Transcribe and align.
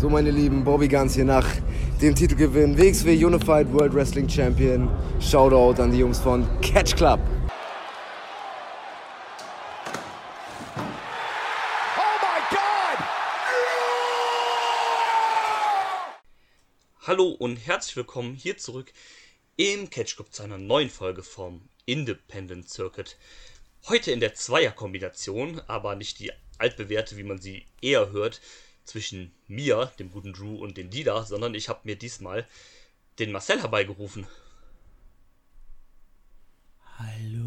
So, 0.00 0.08
meine 0.08 0.30
Lieben, 0.30 0.64
Bobby 0.64 0.88
Guns 0.88 1.14
hier 1.14 1.26
nach 1.26 1.46
dem 2.00 2.14
Titelgewinn 2.14 2.78
WXW 2.78 3.22
Unified 3.22 3.70
World 3.70 3.92
Wrestling 3.92 4.26
Champion. 4.26 4.88
Shoutout 5.20 5.78
an 5.78 5.92
die 5.92 5.98
Jungs 5.98 6.18
von 6.18 6.48
Catch 6.62 6.96
Club. 6.96 7.20
Hallo 17.02 17.32
und 17.32 17.56
herzlich 17.56 17.96
willkommen 17.96 18.34
hier 18.34 18.56
zurück 18.56 18.94
im 19.58 19.90
Catch 19.90 20.16
Club 20.16 20.32
zu 20.32 20.42
einer 20.42 20.56
neuen 20.56 20.88
Folge 20.88 21.22
vom 21.22 21.68
Independent 21.84 22.70
Circuit. 22.70 23.18
Heute 23.86 24.12
in 24.12 24.20
der 24.20 24.32
Zweierkombination, 24.32 25.60
aber 25.66 25.94
nicht 25.94 26.20
die 26.20 26.32
altbewährte, 26.56 27.18
wie 27.18 27.24
man 27.24 27.38
sie 27.38 27.66
eher 27.82 28.12
hört, 28.12 28.40
zwischen 28.90 29.32
mir, 29.46 29.92
dem 29.98 30.10
guten 30.10 30.32
Drew 30.32 30.56
und 30.56 30.76
dem 30.76 30.90
Dida, 30.90 31.24
sondern 31.24 31.54
ich 31.54 31.68
habe 31.68 31.80
mir 31.84 31.96
diesmal 31.96 32.46
den 33.20 33.30
Marcel 33.30 33.60
herbeigerufen. 33.60 34.26
Hallo. 36.98 37.40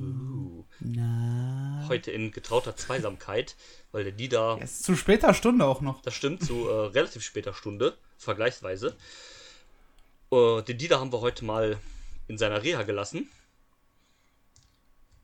Uh, 0.00 0.64
Na. 0.80 1.84
heute 1.88 2.10
in 2.10 2.32
getrauter 2.32 2.74
Zweisamkeit, 2.74 3.54
weil 3.92 4.04
der 4.04 4.12
Dida, 4.12 4.58
Es 4.60 4.72
ist 4.72 4.84
zu 4.84 4.96
später 4.96 5.34
Stunde 5.34 5.66
auch 5.66 5.82
noch. 5.82 6.00
das 6.02 6.14
stimmt, 6.14 6.42
zu 6.42 6.68
äh, 6.68 6.86
relativ 6.86 7.22
später 7.22 7.52
Stunde, 7.52 7.96
vergleichsweise. 8.16 8.96
Äh, 10.32 10.62
den 10.62 10.78
Dida 10.78 10.98
haben 10.98 11.12
wir 11.12 11.20
heute 11.20 11.44
mal 11.44 11.78
in 12.28 12.38
seiner 12.38 12.62
Reha 12.62 12.82
gelassen. 12.82 13.30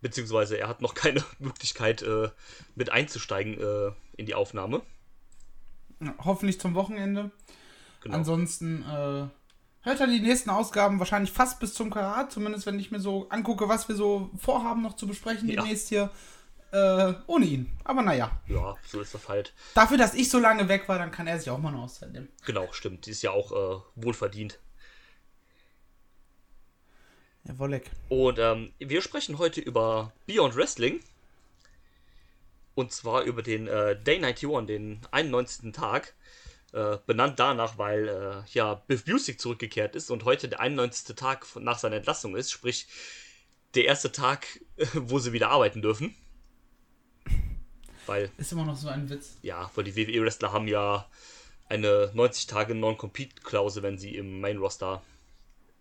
Beziehungsweise 0.02 0.58
er 0.58 0.68
hat 0.68 0.82
noch 0.82 0.94
keine 0.94 1.24
Möglichkeit, 1.38 2.02
äh, 2.02 2.28
mit 2.74 2.90
einzusteigen 2.90 3.58
äh, 3.58 3.92
in 4.16 4.26
die 4.26 4.34
Aufnahme. 4.34 4.82
Hoffentlich 6.24 6.60
zum 6.60 6.74
Wochenende. 6.74 7.30
Genau. 8.02 8.16
Ansonsten 8.16 8.82
äh, 8.82 9.28
hört 9.84 10.00
er 10.00 10.06
die 10.06 10.20
nächsten 10.20 10.50
Ausgaben 10.50 10.98
wahrscheinlich 10.98 11.32
fast 11.32 11.60
bis 11.60 11.74
zum 11.74 11.90
Karat. 11.90 12.32
Zumindest 12.32 12.66
wenn 12.66 12.78
ich 12.78 12.90
mir 12.90 13.00
so 13.00 13.28
angucke, 13.28 13.68
was 13.68 13.88
wir 13.88 13.94
so 13.96 14.30
vorhaben 14.36 14.82
noch 14.82 14.96
zu 14.96 15.06
besprechen 15.06 15.48
Ja. 15.48 15.56
demnächst 15.62 15.88
hier. 15.88 16.10
Äh, 16.72 17.12
ohne 17.26 17.44
ihn. 17.44 17.70
Aber 17.84 18.00
naja. 18.00 18.40
Ja, 18.48 18.76
so 18.86 19.00
ist 19.02 19.12
das 19.12 19.28
halt. 19.28 19.52
Dafür, 19.74 19.98
dass 19.98 20.14
ich 20.14 20.30
so 20.30 20.38
lange 20.38 20.68
weg 20.68 20.88
war, 20.88 20.98
dann 20.98 21.10
kann 21.10 21.26
er 21.26 21.38
sich 21.38 21.50
auch 21.50 21.58
mal 21.58 21.68
eine 21.68 21.82
Auszeit 21.82 22.12
nehmen. 22.12 22.28
Genau, 22.46 22.66
stimmt. 22.72 23.04
Die 23.04 23.10
ist 23.10 23.20
ja 23.22 23.30
auch 23.30 23.52
äh, 23.52 23.80
wohlverdient. 23.94 24.58
Ja, 27.44 27.58
Wolleck. 27.58 27.90
Und 28.08 28.38
ähm, 28.38 28.72
wir 28.78 29.02
sprechen 29.02 29.38
heute 29.38 29.60
über 29.60 30.12
Beyond 30.26 30.56
Wrestling. 30.56 31.00
Und 32.74 32.92
zwar 32.92 33.22
über 33.22 33.42
den 33.42 33.66
äh, 33.66 34.00
Day 34.00 34.16
91, 34.16 34.66
den 34.66 35.00
91. 35.10 35.72
Tag. 35.72 36.14
Äh, 36.72 36.96
benannt 37.06 37.38
danach, 37.38 37.76
weil 37.76 38.08
äh, 38.08 38.50
ja 38.54 38.74
Biff 38.74 39.04
Busick 39.04 39.38
zurückgekehrt 39.38 39.94
ist 39.94 40.10
und 40.10 40.24
heute 40.24 40.48
der 40.48 40.60
91. 40.60 41.14
Tag 41.14 41.46
nach 41.56 41.78
seiner 41.78 41.96
Entlassung 41.96 42.34
ist. 42.34 42.50
Sprich, 42.50 42.86
der 43.74 43.84
erste 43.84 44.10
Tag, 44.10 44.46
wo 44.94 45.18
sie 45.18 45.34
wieder 45.34 45.50
arbeiten 45.50 45.82
dürfen. 45.82 46.14
Weil 48.06 48.30
Ist 48.38 48.52
immer 48.52 48.64
noch 48.64 48.76
so 48.76 48.88
ein 48.88 49.10
Witz. 49.10 49.36
ja, 49.42 49.70
weil 49.74 49.84
die 49.84 49.96
WWE-Wrestler 49.96 50.50
haben 50.52 50.66
ja 50.66 51.08
eine 51.68 52.10
90 52.14 52.46
Tage 52.46 52.74
Non-Compete-Klausel, 52.74 53.82
wenn 53.82 53.98
sie 53.98 54.16
im 54.16 54.40
Main-Roster 54.40 55.02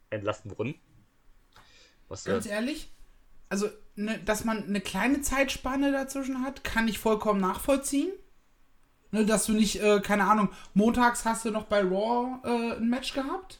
entlassen 0.09 0.57
wurden. 0.57 0.75
Was, 2.09 2.27
äh, 2.27 2.31
Ganz 2.31 2.45
ehrlich, 2.45 2.89
also, 3.51 3.69
ne, 3.97 4.17
dass 4.19 4.45
man 4.45 4.63
eine 4.63 4.79
kleine 4.79 5.21
Zeitspanne 5.21 5.91
dazwischen 5.91 6.41
hat, 6.41 6.63
kann 6.63 6.87
ich 6.87 6.99
vollkommen 6.99 7.41
nachvollziehen. 7.41 8.09
Ne, 9.11 9.25
dass 9.25 9.45
du 9.45 9.51
nicht, 9.51 9.81
äh, 9.81 9.99
keine 9.99 10.23
Ahnung, 10.23 10.49
montags 10.73 11.25
hast 11.25 11.43
du 11.43 11.51
noch 11.51 11.65
bei 11.65 11.81
Raw 11.81 12.39
äh, 12.45 12.77
ein 12.77 12.89
Match 12.89 13.13
gehabt 13.13 13.59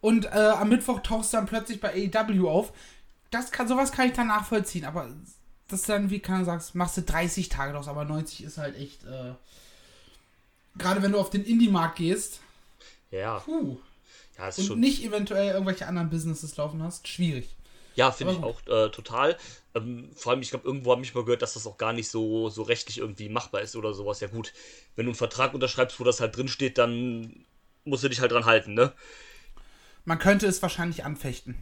und 0.00 0.24
äh, 0.24 0.28
am 0.28 0.70
Mittwoch 0.70 1.00
tauchst 1.00 1.34
du 1.34 1.36
dann 1.36 1.44
plötzlich 1.44 1.80
bei 1.80 1.92
AEW 1.92 2.48
auf. 2.48 2.72
Das 3.30 3.52
kann, 3.52 3.68
sowas 3.68 3.92
kann 3.92 4.08
ich 4.08 4.14
dann 4.14 4.28
nachvollziehen, 4.28 4.86
aber 4.86 5.10
das 5.68 5.82
dann, 5.82 6.08
wie 6.08 6.20
kann 6.20 6.38
du 6.38 6.46
sagst, 6.46 6.74
machst 6.74 6.96
du 6.96 7.02
30 7.02 7.50
Tage 7.50 7.74
draus, 7.74 7.88
aber 7.88 8.06
90 8.06 8.42
ist 8.42 8.56
halt 8.56 8.74
echt, 8.74 9.04
äh, 9.04 9.34
gerade 10.78 11.02
wenn 11.02 11.12
du 11.12 11.20
auf 11.20 11.28
den 11.28 11.44
Indie-Markt 11.44 11.96
gehst, 11.96 12.40
ja, 13.10 13.40
puh, 13.40 13.76
ja, 14.38 14.48
und 14.70 14.80
nicht 14.80 15.04
eventuell 15.04 15.52
irgendwelche 15.52 15.86
anderen 15.86 16.08
Businesses 16.08 16.56
laufen 16.56 16.82
hast, 16.82 17.06
schwierig. 17.06 17.54
Ja, 18.00 18.10
finde 18.12 18.32
ich 18.32 18.42
auch 18.42 18.62
äh, 18.66 18.88
total. 18.88 19.36
Ähm, 19.74 20.08
vor 20.16 20.32
allem, 20.32 20.40
ich 20.40 20.48
glaube, 20.48 20.66
irgendwo 20.66 20.90
habe 20.90 21.02
ich 21.02 21.14
mal 21.14 21.22
gehört, 21.22 21.42
dass 21.42 21.52
das 21.52 21.66
auch 21.66 21.76
gar 21.76 21.92
nicht 21.92 22.08
so, 22.08 22.48
so 22.48 22.62
rechtlich 22.62 22.96
irgendwie 22.96 23.28
machbar 23.28 23.60
ist 23.60 23.76
oder 23.76 23.92
sowas. 23.92 24.20
Ja, 24.20 24.28
gut, 24.28 24.54
wenn 24.96 25.04
du 25.04 25.10
einen 25.10 25.16
Vertrag 25.16 25.52
unterschreibst, 25.52 26.00
wo 26.00 26.04
das 26.04 26.18
halt 26.18 26.34
drin 26.34 26.48
steht, 26.48 26.78
dann 26.78 27.44
musst 27.84 28.02
du 28.02 28.08
dich 28.08 28.22
halt 28.22 28.32
dran 28.32 28.46
halten, 28.46 28.72
ne? 28.72 28.94
Man 30.06 30.18
könnte 30.18 30.46
es 30.46 30.62
wahrscheinlich 30.62 31.04
anfechten. 31.04 31.56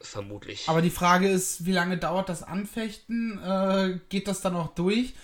Vermutlich. 0.00 0.68
Aber 0.68 0.82
die 0.82 0.90
Frage 0.90 1.28
ist, 1.28 1.66
wie 1.66 1.72
lange 1.72 1.98
dauert 1.98 2.28
das 2.28 2.44
Anfechten? 2.44 3.42
Äh, 3.42 3.98
geht 4.08 4.28
das 4.28 4.40
dann 4.40 4.54
auch 4.54 4.76
durch? 4.76 5.14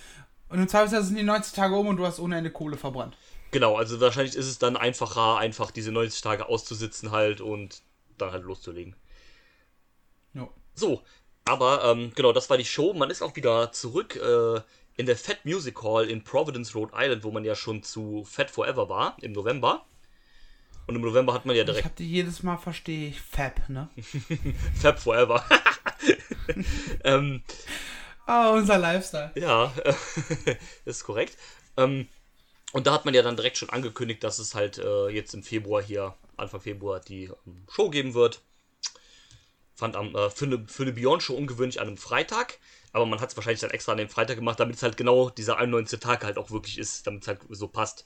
Und 0.49 0.59
im 0.59 0.67
Zweifelsfall 0.67 1.03
sind 1.03 1.17
die 1.17 1.23
90 1.23 1.53
Tage 1.53 1.73
um 1.75 1.87
und 1.87 1.95
du 1.95 2.05
hast 2.05 2.19
ohne 2.19 2.37
Ende 2.37 2.51
Kohle 2.51 2.75
verbrannt. 2.75 3.15
Genau, 3.51 3.77
also 3.77 4.01
wahrscheinlich 4.01 4.35
ist 4.35 4.47
es 4.47 4.59
dann 4.59 4.75
einfacher, 4.75 5.37
einfach 5.37 5.71
diese 5.71 5.93
90 5.93 6.19
Tage 6.19 6.49
auszusitzen 6.49 7.11
halt 7.11 7.39
und 7.39 7.81
dann 8.17 8.33
halt 8.33 8.43
loszulegen. 8.43 8.97
So, 10.79 11.01
aber 11.45 11.83
ähm, 11.83 12.11
genau, 12.15 12.31
das 12.31 12.49
war 12.49 12.57
die 12.57 12.65
Show. 12.65 12.93
Man 12.93 13.09
ist 13.09 13.21
auch 13.21 13.35
wieder 13.35 13.71
zurück 13.71 14.15
äh, 14.15 14.61
in 14.95 15.05
der 15.05 15.17
Fat 15.17 15.43
Music 15.45 15.81
Hall 15.83 16.09
in 16.09 16.23
Providence, 16.23 16.73
Rhode 16.75 16.93
Island, 16.95 17.23
wo 17.23 17.31
man 17.31 17.43
ja 17.43 17.55
schon 17.55 17.83
zu 17.83 18.23
Fat 18.23 18.49
Forever 18.49 18.87
war, 18.89 19.17
im 19.21 19.33
November. 19.33 19.85
Und 20.87 20.95
im 20.95 21.01
November 21.01 21.33
hat 21.33 21.45
man 21.45 21.55
ja 21.55 21.61
Ich 21.61 21.67
direkt 21.67 21.85
hab 21.85 21.95
die 21.97 22.09
jedes 22.09 22.41
Mal 22.43 22.57
verstehe 22.57 23.09
ich 23.09 23.21
Fab, 23.21 23.67
ne? 23.69 23.89
Fab 24.81 24.99
Forever. 24.99 25.43
ähm, 27.03 27.43
Ah, 28.25 28.51
unser 28.51 28.77
Lifestyle. 28.77 29.31
ja, 29.35 29.73
ist 30.85 31.03
korrekt. 31.03 31.37
Ähm, 31.77 32.07
und 32.71 32.87
da 32.87 32.93
hat 32.93 33.05
man 33.05 33.13
ja 33.13 33.21
dann 33.21 33.35
direkt 33.35 33.57
schon 33.57 33.69
angekündigt, 33.69 34.23
dass 34.23 34.39
es 34.39 34.53
halt 34.55 34.77
äh, 34.77 35.09
jetzt 35.09 35.33
im 35.33 35.43
Februar 35.43 35.81
hier, 35.81 36.15
Anfang 36.37 36.61
Februar, 36.61 36.99
die 36.99 37.25
ähm, 37.45 37.65
Show 37.71 37.89
geben 37.89 38.13
wird. 38.13 38.41
Fand 39.79 39.95
am, 39.95 40.13
äh, 40.13 40.29
für 40.29 40.43
eine, 40.43 40.67
für 40.67 40.83
eine 40.83 40.91
Beyond-Show 40.91 41.33
ungewöhnlich 41.33 41.79
an 41.79 41.87
einem 41.87 41.97
Freitag, 41.97 42.59
aber 42.91 43.05
man 43.05 43.21
hat 43.21 43.29
es 43.29 43.37
wahrscheinlich 43.37 43.61
dann 43.61 43.71
extra 43.71 43.93
an 43.93 43.97
dem 43.97 44.09
Freitag 44.09 44.35
gemacht, 44.35 44.59
damit 44.59 44.75
es 44.75 44.83
halt 44.83 44.97
genau 44.97 45.29
dieser 45.29 45.57
91. 45.57 46.01
Tag 46.01 46.25
halt 46.25 46.37
auch 46.37 46.51
wirklich 46.51 46.77
ist, 46.77 47.07
damit 47.07 47.23
es 47.23 47.29
halt 47.29 47.39
so 47.49 47.69
passt. 47.69 48.05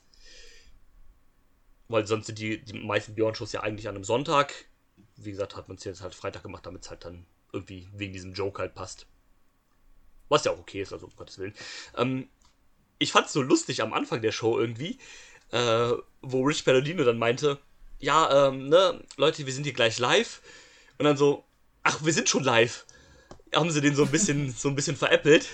Weil 1.87 2.05
sonst 2.05 2.27
sind 2.27 2.37
die, 2.37 2.63
die 2.63 2.73
meisten 2.73 3.15
Beyond-Shows 3.15 3.53
ja 3.53 3.61
eigentlich 3.61 3.87
an 3.87 3.95
einem 3.95 4.03
Sonntag. 4.03 4.53
Wie 5.15 5.31
gesagt, 5.31 5.55
hat 5.55 5.67
man 5.67 5.77
es 5.77 5.83
jetzt 5.83 6.01
halt 6.01 6.13
Freitag 6.13 6.43
gemacht, 6.43 6.65
damit 6.65 6.83
es 6.83 6.91
halt 6.91 7.05
dann 7.05 7.25
irgendwie 7.51 7.89
wegen 7.91 8.13
diesem 8.13 8.33
Joke 8.33 8.61
halt 8.61 8.75
passt. 8.75 9.07
Was 10.29 10.45
ja 10.45 10.51
auch 10.51 10.59
okay 10.59 10.83
ist, 10.83 10.93
also 10.93 11.07
um 11.07 11.15
Gottes 11.15 11.39
Willen. 11.39 11.55
Ähm, 11.97 12.29
ich 12.99 13.11
fand 13.11 13.25
es 13.25 13.33
so 13.33 13.41
lustig 13.41 13.81
am 13.81 13.93
Anfang 13.93 14.21
der 14.21 14.31
Show 14.31 14.59
irgendwie, 14.59 14.99
äh, 15.51 15.91
wo 16.21 16.43
Rich 16.43 16.65
Palladino 16.65 17.03
dann 17.03 17.17
meinte, 17.17 17.59
ja, 17.97 18.47
ähm, 18.47 18.69
ne, 18.69 19.03
Leute, 19.17 19.45
wir 19.45 19.53
sind 19.53 19.63
hier 19.63 19.73
gleich 19.73 19.97
live. 19.97 20.41
Und 20.99 21.05
dann 21.05 21.17
so, 21.17 21.45
ach, 21.83 22.03
wir 22.03 22.13
sind 22.13 22.29
schon 22.29 22.43
live. 22.43 22.85
Haben 23.53 23.71
sie 23.71 23.81
den 23.81 23.95
so 23.95 24.03
ein 24.03 24.11
bisschen, 24.11 24.51
so 24.57 24.69
ein 24.69 24.75
bisschen 24.75 24.95
veräppelt. 24.95 25.47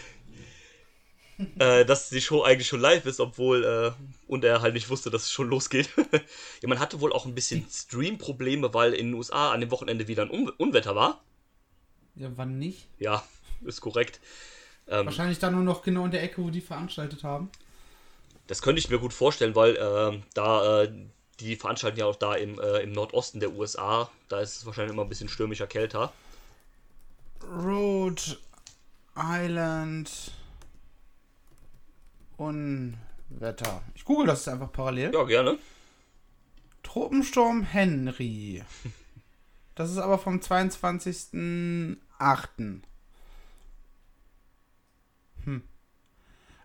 äh, 1.58 1.86
dass 1.86 2.10
die 2.10 2.22
Show 2.22 2.44
eigentlich 2.44 2.68
schon 2.68 2.82
live 2.82 3.06
ist, 3.06 3.20
obwohl, 3.20 3.64
äh, 3.64 3.92
und 4.28 4.44
er 4.44 4.62
halt 4.62 4.74
nicht 4.74 4.90
wusste, 4.90 5.10
dass 5.10 5.24
es 5.24 5.32
schon 5.32 5.50
losgeht. 5.50 5.90
ja, 6.62 6.68
man 6.68 6.80
hatte 6.80 7.00
wohl 7.00 7.14
auch 7.14 7.26
ein 7.26 7.36
bisschen 7.36 7.66
Stream-Probleme, 7.70 8.74
weil 8.74 8.94
in 8.94 9.08
den 9.08 9.14
USA 9.16 9.52
an 9.52 9.62
dem 9.62 9.72
Wochenende 9.72 10.08
wieder 10.08 10.24
ein 10.24 10.32
Un 10.32 10.50
Unwetter 10.50 10.96
war. 10.96 11.24
Ja, 12.16 12.30
wann 12.36 12.60
nicht? 12.60 12.88
Ja, 12.98 13.24
ist 13.64 13.80
korrekt. 13.80 14.20
Ähm, 14.88 15.06
Wahrscheinlich 15.06 15.40
dann 15.40 15.54
nur 15.54 15.64
noch 15.64 15.82
genau 15.82 16.06
in 16.06 16.12
der 16.12 16.24
Ecke, 16.24 16.44
wo 16.44 16.50
die 16.50 16.62
veranstaltet 16.62 17.24
haben. 17.24 17.50
Das 18.48 18.62
könnte 18.62 18.80
ich 18.80 18.90
mir 18.90 18.98
gut 19.00 19.14
vorstellen, 19.14 19.56
weil 19.56 19.78
ähm, 19.80 20.24
da 20.34 20.84
äh, 20.84 20.92
die 21.40 21.56
veranstalten 21.56 22.00
ja 22.00 22.06
auch 22.06 22.16
da 22.16 22.36
im, 22.36 22.60
äh, 22.60 22.80
im 22.80 22.92
Nordosten 22.92 23.40
der 23.40 23.54
USA. 23.54 24.10
Da 24.28 24.42
ist 24.42 24.58
es 24.58 24.66
wahrscheinlich 24.66 24.94
immer 24.94 25.04
ein 25.04 25.10
bisschen 25.10 25.30
stürmischer, 25.30 25.68
kälter. 25.68 26.12
Rhode 27.44 28.38
Island 29.16 30.32
Unwetter. 32.38 33.84
Ich 33.96 34.06
google 34.06 34.28
das 34.28 34.48
einfach 34.48 34.72
parallel. 34.72 35.14
Ja, 35.14 35.24
gerne. 35.24 35.58
Tropensturm 36.84 37.64
Henry. 37.64 38.64
Das 39.76 39.92
ist 39.92 39.98
aber 39.98 40.18
vom 40.18 40.40
22.08. 40.40 42.82
Hm. 45.46 45.64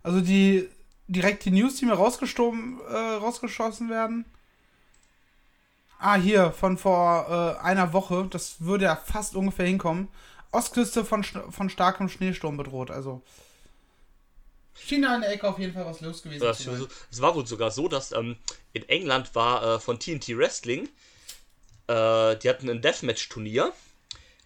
Also 0.02 0.20
die 0.20 0.68
direkt 1.06 1.44
die 1.44 1.50
News, 1.50 1.76
die 1.76 1.86
mir 1.86 1.94
rausgestoben, 1.94 2.80
äh, 2.88 2.96
rausgeschossen 2.96 3.88
werden. 3.88 4.24
Ah, 6.06 6.16
hier, 6.16 6.52
von 6.52 6.76
vor 6.76 7.56
äh, 7.58 7.64
einer 7.64 7.94
Woche. 7.94 8.26
Das 8.28 8.56
würde 8.58 8.84
ja 8.84 8.94
fast 8.94 9.34
ungefähr 9.36 9.64
hinkommen. 9.64 10.08
Ostküste 10.52 11.02
von, 11.02 11.24
von 11.24 11.70
starkem 11.70 12.10
Schneesturm 12.10 12.58
bedroht. 12.58 12.90
Also 12.90 13.22
Schien 14.74 15.00
da 15.00 15.14
in 15.14 15.22
der 15.22 15.32
Ecke 15.32 15.48
auf 15.48 15.58
jeden 15.58 15.72
Fall 15.72 15.86
was 15.86 16.02
los 16.02 16.22
gewesen 16.22 16.42
Das, 16.42 16.58
zu 16.58 16.76
sein. 16.76 16.86
es 17.10 17.22
war 17.22 17.34
wohl 17.34 17.46
sogar 17.46 17.70
so, 17.70 17.88
dass 17.88 18.12
ähm, 18.12 18.36
in 18.74 18.86
England 18.90 19.34
war 19.34 19.76
äh, 19.76 19.80
von 19.80 19.98
TNT 19.98 20.36
Wrestling, 20.36 20.90
äh, 21.86 22.36
die 22.36 22.50
hatten 22.50 22.68
ein 22.68 22.82
Deathmatch-Turnier 22.82 23.72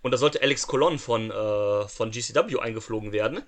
und 0.03 0.13
da 0.13 0.17
sollte 0.17 0.41
Alex 0.41 0.69
Colon 0.69 1.01
von, 1.01 1.33
äh, 1.33 1.89
von 1.89 2.13
GCW 2.13 2.61
eingeflogen 2.61 3.11
werden. 3.11 3.43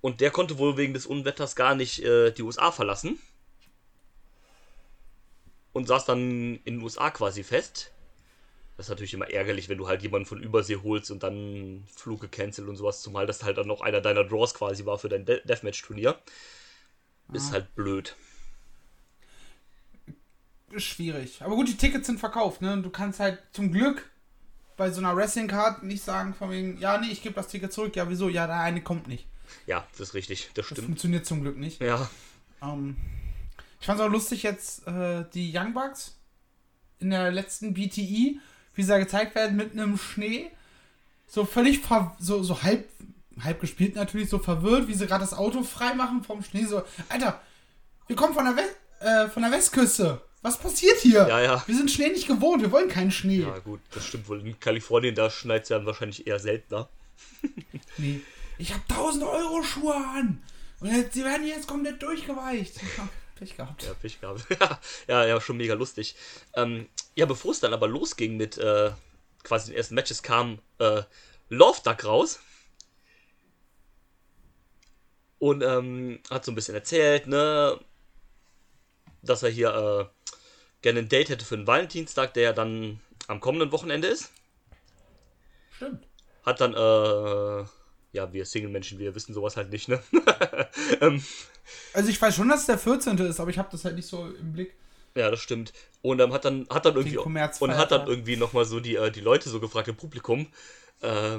Und 0.00 0.20
der 0.20 0.30
konnte 0.30 0.56
wohl 0.58 0.76
wegen 0.76 0.94
des 0.94 1.04
Unwetters 1.04 1.56
gar 1.56 1.74
nicht 1.74 2.04
äh, 2.04 2.30
die 2.30 2.42
USA 2.42 2.70
verlassen. 2.70 3.18
Und 5.72 5.86
saß 5.86 6.04
dann 6.04 6.56
in 6.64 6.76
den 6.76 6.82
USA 6.82 7.10
quasi 7.10 7.44
fest. 7.44 7.92
Das 8.76 8.86
ist 8.86 8.90
natürlich 8.90 9.14
immer 9.14 9.30
ärgerlich, 9.30 9.68
wenn 9.68 9.78
du 9.78 9.88
halt 9.88 10.02
jemanden 10.02 10.26
von 10.26 10.42
Übersee 10.42 10.78
holst 10.82 11.10
und 11.10 11.22
dann 11.22 11.84
Flug 11.94 12.20
gecancelt 12.20 12.66
und 12.68 12.76
sowas, 12.76 13.02
zumal 13.02 13.26
das 13.26 13.42
halt 13.44 13.58
dann 13.58 13.66
noch 13.68 13.82
einer 13.82 14.00
deiner 14.00 14.24
Draws 14.24 14.54
quasi 14.54 14.86
war 14.86 14.98
für 14.98 15.08
dein 15.10 15.26
De 15.26 15.44
Deathmatch-Turnier. 15.46 16.18
Ist 17.32 17.52
halt 17.52 17.74
blöd. 17.76 18.16
Ist 20.72 20.84
schwierig. 20.84 21.42
Aber 21.42 21.56
gut, 21.56 21.68
die 21.68 21.76
Tickets 21.76 22.06
sind 22.06 22.18
verkauft, 22.20 22.62
ne? 22.62 22.80
Du 22.80 22.90
kannst 22.90 23.20
halt 23.20 23.38
zum 23.52 23.72
Glück 23.72 24.08
bei 24.76 24.90
so 24.90 25.00
einer 25.00 25.14
Wrestling-Card 25.14 25.82
nicht 25.82 26.02
sagen 26.02 26.32
von 26.34 26.50
wegen, 26.50 26.78
ja, 26.78 26.98
nee, 26.98 27.08
ich 27.10 27.22
gebe 27.22 27.34
das 27.34 27.48
Ticket 27.48 27.72
zurück. 27.72 27.94
Ja, 27.96 28.08
wieso? 28.08 28.28
Ja, 28.28 28.46
der 28.46 28.60
eine 28.60 28.82
kommt 28.82 29.08
nicht. 29.08 29.26
Ja, 29.66 29.86
das 29.92 30.08
ist 30.08 30.14
richtig, 30.14 30.46
das 30.54 30.66
Das 30.66 30.66
stimmt. 30.66 30.86
funktioniert 30.86 31.26
zum 31.26 31.42
Glück 31.42 31.58
nicht. 31.58 31.80
Ja, 31.80 32.08
Ähm, 32.62 32.96
ich 33.80 33.86
fand 33.86 33.98
es 33.98 34.06
auch 34.06 34.10
lustig 34.10 34.42
jetzt, 34.42 34.86
äh, 34.86 35.24
die 35.32 35.56
Young 35.56 35.72
Bucks 35.72 36.18
in 36.98 37.10
der 37.10 37.32
letzten 37.32 37.72
BTI, 37.72 38.38
wie 38.74 38.82
sie 38.82 38.88
da 38.88 38.98
gezeigt 38.98 39.34
werden, 39.34 39.56
mitten 39.56 39.78
im 39.78 39.96
Schnee. 39.96 40.50
So 41.26 41.46
völlig 41.46 41.80
so, 42.18 42.42
so 42.42 42.62
halb, 42.62 42.88
halb 43.42 43.60
gespielt 43.60 43.94
natürlich, 43.94 44.28
so 44.28 44.38
verwirrt, 44.38 44.86
wie 44.86 44.94
sie 44.94 45.06
gerade 45.06 45.24
das 45.24 45.32
Auto 45.32 45.62
freimachen 45.62 46.22
vom 46.22 46.42
Schnee. 46.42 46.64
So, 46.64 46.82
Alter, 47.08 47.40
wir 48.06 48.16
kommen 48.16 48.34
von 48.34 48.44
der, 48.44 48.56
West 48.56 48.76
äh, 49.00 49.28
von 49.28 49.42
der 49.42 49.52
Westküste. 49.52 50.20
Was 50.42 50.58
passiert 50.58 50.98
hier? 50.98 51.26
Ja, 51.28 51.40
ja. 51.40 51.62
Wir 51.66 51.76
sind 51.76 51.90
Schnee 51.90 52.08
nicht 52.08 52.26
gewohnt, 52.26 52.62
wir 52.62 52.72
wollen 52.72 52.88
keinen 52.88 53.10
Schnee. 53.10 53.40
ja, 53.40 53.58
gut, 53.60 53.80
das 53.92 54.06
stimmt 54.06 54.28
wohl. 54.28 54.46
In 54.46 54.58
Kalifornien, 54.60 55.14
da 55.14 55.30
schneit 55.30 55.64
es 55.64 55.68
ja 55.70 55.84
wahrscheinlich 55.84 56.26
eher 56.26 56.38
seltener. 56.38 56.88
Nee. 57.96 58.20
Ich 58.56 58.72
habe 58.72 58.82
1000 58.88 59.24
Euro 59.24 59.62
Schuhe 59.62 59.94
an. 59.94 60.42
Und 60.80 60.94
jetzt, 60.94 61.14
sie 61.14 61.24
werden 61.24 61.46
jetzt 61.46 61.66
komplett 61.66 62.02
durchgeweicht. 62.02 62.80
Ja, 63.40 63.46
Pech 63.46 63.56
gehabt. 63.56 63.82
Ja, 63.82 63.94
Pech 63.94 64.20
gehabt. 64.20 64.46
ja, 65.08 65.26
ja, 65.26 65.40
schon 65.40 65.56
mega 65.56 65.74
lustig. 65.74 66.14
Ähm, 66.54 66.88
ja, 67.14 67.26
bevor 67.26 67.52
es 67.52 67.60
dann 67.60 67.72
aber 67.72 67.88
losging 67.88 68.36
mit 68.36 68.58
äh, 68.58 68.90
quasi 69.42 69.70
den 69.70 69.76
ersten 69.76 69.94
Matches, 69.94 70.22
kam 70.22 70.58
äh, 70.78 71.02
Love 71.48 71.80
Duck 71.84 72.04
raus. 72.04 72.40
Und 75.38 75.62
ähm, 75.62 76.20
hat 76.28 76.44
so 76.44 76.52
ein 76.52 76.54
bisschen 76.54 76.74
erzählt, 76.74 77.26
ne, 77.26 77.80
dass 79.22 79.42
er 79.42 79.48
hier 79.48 79.74
äh, 79.74 80.28
gerne 80.82 81.00
ein 81.00 81.08
Date 81.08 81.30
hätte 81.30 81.44
für 81.44 81.56
den 81.56 81.66
Valentinstag, 81.66 82.34
der 82.34 82.42
ja 82.42 82.52
dann 82.52 83.00
am 83.26 83.40
kommenden 83.40 83.72
Wochenende 83.72 84.08
ist. 84.08 84.30
Stimmt. 85.76 86.06
Hat 86.44 86.60
dann, 86.60 86.74
äh, 86.74 87.64
ja, 88.12 88.32
wir 88.32 88.44
Single-Menschen, 88.44 88.98
wir 88.98 89.14
wissen 89.14 89.32
sowas 89.32 89.56
halt 89.56 89.70
nicht, 89.70 89.88
ne? 89.88 90.02
ähm, 91.00 91.22
Also 91.92 92.08
ich 92.10 92.20
weiß 92.20 92.34
schon, 92.34 92.48
dass 92.48 92.60
es 92.60 92.66
der 92.66 92.78
14. 92.78 93.18
ist, 93.18 93.40
aber 93.40 93.50
ich 93.50 93.58
habe 93.58 93.68
das 93.70 93.84
halt 93.84 93.96
nicht 93.96 94.08
so 94.08 94.26
im 94.26 94.52
Blick. 94.52 94.74
Ja, 95.14 95.30
das 95.30 95.40
stimmt. 95.40 95.72
Und 96.02 96.20
ähm, 96.20 96.32
hat 96.32 96.44
dann 96.44 96.66
hat 96.70 96.86
dann 96.86 96.96
irgendwie 96.96 97.18
und 97.18 97.76
hat 97.76 97.90
dann 97.90 98.06
irgendwie 98.06 98.36
noch 98.36 98.52
mal 98.52 98.64
so 98.64 98.80
die 98.80 98.96
äh, 98.96 99.10
die 99.10 99.20
Leute 99.20 99.50
so 99.50 99.60
gefragt 99.60 99.88
im 99.88 99.96
Publikum. 99.96 100.46
Äh, 101.00 101.38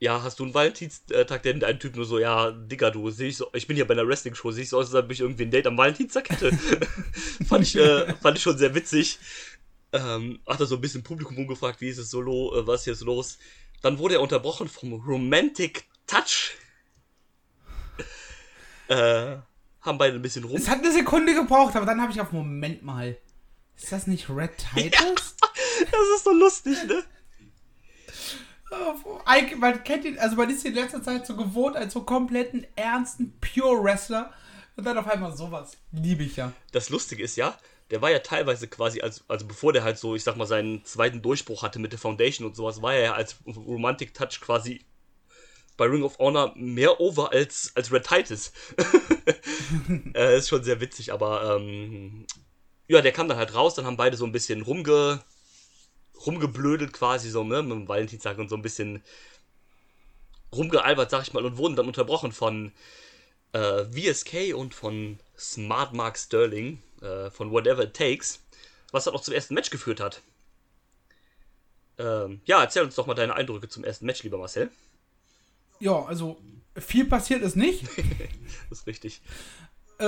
ja, 0.00 0.22
hast 0.22 0.40
du 0.40 0.44
einen 0.44 0.54
Valentinstag? 0.54 1.42
Denn 1.42 1.62
ein 1.62 1.78
Typ 1.78 1.94
nur 1.94 2.06
so, 2.06 2.18
ja, 2.18 2.50
Digga, 2.50 2.90
du 2.90 3.10
sehe 3.10 3.28
ich 3.28 3.36
so, 3.36 3.48
ich 3.52 3.66
bin 3.66 3.76
hier 3.76 3.86
bei 3.86 3.92
einer 3.92 4.08
Wrestling-Show, 4.08 4.50
sehe 4.50 4.64
ich 4.64 4.70
so 4.70 4.78
aus, 4.78 4.86
als 4.94 5.04
ob 5.04 5.10
ich 5.10 5.20
irgendwie 5.20 5.44
ein 5.44 5.50
Date 5.50 5.66
am 5.66 5.76
Valentinstag 5.76 6.30
hätte. 6.30 6.52
fand 7.46 7.64
ich 7.66 7.76
äh, 7.76 8.14
fand 8.14 8.38
ich 8.38 8.42
schon 8.42 8.56
sehr 8.56 8.74
witzig. 8.74 9.18
Ähm, 9.92 10.40
hat 10.46 10.60
er 10.60 10.66
so 10.66 10.76
ein 10.76 10.80
bisschen 10.80 11.02
Publikum 11.02 11.36
umgefragt, 11.36 11.80
wie 11.80 11.88
ist 11.88 11.98
es 11.98 12.10
so, 12.10 12.20
lo, 12.20 12.56
äh, 12.56 12.66
was 12.66 12.84
hier 12.84 12.94
ist 12.94 13.02
los? 13.02 13.38
Dann 13.82 13.98
wurde 13.98 14.14
er 14.14 14.20
unterbrochen 14.22 14.68
vom 14.68 14.94
Romantic 14.94 15.84
Touch. 16.06 16.54
Äh, 18.90 19.38
haben 19.80 19.98
beide 19.98 20.16
ein 20.16 20.22
bisschen 20.22 20.44
rum. 20.44 20.56
Es 20.56 20.68
hat 20.68 20.80
eine 20.80 20.92
Sekunde 20.92 21.34
gebraucht, 21.34 21.76
aber 21.76 21.86
dann 21.86 22.00
habe 22.00 22.12
ich 22.12 22.20
auf 22.20 22.32
Moment 22.32 22.82
mal. 22.82 23.16
Ist 23.76 23.92
das 23.92 24.06
nicht 24.06 24.28
Red 24.28 24.50
Titus? 24.74 25.36
Das 25.90 26.00
ist 26.16 26.24
so 26.24 26.32
lustig, 26.32 26.76
ne? 26.86 27.02
Oh, 28.70 29.18
man 29.58 29.82
kennt 29.82 30.04
ihn, 30.04 30.18
also 30.18 30.36
man 30.36 30.50
ist 30.50 30.64
ihn 30.64 30.72
in 30.72 30.76
letzter 30.76 31.02
Zeit 31.02 31.26
so 31.26 31.34
gewohnt 31.34 31.76
als 31.76 31.92
so 31.92 32.02
kompletten 32.02 32.66
ernsten 32.76 33.32
Pure 33.40 33.82
Wrestler 33.82 34.32
und 34.76 34.84
dann 34.84 34.98
auf 34.98 35.08
einmal 35.08 35.36
sowas. 35.36 35.76
Liebe 35.90 36.22
ich 36.22 36.36
ja. 36.36 36.52
das 36.70 36.90
Lustige 36.90 37.22
ist 37.22 37.36
ja, 37.36 37.58
der 37.90 38.00
war 38.00 38.10
ja 38.10 38.20
teilweise 38.20 38.68
quasi, 38.68 39.00
als, 39.00 39.24
also 39.28 39.46
bevor 39.46 39.72
der 39.72 39.82
halt 39.82 39.98
so, 39.98 40.14
ich 40.14 40.22
sag 40.22 40.36
mal, 40.36 40.46
seinen 40.46 40.84
zweiten 40.84 41.22
Durchbruch 41.22 41.64
hatte 41.64 41.80
mit 41.80 41.90
der 41.90 41.98
Foundation 41.98 42.46
und 42.46 42.54
sowas, 42.54 42.80
war 42.80 42.94
er 42.94 43.02
ja 43.02 43.12
als 43.14 43.38
Romantic 43.46 44.14
Touch 44.14 44.40
quasi 44.40 44.84
bei 45.80 45.86
Ring 45.86 46.02
of 46.02 46.18
Honor 46.18 46.52
mehr 46.56 47.00
over 47.00 47.32
als, 47.32 47.72
als 47.74 47.90
Red 47.90 48.06
Titus. 48.06 48.52
äh, 50.14 50.36
ist 50.36 50.50
schon 50.50 50.62
sehr 50.62 50.78
witzig, 50.82 51.10
aber 51.10 51.56
ähm, 51.56 52.26
ja, 52.86 53.00
der 53.00 53.12
kam 53.12 53.28
dann 53.28 53.38
halt 53.38 53.54
raus, 53.54 53.76
dann 53.76 53.86
haben 53.86 53.96
beide 53.96 54.18
so 54.18 54.26
ein 54.26 54.32
bisschen 54.32 54.60
rumge, 54.60 55.24
rumgeblödelt 56.26 56.92
quasi 56.92 57.30
so, 57.30 57.44
ne, 57.44 57.62
mit 57.62 57.72
dem 57.72 57.88
Valentinstag 57.88 58.36
und 58.36 58.50
so 58.50 58.56
ein 58.56 58.62
bisschen 58.62 59.02
rumgealbert, 60.52 61.10
sag 61.10 61.22
ich 61.22 61.32
mal, 61.32 61.46
und 61.46 61.56
wurden 61.56 61.76
dann 61.76 61.86
unterbrochen 61.86 62.32
von 62.32 62.72
äh, 63.52 63.84
VSK 63.86 64.54
und 64.54 64.74
von 64.74 65.18
Smart 65.38 65.94
Mark 65.94 66.18
Sterling 66.18 66.82
äh, 67.00 67.30
von 67.30 67.52
Whatever 67.52 67.84
It 67.84 67.94
Takes, 67.94 68.40
was 68.92 69.04
dann 69.04 69.14
auch 69.14 69.22
zum 69.22 69.32
ersten 69.32 69.54
Match 69.54 69.70
geführt 69.70 70.00
hat. 70.00 70.20
Ähm, 71.96 72.42
ja, 72.44 72.60
erzähl 72.60 72.82
uns 72.82 72.96
doch 72.96 73.06
mal 73.06 73.14
deine 73.14 73.34
Eindrücke 73.34 73.70
zum 73.70 73.82
ersten 73.82 74.04
Match, 74.04 74.22
lieber 74.24 74.36
Marcel. 74.36 74.70
Ja, 75.80 76.04
also 76.04 76.40
viel 76.76 77.04
passiert 77.06 77.42
ist 77.42 77.56
nicht. 77.56 77.84
Das 78.68 78.80
ist 78.80 78.86
richtig. 78.86 79.20
äh, 79.98 80.04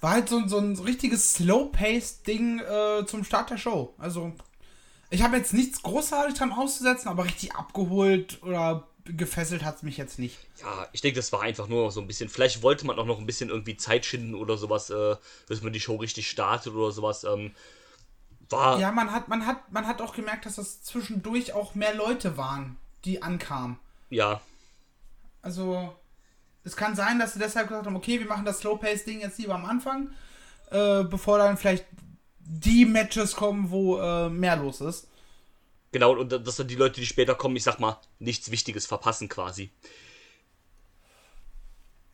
war 0.00 0.10
halt 0.12 0.28
so, 0.30 0.46
so 0.48 0.58
ein 0.58 0.78
richtiges 0.78 1.34
Slow-Paced-Ding 1.34 2.60
äh, 2.60 3.04
zum 3.06 3.24
Start 3.24 3.50
der 3.50 3.58
Show. 3.58 3.94
Also, 3.98 4.32
ich 5.10 5.22
habe 5.22 5.36
jetzt 5.36 5.52
nichts 5.52 5.82
großartig 5.82 6.38
dran 6.38 6.52
auszusetzen, 6.52 7.08
aber 7.08 7.24
richtig 7.24 7.54
abgeholt 7.54 8.42
oder 8.42 8.88
gefesselt 9.04 9.64
hat 9.64 9.76
es 9.76 9.82
mich 9.82 9.98
jetzt 9.98 10.18
nicht. 10.18 10.38
Ja, 10.62 10.86
ich 10.92 11.00
denke, 11.02 11.16
das 11.16 11.32
war 11.32 11.42
einfach 11.42 11.68
nur 11.68 11.90
so 11.90 12.00
ein 12.00 12.06
bisschen. 12.06 12.30
Vielleicht 12.30 12.62
wollte 12.62 12.86
man 12.86 12.98
auch 12.98 13.06
noch 13.06 13.18
ein 13.18 13.26
bisschen 13.26 13.50
irgendwie 13.50 13.76
Zeit 13.76 14.06
schinden 14.06 14.34
oder 14.34 14.56
sowas, 14.56 14.88
äh, 14.88 15.16
bis 15.46 15.62
man 15.62 15.72
die 15.72 15.80
Show 15.80 15.96
richtig 15.96 16.30
startet 16.30 16.72
oder 16.72 16.92
sowas. 16.92 17.24
Ähm, 17.24 17.52
war. 18.48 18.80
Ja, 18.80 18.92
man 18.92 19.12
hat, 19.12 19.28
man 19.28 19.46
hat, 19.46 19.70
man 19.72 19.86
hat 19.86 20.00
auch 20.00 20.14
gemerkt, 20.14 20.46
dass 20.46 20.56
das 20.56 20.82
zwischendurch 20.82 21.52
auch 21.52 21.74
mehr 21.74 21.94
Leute 21.94 22.36
waren, 22.36 22.78
die 23.04 23.22
ankamen. 23.22 23.78
ja, 24.10 24.40
Also, 25.42 25.94
es 26.64 26.76
kann 26.76 26.94
sein, 26.94 27.18
dass 27.18 27.34
sie 27.34 27.38
deshalb 27.38 27.68
gesagt 27.68 27.86
haben, 27.86 27.96
okay, 27.96 28.18
wir 28.18 28.26
machen 28.26 28.44
das 28.44 28.58
Slow-Pace-Ding 28.58 29.20
jetzt 29.20 29.38
lieber 29.38 29.54
am 29.54 29.64
Anfang, 29.64 30.10
äh, 30.70 31.04
bevor 31.04 31.38
dann 31.38 31.56
vielleicht 31.56 31.86
die 32.38 32.84
Matches 32.84 33.34
kommen, 33.34 33.70
wo 33.70 33.98
äh, 33.98 34.28
mehr 34.28 34.56
los 34.56 34.80
ist. 34.80 35.08
genau, 35.92 36.16
und 36.16 36.30
dass 36.30 36.56
dann 36.56 36.68
die 36.68 36.74
Leute, 36.74 37.00
die 37.00 37.06
später 37.06 37.34
kommen, 37.34 37.56
ich 37.56 37.62
sag 37.62 37.78
mal, 37.78 37.98
nichts 38.18 38.50
Wichtiges 38.50 38.86
verpassen 38.86 39.28
quasi. 39.28 39.70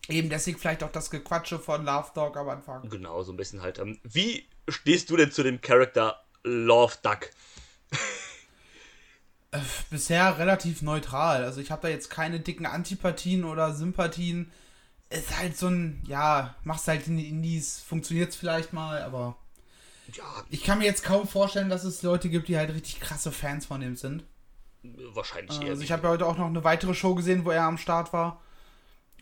Eben 0.09 0.29
deswegen 0.31 0.59
vielleicht 0.59 0.85
auch 0.85 0.93
das 0.93 1.11
Gequatsche 1.11 1.59
von 1.59 1.85
Love 1.85 2.11
Dog 2.15 2.37
am 2.37 2.49
Anfang. 2.49 2.89
Genau, 2.89 3.23
so 3.23 3.33
ein 3.33 3.37
bisschen 3.37 3.63
halt. 3.63 3.79
Ähm, 3.79 3.99
wie 4.05 4.47
stehst 4.69 5.11
du 5.11 5.17
denn 5.17 5.33
zu 5.33 5.43
dem 5.43 5.61
Charakter 5.61 6.23
Love 6.45 6.95
Duck? 7.03 7.31
Bisher 9.91 10.39
relativ 10.39 10.83
neutral. 10.83 11.45
Also 11.45 11.61
ich 11.61 11.71
habe 11.71 11.83
da 11.83 11.89
jetzt 11.89 12.11
keine 12.11 12.41
dicken 12.41 12.67
Antipathien 12.67 13.45
oder 13.45 13.73
Sympathien. 13.75 14.51
Ist 15.09 15.39
halt 15.39 15.57
so 15.57 15.69
ein, 15.69 16.03
ja, 16.07 16.55
machst 16.65 16.89
halt 16.89 17.07
in 17.07 17.17
die 17.17 17.29
Indies, 17.29 17.81
funktioniert 17.81 18.31
es 18.31 18.37
vielleicht 18.37 18.73
mal, 18.73 19.03
aber 19.03 19.37
Ja, 20.13 20.25
ich 20.51 20.65
kann 20.65 20.79
mir 20.79 20.85
jetzt 20.85 21.05
kaum 21.05 21.29
vorstellen, 21.29 21.71
dass 21.71 21.85
es 21.85 22.03
Leute 22.03 22.29
gibt, 22.29 22.49
die 22.49 22.57
halt 22.59 22.75
richtig 22.75 23.01
krasse 23.01 23.31
Fans 23.31 23.67
von 23.67 23.81
dem 23.81 23.95
sind. 23.95 24.25
wahrscheinlich 24.83 25.61
eher 25.61 25.71
Also 25.71 25.83
ich 25.83 25.93
habe 25.93 26.03
ja 26.05 26.09
heute 26.11 26.27
auch 26.27 26.39
noch 26.39 26.47
eine 26.47 26.65
weitere 26.65 26.95
Show 26.95 27.15
gesehen, 27.15 27.45
wo 27.45 27.51
er 27.51 27.63
am 27.63 27.79
Start 27.79 28.13
war. 28.13 28.41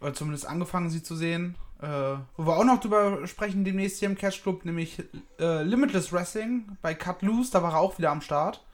Oder 0.01 0.15
zumindest 0.15 0.47
angefangen, 0.47 0.91
sie 0.91 1.03
zu 1.03 1.17
sehen. 1.17 1.55
Äh, 1.83 2.17
wo 2.37 2.47
wir 2.47 2.57
auch 2.57 2.65
noch 2.65 2.81
drüber 2.81 3.27
sprechen 3.27 3.65
demnächst 3.65 3.99
hier 3.99 4.09
im 4.09 4.17
Cash 4.17 4.43
Club, 4.43 4.65
nämlich 4.65 5.03
äh, 5.39 5.63
Limitless 5.63 6.13
Wrestling 6.13 6.79
bei 6.81 6.95
Cut 6.95 7.21
Loose, 7.23 7.51
da 7.53 7.63
war 7.63 7.73
er 7.73 7.81
auch 7.81 7.99
wieder 7.99 8.11
am 8.11 8.23
Start. 8.23 8.65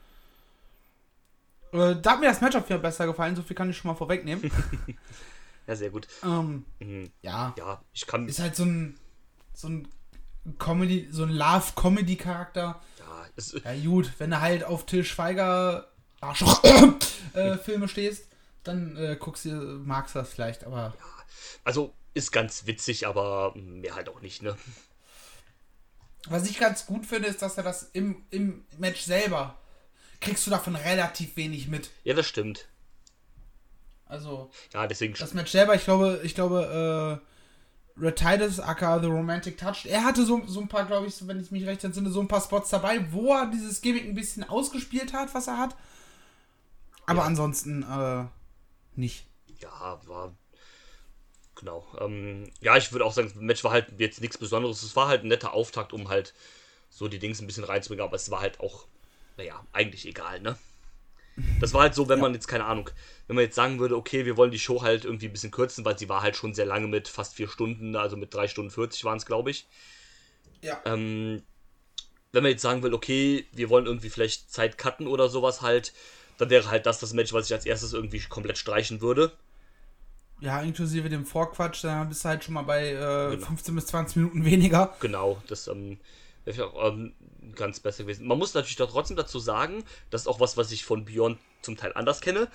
Äh, 1.73 1.97
da 2.01 2.13
hat 2.13 2.21
mir 2.21 2.27
das 2.29 2.41
Matchup 2.41 2.67
viel 2.67 2.79
besser 2.79 3.07
gefallen, 3.07 3.37
so 3.37 3.43
viel 3.43 3.57
kann 3.57 3.71
ich 3.71 3.77
schon 3.77 3.91
mal 3.91 3.97
vorwegnehmen. 3.97 4.51
Ja, 5.67 5.77
sehr 5.77 5.91
gut. 5.91 6.09
ähm, 6.25 6.65
Mhm. 6.81 7.13
ja, 7.23 7.55
Ja, 7.57 7.81
ich 7.93 8.05
kann. 8.07 8.27
ist 8.29 8.41
halt 8.41 8.57
so 8.57 8.65
ein 8.65 8.99
so 9.53 9.69
ein 9.69 9.87
Comedy, 10.59 11.07
so 11.13 11.23
ein 11.23 11.31
Love-Comedy-Charakter. 11.31 12.81
Ja, 12.99 13.27
es, 13.37 13.53
Ja 13.53 13.75
gut, 13.85 14.11
wenn 14.19 14.31
du 14.31 14.41
halt 14.41 14.65
auf 14.65 14.85
Till 14.87 15.05
Schweiger 15.05 15.87
Arschloch 16.21 16.65
äh, 17.35 17.57
Filme 17.59 17.87
stehst, 17.87 18.27
dann 18.65 18.97
äh, 18.97 19.17
guckst 19.21 19.45
du, 19.45 19.51
magst 19.51 20.15
du 20.15 20.19
das 20.21 20.31
vielleicht, 20.33 20.65
aber 20.65 20.93
also, 21.63 21.95
ist 22.15 22.33
ganz 22.33 22.67
witzig, 22.67 23.07
aber 23.07 23.53
mehr 23.55 23.95
halt 23.95 24.09
auch 24.09 24.23
nicht, 24.23 24.43
ne? 24.43 24.57
Was 26.29 26.49
ich 26.49 26.59
ganz 26.59 26.87
gut 26.87 27.07
finde, 27.07 27.29
ist, 27.29 27.43
dass 27.43 27.57
er 27.59 27.63
das 27.63 27.91
im, 27.93 28.25
im 28.31 28.65
Match 28.79 29.03
selber 29.03 29.57
kriegst 30.21 30.47
du 30.47 30.51
davon 30.51 30.77
relativ 30.77 31.37
wenig 31.37 31.69
mit. 31.69 31.91
Ja, 32.05 32.15
das 32.15 32.27
stimmt. 32.27 32.67
Also. 34.07 34.51
Ja, 34.73 34.87
deswegen. 34.87 35.15
Das 35.15 35.35
Match 35.35 35.53
selber, 35.53 35.75
ich 35.75 35.85
glaube, 35.85 36.21
ich 36.25 36.35
glaube, 36.35 37.21
äh, 37.21 38.01
Red 38.01 38.17
Titus, 38.17 38.61
aka 38.61 38.99
The 38.99 39.07
Romantic 39.07 39.59
Touch, 39.59 39.87
er 39.87 40.05
hatte 40.05 40.25
so, 40.25 40.43
so 40.47 40.61
ein 40.61 40.69
paar, 40.69 40.87
glaube 40.87 41.07
ich, 41.07 41.27
wenn 41.27 41.41
ich 41.41 41.51
mich 41.51 41.67
recht 41.67 41.85
entsinne, 41.85 42.11
so 42.11 42.21
ein 42.21 42.29
paar 42.29 42.41
Spots 42.41 42.71
dabei, 42.71 43.13
wo 43.13 43.35
er 43.35 43.47
dieses 43.47 43.81
Gimmick 43.83 44.05
ein 44.05 44.15
bisschen 44.15 44.49
ausgespielt 44.49 45.13
hat, 45.13 45.35
was 45.35 45.47
er 45.47 45.59
hat. 45.59 45.77
Aber 47.07 47.21
ja. 47.21 47.27
ansonsten, 47.27 47.83
äh, 47.83 48.25
nicht. 48.99 49.27
Ja, 49.61 50.01
war 50.07 50.33
genau. 51.61 51.87
Ähm, 52.01 52.51
ja, 52.61 52.77
ich 52.77 52.91
würde 52.93 53.05
auch 53.05 53.13
sagen, 53.13 53.29
das 53.29 53.37
Match 53.37 53.63
war 53.63 53.71
halt 53.71 53.87
jetzt 53.99 54.21
nichts 54.21 54.39
Besonderes. 54.39 54.83
Es 54.83 54.97
war 54.97 55.09
halt 55.09 55.23
ein 55.23 55.29
netter 55.29 55.53
Auftakt, 55.53 55.93
um 55.93 56.09
halt 56.09 56.35
so 56.89 57.07
die 57.07 57.19
Dings 57.19 57.41
ein 57.41 57.47
bisschen 57.47 57.65
reinzubringen, 57.65 58.05
aber 58.05 58.17
es 58.17 58.31
war 58.31 58.41
halt 58.41 58.59
auch, 58.61 58.87
naja, 59.41 59.65
eigentlich 59.73 60.07
egal, 60.07 60.41
ne? 60.41 60.57
Das 61.61 61.73
war 61.73 61.83
halt 61.83 61.95
so, 61.95 62.09
wenn 62.11 62.19
ja. 62.19 62.23
man 62.23 62.35
jetzt, 62.35 62.47
keine 62.47 62.67
Ahnung, 62.67 62.91
wenn 63.27 63.37
man 63.37 63.45
jetzt 63.45 63.55
sagen 63.55 63.79
würde, 63.79 63.97
okay, 63.97 64.27
wir 64.27 64.37
wollen 64.37 64.51
die 64.51 64.59
Show 64.59 64.83
halt 64.83 65.07
irgendwie 65.07 65.27
ein 65.27 65.33
bisschen 65.33 65.51
kürzen, 65.51 65.85
weil 65.87 65.99
sie 65.99 66.11
war 66.11 66.21
halt 66.21 66.37
schon 66.37 66.53
sehr 66.53 66.67
lange 66.67 66.87
mit 66.87 67.09
fast 67.09 67.35
vier 67.35 67.49
Stunden, 67.49 67.97
also 67.97 68.19
mit 68.19 68.35
drei 68.35 68.49
Stunden 68.49 68.71
40 68.71 69.05
waren 69.05 69.17
es, 69.17 69.25
glaube 69.25 69.51
ich. 69.51 69.67
Ja. 70.61 70.83
Ähm, 70.85 71.43
wenn 72.33 72.43
man 72.43 72.53
jetzt 72.53 72.61
sagen 72.61 72.83
will, 72.83 72.93
okay, 72.93 73.47
wir 73.53 73.71
wollen 73.71 73.87
irgendwie 73.87 74.11
vielleicht 74.11 74.53
Zeit 74.53 74.77
cutten 74.77 75.07
oder 75.07 75.31
sowas 75.31 75.63
halt, 75.63 75.95
dann 76.37 76.51
wäre 76.51 76.71
halt 76.71 76.85
das 76.85 76.99
das 76.99 77.15
Match, 77.15 77.33
was 77.33 77.47
ich 77.47 77.55
als 77.55 77.65
erstes 77.65 77.95
irgendwie 77.95 78.21
komplett 78.21 78.59
streichen 78.59 79.01
würde. 79.01 79.33
Ja, 80.41 80.61
inklusive 80.61 81.09
dem 81.09 81.25
Vorquatsch, 81.25 81.85
da 81.85 82.05
bist 82.05 82.25
du 82.25 82.29
halt 82.29 82.45
schon 82.45 82.55
mal 82.55 82.63
bei 82.63 82.91
äh, 82.91 83.37
genau. 83.37 83.47
15 83.47 83.75
bis 83.75 83.87
20 83.87 84.17
Minuten 84.17 84.45
weniger. 84.45 84.95
Genau, 85.01 85.43
das 85.49 85.69
ähm, 85.69 85.99
ähm, 86.47 87.15
ganz 87.55 87.81
besser 87.81 88.05
gewesen. 88.05 88.27
Man 88.27 88.39
muss 88.39 88.55
natürlich 88.55 88.77
doch 88.77 88.91
trotzdem 88.91 89.17
dazu 89.17 89.39
sagen, 89.39 89.85
das 90.11 90.23
ist 90.23 90.27
auch 90.27 90.41
was, 90.41 90.57
was 90.57 90.73
ich 90.73 90.85
von 90.85 91.05
Beyond 91.05 91.39
zum 91.63 91.77
Teil 91.77 91.93
anders 91.95 92.21
kenne. 92.21 92.49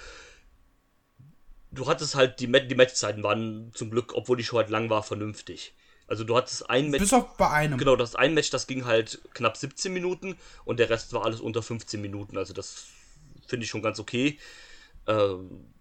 Du 1.72 1.88
hattest 1.88 2.16
halt, 2.16 2.40
die, 2.40 2.48
die 2.48 2.76
Matchzeiten 2.76 3.24
waren 3.24 3.72
zum 3.74 3.90
Glück, 3.92 4.14
obwohl 4.14 4.38
die 4.38 4.44
Show 4.44 4.58
halt 4.58 4.70
lang 4.70 4.90
war, 4.90 5.04
vernünftig. 5.04 5.74
Also 6.08 6.24
du 6.24 6.38
hattest 6.38 6.70
ein 6.70 6.90
Match. 6.92 7.02
Bis 7.02 7.14
auf 7.14 7.36
bei 7.38 7.50
einem. 7.50 7.78
Genau, 7.78 7.96
das 7.96 8.16
ein 8.16 8.34
Match, 8.34 8.52
das 8.52 8.68
ging 8.68 8.86
halt 8.86 9.22
knapp 9.34 9.58
17 9.58 9.92
Minuten 9.92 10.38
und 10.64 10.80
der 10.80 10.90
Rest 10.90 11.14
war 11.14 11.26
alles 11.26 11.42
unter 11.42 11.64
15 11.64 12.00
Minuten. 12.00 12.38
Also 12.38 12.54
das 12.54 12.86
finde 13.48 13.64
ich 13.64 13.70
schon 13.70 13.82
ganz 13.82 14.00
okay. 14.00 14.40
Ähm, 15.08 15.74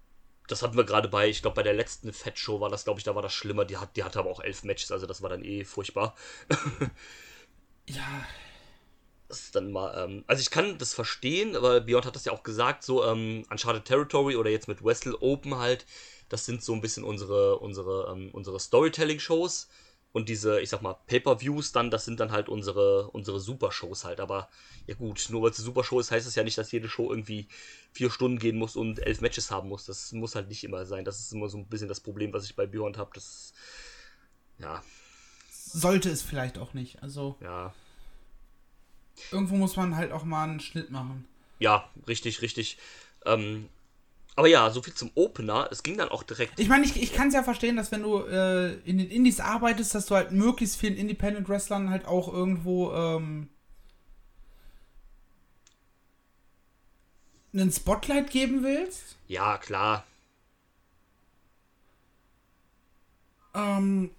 das 0.47 0.63
hatten 0.63 0.77
wir 0.77 0.85
gerade 0.85 1.09
bei, 1.09 1.29
ich 1.29 1.43
glaube, 1.43 1.57
bei 1.57 1.63
der 1.63 1.73
letzten 1.73 2.13
Fett-Show 2.13 2.61
war 2.61 2.69
das, 2.69 2.85
glaube 2.85 3.01
ich, 3.01 3.05
da 3.05 3.15
war 3.15 3.23
das 3.23 3.33
schlimmer. 3.33 3.65
Die, 3.65 3.77
hat, 3.77 3.97
die 3.97 4.05
hatte 4.05 4.19
aber 4.19 4.31
auch 4.31 4.41
elf 4.41 4.63
Matches, 4.65 4.93
also 4.93 5.07
das 5.07 5.23
war 5.23 5.31
dann 5.31 5.45
eh 5.45 5.65
furchtbar. 5.65 6.15
ja. 7.89 8.27
Das 9.35 9.47
ist 9.47 9.57
dann 9.57 9.73
mal, 9.73 9.93
ähm, 9.97 10.25
also 10.29 10.41
ich 10.41 10.51
kann 10.51 10.79
das 10.79 10.95
verstehen, 10.95 11.57
aber 11.57 11.81
Beyond 11.81 12.07
hat 12.07 12.15
das 12.15 12.25
ja 12.25 12.31
auch 12.33 12.45
gesagt, 12.45 12.85
so 12.85 13.05
ähm, 13.05 13.45
Uncharted 13.51 13.85
Territory 13.85 14.37
oder 14.37 14.49
jetzt 14.49 14.69
mit 14.69 14.85
Wrestle 14.85 15.21
Open 15.21 15.57
halt, 15.59 15.87
das 16.29 16.47
sind 16.47 16.63
so 16.63 16.73
ein 16.73 16.81
bisschen 16.81 17.03
unsere, 17.03 17.59
unsere, 17.59 18.13
ähm, 18.13 18.31
unsere 18.33 18.61
Storytelling-Shows. 18.61 19.69
Und 20.13 20.29
diese, 20.29 20.61
ich 20.61 20.69
sag 20.69 20.83
mal, 20.83 20.95
Pay-Per-Views 21.09 21.73
dann, 21.73 21.91
das 21.91 22.05
sind 22.05 22.21
dann 22.21 22.31
halt 22.31 22.49
unsere, 22.49 23.11
unsere 23.11 23.41
Super-Shows 23.41 24.05
halt. 24.05 24.21
Aber 24.21 24.49
ja 24.87 24.95
gut, 24.95 25.27
nur 25.31 25.43
weil 25.43 25.51
es 25.51 25.59
eine 25.59 25.65
Super-Show 25.65 25.99
ist, 25.99 26.13
heißt 26.13 26.29
es 26.29 26.37
ja 26.37 26.45
nicht, 26.45 26.57
dass 26.57 26.71
jede 26.71 26.89
Show 26.89 27.11
irgendwie 27.11 27.49
vier 27.91 28.13
Stunden 28.13 28.39
gehen 28.39 28.57
muss 28.57 28.77
und 28.77 29.01
elf 29.01 29.21
Matches 29.21 29.51
haben 29.51 29.69
muss. 29.69 29.87
Das 29.87 30.13
muss 30.13 30.37
halt 30.37 30.47
nicht 30.47 30.63
immer 30.63 30.87
sein. 30.87 31.05
Das 31.05 31.19
ist 31.19 31.33
immer 31.33 31.49
so 31.49 31.59
ein 31.59 31.67
bisschen 31.67 31.89
das 31.89 31.99
Problem, 31.99 32.33
was 32.33 32.45
ich 32.45 32.55
bei 32.55 32.67
Beyond 32.67 32.97
habe. 32.97 33.11
Das, 33.13 33.53
ja. 34.59 34.81
Sollte 35.51 36.11
es 36.11 36.23
vielleicht 36.23 36.59
auch 36.59 36.73
nicht. 36.75 37.03
Also. 37.03 37.37
Ja. 37.41 37.75
Irgendwo 39.31 39.57
muss 39.57 39.77
man 39.77 39.97
halt 39.97 40.13
auch 40.13 40.25
mal 40.25 40.45
einen 40.45 40.61
Schnitt 40.61 40.91
machen. 40.91 41.25
Ja, 41.59 41.89
richtig, 42.09 42.43
richtig. 42.43 42.79
Ähm, 43.25 43.69
aber 44.37 44.49
ja, 44.49 44.71
so 44.71 44.83
viel 44.83 44.95
zum 44.95 45.11
Opener. 45.15 45.69
Es 45.71 45.83
ging 45.83 45.97
dann 45.97 46.09
auch 46.09 46.25
direkt. 46.25 46.59
Ich 46.59 46.69
meine, 46.69 46.85
ich, 46.85 47.01
ich 47.01 47.13
kann 47.13 47.29
es 47.29 47.35
ja 47.35 47.43
verstehen, 47.43 47.77
dass 47.77 47.93
wenn 47.93 48.03
du 48.03 48.19
äh, 48.21 48.75
in 48.85 48.99
den 48.99 49.11
Indies 49.11 49.41
arbeitest, 49.41 49.95
dass 49.95 50.07
du 50.07 50.17
halt 50.17 50.33
möglichst 50.33 50.77
vielen 50.77 50.97
Independent 50.97 51.49
Wrestlern 51.49 51.91
halt 51.91 52.07
auch 52.07 52.33
irgendwo 52.33 52.93
ähm, 52.93 53.49
einen 57.53 57.71
Spotlight 57.71 58.31
geben 58.31 58.65
willst. 58.65 59.17
Ja, 59.29 59.59
klar. 59.59 60.05
Ähm, 63.55 64.11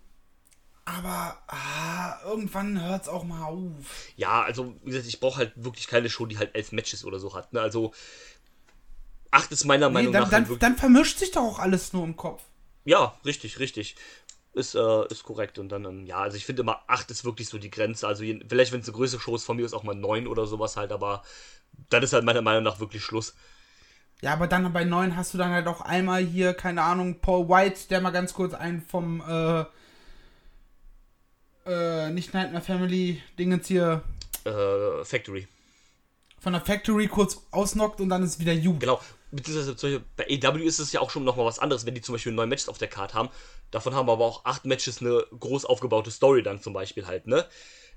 aber 0.85 1.37
ah, 1.47 2.19
irgendwann 2.23 2.81
hört 2.81 3.03
es 3.03 3.09
auch 3.09 3.23
mal 3.23 3.43
auf. 3.43 4.07
Ja, 4.15 4.43
also 4.43 4.75
wie 4.83 4.91
gesagt, 4.91 5.07
ich 5.07 5.19
brauche 5.19 5.39
halt 5.39 5.53
wirklich 5.55 5.87
keine 5.87 6.09
Show, 6.09 6.27
die 6.27 6.37
halt 6.37 6.53
elf 6.53 6.71
Matches 6.71 7.03
oder 7.03 7.19
so 7.19 7.33
hat. 7.33 7.51
Ne? 7.53 7.61
Also 7.61 7.91
acht 9.31 9.51
ist 9.51 9.65
meiner 9.65 9.89
Meinung 9.89 10.13
dann, 10.13 10.23
nach. 10.23 10.29
Dann, 10.29 10.47
halt 10.47 10.61
dann 10.61 10.77
vermischt 10.77 11.17
sich 11.17 11.31
doch 11.31 11.41
auch 11.41 11.59
alles 11.59 11.91
nur 11.93 12.03
im 12.03 12.15
Kopf. 12.15 12.43
Ja, 12.85 13.17
richtig, 13.25 13.59
richtig. 13.59 13.95
Ist, 14.53 14.75
äh, 14.75 15.07
ist 15.07 15.23
korrekt. 15.23 15.57
Und 15.57 15.69
dann, 15.69 15.85
ähm, 15.85 16.05
ja, 16.05 16.19
also 16.19 16.37
ich 16.37 16.45
finde 16.45 16.61
immer, 16.61 16.83
acht 16.87 17.09
ist 17.09 17.25
wirklich 17.25 17.49
so 17.49 17.57
die 17.57 17.71
Grenze. 17.71 18.07
Also 18.07 18.23
je, 18.23 18.39
vielleicht, 18.47 18.71
wenn 18.71 18.79
es 18.79 18.87
eine 18.87 18.95
größere 18.95 19.19
Show 19.19 19.35
ist, 19.35 19.43
von 19.43 19.57
mir 19.57 19.65
ist 19.65 19.73
auch 19.73 19.83
mal 19.83 19.95
neun 19.95 20.27
oder 20.27 20.45
sowas 20.45 20.77
halt, 20.77 20.91
aber 20.91 21.23
dann 21.89 22.03
ist 22.03 22.13
halt 22.13 22.23
meiner 22.23 22.43
Meinung 22.43 22.63
nach 22.63 22.79
wirklich 22.79 23.03
Schluss. 23.03 23.35
Ja, 24.21 24.33
aber 24.33 24.47
dann 24.47 24.71
bei 24.71 24.85
neun 24.85 25.17
hast 25.17 25.33
du 25.33 25.37
dann 25.37 25.51
halt 25.51 25.67
auch 25.67 25.81
einmal 25.81 26.23
hier, 26.23 26.53
keine 26.53 26.83
Ahnung, 26.83 27.19
Paul 27.19 27.49
White, 27.49 27.89
der 27.89 27.99
mal 28.01 28.11
ganz 28.11 28.33
kurz 28.33 28.53
einen 28.53 28.81
vom, 28.81 29.21
äh, 29.21 29.65
äh, 31.65 32.09
nicht 32.11 32.33
Nightmare 32.33 32.63
Family 32.63 33.21
Dingens 33.37 33.67
hier. 33.67 34.03
Äh, 34.43 35.03
Factory. 35.03 35.47
Von 36.39 36.53
der 36.53 36.61
Factory 36.61 37.07
kurz 37.07 37.47
ausnockt 37.51 37.99
und 38.01 38.09
dann 38.09 38.23
ist 38.23 38.39
wieder 38.39 38.53
Jugend. 38.53 38.81
Genau, 38.81 39.01
beziehungsweise 39.31 40.03
bei 40.15 40.25
AW 40.25 40.63
ist 40.63 40.79
es 40.79 40.91
ja 40.91 40.99
auch 40.99 41.09
schon 41.09 41.23
nochmal 41.23 41.45
was 41.45 41.59
anderes, 41.59 41.85
wenn 41.85 41.95
die 41.95 42.01
zum 42.01 42.13
Beispiel 42.13 42.31
neun 42.31 42.49
Matches 42.49 42.69
auf 42.69 42.77
der 42.77 42.87
Card 42.87 43.13
haben. 43.13 43.29
Davon 43.71 43.95
haben 43.95 44.09
aber 44.09 44.23
auch 44.23 44.45
acht 44.45 44.65
Matches 44.65 45.01
eine 45.01 45.25
groß 45.39 45.65
aufgebaute 45.65 46.11
Story 46.11 46.43
dann 46.43 46.61
zum 46.61 46.73
Beispiel 46.73 47.07
halt, 47.07 47.27
ne? 47.27 47.45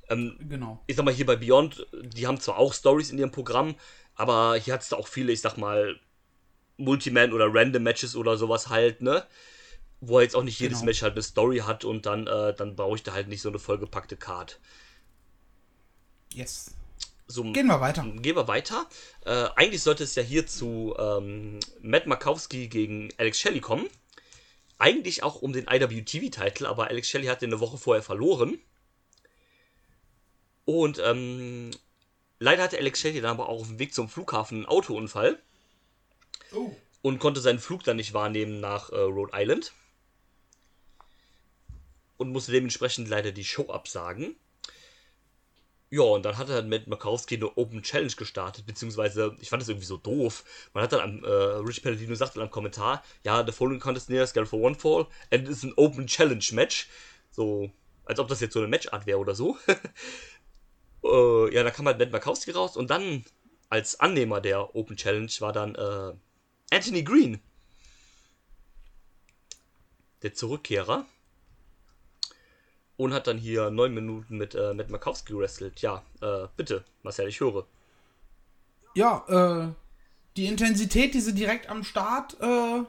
Ähm, 0.08 0.38
genau. 0.48 0.82
Ich 0.86 0.96
sag 0.96 1.04
mal, 1.04 1.12
hier 1.12 1.26
bei 1.26 1.36
Beyond, 1.36 1.86
die 1.92 2.26
haben 2.26 2.40
zwar 2.40 2.56
auch 2.56 2.72
Stories 2.72 3.10
in 3.10 3.18
ihrem 3.18 3.30
Programm, 3.30 3.74
aber 4.14 4.56
hier 4.56 4.72
hat 4.72 4.82
es 4.82 4.88
da 4.88 4.96
auch 4.96 5.08
viele, 5.08 5.32
ich 5.32 5.42
sag 5.42 5.58
mal, 5.58 6.00
Multiman 6.78 7.32
oder 7.32 7.52
Random 7.52 7.82
Matches 7.82 8.16
oder 8.16 8.38
sowas 8.38 8.68
halt, 8.68 9.02
ne? 9.02 9.26
Wo 10.00 10.20
jetzt 10.20 10.36
auch 10.36 10.44
nicht 10.44 10.60
jedes 10.60 10.78
genau. 10.78 10.86
Match 10.86 11.02
halt 11.02 11.14
eine 11.14 11.22
Story 11.22 11.58
hat 11.58 11.84
und 11.84 12.06
dann, 12.06 12.26
äh, 12.26 12.54
dann 12.54 12.76
brauche 12.76 12.96
ich 12.96 13.02
da 13.02 13.12
halt 13.12 13.28
nicht 13.28 13.42
so 13.42 13.48
eine 13.48 13.58
vollgepackte 13.58 14.16
Card. 14.16 14.60
Yes. 16.32 16.74
So, 17.26 17.42
gehen 17.52 17.66
wir 17.66 17.80
weiter. 17.80 18.04
Gehen 18.04 18.36
wir 18.36 18.48
weiter. 18.48 18.86
Äh, 19.24 19.48
eigentlich 19.54 19.82
sollte 19.82 20.04
es 20.04 20.14
ja 20.14 20.22
hier 20.22 20.46
zu 20.46 20.94
ähm, 20.98 21.60
Matt 21.82 22.06
Makowski 22.06 22.68
gegen 22.68 23.10
Alex 23.18 23.38
Shelley 23.38 23.60
kommen. 23.60 23.88
Eigentlich 24.78 25.22
auch 25.22 25.42
um 25.42 25.52
den 25.52 25.66
IWTV-Titel, 25.68 26.64
aber 26.64 26.86
Alex 26.86 27.08
Shelley 27.08 27.26
hat 27.26 27.42
den 27.42 27.50
eine 27.52 27.60
Woche 27.60 27.76
vorher 27.76 28.02
verloren. 28.02 28.58
Und 30.64 31.00
ähm, 31.04 31.70
leider 32.38 32.62
hatte 32.62 32.78
Alex 32.78 33.00
Shelley 33.00 33.20
dann 33.20 33.32
aber 33.32 33.48
auch 33.48 33.60
auf 33.60 33.68
dem 33.68 33.78
Weg 33.78 33.92
zum 33.92 34.08
Flughafen 34.08 34.58
einen 34.58 34.66
Autounfall. 34.66 35.38
Oh. 36.54 36.70
Und 37.02 37.18
konnte 37.18 37.40
seinen 37.40 37.58
Flug 37.58 37.84
dann 37.84 37.96
nicht 37.96 38.14
wahrnehmen 38.14 38.60
nach 38.60 38.90
äh, 38.90 38.96
Rhode 38.96 39.32
Island. 39.34 39.72
Und 42.18 42.30
musste 42.30 42.52
dementsprechend 42.52 43.08
leider 43.08 43.32
die 43.32 43.44
Show 43.44 43.70
absagen. 43.70 44.36
Ja, 45.90 46.02
und 46.02 46.24
dann 46.24 46.36
hat 46.36 46.50
er 46.50 46.62
mit 46.62 46.86
Makowski 46.86 47.36
eine 47.36 47.56
Open 47.56 47.82
Challenge 47.82 48.12
gestartet, 48.12 48.66
beziehungsweise, 48.66 49.34
ich 49.40 49.48
fand 49.48 49.62
das 49.62 49.70
irgendwie 49.70 49.86
so 49.86 49.96
doof. 49.96 50.44
Man 50.74 50.84
hat 50.84 50.92
dann 50.92 51.00
am, 51.00 51.24
äh, 51.24 51.28
Rich 51.28 51.82
Palladino 51.82 52.14
sagt 52.14 52.36
dann 52.36 52.42
am 52.42 52.50
Kommentar, 52.50 53.02
ja, 53.24 53.44
the 53.46 53.52
following 53.52 53.80
contest 53.80 54.10
near 54.10 54.26
scale 54.26 54.44
for 54.44 54.60
one 54.60 54.74
fall, 54.74 55.06
and 55.32 55.48
it's 55.48 55.64
an 55.64 55.72
Open 55.76 56.06
Challenge 56.06 56.44
Match. 56.52 56.88
So, 57.30 57.70
als 58.04 58.18
ob 58.18 58.28
das 58.28 58.40
jetzt 58.40 58.52
so 58.52 58.58
eine 58.58 58.68
Matchart 58.68 59.06
wäre 59.06 59.18
oder 59.18 59.34
so. 59.34 59.56
äh, 61.04 61.54
ja, 61.54 61.62
da 61.62 61.70
kam 61.70 61.86
halt 61.86 61.98
Matt 61.98 62.12
Makowski 62.12 62.50
raus 62.50 62.76
und 62.76 62.90
dann 62.90 63.24
als 63.70 63.98
Annehmer 64.00 64.40
der 64.42 64.74
Open 64.74 64.96
Challenge 64.96 65.32
war 65.40 65.52
dann 65.52 65.74
äh, 65.74 66.12
Anthony 66.74 67.02
Green. 67.02 67.40
Der 70.22 70.34
Zurückkehrer 70.34 71.06
und 72.98 73.14
hat 73.14 73.28
dann 73.28 73.38
hier 73.38 73.70
neun 73.70 73.94
Minuten 73.94 74.36
mit 74.36 74.54
äh, 74.54 74.74
Matt 74.74 74.90
Makowski 74.90 75.32
wrestelt. 75.38 75.80
Ja, 75.80 76.02
äh, 76.20 76.48
bitte, 76.56 76.84
Marcel, 77.02 77.28
ich 77.28 77.40
höre. 77.40 77.64
Ja, 78.94 79.24
äh, 79.28 79.72
die 80.36 80.46
Intensität, 80.46 81.14
die 81.14 81.20
sie 81.20 81.32
direkt 81.32 81.70
am 81.70 81.84
Start 81.84 82.36
äh, 82.40 82.82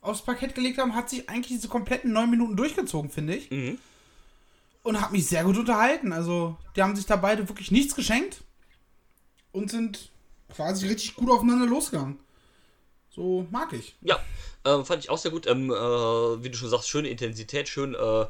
aufs 0.00 0.22
Parkett 0.22 0.54
gelegt 0.54 0.78
haben, 0.78 0.94
hat 0.94 1.10
sich 1.10 1.28
eigentlich 1.28 1.48
diese 1.48 1.68
kompletten 1.68 2.12
neun 2.12 2.30
Minuten 2.30 2.56
durchgezogen, 2.56 3.10
finde 3.10 3.34
ich. 3.34 3.50
Mhm. 3.50 3.78
Und 4.84 5.00
hat 5.00 5.10
mich 5.10 5.26
sehr 5.26 5.42
gut 5.42 5.58
unterhalten. 5.58 6.12
Also, 6.12 6.56
die 6.76 6.82
haben 6.82 6.94
sich 6.94 7.06
da 7.06 7.16
beide 7.16 7.48
wirklich 7.48 7.72
nichts 7.72 7.96
geschenkt 7.96 8.42
und 9.50 9.68
sind 9.68 10.10
quasi 10.48 10.86
richtig 10.86 11.16
gut 11.16 11.28
aufeinander 11.28 11.66
losgegangen. 11.66 12.20
So 13.10 13.48
mag 13.50 13.72
ich. 13.72 13.96
Ja, 14.00 14.20
ähm, 14.64 14.84
fand 14.84 15.02
ich 15.02 15.10
auch 15.10 15.18
sehr 15.18 15.32
gut. 15.32 15.48
Ähm, 15.48 15.70
äh, 15.70 15.74
wie 15.74 16.50
du 16.50 16.56
schon 16.56 16.70
sagst, 16.70 16.88
schöne 16.88 17.08
Intensität, 17.08 17.68
schön 17.68 17.94
äh, 17.94 18.26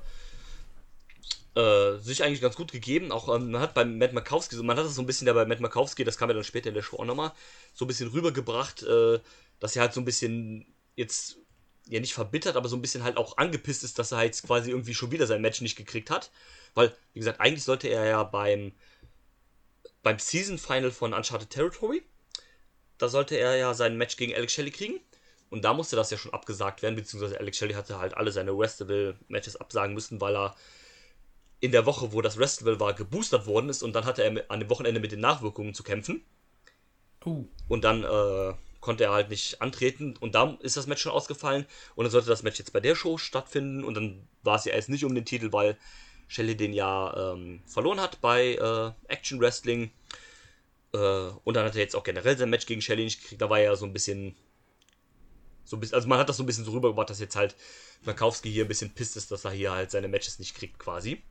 äh, 1.55 1.99
sich 1.99 2.23
eigentlich 2.23 2.41
ganz 2.41 2.57
gut 2.57 2.73
gegeben. 2.73 3.13
Auch 3.13 3.35
ähm, 3.35 3.51
man 3.51 3.61
hat 3.61 3.75
beim 3.75 3.99
Matt 3.99 4.13
Makowski, 4.13 4.57
man 4.57 4.77
hat 4.77 4.85
das 4.85 4.95
so 4.95 5.03
ein 5.03 5.07
bisschen 5.07 5.27
da 5.27 5.33
bei 5.33 5.45
Matt 5.45 5.61
Makowski, 5.61 6.05
das 6.05 6.17
kam 6.17 6.29
ja 6.29 6.35
dann 6.35 6.45
später 6.45 6.69
in 6.69 6.75
der 6.75 6.83
Show 6.83 6.99
auch 6.99 7.05
nochmal, 7.05 7.33
so 7.75 7.85
ein 7.85 7.89
bisschen 7.89 8.09
rübergebracht, 8.11 8.83
äh, 8.83 9.21
dass 9.59 9.77
er 9.77 9.83
halt 9.83 9.93
so 9.93 10.01
ein 10.01 10.05
bisschen 10.05 10.67
jetzt 10.97 11.39
ja 11.89 12.01
nicht 12.01 12.15
verbittert, 12.15 12.57
aber 12.57 12.69
so 12.69 12.77
ein 12.77 12.83
bisschen 12.83 13.03
halt 13.03 13.17
auch 13.17 13.37
angepisst 13.37 13.83
ist, 13.85 13.99
dass 13.99 14.13
er 14.13 14.19
halt 14.19 14.41
quasi 14.43 14.71
irgendwie 14.71 14.95
schon 14.95 15.11
wieder 15.11 15.27
sein 15.27 15.43
Match 15.43 15.61
nicht 15.61 15.77
gekriegt 15.77 16.11
hat. 16.11 16.31
Weil, 16.75 16.95
wie 17.13 17.19
gesagt, 17.19 17.41
eigentlich 17.41 17.65
sollte 17.65 17.89
er 17.89 18.05
ja 18.05 18.23
beim, 18.23 18.73
beim 20.03 20.19
Season 20.19 20.59
Final 20.59 20.93
von 20.93 21.13
Uncharted 21.13 21.51
Territory, 21.51 22.03
da 22.99 23.09
sollte 23.09 23.37
er 23.37 23.57
ja 23.57 23.75
sein 23.75 23.97
Match 23.97 24.17
gegen 24.17 24.35
Alex 24.35 24.53
Shelley 24.53 24.71
kriegen. 24.71 25.01
Und 25.49 25.65
da 25.65 25.75
musste 25.75 25.97
das 25.97 26.11
ja 26.11 26.17
schon 26.17 26.33
abgesagt 26.33 26.83
werden, 26.83 26.95
beziehungsweise 26.95 27.41
Alex 27.41 27.57
Shelley 27.57 27.75
hatte 27.75 27.99
halt 27.99 28.15
alle 28.15 28.31
seine 28.31 28.57
Wrestable-Matches 28.57 29.57
absagen 29.57 29.95
müssen, 29.95 30.21
weil 30.21 30.37
er 30.37 30.55
in 31.61 31.73
der 31.73 31.87
Woche, 31.87 32.13
wo 32.13 32.23
das 32.23 32.39
Wrestable 32.39 32.81
war, 32.81 32.95
geboostert 32.95 33.47
worden 33.47 33.69
ist 33.69 33.83
und 33.83 33.93
dann 33.95 34.05
hatte 34.05 34.23
er 34.23 34.45
an 34.51 34.61
dem 34.61 34.71
Wochenende 34.71 35.01
mit 35.01 35.13
den 35.13 35.21
Nachwirkungen 35.21 35.75
zu 35.75 35.83
kämpfen. 35.83 36.25
Uh. 37.25 37.47
Und 37.69 37.85
dann 37.85 38.03
äh, 38.03 38.55
konnte 38.81 39.05
er 39.05 39.13
halt 39.13 39.29
nicht 39.29 39.61
antreten 39.61 40.17
und 40.19 40.35
da 40.35 40.57
ist 40.61 40.77
das 40.77 40.87
Match 40.87 41.03
schon 41.03 41.13
ausgefallen 41.13 41.67
und 41.95 42.05
dann 42.05 42.11
sollte 42.11 42.29
das 42.29 42.43
Match 42.43 42.59
jetzt 42.59 42.73
bei 42.73 42.81
der 42.81 42.97
Show 42.97 43.19
stattfinden 43.19 43.85
und 43.85 43.95
dann 43.95 44.27
war 44.43 44.57
es 44.57 44.65
ja 44.65 44.73
erst 44.73 44.89
nicht 44.89 45.05
um 45.05 45.15
den 45.15 45.27
Titel, 45.27 45.53
weil 45.53 45.77
Shelley 46.29 46.57
den 46.57 46.73
ja 46.73 47.33
ähm, 47.33 47.63
verloren 47.67 48.01
hat 48.01 48.21
bei 48.23 48.55
äh, 48.55 49.13
Action 49.13 49.41
Wrestling 49.41 49.91
äh, 50.95 50.99
und 50.99 51.55
dann 51.55 51.67
hat 51.67 51.75
er 51.75 51.83
jetzt 51.83 51.95
auch 51.95 52.05
generell 52.05 52.39
sein 52.39 52.49
Match 52.49 52.67
gegen 52.67 52.81
Shelley 52.81 53.05
nicht 53.05 53.21
gekriegt, 53.21 53.43
da 53.43 53.51
war 53.51 53.59
er 53.59 53.65
ja 53.65 53.77
so 53.77 53.85
ein 53.85 53.93
bisschen 53.93 54.35
so 55.65 55.77
ein 55.77 55.81
bisschen, 55.81 55.95
also 55.95 56.09
man 56.09 56.19
hat 56.19 56.29
das 56.29 56.39
so 56.39 56.43
ein 56.43 56.47
bisschen 56.47 56.65
so 56.65 56.73
rübergebracht, 56.73 57.11
dass 57.11 57.21
jetzt 57.21 57.37
halt 57.37 57.55
Markowski 58.03 58.51
hier 58.51 58.65
ein 58.65 58.69
bisschen 58.69 58.95
pisst 58.95 59.17
ist, 59.17 59.31
dass 59.31 59.45
er 59.45 59.53
hier 59.53 59.73
halt 59.73 59.91
seine 59.91 60.09
Matches 60.09 60.39
nicht 60.39 60.55
kriegt 60.55 60.79
quasi. 60.79 61.23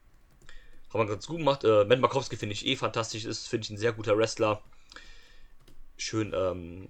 Haben 0.90 1.02
wir 1.02 1.06
ganz 1.08 1.28
gut 1.28 1.38
gemacht. 1.38 1.64
Äh, 1.64 1.86
Matt 1.86 2.00
Markowski 2.00 2.36
finde 2.36 2.54
ich 2.54 2.66
eh 2.66 2.76
fantastisch, 2.76 3.26
ist, 3.26 3.48
finde 3.48 3.66
ich 3.66 3.70
ein 3.70 3.78
sehr 3.78 3.94
guter 3.94 4.18
Wrestler. 4.18 4.62
Schön, 5.98 6.34
ähm, 6.36 6.88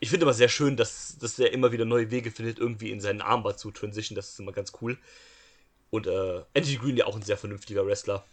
ich 0.00 0.10
finde 0.10 0.24
immer 0.24 0.34
sehr 0.34 0.48
schön, 0.48 0.76
dass, 0.76 1.18
dass 1.18 1.38
er 1.38 1.52
immer 1.52 1.72
wieder 1.72 1.84
neue 1.84 2.10
Wege 2.10 2.30
findet, 2.30 2.58
irgendwie 2.58 2.90
in 2.90 3.00
seinen 3.00 3.20
Armband 3.20 3.58
zu 3.58 3.70
transition. 3.70 4.16
Das 4.16 4.30
ist 4.30 4.40
immer 4.40 4.52
ganz 4.52 4.72
cool. 4.80 4.98
Und 5.90 6.06
äh, 6.06 6.42
Anthony 6.54 6.76
Green 6.76 6.96
ja 6.96 7.06
auch 7.06 7.16
ein 7.16 7.22
sehr 7.22 7.36
vernünftiger 7.36 7.86
Wrestler. 7.86 8.24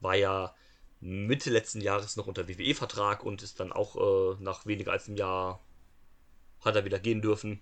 War 0.00 0.14
ja 0.14 0.54
Mitte 1.00 1.50
letzten 1.50 1.80
Jahres 1.80 2.16
noch 2.16 2.26
unter 2.26 2.48
WWE-Vertrag 2.48 3.24
und 3.24 3.42
ist 3.42 3.60
dann 3.60 3.72
auch 3.72 3.96
äh, 3.96 4.42
nach 4.42 4.66
weniger 4.66 4.92
als 4.92 5.06
einem 5.06 5.16
Jahr 5.16 5.60
hat 6.64 6.76
er 6.76 6.84
wieder 6.84 6.98
gehen 6.98 7.20
dürfen. 7.20 7.60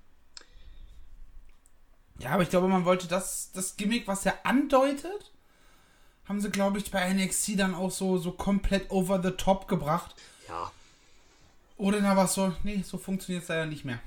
Ja, 2.19 2.31
aber 2.31 2.43
ich 2.43 2.51
glaube, 2.51 2.69
man 2.69 2.85
wollte 2.85 3.09
das, 3.09 3.51
das 3.53 3.77
Gimmick, 3.77 4.07
was 4.07 4.25
er 4.27 4.47
andeutet, 4.47 5.32
haben 6.27 6.41
sie, 6.41 6.51
glaube 6.51 6.79
ich, 6.79 6.91
bei 6.91 7.13
NXT 7.13 7.59
dann 7.59 7.75
auch 7.75 7.91
so, 7.91 8.19
so 8.19 8.33
komplett 8.33 8.91
over 8.91 9.21
the 9.23 9.33
top 9.33 9.69
gebracht. 9.69 10.15
Ja. 10.49 10.71
Oder 11.77 12.01
da 12.01 12.17
war 12.17 12.27
es 12.27 12.35
so, 12.35 12.55
nee, 12.63 12.83
so 12.87 12.99
funktioniert 12.99 13.43
es 13.43 13.49
leider 13.49 13.67
nicht 13.67 13.85
mehr. 13.85 13.99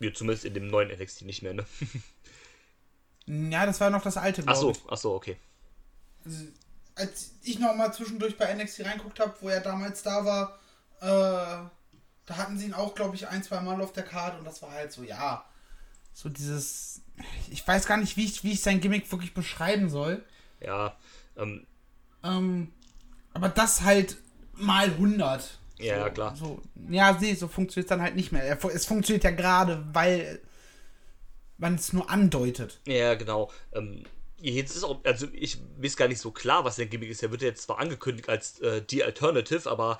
Ja, 0.00 0.12
zumindest 0.12 0.44
in 0.44 0.54
dem 0.54 0.68
neuen 0.68 0.88
NXT 0.90 1.22
nicht 1.22 1.42
mehr, 1.42 1.54
ne? 1.54 1.66
Ja, 3.26 3.64
das 3.64 3.80
war 3.80 3.90
noch 3.90 4.02
das 4.02 4.16
alte, 4.16 4.42
Ach 4.46 4.56
so, 4.56 4.70
ich. 4.72 4.80
ach 4.88 4.96
so, 4.96 5.14
okay. 5.14 5.36
Also, 6.24 6.46
als 6.96 7.30
ich 7.42 7.58
noch 7.60 7.74
mal 7.76 7.92
zwischendurch 7.92 8.36
bei 8.36 8.52
NXT 8.52 8.84
reinguckt 8.84 9.20
habe, 9.20 9.34
wo 9.40 9.48
er 9.48 9.60
damals 9.60 10.02
da 10.02 10.24
war, 10.24 10.58
äh, 11.00 11.68
da 12.26 12.36
hatten 12.36 12.58
sie 12.58 12.66
ihn 12.66 12.74
auch, 12.74 12.94
glaube 12.94 13.14
ich, 13.14 13.28
ein, 13.28 13.42
zwei 13.44 13.60
Mal 13.60 13.80
auf 13.80 13.92
der 13.92 14.02
Karte 14.02 14.38
und 14.38 14.44
das 14.44 14.62
war 14.62 14.72
halt 14.72 14.90
so, 14.90 15.04
ja, 15.04 15.44
so 16.12 16.28
dieses, 16.28 17.02
ich 17.50 17.66
weiß 17.66 17.86
gar 17.86 17.98
nicht, 17.98 18.16
wie 18.16 18.24
ich, 18.24 18.42
wie 18.42 18.52
ich 18.52 18.62
sein 18.62 18.80
Gimmick 18.80 19.10
wirklich 19.12 19.32
beschreiben 19.32 19.88
soll. 19.90 20.24
Ja, 20.60 20.96
ähm, 21.40 21.66
Ähm, 22.22 22.72
aber 23.32 23.48
das 23.48 23.82
halt 23.82 24.16
mal 24.54 24.86
100. 24.86 25.58
Ja, 25.78 26.04
so, 26.04 26.10
klar. 26.10 26.36
So, 26.36 26.62
ja, 26.88 27.16
nee, 27.20 27.34
so 27.34 27.48
funktioniert 27.48 27.86
es 27.86 27.88
dann 27.88 28.02
halt 28.02 28.16
nicht 28.16 28.32
mehr. 28.32 28.58
Es 28.74 28.86
funktioniert 28.86 29.24
ja 29.24 29.30
gerade, 29.30 29.86
weil 29.92 30.40
man 31.56 31.74
es 31.74 31.92
nur 31.92 32.10
andeutet. 32.10 32.80
Ja, 32.86 33.14
genau. 33.14 33.50
Ähm, 33.72 34.04
jetzt 34.38 34.76
ist 34.76 34.84
auch, 34.84 35.04
also 35.04 35.26
ich 35.32 35.58
weiß 35.78 35.96
gar 35.96 36.08
nicht 36.08 36.20
so 36.20 36.30
klar, 36.30 36.64
was 36.64 36.76
der 36.76 36.86
Gimmick 36.86 37.10
ist. 37.10 37.22
Er 37.22 37.30
wird 37.30 37.42
jetzt 37.42 37.62
zwar 37.62 37.78
angekündigt 37.78 38.28
als 38.28 38.60
äh, 38.60 38.82
die 38.82 39.04
Alternative, 39.04 39.70
aber 39.70 39.98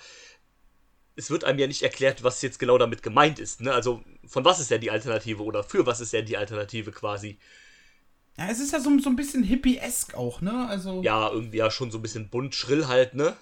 es 1.16 1.30
wird 1.30 1.44
einem 1.44 1.58
ja 1.58 1.66
nicht 1.66 1.82
erklärt, 1.82 2.22
was 2.22 2.42
jetzt 2.42 2.58
genau 2.58 2.78
damit 2.78 3.02
gemeint 3.02 3.38
ist. 3.38 3.60
Ne? 3.60 3.72
Also 3.72 4.02
von 4.26 4.44
was 4.44 4.60
ist 4.60 4.70
ja 4.70 4.78
die 4.78 4.90
Alternative 4.90 5.42
oder 5.42 5.62
für 5.62 5.86
was 5.86 6.00
ist 6.00 6.12
ja 6.12 6.22
die 6.22 6.36
Alternative 6.36 6.92
quasi? 6.92 7.38
Ja, 8.40 8.48
es 8.50 8.58
ist 8.58 8.72
ja 8.72 8.80
so, 8.80 8.98
so 8.98 9.08
ein 9.10 9.14
bisschen 9.16 9.44
hippie-esk 9.44 10.14
auch, 10.16 10.40
ne? 10.40 10.66
Also, 10.68 11.02
Ja, 11.02 11.28
irgendwie 11.30 11.58
ja 11.58 11.70
schon 11.70 11.90
so 11.90 11.98
ein 11.98 12.02
bisschen 12.02 12.30
bunt, 12.30 12.54
schrill 12.54 12.86
halt, 12.88 13.14
ne? 13.14 13.36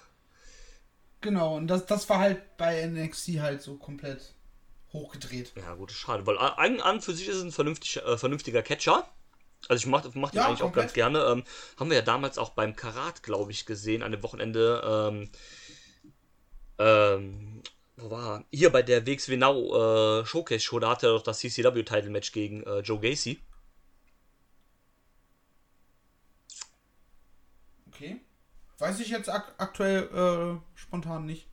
genau. 1.21 1.55
Und 1.57 1.67
das, 1.67 1.85
das 1.85 2.09
war 2.09 2.19
halt 2.19 2.57
bei 2.57 2.81
NXT 2.81 3.39
halt 3.39 3.61
so 3.61 3.77
komplett 3.77 4.33
hochgedreht. 4.93 5.53
Ja, 5.55 5.73
gut, 5.75 5.91
schade, 5.91 6.25
weil 6.25 6.37
an, 6.37 6.79
an 6.81 7.01
für 7.01 7.13
sich 7.13 7.27
ist 7.27 7.35
es 7.37 7.43
ein 7.43 7.51
vernünftig, 7.51 7.97
äh, 7.97 8.17
vernünftiger 8.17 8.61
Catcher. 8.63 9.07
Also 9.67 9.81
ich 9.83 9.87
mache 9.87 10.11
mach 10.15 10.31
den 10.31 10.37
Ja, 10.37 10.45
eigentlich 10.45 10.63
auch 10.63 10.67
komplett. 10.67 10.83
ganz 10.83 10.93
gerne. 10.93 11.19
Ähm, 11.25 11.43
haben 11.79 11.89
wir 11.89 11.97
ja 11.97 12.03
damals 12.03 12.37
auch 12.37 12.51
beim 12.51 12.75
Karat, 12.75 13.23
glaube 13.23 13.51
ich, 13.51 13.65
gesehen, 13.65 14.03
an 14.03 14.11
dem 14.11 14.23
Wochenende. 14.23 14.81
Ähm, 14.85 15.31
ähm, 16.77 17.61
wo 17.97 18.09
war 18.11 18.39
er? 18.39 18.45
Hier 18.51 18.69
bei 18.71 18.81
der 18.81 19.05
WXW 19.05 19.37
Now 19.37 20.21
äh, 20.21 20.25
Showcase 20.25 20.61
Show, 20.61 20.79
da 20.79 20.89
hatte 20.91 21.07
er 21.07 21.13
doch 21.13 21.23
das 21.23 21.39
CCW-Title-Match 21.39 22.31
gegen 22.31 22.63
äh, 22.63 22.79
Joe 22.79 22.99
Gacy. 22.99 23.39
Okay. 27.89 28.19
Weiß 28.79 28.99
ich 28.99 29.09
jetzt 29.09 29.29
ak 29.29 29.53
aktuell 29.57 30.09
äh, 30.57 30.79
spontan 30.79 31.25
nicht. 31.25 31.47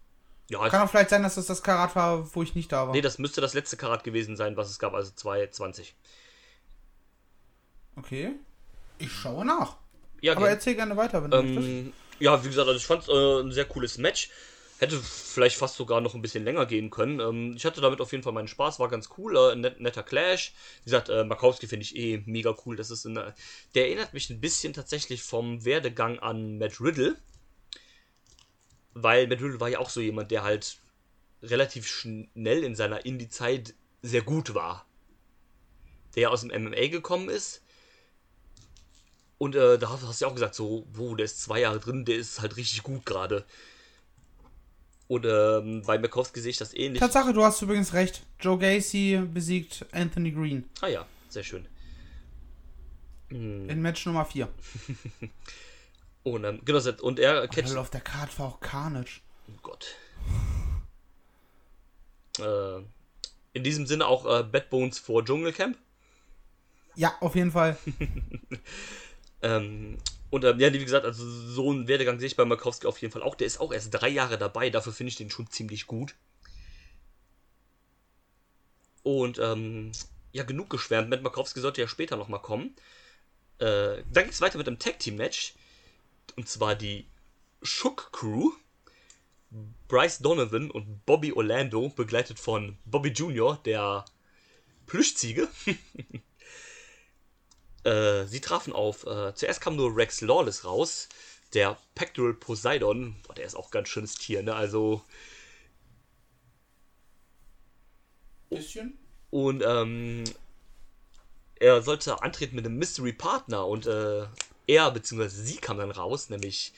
Ja, 0.48 0.68
Kann 0.68 0.82
auch 0.82 0.90
vielleicht 0.90 1.10
sein, 1.10 1.24
dass 1.24 1.34
das 1.34 1.46
das 1.46 1.62
Karat 1.62 1.96
war, 1.96 2.32
wo 2.34 2.42
ich 2.42 2.54
nicht 2.54 2.70
da 2.70 2.86
war. 2.86 2.94
nee, 2.94 3.00
das 3.00 3.18
müsste 3.18 3.40
das 3.40 3.52
letzte 3.52 3.76
Karat 3.76 4.04
gewesen 4.04 4.36
sein, 4.36 4.56
was 4.56 4.70
es 4.70 4.78
gab, 4.78 4.94
also 4.94 5.10
220. 5.12 5.94
Okay. 7.96 8.32
Ich 8.98 9.12
schaue 9.12 9.44
nach. 9.44 9.76
Ja, 10.20 10.32
Aber 10.32 10.42
gerne. 10.42 10.54
erzähl 10.54 10.74
gerne 10.76 10.96
weiter, 10.96 11.22
wenn 11.22 11.30
du 11.30 11.42
möchtest. 11.42 11.68
Ähm, 11.68 11.92
ja, 12.20 12.42
wie 12.44 12.48
gesagt, 12.48 12.68
also 12.68 12.78
ich 12.78 12.86
fand 12.86 13.02
es 13.02 13.08
äh, 13.08 13.40
ein 13.42 13.52
sehr 13.52 13.64
cooles 13.64 13.98
Match. 13.98 14.30
Hätte 14.78 15.00
vielleicht 15.00 15.56
fast 15.56 15.76
sogar 15.76 16.02
noch 16.02 16.14
ein 16.14 16.20
bisschen 16.20 16.44
länger 16.44 16.66
gehen 16.66 16.90
können. 16.90 17.18
Ähm, 17.20 17.54
ich 17.56 17.64
hatte 17.64 17.80
damit 17.80 18.00
auf 18.00 18.12
jeden 18.12 18.22
Fall 18.22 18.34
meinen 18.34 18.48
Spaß, 18.48 18.78
war 18.78 18.88
ganz 18.88 19.08
cool, 19.16 19.36
äh, 19.36 19.56
net, 19.56 19.80
netter 19.80 20.02
Clash. 20.02 20.52
Wie 20.80 20.84
gesagt, 20.84 21.08
äh, 21.08 21.24
Markowski 21.24 21.66
finde 21.66 21.84
ich 21.84 21.96
eh 21.96 22.22
mega 22.26 22.54
cool. 22.66 22.76
Das 22.76 22.90
ist 22.90 23.06
eine, 23.06 23.34
der 23.74 23.86
erinnert 23.86 24.12
mich 24.12 24.28
ein 24.28 24.40
bisschen 24.40 24.74
tatsächlich 24.74 25.22
vom 25.22 25.64
Werdegang 25.64 26.18
an 26.18 26.58
Matt 26.58 26.80
Riddle. 26.80 27.16
Weil 28.92 29.28
Matt 29.28 29.40
Riddle 29.40 29.60
war 29.60 29.68
ja 29.68 29.78
auch 29.78 29.90
so 29.90 30.00
jemand, 30.00 30.30
der 30.30 30.42
halt 30.42 30.78
relativ 31.42 31.86
schnell 31.86 32.64
in 32.64 32.74
seiner 32.74 33.04
Indie-Zeit 33.06 33.74
sehr 34.02 34.22
gut 34.22 34.54
war. 34.54 34.86
Der 36.14 36.24
ja 36.24 36.28
aus 36.28 36.42
dem 36.42 36.50
MMA 36.50 36.88
gekommen 36.88 37.30
ist. 37.30 37.62
Und 39.38 39.54
äh, 39.54 39.78
da 39.78 39.90
hast 39.90 40.20
du 40.20 40.24
ja 40.24 40.30
auch 40.30 40.34
gesagt, 40.34 40.54
so, 40.54 40.86
wo, 40.92 41.14
der 41.14 41.24
ist 41.24 41.42
zwei 41.42 41.60
Jahre 41.60 41.78
drin, 41.78 42.04
der 42.04 42.16
ist 42.16 42.40
halt 42.40 42.56
richtig 42.56 42.82
gut 42.82 43.04
gerade. 43.04 43.44
Und 45.08 45.24
ähm, 45.24 45.82
bei 45.86 45.98
Makowski 45.98 46.40
sehe 46.40 46.50
ich 46.50 46.56
das 46.56 46.74
ähnlich. 46.74 47.00
Tatsache, 47.00 47.32
du 47.32 47.44
hast 47.44 47.62
übrigens 47.62 47.92
recht. 47.92 48.22
Joe 48.40 48.58
Gacy 48.58 49.22
besiegt 49.32 49.86
Anthony 49.92 50.32
Green 50.32 50.68
Ah 50.80 50.88
ja, 50.88 51.06
sehr 51.28 51.44
schön. 51.44 51.66
Hm. 53.28 53.68
in 53.68 53.82
Match 53.82 54.06
Nummer 54.06 54.24
4. 54.24 54.48
Und, 56.22 56.44
ähm, 56.44 56.60
genau, 56.64 56.80
und 57.02 57.18
er 57.18 57.46
catcht. 57.48 57.70
Weil 57.70 57.78
auf 57.78 57.90
der 57.90 58.00
Karte 58.00 58.38
war 58.38 58.46
auch 58.46 58.60
Carnage. 58.60 59.20
Oh 59.48 59.58
Gott. 59.62 59.94
Äh, 62.40 62.82
in 63.52 63.62
diesem 63.64 63.86
Sinne 63.86 64.06
auch 64.06 64.26
äh, 64.26 64.42
Bad 64.42 64.70
Bones 64.70 64.98
vor 64.98 65.24
Dschungelcamp. 65.24 65.76
Ja, 66.96 67.14
auf 67.20 67.34
jeden 67.34 67.52
Fall. 67.52 67.76
Ähm, 69.42 69.98
und 70.30 70.44
ähm, 70.44 70.58
ja, 70.58 70.72
wie 70.72 70.78
gesagt, 70.78 71.04
also 71.04 71.28
so 71.28 71.70
einen 71.70 71.88
Werdegang 71.88 72.18
sehe 72.18 72.26
ich 72.26 72.36
bei 72.36 72.44
Markowski 72.44 72.86
auf 72.86 73.00
jeden 73.00 73.12
Fall 73.12 73.22
auch. 73.22 73.34
Der 73.34 73.46
ist 73.46 73.60
auch 73.60 73.72
erst 73.72 73.90
drei 73.92 74.08
Jahre 74.08 74.38
dabei, 74.38 74.70
dafür 74.70 74.92
finde 74.92 75.10
ich 75.10 75.16
den 75.16 75.30
schon 75.30 75.50
ziemlich 75.50 75.86
gut. 75.86 76.14
Und 79.02 79.38
ähm, 79.38 79.92
ja, 80.32 80.42
genug 80.42 80.68
geschwärmt. 80.68 81.08
Matt 81.08 81.22
Markowski 81.22 81.60
sollte 81.60 81.80
ja 81.80 81.88
später 81.88 82.16
nochmal 82.16 82.42
kommen. 82.42 82.74
Äh, 83.58 84.02
dann 84.12 84.24
geht 84.24 84.32
es 84.32 84.40
weiter 84.40 84.58
mit 84.58 84.66
einem 84.66 84.78
Tag-Team-Match. 84.80 85.54
Und 86.36 86.48
zwar 86.48 86.74
die 86.74 87.06
Shook 87.62 88.10
Crew. 88.12 88.50
Bryce 89.88 90.18
Donovan 90.18 90.70
und 90.72 91.06
Bobby 91.06 91.32
Orlando, 91.32 91.88
begleitet 91.90 92.40
von 92.40 92.76
Bobby 92.84 93.10
Jr., 93.10 93.58
der 93.64 94.04
Plüschziege. 94.86 95.48
Äh, 97.86 98.26
sie 98.26 98.40
trafen 98.40 98.72
auf. 98.72 99.06
Äh, 99.06 99.32
zuerst 99.34 99.60
kam 99.60 99.76
nur 99.76 99.96
Rex 99.96 100.20
Lawless 100.20 100.64
raus. 100.64 101.08
Der 101.54 101.78
Pectoral 101.94 102.34
Poseidon. 102.34 103.14
Boah, 103.22 103.34
der 103.34 103.46
ist 103.46 103.54
auch 103.54 103.68
ein 103.68 103.70
ganz 103.70 103.88
schönes 103.88 104.16
Tier, 104.16 104.42
ne? 104.42 104.54
Also. 104.54 105.02
Bisschen. 108.50 108.98
Und 109.30 109.62
ähm, 109.64 110.24
er 111.60 111.80
sollte 111.82 112.22
antreten 112.22 112.56
mit 112.56 112.66
einem 112.66 112.76
Mystery 112.76 113.12
Partner 113.12 113.66
und 113.66 113.86
äh, 113.86 114.24
er 114.66 114.90
bzw. 114.90 115.28
sie 115.28 115.56
kam 115.56 115.78
dann 115.78 115.90
raus, 115.90 116.28
nämlich 116.28 116.72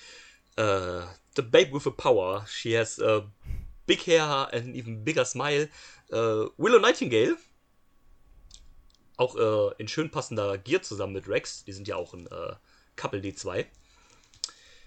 äh, 0.57 1.01
The 1.37 1.42
Babe 1.42 1.73
with 1.73 1.87
a 1.87 1.90
Power. 1.90 2.47
She 2.47 2.77
has 2.77 3.01
a 3.01 3.31
big 3.87 4.07
hair 4.07 4.53
and 4.53 4.77
even 4.77 5.05
bigger 5.05 5.25
smile. 5.25 5.71
Äh, 6.11 6.16
Willow 6.59 6.79
Nightingale. 6.79 7.37
Auch 9.18 9.37
äh, 9.37 9.74
in 9.78 9.88
schön 9.88 10.11
passender 10.11 10.57
Gear 10.57 10.81
zusammen 10.81 11.12
mit 11.12 11.28
Rex. 11.28 11.64
Die 11.64 11.72
sind 11.72 11.87
ja 11.87 11.96
auch 11.96 12.14
ein 12.14 12.26
äh, 12.28 12.54
Couple 12.96 13.20
D2. 13.20 13.66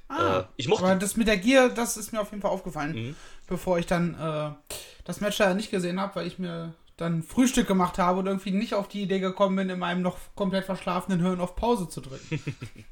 Ah, 0.07 0.39
Äh, 0.39 0.43
ich 0.57 0.67
mochte- 0.67 0.85
Aber 0.85 0.95
das 0.95 1.15
mit 1.17 1.27
der 1.27 1.37
Gier, 1.37 1.69
das 1.69 1.97
ist 1.97 2.11
mir 2.11 2.19
auf 2.21 2.31
jeden 2.31 2.41
Fall 2.41 2.51
aufgefallen, 2.51 2.91
Mhm. 3.09 3.15
bevor 3.47 3.77
ich 3.79 3.85
dann 3.85 4.15
äh, 4.15 4.51
das 5.05 5.21
Match 5.21 5.37
da 5.37 5.53
nicht 5.53 5.71
gesehen 5.71 5.99
habe, 6.01 6.15
weil 6.15 6.27
ich 6.27 6.39
mir 6.39 6.73
dann 6.97 7.23
Frühstück 7.23 7.67
gemacht 7.67 7.97
habe 7.97 8.19
und 8.19 8.27
irgendwie 8.27 8.51
nicht 8.51 8.73
auf 8.73 8.87
die 8.87 9.01
Idee 9.03 9.19
gekommen 9.19 9.55
bin, 9.55 9.69
in 9.69 9.79
meinem 9.79 10.01
noch 10.01 10.17
komplett 10.35 10.65
verschlafenen 10.65 11.21
Hirn 11.21 11.39
auf 11.39 11.55
Pause 11.55 11.87
zu 11.89 12.01
drücken. 12.01 12.41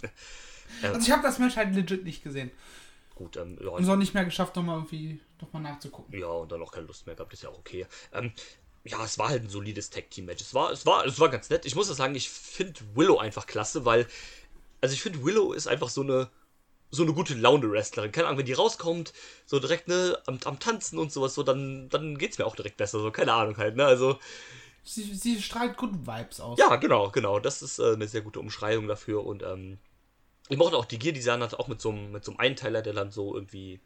Ja. 0.01 0.09
Also 0.93 0.99
ich 1.07 1.11
habe 1.11 1.23
das 1.23 1.39
Match 1.39 1.55
halt 1.57 1.73
legit 1.75 2.03
nicht 2.05 2.23
gesehen. 2.23 2.51
Gut, 3.15 3.35
ähm, 3.37 3.57
ja, 3.61 3.69
Und 3.69 3.83
so 3.83 3.95
nicht 3.97 4.13
mehr 4.13 4.23
geschafft, 4.23 4.55
nochmal 4.55 4.77
irgendwie 4.77 5.19
nochmal 5.41 5.61
nachzugucken. 5.63 6.17
Ja, 6.17 6.27
und 6.27 6.51
dann 6.51 6.61
auch 6.61 6.71
keine 6.71 6.87
Lust 6.87 7.05
mehr 7.05 7.15
gehabt, 7.15 7.33
ist 7.33 7.43
ja 7.43 7.49
auch 7.49 7.57
okay. 7.57 7.85
Ähm, 8.13 8.31
ja, 8.85 9.03
es 9.03 9.17
war 9.17 9.29
halt 9.29 9.43
ein 9.43 9.49
solides 9.49 9.89
Tag-Team-Match. 9.89 10.41
Es 10.41 10.53
war, 10.53 10.71
es, 10.71 10.85
war, 10.85 11.05
es 11.05 11.19
war 11.19 11.29
ganz 11.29 11.49
nett. 11.49 11.65
Ich 11.65 11.75
muss 11.75 11.89
ja 11.89 11.95
sagen, 11.95 12.15
ich 12.15 12.29
finde 12.29 12.79
Willow 12.95 13.17
einfach 13.17 13.45
klasse, 13.47 13.85
weil, 13.85 14.07
also 14.81 14.93
ich 14.93 15.01
finde, 15.01 15.23
Willow 15.23 15.53
ist 15.53 15.67
einfach 15.67 15.89
so 15.89 16.01
eine, 16.01 16.29
so 16.91 17.03
eine 17.03 17.13
gute 17.13 17.35
Laune-Wrestlerin. 17.35 18.11
Keine 18.11 18.27
Ahnung, 18.27 18.39
wenn 18.39 18.45
die 18.47 18.53
rauskommt, 18.53 19.13
so 19.45 19.59
direkt, 19.59 19.87
ne, 19.87 20.17
am, 20.27 20.39
am 20.45 20.59
Tanzen 20.59 20.99
und 20.99 21.11
sowas, 21.11 21.35
so, 21.35 21.43
dann, 21.43 21.89
dann 21.89 22.17
geht's 22.17 22.37
mir 22.39 22.45
auch 22.45 22.55
direkt 22.55 22.77
besser, 22.77 22.99
so, 22.99 23.11
keine 23.11 23.33
Ahnung 23.33 23.57
halt, 23.57 23.75
ne, 23.75 23.85
also, 23.85 24.19
Sie, 24.83 25.03
sie 25.13 25.41
strahlt 25.41 25.77
gute 25.77 25.95
Vibes 26.07 26.39
aus. 26.39 26.57
ja, 26.57 26.75
genau, 26.77 27.11
genau, 27.11 27.39
das 27.39 27.61
ist 27.61 27.79
äh, 27.79 27.93
eine 27.93 28.07
sehr 28.07 28.21
gute 28.21 28.39
Umschreibung 28.39 28.87
dafür 28.87 29.25
und, 29.25 29.43
ähm, 29.43 29.77
ich 30.49 30.57
mochte 30.57 30.77
auch 30.77 30.85
die 30.85 30.97
Gear, 30.99 31.13
die 31.13 31.21
sie 31.21 31.31
anhat, 31.31 31.59
auch 31.59 31.67
mit 31.67 31.79
so, 31.81 31.89
einem- 31.91 32.11
mit 32.11 32.25
so 32.25 32.31
einem 32.31 32.39
Einteiler, 32.39 32.81
der 32.81 32.93
dann 32.93 33.11
so 33.11 33.35
irgendwie 33.35 33.79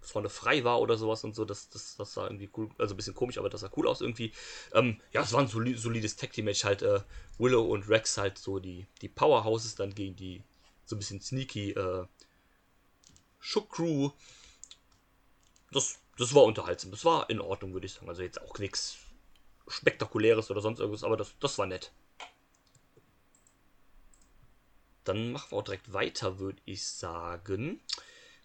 vorne 0.00 0.28
frei 0.28 0.64
war 0.64 0.80
oder 0.80 0.96
sowas 0.96 1.24
und 1.24 1.34
so. 1.34 1.44
Das, 1.44 1.68
das, 1.70 1.96
das 1.96 2.14
sah 2.14 2.24
irgendwie 2.24 2.50
cool, 2.56 2.70
also 2.78 2.94
ein 2.94 2.96
bisschen 2.96 3.14
komisch, 3.14 3.38
aber 3.38 3.50
das 3.50 3.60
sah 3.60 3.70
cool 3.76 3.86
aus 3.86 4.00
irgendwie. 4.00 4.32
Ähm, 4.72 5.00
ja, 5.12 5.22
es 5.22 5.32
war 5.32 5.40
ein 5.40 5.48
soli 5.48 5.74
solides 5.74 6.16
Tag 6.16 6.32
Team 6.32 6.46
Match 6.46 6.64
halt. 6.64 6.82
Äh, 6.82 7.00
Willow 7.38 7.62
und 7.62 7.88
Rex 7.88 8.18
halt 8.18 8.38
so 8.38 8.58
die, 8.58 8.86
die 9.00 9.08
Powerhouses 9.08 9.74
dann 9.74 9.94
gegen 9.94 10.16
die 10.16 10.42
so 10.84 10.96
ein 10.96 10.98
bisschen 10.98 11.20
sneaky 11.20 11.72
äh, 11.72 12.06
Shook 13.38 13.70
Crew. 13.70 14.10
Das, 15.72 15.98
das 16.18 16.34
war 16.34 16.44
unterhaltsam. 16.44 16.90
Das 16.90 17.04
war 17.04 17.30
in 17.30 17.40
Ordnung, 17.40 17.72
würde 17.72 17.86
ich 17.86 17.94
sagen. 17.94 18.08
Also 18.08 18.22
jetzt 18.22 18.42
auch 18.42 18.58
nichts 18.58 18.98
Spektakuläres 19.68 20.50
oder 20.50 20.60
sonst 20.60 20.80
irgendwas, 20.80 21.04
aber 21.04 21.16
das, 21.16 21.34
das 21.38 21.56
war 21.58 21.66
nett. 21.66 21.92
Dann 25.04 25.32
machen 25.32 25.52
wir 25.52 25.58
auch 25.58 25.64
direkt 25.64 25.92
weiter, 25.92 26.38
würde 26.38 26.60
ich 26.66 26.86
sagen. 26.86 27.80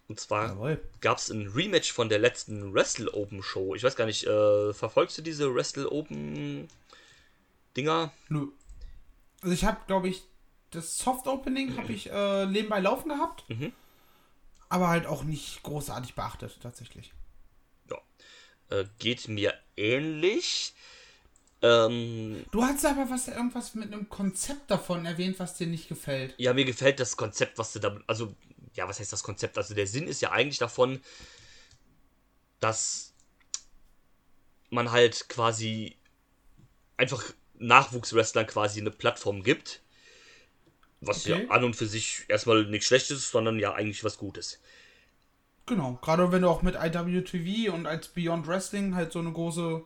Und 0.07 0.19
zwar 0.19 0.77
gab 1.01 1.17
es 1.17 1.29
ein 1.29 1.47
Rematch 1.47 1.91
von 1.91 2.09
der 2.09 2.19
letzten 2.19 2.73
Wrestle 2.73 3.11
Open 3.13 3.41
Show. 3.41 3.73
Ich 3.73 3.83
weiß 3.83 3.95
gar 3.95 4.05
nicht, 4.05 4.25
äh, 4.25 4.73
verfolgst 4.73 5.17
du 5.17 5.21
diese 5.23 5.53
Wrestle 5.53 5.89
Open 5.91 6.67
Dinger? 7.75 8.11
Nö. 8.29 8.47
Also 9.41 9.53
ich 9.53 9.65
habe, 9.65 9.79
glaube 9.87 10.07
ich, 10.09 10.23
das 10.71 10.97
Soft 10.97 11.27
Opening 11.27 11.77
habe 11.77 11.91
ich 11.93 12.09
äh, 12.11 12.45
nebenbei 12.45 12.79
laufen 12.79 13.09
gehabt. 13.09 13.49
Mhm. 13.49 13.71
Aber 14.69 14.89
halt 14.89 15.05
auch 15.05 15.23
nicht 15.23 15.63
großartig 15.63 16.15
beachtet, 16.15 16.57
tatsächlich. 16.61 17.13
Ja. 17.89 17.97
Äh, 18.69 18.85
geht 18.99 19.27
mir 19.27 19.53
ähnlich. 19.77 20.73
Ähm, 21.61 22.45
Du 22.51 22.63
hast 22.63 22.85
aber 22.85 23.09
was 23.09 23.27
irgendwas 23.27 23.75
mit 23.75 23.91
einem 23.91 24.09
Konzept 24.09 24.69
davon 24.69 25.05
erwähnt, 25.05 25.39
was 25.39 25.55
dir 25.55 25.67
nicht 25.67 25.87
gefällt. 25.87 26.35
ja, 26.37 26.53
mir 26.53 26.65
gefällt 26.65 26.99
das 26.99 27.17
Konzept, 27.17 27.57
was 27.57 27.73
du 27.73 27.79
da. 27.79 27.97
Also, 28.07 28.35
ja, 28.75 28.87
was 28.87 28.99
heißt 28.99 29.13
das 29.13 29.23
Konzept? 29.23 29.57
Also, 29.57 29.73
der 29.73 29.87
Sinn 29.87 30.07
ist 30.07 30.21
ja 30.21 30.31
eigentlich 30.31 30.59
davon, 30.59 31.01
dass 32.59 33.13
man 34.69 34.91
halt 34.91 35.27
quasi 35.29 35.97
einfach 36.97 37.23
Nachwuchswrestlern 37.55 38.47
quasi 38.47 38.79
eine 38.81 38.91
Plattform 38.91 39.43
gibt. 39.43 39.81
Was 40.99 41.23
Okay. 41.23 41.25
ja 41.25 41.47
an 41.47 41.63
und 41.63 41.75
für 41.77 41.85
sich 41.87 42.25
erstmal 42.27 42.65
nichts 42.65 42.87
Schlechtes 42.87 43.19
ist, 43.19 43.31
sondern 43.31 43.59
ja 43.59 43.73
eigentlich 43.73 44.03
was 44.03 44.17
Gutes. 44.17 44.59
Genau, 45.67 45.99
gerade 46.01 46.31
wenn 46.31 46.41
du 46.41 46.49
auch 46.49 46.63
mit 46.63 46.73
IWTV 46.73 47.71
und 47.71 47.85
als 47.85 48.07
Beyond 48.07 48.47
Wrestling 48.47 48.95
halt 48.95 49.11
so 49.11 49.19
eine 49.19 49.31
große 49.31 49.83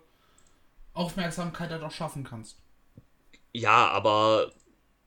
Aufmerksamkeit 0.94 1.72
halt 1.72 1.84
auch 1.84 1.92
schaffen 1.92 2.24
kannst. 2.24 2.58
Ja, 3.54 3.88
aber 3.90 4.52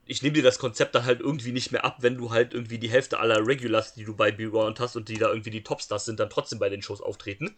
ich 0.05 0.23
nehme 0.23 0.35
dir 0.35 0.43
das 0.43 0.59
Konzept 0.59 0.95
dann 0.95 1.05
halt 1.05 1.21
irgendwie 1.21 1.53
nicht 1.53 1.73
mehr 1.73 1.85
ab, 1.85 1.99
wenn 2.01 2.17
du 2.17 2.31
halt 2.31 2.55
irgendwie 2.55 2.79
die 2.79 2.91
Hälfte 2.91 3.19
aller 3.19 3.47
Regulars, 3.47 3.95
die 3.95 4.05
du 4.05 4.15
bei 4.15 4.33
Beyond 4.33 4.81
hast 4.81 4.97
und 4.97 5.09
die 5.09 5.19
da 5.19 5.29
irgendwie 5.29 5.51
die 5.51 5.62
Topstars 5.62 6.05
sind, 6.05 6.19
dann 6.19 6.31
trotzdem 6.31 6.59
bei 6.59 6.69
den 6.69 6.83
Shows 6.83 7.01
auftreten. 7.01 7.55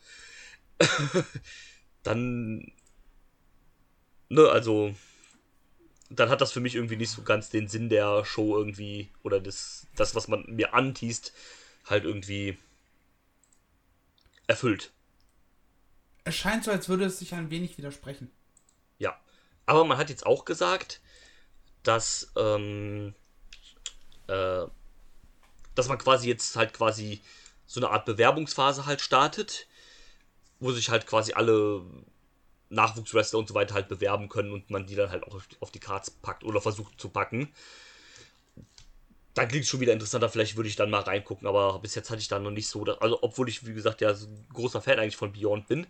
dann. 2.03 2.73
Ne, 4.29 4.49
also. 4.49 4.95
Dann 6.11 6.29
hat 6.29 6.43
das 6.43 6.53
für 6.53 6.61
mich 6.61 6.75
irgendwie 6.75 6.97
nicht 6.97 7.11
so 7.11 7.23
ganz 7.23 7.49
den 7.49 7.67
Sinn 7.67 7.89
der 7.89 8.25
Show 8.25 8.57
irgendwie, 8.57 9.11
oder 9.23 9.41
das, 9.41 9.89
das 9.97 10.15
was 10.15 10.29
man 10.29 10.45
mir 10.47 10.75
antiest, 10.75 11.33
halt 11.87 12.05
irgendwie 12.05 12.59
erfüllt. 14.47 14.93
Es 16.25 16.37
scheint 16.37 16.63
so, 16.63 16.71
als 16.71 16.89
würde 16.89 17.07
es 17.07 17.19
sich 17.19 17.35
ein 17.35 17.51
wenig 17.51 17.79
widersprechen. 17.79 18.31
Ja. 18.99 19.19
Aber 19.67 19.85
man 19.85 19.99
hat 19.99 20.11
jetzt 20.11 20.27
auch 20.27 20.45
gesagt, 20.45 21.01
dass, 21.85 22.33
ähm, 22.37 23.15
äh, 24.27 24.65
dass 25.75 25.89
man 25.89 25.99
quasi 25.99 26.29
jetzt 26.29 26.57
halt 26.57 26.73
quasi 26.73 27.21
so 27.67 27.81
eine 27.81 27.91
Art 27.91 28.05
Bewerbungsphase 28.05 28.87
halt 28.87 29.01
startet, 29.01 29.69
wo 30.61 30.73
sich 30.73 30.91
halt 30.91 31.07
quasi 31.07 31.33
alle 31.33 31.85
Nachwuchswrestler 32.71 33.39
und 33.39 33.49
so 33.49 33.55
weiter 33.55 33.75
halt 33.75 33.89
bewerben 33.89 34.29
können 34.29 34.53
und 34.53 34.71
man 34.71 34.87
die 34.87 34.97
dann 34.97 35.11
halt 35.11 35.25
auch 35.25 35.41
auf 35.61 35.71
die, 35.71 35.81
Cards 35.81 36.11
packt 36.11 36.45
oder 36.45 36.61
versucht 36.61 37.01
zu 37.01 37.09
packen. 37.09 37.53
Dann 39.35 39.49
klingt 39.49 39.65
es 39.65 39.71
schon 39.71 39.81
wieder 39.81 39.93
interessanter, 39.93 40.29
vielleicht 40.29 40.57
würde 40.57 40.69
ich 40.69 40.77
dann 40.77 40.91
mal 40.91 41.01
reingucken, 41.01 41.49
aber 41.49 41.81
bis 41.81 41.95
jetzt 41.95 42.11
hatte 42.11 42.21
ich 42.21 42.29
da 42.29 42.39
noch 42.39 42.53
nicht 42.53 42.69
so, 42.69 42.85
also 42.85 43.19
obwohl 43.23 43.49
ich, 43.49 43.67
wie 43.67 43.75
gesagt, 43.75 44.01
ja 44.01 44.15
so 44.15 44.29
ein 44.29 44.47
großer 44.53 44.81
Fan 44.81 44.99
eigentlich 44.99 45.17
von 45.17 45.33
Beyond 45.33 45.67
bin, 45.67 45.87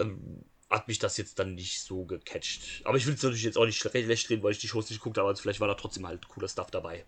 ähm, 0.00 0.44
hat 0.70 0.88
mich 0.88 0.98
das 0.98 1.16
jetzt 1.16 1.38
dann 1.38 1.54
nicht 1.54 1.82
so 1.82 2.04
gecatcht. 2.04 2.82
Aber 2.84 2.96
ich 2.96 3.06
will 3.06 3.14
es 3.14 3.22
natürlich 3.22 3.44
jetzt 3.44 3.58
auch 3.58 3.66
nicht 3.66 3.78
schlecht 3.78 4.30
reden, 4.30 4.42
weil 4.42 4.52
ich 4.52 4.58
die 4.58 4.68
Shows 4.68 4.90
nicht 4.90 5.00
geguckt 5.00 5.18
habe, 5.18 5.28
also 5.28 5.42
vielleicht 5.42 5.60
war 5.60 5.68
da 5.68 5.74
trotzdem 5.74 6.06
halt 6.06 6.28
cooler 6.28 6.48
Stuff 6.48 6.70
dabei. 6.70 7.04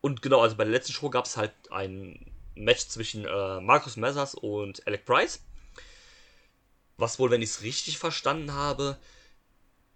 Und 0.00 0.22
genau, 0.22 0.40
also 0.40 0.56
bei 0.56 0.64
der 0.64 0.72
letzten 0.72 0.92
Show 0.92 1.10
gab 1.10 1.24
es 1.24 1.36
halt 1.36 1.52
ein 1.70 2.32
Match 2.54 2.86
zwischen 2.86 3.24
äh, 3.24 3.60
Markus 3.60 3.96
Messers 3.96 4.34
und 4.34 4.86
Alec 4.86 5.04
Price. 5.04 5.40
Was 6.96 7.18
wohl, 7.18 7.30
wenn 7.30 7.42
ich 7.42 7.50
es 7.50 7.62
richtig 7.62 7.98
verstanden 7.98 8.52
habe, 8.52 8.98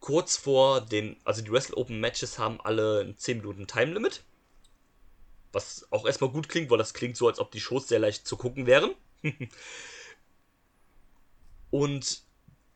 kurz 0.01 0.37
vor 0.37 0.81
den, 0.81 1.17
also 1.25 1.43
die 1.43 1.51
Wrestle 1.51 1.77
Open 1.77 2.01
Matches 2.01 2.39
haben 2.39 2.61
alle 2.61 3.01
ein 3.01 3.17
10 3.17 3.39
Minuten 3.39 3.67
Time 3.67 3.93
Limit. 3.93 4.23
Was 5.53 5.87
auch 5.91 6.07
erstmal 6.07 6.31
gut 6.31 6.49
klingt, 6.49 6.71
weil 6.71 6.79
das 6.79 6.95
klingt 6.95 7.17
so, 7.17 7.29
als 7.29 7.39
ob 7.39 7.51
die 7.51 7.61
Shows 7.61 7.89
sehr 7.89 7.99
leicht 7.99 8.27
zu 8.27 8.37
gucken 8.37 8.67
wären. 8.67 8.95
Und 11.73 12.21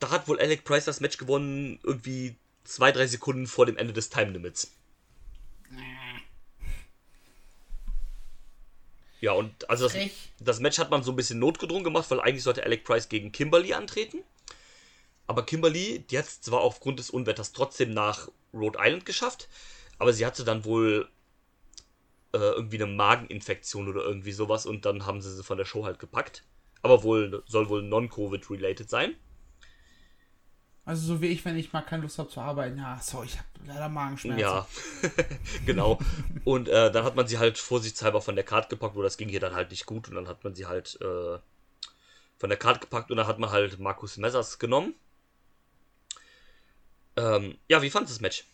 da 0.01 0.11
hat 0.11 0.27
wohl 0.27 0.41
Alec 0.41 0.65
Price 0.65 0.87
das 0.87 1.01
Match 1.01 1.19
gewonnen, 1.19 1.79
irgendwie 1.83 2.35
zwei, 2.65 2.91
drei 2.91 3.07
Sekunden 3.07 3.47
vor 3.47 3.67
dem 3.67 3.77
Ende 3.77 3.93
des 3.93 4.09
Time 4.09 4.33
Limits. 4.33 4.73
Ja, 9.21 9.33
und 9.33 9.69
also 9.69 9.89
das, 9.89 9.97
das 10.41 10.61
Match 10.61 10.79
hat 10.79 10.91
man 10.91 11.03
so 11.03 11.13
ein 11.13 11.17
bisschen 11.17 11.39
notgedrungen 11.39 11.85
gemacht, 11.85 12.11
weil 12.11 12.21
eigentlich 12.21 12.43
sollte 12.43 12.65
Alec 12.65 12.85
Price 12.85 13.09
gegen 13.09 13.33
Kimberly 13.33 13.75
antreten. 13.75 14.25
Aber 15.27 15.45
Kimberly, 15.45 16.01
die 16.11 16.19
hat 16.19 16.27
es 16.27 16.41
zwar 16.41 16.61
aufgrund 16.61 16.99
des 16.99 17.11
Unwetters 17.11 17.53
trotzdem 17.53 17.93
nach 17.93 18.29
Rhode 18.55 18.79
Island 18.81 19.05
geschafft, 19.05 19.49
aber 19.99 20.15
sie 20.15 20.25
hatte 20.25 20.45
dann 20.45 20.65
wohl 20.65 21.09
äh, 22.33 22.39
irgendwie 22.39 22.77
eine 22.77 22.87
Mageninfektion 22.87 23.89
oder 23.89 24.03
irgendwie 24.03 24.33
sowas 24.33 24.65
und 24.65 24.87
dann 24.87 25.05
haben 25.05 25.21
sie 25.21 25.35
sie 25.35 25.45
von 25.45 25.59
der 25.59 25.67
Show 25.67 25.85
halt 25.85 25.99
gepackt. 25.99 26.45
Aber 26.83 27.03
wohl, 27.03 27.43
soll 27.47 27.69
wohl 27.69 27.83
non-Covid-related 27.83 28.89
sein. 28.89 29.15
Also 30.85 31.15
so 31.15 31.21
wie 31.21 31.27
ich, 31.27 31.45
wenn 31.45 31.57
ich 31.57 31.73
mal 31.73 31.83
keine 31.83 32.03
Lust 32.03 32.19
habe 32.19 32.29
zu 32.29 32.41
arbeiten. 32.41 32.79
Ja, 32.79 33.01
so, 33.03 33.25
ich 33.25 33.37
habe 33.37 33.49
leider 33.67 33.89
Magenschmerzen. 33.89 34.41
Ja, 34.41 34.69
genau. 35.67 35.99
Und 36.45 36.69
äh, 36.69 36.93
dann 36.93 37.05
hat 37.05 37.17
man 37.17 37.27
sie 37.27 37.39
halt 37.39 37.59
vorsichtshalber 37.59 38.21
von 38.21 38.37
der 38.37 38.45
Karte 38.45 38.69
gepackt, 38.69 38.95
wo 38.95 39.03
das 39.03 39.17
ging 39.17 39.29
hier 39.29 39.41
dann 39.41 39.55
halt 39.55 39.71
nicht 39.73 39.87
gut. 39.87 40.09
Und 40.09 40.15
dann 40.15 40.29
hat 40.29 40.45
man 40.45 40.55
sie 40.55 40.67
halt 40.67 40.97
äh, 41.01 41.39
von 42.39 42.49
der 42.49 42.57
Karte 42.57 42.81
gepackt 42.81 43.11
und 43.11 43.17
dann 43.17 43.27
hat 43.27 43.41
man 43.41 43.51
halt 43.51 43.81
Markus 43.81 44.17
Messers 44.17 44.61
genommen. 44.61 44.95
Ähm, 47.17 47.59
ja, 47.69 47.83
wie 47.83 47.91
fandest 47.91 48.13
du 48.13 48.15
das 48.15 48.21
Match? 48.21 48.45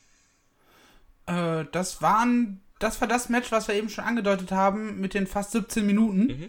Äh, 1.26 1.66
das 1.72 2.00
waren, 2.00 2.62
das 2.78 2.98
war 3.02 3.08
das 3.08 3.28
Match, 3.28 3.52
was 3.52 3.68
wir 3.68 3.74
eben 3.74 3.90
schon 3.90 4.04
angedeutet 4.04 4.52
haben, 4.52 5.00
mit 5.00 5.12
den 5.12 5.26
fast 5.26 5.52
17 5.52 5.84
Minuten. 5.84 6.26
Mhm. 6.26 6.48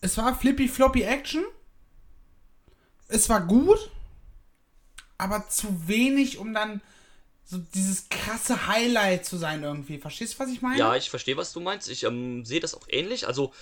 Es 0.00 0.16
war 0.16 0.34
flippy 0.38 0.68
floppy 0.68 1.02
Action. 1.02 1.44
es 3.08 3.28
war 3.28 3.40
gut, 3.40 3.90
aber 5.18 5.48
zu 5.48 5.88
wenig, 5.88 6.38
um 6.38 6.54
dann 6.54 6.80
so 7.44 7.58
dieses 7.74 8.08
krasse 8.08 8.68
Highlight 8.68 9.26
zu 9.26 9.36
sein 9.36 9.62
irgendwie. 9.62 9.98
Verstehst 9.98 10.34
du, 10.34 10.38
was 10.38 10.50
ich 10.50 10.62
meine? 10.62 10.78
Ja, 10.78 10.94
ich 10.96 11.10
verstehe, 11.10 11.36
was 11.36 11.52
du 11.52 11.60
meinst. 11.60 11.90
Ich 11.90 12.04
ähm, 12.04 12.44
sehe 12.44 12.60
das 12.60 12.74
auch 12.74 12.86
ähnlich. 12.88 13.26
Also, 13.26 13.52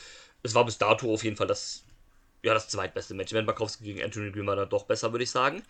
es 0.42 0.54
war 0.54 0.64
bis 0.66 0.76
dato 0.78 1.12
auf 1.12 1.24
jeden 1.24 1.36
Fall 1.36 1.46
das, 1.46 1.82
ja, 2.42 2.52
das 2.52 2.68
zweitbeste 2.68 3.14
Match. 3.14 3.32
Wenn 3.32 3.46
Markowski 3.46 3.84
gegen 3.84 4.02
Anthony 4.04 4.30
Green 4.30 4.46
war 4.46 4.56
dann 4.56 4.68
doch 4.68 4.84
besser, 4.84 5.10
würde 5.12 5.24
ich 5.24 5.30
sagen. 5.30 5.62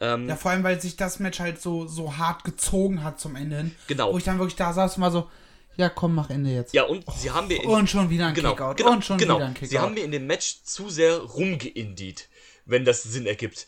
Ähm, 0.00 0.28
Ja, 0.28 0.34
vor 0.36 0.50
allem, 0.50 0.64
weil 0.64 0.80
sich 0.80 0.96
das 0.96 1.20
Match 1.20 1.38
halt 1.38 1.62
so, 1.62 1.86
so 1.86 2.16
hart 2.16 2.42
gezogen 2.42 3.04
hat 3.04 3.20
zum 3.20 3.36
Ende 3.36 3.58
hin. 3.58 3.76
Genau. 3.86 4.12
Wo 4.12 4.18
ich 4.18 4.24
dann 4.24 4.38
wirklich 4.38 4.56
da 4.56 4.72
saß 4.72 4.96
und 4.96 5.02
war 5.02 5.12
so, 5.12 5.30
ja 5.76 5.88
komm, 5.88 6.14
mach 6.14 6.30
Ende 6.30 6.50
jetzt. 6.50 6.74
ja, 6.74 6.84
und 6.84 7.04
sie 7.16 7.30
haben 7.30 7.48
mir 7.48 7.62
in, 7.62 7.68
Und 7.68 7.88
schon 7.90 8.10
wieder 8.10 8.26
ein 8.28 8.34
genau, 8.34 8.50
Kickout. 8.50 8.76
genau, 8.76 8.92
und 8.92 9.04
schon 9.04 9.18
genau. 9.18 9.36
wieder 9.36 9.46
ein 9.46 9.54
Kickout. 9.54 9.70
Sie 9.70 9.78
haben 9.78 9.94
mir 9.94 10.04
in 10.04 10.10
dem 10.12 10.26
Match 10.26 10.62
zu 10.64 10.90
sehr 10.90 11.18
rumgeindied, 11.18 12.28
wenn 12.66 12.84
das 12.84 13.02
Sinn 13.02 13.26
ergibt. 13.26 13.66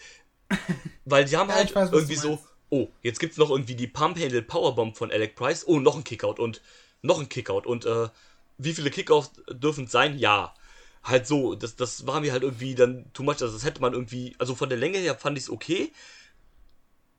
Weil 1.04 1.26
sie 1.26 1.36
haben 1.36 1.48
Ja, 1.48 1.56
halt 1.56 1.74
weiß, 1.74 1.90
irgendwie 1.92 2.16
so, 2.16 2.38
oh, 2.70 2.88
jetzt 3.02 3.18
gibt's 3.20 3.36
noch 3.36 3.50
irgendwie 3.50 3.74
die 3.74 3.86
Pump 3.86 4.18
Handle 4.18 4.42
Powerbomb 4.42 4.96
von 4.96 5.10
Alec 5.10 5.34
Price. 5.36 5.66
Oh, 5.66 5.80
noch 5.80 5.96
ein 5.96 6.04
Kickout 6.04 6.38
und 6.38 6.60
noch 7.02 7.20
ein 7.20 7.28
Kickout. 7.28 7.66
Und 7.66 7.84
äh, 7.86 8.08
wie 8.58 8.72
viele 8.74 8.90
Kickouts 8.90 9.32
dürfen 9.50 9.84
es 9.84 9.90
sein? 9.92 10.18
Ja. 10.18 10.54
Halt 11.02 11.26
so, 11.26 11.54
das, 11.54 11.76
das 11.76 12.06
war 12.06 12.20
mir 12.20 12.32
halt 12.32 12.42
irgendwie 12.42 12.74
dann 12.74 13.12
too 13.12 13.22
much. 13.22 13.42
Also 13.42 13.52
das 13.52 13.64
hätte 13.64 13.80
man 13.80 13.92
irgendwie, 13.92 14.34
also 14.38 14.54
von 14.54 14.68
der 14.70 14.78
Länge 14.78 14.98
her 14.98 15.14
fand 15.16 15.36
ich 15.36 15.44
es 15.44 15.50
okay. 15.50 15.92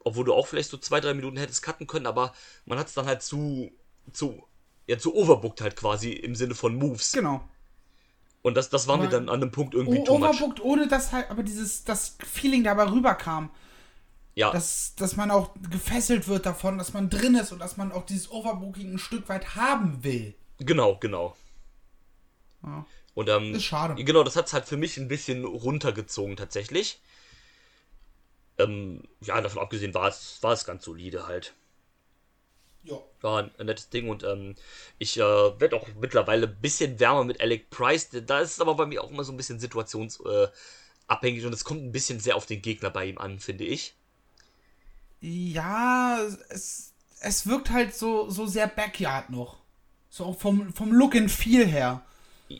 Obwohl 0.03 0.25
du 0.25 0.33
auch 0.33 0.47
vielleicht 0.47 0.69
so 0.69 0.77
zwei, 0.77 0.99
drei 1.01 1.13
Minuten 1.13 1.37
hättest 1.37 1.61
cutten 1.63 1.87
können, 1.87 2.05
aber 2.05 2.33
man 2.65 2.77
hat 2.79 2.87
es 2.87 2.93
dann 2.93 3.05
halt 3.07 3.21
zu, 3.23 3.71
zu, 4.13 4.43
ja, 4.87 4.97
zu 4.97 5.15
overbooked 5.15 5.61
halt 5.61 5.75
quasi 5.75 6.11
im 6.11 6.35
Sinne 6.35 6.55
von 6.55 6.75
Moves. 6.75 7.11
Genau. 7.11 7.47
Und 8.41 8.55
das, 8.55 8.69
das 8.69 8.87
war 8.87 8.97
mir 8.97 9.09
dann 9.09 9.27
an 9.29 9.41
einem 9.41 9.51
Punkt 9.51 9.73
irgendwie 9.73 9.99
O 9.99 10.03
too 10.03 10.17
much. 10.19 10.29
overbooked, 10.29 10.61
ohne 10.63 10.87
dass 10.87 11.11
halt, 11.11 11.31
aber 11.31 11.41
dieses, 11.41 11.83
das 11.83 12.17
Feeling 12.23 12.63
dabei 12.63 12.89
rüberkam. 12.91 13.49
Ja, 14.35 14.51
Dass, 14.51 14.93
dass 14.95 15.15
man 15.15 15.31
auch 15.31 15.51
gefesselt 15.71 16.27
wird 16.27 16.45
davon, 16.45 16.77
dass 16.77 16.91
man 16.91 17.09
drin 17.09 17.35
ist 17.35 17.53
und 17.53 17.59
dass 17.59 17.77
man 17.77 17.93
auch 17.93 18.05
dieses 18.05 18.29
Overbooking 18.29 18.91
ein 18.93 18.99
Stück 18.99 19.29
weit 19.29 19.55
haben 19.55 20.03
will. 20.03 20.35
genau, 20.59 20.97
genau. 20.97 21.37
Ja. 22.61 22.85
Und 23.13 23.29
ähm, 23.29 23.55
Ist 23.55 23.63
schade. 23.63 23.95
Genau, 24.03 24.23
das 24.25 24.35
hat 24.35 24.47
es 24.47 24.53
halt 24.53 24.65
für 24.65 24.75
mich 24.75 24.97
ein 24.97 25.07
bisschen 25.07 25.45
runtergezogen 25.45 26.35
tatsächlich. 26.35 26.99
Ähm, 28.57 29.03
ja, 29.21 29.39
davon 29.39 29.61
abgesehen 29.61 29.93
war 29.93 30.09
es, 30.09 30.37
war 30.41 30.51
es 30.51 30.65
ganz 30.65 30.83
solide 30.83 31.27
halt. 31.27 31.53
War 33.25 33.51
ein, 33.57 33.65
nettes 33.65 33.89
Ding 33.89 34.07
und 34.07 34.23
ähm, 34.23 34.55
ich 34.99 35.17
äh, 35.17 35.21
werde 35.21 35.75
auch 35.75 35.87
mittlerweile 35.99 36.47
ein 36.47 36.61
bisschen 36.61 36.99
wärmer 36.99 37.23
mit 37.23 37.41
Alec 37.41 37.69
Price. 37.71 38.09
Da 38.11 38.39
ist 38.39 38.53
es 38.53 38.61
aber 38.61 38.75
bei 38.75 38.85
mir 38.85 39.03
auch 39.03 39.09
immer 39.09 39.23
so 39.23 39.33
ein 39.33 39.37
bisschen 39.37 39.59
situationsabhängig 39.59 41.43
äh, 41.43 41.45
und 41.45 41.53
es 41.53 41.63
kommt 41.63 41.83
ein 41.83 41.91
bisschen 41.91 42.19
sehr 42.19 42.35
auf 42.35 42.45
den 42.45 42.61
Gegner 42.61 42.91
bei 42.91 43.05
ihm 43.05 43.17
an, 43.17 43.39
finde 43.39 43.63
ich. 43.63 43.95
Ja, 45.21 46.19
es, 46.49 46.93
es 47.19 47.47
wirkt 47.47 47.71
halt 47.71 47.95
so, 47.95 48.29
so 48.29 48.45
sehr 48.45 48.67
Backyard 48.67 49.31
noch. 49.31 49.57
So 50.09 50.31
vom, 50.33 50.71
vom 50.73 50.93
Look 50.93 51.15
and 51.15 51.31
Feel 51.31 51.65
her. 51.65 52.03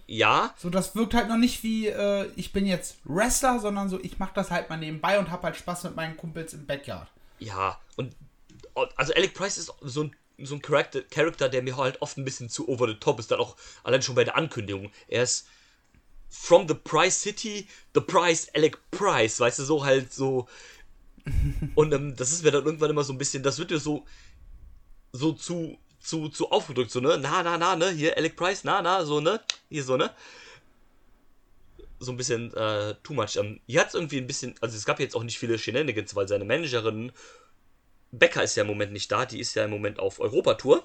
Ja, 0.08 0.54
So, 0.58 0.72
das 0.72 0.96
wirkt 0.96 1.14
halt 1.14 1.28
noch 1.30 1.38
nicht 1.38 1.62
wie, 1.62 1.88
äh, 1.88 2.28
ich 2.36 2.52
bin 2.52 2.66
jetzt 2.66 2.98
Wrestler, 3.04 3.60
sondern 3.60 3.88
so, 3.88 4.00
ich 4.02 4.18
mach 4.18 4.34
das 4.34 4.50
halt 4.50 4.70
mal 4.70 4.78
nebenbei 4.78 5.20
und 5.20 5.30
hab 5.30 5.44
halt 5.44 5.56
Spaß 5.56 5.84
mit 5.84 5.96
meinen 5.96 6.18
Kumpels 6.18 6.54
im 6.54 6.66
Backyard. 6.66 7.08
Ja, 7.38 7.80
und 7.96 8.16
also 8.96 9.14
Alec 9.14 9.34
Price 9.34 9.58
ist 9.58 9.72
so 9.82 10.04
ein, 10.04 10.16
so 10.40 10.56
ein 10.56 10.62
Charakter, 10.62 11.02
Charakter, 11.02 11.50
der 11.50 11.62
mir 11.62 11.78
halt 11.78 12.02
oft 12.02 12.18
ein 12.18 12.26
bisschen 12.26 12.50
zu 12.50 12.68
over 12.68 12.88
the 12.88 12.96
top 12.96 13.20
ist, 13.20 13.32
dann 13.32 13.40
auch 13.40 13.56
allein 13.84 14.02
schon 14.02 14.16
bei 14.16 14.24
der 14.24 14.36
Ankündigung. 14.36 14.92
Er 15.08 15.24
ist 15.24 15.48
from 16.30 16.68
the 16.68 16.74
Price 16.74 17.22
City, 17.22 17.68
the 17.94 18.02
Price 18.02 18.50
Alec 18.54 18.78
Price, 18.92 19.40
weißt 19.40 19.60
du, 19.60 19.64
so 19.64 19.86
halt 19.86 20.14
so. 20.14 20.48
Und 21.76 21.94
ähm, 21.94 22.16
das 22.16 22.32
ist 22.32 22.44
mir 22.44 22.52
dann 22.52 22.66
irgendwann 22.66 22.90
immer 22.90 23.04
so 23.04 23.14
ein 23.14 23.18
bisschen, 23.18 23.44
das 23.44 23.58
wird 23.58 23.72
mir 23.72 23.80
so, 23.80 24.06
so 25.12 25.32
zu, 25.32 25.78
zu, 26.00 26.30
zu 26.30 26.52
aufgedrückt, 26.52 26.92
so, 26.92 27.00
ne? 27.00 27.18
Na, 27.20 27.42
na, 27.42 27.58
na, 27.58 27.76
ne? 27.76 27.90
Hier, 27.92 28.16
Alec 28.18 28.36
Price, 28.36 28.64
na, 28.64 28.82
na, 28.82 29.06
so, 29.06 29.20
ne? 29.22 29.42
Hier 29.70 29.84
so, 29.84 29.98
ne? 29.98 30.12
So 32.00 32.12
ein 32.12 32.18
bisschen 32.18 32.54
äh, 32.54 32.96
too 33.02 33.14
much. 33.14 33.38
Ähm, 33.38 33.62
hier 33.66 33.80
hat 33.80 33.88
es 33.88 33.94
irgendwie 33.96 34.18
ein 34.18 34.28
bisschen, 34.28 34.54
also 34.62 34.76
es 34.76 34.86
gab 34.86 35.00
jetzt 35.00 35.16
auch 35.16 35.24
nicht 35.24 35.40
viele 35.40 35.58
Shenanigans, 35.58 36.16
weil 36.16 36.28
seine 36.28 36.46
Managerin 36.46 37.12
Becker 38.20 38.44
ist 38.44 38.56
ja 38.56 38.62
im 38.62 38.68
Moment 38.68 38.94
nicht 38.94 39.12
da, 39.12 39.26
die 39.26 39.40
ist 39.40 39.56
ja 39.56 39.66
im 39.66 39.72
Moment 39.72 40.00
auf 40.00 40.20
Europatour. 40.20 40.84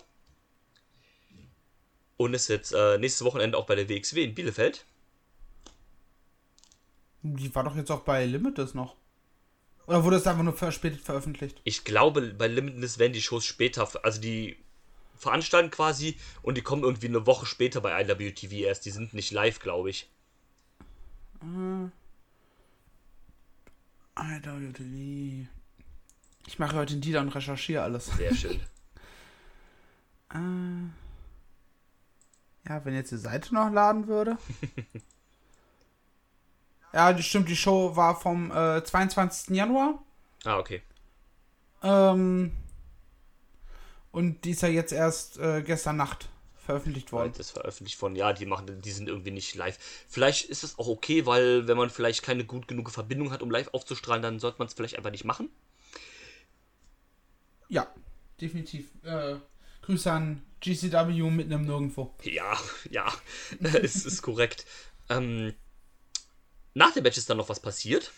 Und 2.17 2.35
ist 2.35 2.49
jetzt 2.49 2.73
äh, 2.73 2.99
nächstes 2.99 3.25
Wochenende 3.25 3.57
auch 3.57 3.67
bei 3.67 3.75
der 3.75 3.89
WXW 3.89 4.25
in 4.25 4.35
Bielefeld. 4.35 4.85
Die 7.23 7.55
war 7.55 7.65
doch 7.65 7.77
jetzt 7.77 7.91
auch 7.91 8.01
bei 8.01 8.25
Limitless 8.25 8.75
noch. 8.75 8.97
Oder 9.87 10.05
wurde 10.05 10.17
es 10.17 10.27
einfach 10.27 10.43
nur 10.43 10.53
verspätet 10.53 11.01
veröffentlicht? 11.01 11.61
Ich 11.65 11.85
glaube, 11.85 12.35
bei 12.35 12.47
Limitless 12.47 12.99
werden 12.99 13.13
die 13.13 13.23
Shows 13.23 13.45
später, 13.45 13.89
also 14.05 14.21
die 14.21 14.57
veranstalten 15.17 15.71
quasi 15.71 16.17
und 16.43 16.57
die 16.57 16.63
kommen 16.63 16.83
irgendwie 16.83 17.09
eine 17.09 17.27
Woche 17.27 17.47
später 17.47 17.81
bei 17.81 18.01
IWTV 18.01 18.53
erst. 18.53 18.87
Die 18.87 18.91
sind 18.91 19.15
nicht 19.15 19.33
live, 19.33 19.59
glaube 19.61 19.91
ich. 19.91 20.09
IWTV. 24.17 25.49
Ich 26.51 26.59
mache 26.59 26.75
heute 26.75 26.95
den 26.95 27.01
Dealer 27.01 27.21
und 27.21 27.29
recherchiere 27.29 27.85
alles. 27.85 28.07
Sehr 28.07 28.35
schön. 28.35 28.61
Ja, 32.69 32.85
wenn 32.85 32.95
jetzt 32.95 33.11
die 33.11 33.17
Seite 33.17 33.53
noch 33.53 33.73
laden 33.73 34.07
würde. 34.07 34.37
ja, 36.93 37.13
die 37.13 37.23
stimmt, 37.23 37.49
die 37.49 37.57
Show 37.57 37.97
war 37.97 38.21
vom 38.21 38.53
äh, 38.53 38.85
22. 38.85 39.57
Januar. 39.57 40.01
ah, 40.45 40.59
okay. 40.59 40.83
Ähm, 41.83 42.53
und 44.13 44.45
die 44.45 44.51
ist 44.51 44.63
ja 44.63 44.69
jetzt 44.69 44.93
erst 44.93 45.39
äh, 45.39 45.63
gestern 45.63 45.97
Nacht 45.97 46.29
veröffentlicht 46.65 47.11
worden. 47.11 47.33
Das 47.37 47.47
ist 47.47 47.53
veröffentlicht 47.53 47.99
von, 47.99 48.15
ja, 48.15 48.33
die 48.33 48.47
machen, 48.47 48.81
die 48.81 48.93
sind 48.93 49.09
irgendwie 49.09 49.33
nicht 49.33 49.57
live. 49.57 49.79
Vielleicht 50.09 50.49
ist 50.49 50.63
es 50.63 50.79
auch 50.79 50.87
okay, 50.87 51.27
weil 51.27 51.67
wenn 51.67 51.79
man 51.79 51.91
vielleicht 51.91 52.23
keine 52.23 52.45
gut 52.45 52.69
genug 52.69 52.91
Verbindung 52.91 53.33
hat, 53.33 53.43
um 53.43 53.51
live 53.51 53.71
aufzustrahlen, 53.73 54.23
dann 54.23 54.39
sollte 54.39 54.59
man 54.59 54.69
es 54.69 54.75
vielleicht 54.75 54.97
einfach 54.97 55.11
nicht 55.11 55.25
machen. 55.25 55.49
Ja, 57.71 57.87
definitiv. 58.41 58.91
Äh, 59.05 59.37
Grüße 59.83 60.13
an 60.13 60.43
GCW 60.61 61.31
mitten 61.31 61.53
im 61.53 61.63
Nirgendwo. 61.63 62.15
Ja, 62.25 62.59
ja, 62.91 63.11
es 63.61 64.05
ist 64.05 64.21
korrekt. 64.23 64.67
Ähm, 65.09 65.55
nach 66.75 66.93
dem 66.93 67.05
Match 67.05 67.17
ist 67.17 67.31
dann 67.31 67.39
noch 67.39 67.49
was 67.49 67.61
passiert. 67.61 68.13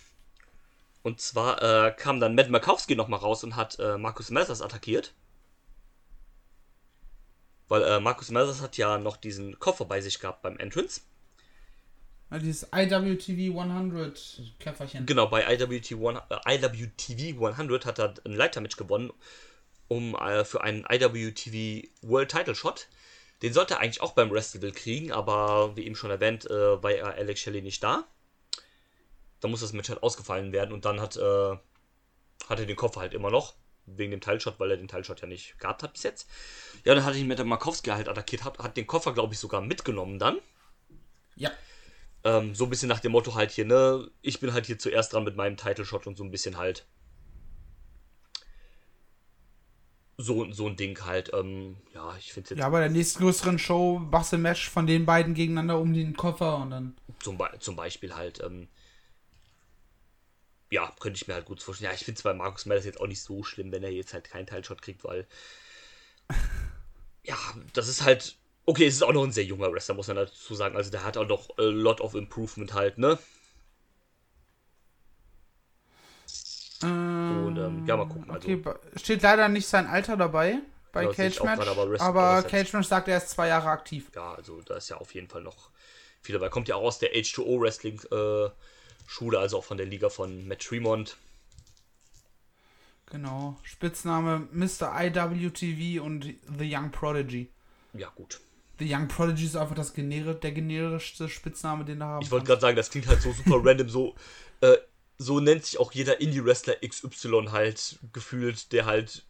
Und 1.02 1.20
zwar 1.20 1.62
äh, 1.62 1.92
kam 1.92 2.18
dann 2.18 2.34
Matt 2.34 2.48
Markowski 2.48 2.96
nochmal 2.96 3.20
raus 3.20 3.44
und 3.44 3.56
hat 3.56 3.78
äh, 3.78 3.98
Markus 3.98 4.30
Messers 4.30 4.62
attackiert. 4.62 5.14
Weil 7.68 7.82
äh, 7.82 8.00
Markus 8.00 8.30
Messers 8.30 8.60
hat 8.60 8.76
ja 8.76 8.98
noch 8.98 9.16
diesen 9.16 9.58
Koffer 9.58 9.84
bei 9.84 10.00
sich 10.00 10.18
gehabt 10.18 10.42
beim 10.42 10.56
Entrance. 10.58 11.02
Dieses 12.40 12.68
IWTV 12.74 13.58
100 13.58 14.42
Käferchen. 14.58 15.06
Genau, 15.06 15.26
bei 15.26 15.54
IWT 15.54 15.92
One, 15.92 16.22
äh, 16.30 16.56
IWTV 16.56 17.42
100 17.42 17.86
hat 17.86 17.98
er 17.98 18.14
ein 18.24 18.34
Leitermatch 18.34 18.76
gewonnen 18.76 19.12
um 19.92 20.14
äh, 20.14 20.44
für 20.44 20.62
einen 20.62 20.86
IWTV 20.88 21.86
World 22.02 22.30
Title 22.30 22.54
Shot. 22.54 22.88
Den 23.42 23.52
sollte 23.52 23.74
er 23.74 23.80
eigentlich 23.80 24.00
auch 24.00 24.12
beim 24.12 24.30
Wrestle 24.30 24.72
kriegen, 24.72 25.12
aber 25.12 25.76
wie 25.76 25.84
eben 25.84 25.96
schon 25.96 26.10
erwähnt, 26.10 26.48
äh, 26.48 26.82
war 26.82 26.92
er 26.92 27.14
Alex 27.14 27.40
Shelley 27.40 27.60
nicht 27.60 27.82
da. 27.82 28.04
Da 29.40 29.48
muss 29.48 29.60
das 29.60 29.72
Match 29.72 29.90
halt 29.90 30.02
ausgefallen 30.02 30.52
werden 30.52 30.72
und 30.72 30.84
dann 30.84 31.00
hat, 31.00 31.16
äh, 31.16 31.56
hat 32.48 32.58
er 32.58 32.66
den 32.66 32.76
Koffer 32.76 33.00
halt 33.00 33.12
immer 33.12 33.30
noch. 33.30 33.54
Wegen 33.84 34.12
dem 34.12 34.20
Teilshot, 34.20 34.60
weil 34.60 34.70
er 34.70 34.76
den 34.76 34.86
Teilshot 34.86 35.20
ja 35.20 35.26
nicht 35.26 35.58
gehabt 35.58 35.82
hat 35.82 35.92
bis 35.92 36.04
jetzt. 36.04 36.30
Ja, 36.84 36.94
dann 36.94 37.04
hat 37.04 37.16
ihn 37.16 37.26
mit 37.26 37.38
der 37.38 37.44
Markowski 37.44 37.90
halt 37.90 38.08
attackiert, 38.08 38.44
hat, 38.44 38.60
hat 38.60 38.76
den 38.76 38.86
Koffer, 38.86 39.12
glaube 39.12 39.34
ich, 39.34 39.40
sogar 39.40 39.60
mitgenommen 39.60 40.20
dann. 40.20 40.38
Ja. 41.34 41.50
Ähm, 42.24 42.54
so 42.54 42.64
ein 42.64 42.70
bisschen 42.70 42.88
nach 42.88 43.00
dem 43.00 43.12
Motto 43.12 43.34
halt 43.34 43.50
hier, 43.50 43.64
ne, 43.64 44.08
ich 44.20 44.38
bin 44.38 44.52
halt 44.52 44.66
hier 44.66 44.78
zuerst 44.78 45.12
dran 45.12 45.24
mit 45.24 45.36
meinem 45.36 45.56
Title 45.56 45.84
Shot 45.84 46.06
und 46.06 46.16
so 46.16 46.24
ein 46.24 46.30
bisschen 46.30 46.56
halt. 46.56 46.86
So, 50.18 50.52
so 50.52 50.68
ein 50.68 50.76
Ding 50.76 51.04
halt. 51.04 51.32
Ähm, 51.34 51.76
ja, 51.94 52.16
ich 52.16 52.32
finde 52.32 52.50
jetzt 52.50 52.58
Ja, 52.58 52.68
bei 52.68 52.80
der 52.80 52.90
nächstgrößeren 52.90 53.58
Show 53.58 53.98
machst 53.98 54.32
du 54.32 54.36
ein 54.36 54.42
Match 54.42 54.68
von 54.68 54.86
den 54.86 55.04
beiden 55.04 55.34
gegeneinander 55.34 55.80
um 55.80 55.92
den 55.92 56.16
Koffer 56.16 56.58
und 56.58 56.70
dann. 56.70 56.96
zum, 57.18 57.38
Be 57.38 57.50
zum 57.58 57.74
Beispiel 57.74 58.14
halt. 58.14 58.40
Ähm, 58.40 58.68
ja, 60.70 60.90
könnte 61.00 61.16
ich 61.16 61.26
mir 61.26 61.34
halt 61.34 61.46
gut 61.46 61.62
vorstellen. 61.62 61.90
Ja, 61.90 61.94
ich 61.94 62.04
finde 62.04 62.18
es 62.18 62.22
bei 62.22 62.34
Markus 62.34 62.66
Mellers 62.66 62.84
jetzt 62.84 63.00
auch 63.00 63.06
nicht 63.06 63.20
so 63.20 63.42
schlimm, 63.42 63.72
wenn 63.72 63.82
er 63.82 63.90
jetzt 63.90 64.14
halt 64.14 64.24
keinen 64.30 64.46
Teilshot 64.46 64.80
kriegt, 64.80 65.02
weil. 65.04 65.26
ja, 67.24 67.36
das 67.72 67.88
ist 67.88 68.02
halt. 68.02 68.36
Okay, 68.64 68.86
es 68.86 68.94
ist 68.94 69.02
auch 69.02 69.12
noch 69.12 69.24
ein 69.24 69.32
sehr 69.32 69.44
junger 69.44 69.72
Wrestler, 69.72 69.94
muss 69.94 70.08
man 70.08 70.16
dazu 70.16 70.54
sagen. 70.54 70.76
Also 70.76 70.90
der 70.90 71.04
hat 71.04 71.16
auch 71.16 71.26
noch 71.28 71.50
a 71.58 71.62
lot 71.62 72.00
of 72.00 72.14
improvement 72.14 72.72
halt, 72.74 72.98
ne? 72.98 73.18
Und 77.28 77.56
ähm, 77.56 77.84
ja, 77.86 77.96
mal 77.96 78.06
gucken. 78.06 78.30
Also, 78.30 78.48
Okay, 78.48 78.62
steht 78.96 79.22
leider 79.22 79.48
nicht 79.48 79.66
sein 79.66 79.86
Alter 79.86 80.16
dabei 80.16 80.58
bei 80.92 81.04
Ja, 81.04 81.12
Cage 81.12 81.42
Match. 81.42 81.56
gerade, 81.56 81.70
aber 81.70 81.82
Aber, 81.82 82.00
aber 82.00 82.42
Cage 82.42 82.72
Match 82.72 82.88
sagt, 82.88 83.08
er 83.08 83.18
ist 83.18 83.30
zwei 83.30 83.48
Jahre 83.48 83.68
aktiv. 83.70 84.10
ja, 84.14 84.34
also 84.34 84.60
da 84.62 84.76
ist 84.76 84.88
ja 84.90 84.96
auf 84.98 85.14
jeden 85.14 85.28
Fall 85.28 85.42
noch 85.42 85.70
viel 86.20 86.34
dabei. 86.34 86.48
Kommt 86.48 86.68
ja 86.68 86.76
auch 86.76 86.82
aus 86.84 86.98
der 86.98 87.14
H2O 87.14 87.60
Wrestling 87.60 88.00
äh, 88.10 88.50
Schule, 89.06 89.38
also 89.38 89.58
auch 89.58 89.64
von 89.64 89.76
der 89.76 89.86
Liga 89.86 90.08
von 90.10 90.46
Matt 90.48 90.60
Tremont. 90.60 91.16
Genau. 93.06 93.60
Spitzname 93.62 94.48
Mr. 94.50 94.92
IWTV 94.92 96.02
und 96.02 96.24
The 96.58 96.74
Young 96.74 96.90
Prodigy. 96.90 97.48
Ja, 97.94 98.10
gut. 98.14 98.40
The 98.82 98.92
Young 98.92 99.06
Prodigy 99.06 99.44
ist 99.44 99.56
einfach 99.56 99.76
das 99.76 99.94
generi 99.94 100.34
der 100.34 100.50
generischste 100.50 101.28
Spitzname, 101.28 101.84
den 101.84 102.00
er 102.00 102.08
haben 102.08 102.22
Ich 102.22 102.30
wollte 102.32 102.46
gerade 102.46 102.60
sagen, 102.60 102.76
das 102.76 102.90
klingt 102.90 103.06
halt 103.06 103.22
so 103.22 103.32
super 103.32 103.60
random, 103.62 103.88
so, 103.88 104.16
äh, 104.60 104.76
so 105.18 105.38
nennt 105.38 105.64
sich 105.64 105.78
auch 105.78 105.92
jeder 105.92 106.20
Indie-Wrestler 106.20 106.76
XY 106.84 107.48
halt 107.52 108.00
gefühlt, 108.12 108.72
der 108.72 108.86
halt 108.86 109.24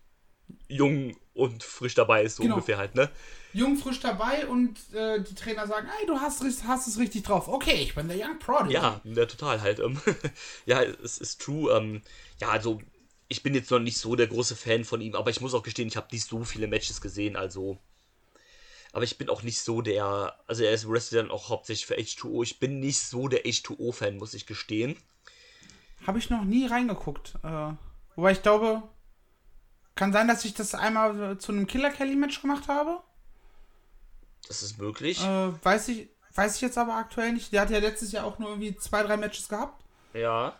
jung 0.69 1.17
und 1.35 1.63
frisch 1.63 1.95
dabei 1.95 2.23
ist, 2.23 2.37
so 2.37 2.45
Genau. 2.45 2.55
ungefähr 2.55 2.79
halt, 2.79 2.95
ne? 2.95 3.11
Jung, 3.53 3.77
frisch 3.77 4.01
dabei 4.01 4.47
und 4.47 4.79
äh, 4.95 5.23
die 5.23 5.35
Trainer 5.35 5.67
sagen, 5.67 5.87
ey, 6.01 6.07
du 6.07 6.19
hast, 6.19 6.43
hast 6.67 6.89
es 6.89 6.99
richtig 6.99 7.25
drauf. 7.25 7.49
Okay, 7.49 7.83
ich 7.83 7.95
bin 7.95 8.09
der 8.09 8.17
Young 8.17 8.39
Prodigy. 8.39 8.73
Ja, 8.73 9.03
ja, 9.05 9.27
total 9.27 9.61
halt. 9.61 9.81
Ähm, 9.81 10.01
ja, 10.67 10.83
es 10.83 11.19
ist 11.19 11.43
true. 11.43 11.71
Ähm, 11.77 12.01
ja, 12.41 12.49
also 12.49 12.81
ich 13.29 13.43
bin 13.43 13.55
jetzt 13.55 13.71
noch 13.71 13.81
nicht 13.81 13.99
so 13.99 14.17
der 14.17 14.29
große 14.29 14.57
Fan 14.57 14.85
von 14.85 15.03
ihm, 15.03 15.15
aber 15.15 15.29
ich 15.29 15.43
muss 15.43 15.53
auch 15.53 15.63
gestehen, 15.63 15.89
ich 15.89 15.97
habe 15.99 16.09
nicht 16.11 16.27
so 16.27 16.43
viele 16.45 16.69
Matches 16.69 17.03
gesehen, 17.03 17.37
also. 17.37 17.79
Aber 18.93 19.05
ich 19.05 19.17
bin 19.17 19.31
auch 19.31 19.43
nicht 19.43 19.61
so 19.61 19.81
der, 19.81 20.39
also 20.47 20.65
er 20.65 20.73
ist 20.73 20.89
Wrestler 20.89 21.23
dann 21.23 21.31
auch 21.31 21.49
hauptsächlich 21.49 21.87
für 21.87 21.97
H2O. 21.97 22.43
Ich 22.43 22.61
bin 22.61 22.79
nicht 22.79 23.01
so 23.01 23.27
der 23.27 23.45
H2O-Fan, 23.45 24.19
muss 24.19 24.35
ich 24.35 24.47
gestehen. 24.47 24.97
Habe 26.07 26.19
ich 26.19 26.29
noch 26.29 26.45
nie 26.45 26.67
reingeguckt. 26.67 27.35
Äh, 27.43 27.73
wobei 28.17 28.33
ich 28.33 28.43
glaube, 28.43 28.83
kann 29.95 30.13
sein, 30.13 30.29
dass 30.29 30.45
ich 30.45 30.53
das 30.53 30.75
einmal 30.75 31.33
äh, 31.33 31.39
zu 31.39 31.53
einem 31.53 31.67
Killer 31.67 31.91
Kelly 31.91 32.17
Match 32.17 32.43
gemacht 32.43 32.69
habe. 32.69 33.01
Das 34.47 34.63
ist 34.63 34.79
möglich. 34.79 35.25
Äh, 35.25 35.65
weiß 35.65 35.89
ich, 35.89 36.09
weiß 36.35 36.57
ich 36.57 36.61
jetzt 36.61 36.77
aber 36.77 36.95
aktuell 36.95 37.33
nicht. 37.33 37.53
Der 37.53 37.63
hat 37.63 37.71
ja 37.71 37.79
letztes 37.79 38.13
Jahr 38.13 38.27
auch 38.27 38.39
nur 38.39 38.51
irgendwie 38.51 38.77
zwei, 38.77 39.03
drei 39.03 39.17
Matches 39.17 39.49
gehabt. 39.49 39.83
Ja. 40.13 40.59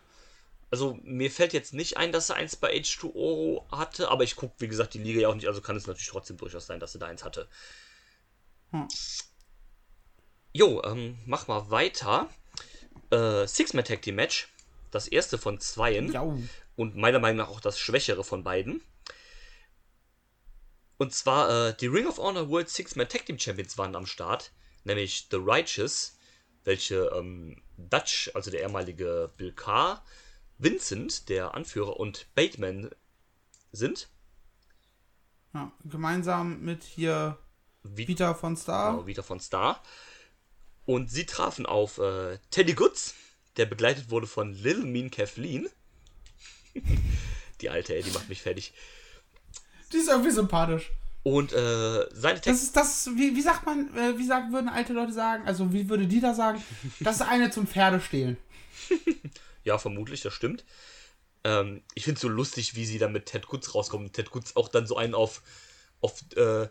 Also 0.71 0.97
mir 1.03 1.29
fällt 1.29 1.53
jetzt 1.53 1.75
nicht 1.75 1.97
ein, 1.97 2.11
dass 2.11 2.31
er 2.31 2.37
eins 2.37 2.55
bei 2.55 2.73
H2O 2.73 3.61
hatte, 3.71 4.09
aber 4.09 4.23
ich 4.23 4.35
gucke, 4.35 4.55
wie 4.57 4.67
gesagt, 4.67 4.95
die 4.95 5.03
Liga 5.03 5.21
ja 5.21 5.27
auch 5.27 5.35
nicht, 5.35 5.47
also 5.47 5.61
kann 5.61 5.75
es 5.75 5.85
natürlich 5.85 6.09
trotzdem 6.09 6.37
durchaus 6.37 6.65
sein, 6.65 6.79
dass 6.79 6.95
er 6.95 6.99
da 6.99 7.05
eins 7.05 7.23
hatte. 7.23 7.47
Hm. 8.73 8.87
Jo, 10.51 10.81
ähm, 10.83 11.17
mach 11.25 11.47
mal 11.47 11.69
weiter. 11.69 12.27
Äh, 13.11 13.47
Six-Man 13.47 13.85
Tag 13.85 14.01
Team 14.01 14.15
Match. 14.15 14.49
Das 14.91 15.07
erste 15.07 15.37
von 15.37 15.59
zweien. 15.59 16.11
Jau. 16.11 16.37
Und 16.75 16.95
meiner 16.95 17.19
Meinung 17.19 17.37
nach 17.37 17.49
auch 17.49 17.61
das 17.61 17.79
schwächere 17.79 18.23
von 18.23 18.43
beiden. 18.43 18.81
Und 20.97 21.13
zwar 21.13 21.69
äh, 21.69 21.77
die 21.77 21.87
Ring 21.87 22.07
of 22.07 22.17
Honor 22.17 22.49
World 22.49 22.69
Six-Man 22.69 23.07
Tag 23.07 23.27
Team 23.27 23.37
Champions 23.37 23.77
waren 23.77 23.95
am 23.95 24.07
Start. 24.07 24.51
Nämlich 24.83 25.27
The 25.29 25.37
Righteous, 25.39 26.17
welche 26.63 27.11
ähm, 27.15 27.61
Dutch, 27.77 28.31
also 28.33 28.49
der 28.49 28.61
ehemalige 28.61 29.31
Bill 29.37 29.53
Carr, 29.53 30.03
Vincent, 30.57 31.29
der 31.29 31.53
Anführer, 31.53 31.99
und 31.99 32.27
Bateman 32.33 32.89
sind. 33.71 34.09
Ja, 35.53 35.71
gemeinsam 35.83 36.61
mit 36.61 36.83
hier 36.83 37.37
Peter 37.95 38.35
von 38.35 38.55
Star. 38.57 38.93
Genau, 38.93 39.07
wieder 39.07 39.23
von 39.23 39.39
Star. 39.39 39.81
Und 40.85 41.09
sie 41.09 41.25
trafen 41.25 41.65
auf 41.65 41.97
äh, 41.97 42.37
Teddy 42.51 42.73
Goods, 42.73 43.15
der 43.57 43.65
begleitet 43.65 44.09
wurde 44.09 44.27
von 44.27 44.53
Little 44.53 44.85
Mean 44.85 45.11
Kathleen. 45.11 45.69
die 47.61 47.69
alte, 47.69 47.95
ey, 47.95 48.03
die 48.03 48.11
macht 48.11 48.29
mich 48.29 48.41
fertig. 48.41 48.73
Die 49.91 49.97
ist 49.97 50.09
irgendwie 50.09 50.31
sympathisch. 50.31 50.91
Und 51.23 51.53
äh, 51.53 52.05
seine 52.11 52.35
Das 52.35 52.41
Text. 52.41 52.63
ist 52.63 52.75
das, 52.75 53.09
wie, 53.15 53.33
wie 53.35 53.41
sagt 53.41 53.65
man, 53.65 53.95
äh, 53.97 54.17
wie 54.17 54.25
sagt, 54.25 54.51
würden 54.51 54.67
alte 54.67 54.91
Leute 54.91 55.13
sagen? 55.13 55.45
Also, 55.47 55.71
wie 55.71 55.87
würde 55.87 56.05
die 56.07 56.19
da 56.19 56.33
sagen? 56.33 56.61
Das 56.99 57.17
ist 57.17 57.21
eine 57.21 57.49
zum 57.51 57.67
Pferdestehlen. 57.67 58.37
Ja, 59.65 59.77
vermutlich, 59.77 60.19
das 60.19 60.33
stimmt. 60.33 60.65
Ähm, 61.45 61.83
ich 61.95 62.03
finde 62.03 62.17
es 62.17 62.21
so 62.21 62.27
lustig, 62.27 62.75
wie 62.75 62.85
sie 62.85 62.97
dann 62.97 63.13
mit 63.13 63.27
Ted 63.27 63.47
Goods 63.47 63.73
rauskommen. 63.73 64.11
Ted 64.11 64.29
Goods 64.29 64.57
auch 64.57 64.67
dann 64.67 64.85
so 64.85 64.97
einen 64.97 65.15
auf, 65.15 65.41
auf 66.01 66.21
äh, 66.35 66.67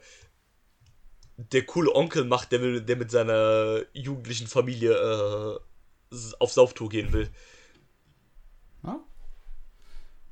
der 1.37 1.64
coole 1.64 1.95
Onkel 1.95 2.25
macht, 2.25 2.53
der, 2.53 2.61
will, 2.61 2.81
der 2.81 2.97
mit 2.97 3.11
seiner 3.11 3.83
jugendlichen 3.92 4.47
Familie 4.47 4.92
äh, 4.92 6.16
auf 6.38 6.53
Sauftour 6.53 6.88
gehen 6.88 7.12
will. 7.12 7.31
Ja? 8.85 9.01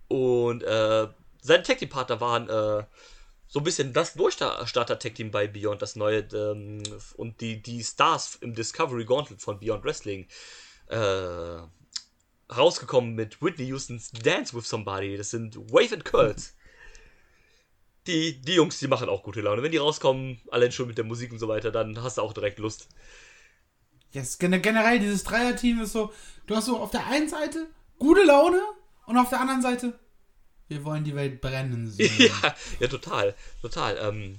Und 0.08 0.62
äh, 0.62 1.08
seine 1.40 1.62
Tag 1.62 1.78
Team 1.78 1.88
Partner 1.88 2.20
waren 2.20 2.48
äh, 2.48 2.84
so 3.48 3.60
ein 3.60 3.64
bisschen 3.64 3.92
das 3.92 4.14
Durchstarter 4.14 4.98
Tag 4.98 5.14
Team 5.14 5.30
bei 5.30 5.48
Beyond, 5.48 5.82
das 5.82 5.96
neue 5.96 6.20
ähm, 6.32 6.82
und 7.16 7.40
die, 7.40 7.62
die 7.62 7.82
Stars 7.82 8.36
im 8.36 8.54
Discovery 8.54 9.04
Gauntlet 9.04 9.40
von 9.40 9.58
Beyond 9.58 9.84
Wrestling. 9.84 10.28
Äh, 10.86 11.62
rausgekommen 12.54 13.14
mit 13.14 13.40
Whitney 13.42 13.70
Houstons 13.70 14.10
Dance 14.10 14.56
with 14.56 14.68
Somebody. 14.68 15.16
Das 15.16 15.30
sind 15.30 15.56
Wave 15.56 15.94
and 15.94 16.04
Curls. 16.04 16.54
Die, 18.06 18.40
die 18.40 18.54
Jungs, 18.54 18.78
die 18.78 18.88
machen 18.88 19.08
auch 19.08 19.22
gute 19.22 19.40
Laune. 19.42 19.62
Wenn 19.62 19.72
die 19.72 19.78
rauskommen, 19.78 20.40
allein 20.50 20.72
schon 20.72 20.86
mit 20.88 20.96
der 20.98 21.04
Musik 21.04 21.32
und 21.32 21.38
so 21.38 21.48
weiter, 21.48 21.70
dann 21.70 22.02
hast 22.02 22.18
du 22.18 22.22
auch 22.22 22.32
direkt 22.32 22.58
Lust. 22.58 22.88
Yes, 24.12 24.38
gen 24.38 24.60
generell, 24.62 24.98
dieses 24.98 25.22
Dreierteam 25.24 25.80
ist 25.82 25.92
so, 25.92 26.12
du 26.46 26.56
hast 26.56 26.66
so 26.66 26.78
auf 26.78 26.90
der 26.90 27.06
einen 27.06 27.28
Seite 27.28 27.66
gute 27.98 28.24
Laune 28.24 28.60
und 29.06 29.16
auf 29.18 29.28
der 29.28 29.40
anderen 29.40 29.62
Seite, 29.62 29.98
wir 30.68 30.84
wollen 30.84 31.04
die 31.04 31.14
Welt 31.14 31.40
brennen 31.40 31.88
sehen. 31.88 32.12
ja, 32.18 32.54
ja, 32.80 32.88
total. 32.88 33.34
Total. 33.60 33.96
Ähm, 34.00 34.38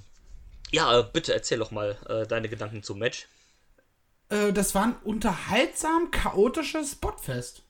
ja, 0.70 0.98
äh, 0.98 1.04
bitte 1.10 1.32
erzähl 1.32 1.58
doch 1.58 1.70
mal 1.70 1.96
äh, 2.08 2.26
deine 2.26 2.48
Gedanken 2.48 2.82
zum 2.82 2.98
Match. 2.98 3.28
äh, 4.30 4.52
das 4.52 4.74
war 4.74 4.84
ein 4.84 4.96
unterhaltsam 5.04 6.10
chaotisches 6.10 6.92
Spotfest. 6.92 7.62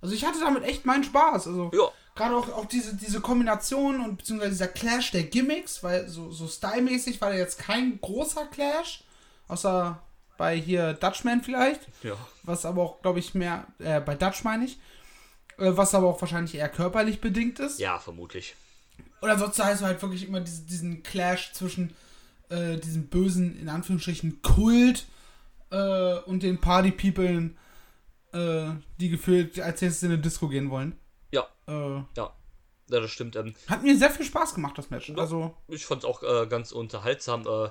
Also 0.00 0.14
ich 0.14 0.24
hatte 0.24 0.40
damit 0.40 0.64
echt 0.64 0.84
meinen 0.86 1.04
Spaß. 1.04 1.46
Also 1.48 1.70
Ja. 1.74 1.90
Gerade 2.14 2.36
auch, 2.36 2.48
auch 2.50 2.66
diese, 2.66 2.94
diese 2.96 3.20
Kombination 3.20 4.00
und 4.00 4.18
beziehungsweise 4.18 4.50
dieser 4.52 4.68
Clash 4.68 5.10
der 5.12 5.24
Gimmicks, 5.24 5.82
weil 5.82 6.08
so, 6.08 6.30
so 6.30 6.46
stylmäßig 6.48 7.20
war 7.20 7.30
da 7.30 7.36
jetzt 7.36 7.58
kein 7.58 8.00
großer 8.00 8.46
Clash, 8.46 9.04
außer 9.48 10.00
bei 10.36 10.56
hier 10.56 10.94
Dutchman 10.94 11.42
vielleicht, 11.42 11.80
Ja. 12.02 12.14
was 12.42 12.64
aber 12.64 12.82
auch, 12.82 13.02
glaube 13.02 13.18
ich, 13.18 13.34
mehr, 13.34 13.66
äh, 13.78 14.00
bei 14.00 14.14
Dutch 14.14 14.42
meine 14.44 14.64
ich, 14.64 14.78
äh, 15.58 15.72
was 15.76 15.94
aber 15.94 16.08
auch 16.08 16.20
wahrscheinlich 16.20 16.54
eher 16.54 16.68
körperlich 16.68 17.20
bedingt 17.20 17.58
ist. 17.60 17.78
Ja, 17.78 17.98
vermutlich. 17.98 18.54
Oder 19.22 19.38
sonst 19.38 19.58
du 19.58 19.64
halt 19.64 20.00
wirklich 20.00 20.26
immer 20.26 20.40
diese, 20.40 20.62
diesen 20.62 21.02
Clash 21.02 21.52
zwischen 21.52 21.94
äh, 22.48 22.78
diesem 22.78 23.08
bösen, 23.08 23.58
in 23.60 23.68
Anführungsstrichen, 23.68 24.40
Kult 24.42 25.06
äh, 25.70 26.14
und 26.20 26.42
den 26.42 26.58
Party-Peoplen, 26.60 27.56
äh, 28.32 28.64
die 28.98 29.08
gefühlt 29.10 29.60
als 29.60 29.80
nächstes 29.82 30.02
in 30.02 30.12
eine 30.12 30.20
Disco 30.20 30.48
gehen 30.48 30.70
wollen. 30.70 30.96
Ja, 31.32 31.48
Äh, 31.66 32.02
ja. 32.16 32.34
Ja, 32.92 32.98
das 32.98 33.10
stimmt. 33.12 33.36
Ähm, 33.36 33.54
hat 33.68 33.84
mir 33.84 33.96
sehr 33.96 34.10
viel 34.10 34.26
Spaß 34.26 34.54
gemacht, 34.54 34.76
das 34.76 34.90
Match. 34.90 35.12
Also, 35.16 35.54
ich 35.68 35.86
fand 35.86 36.02
es 36.02 36.04
auch 36.04 36.24
äh, 36.24 36.46
ganz 36.48 36.72
unterhaltsam. 36.72 37.46
Äh, 37.46 37.70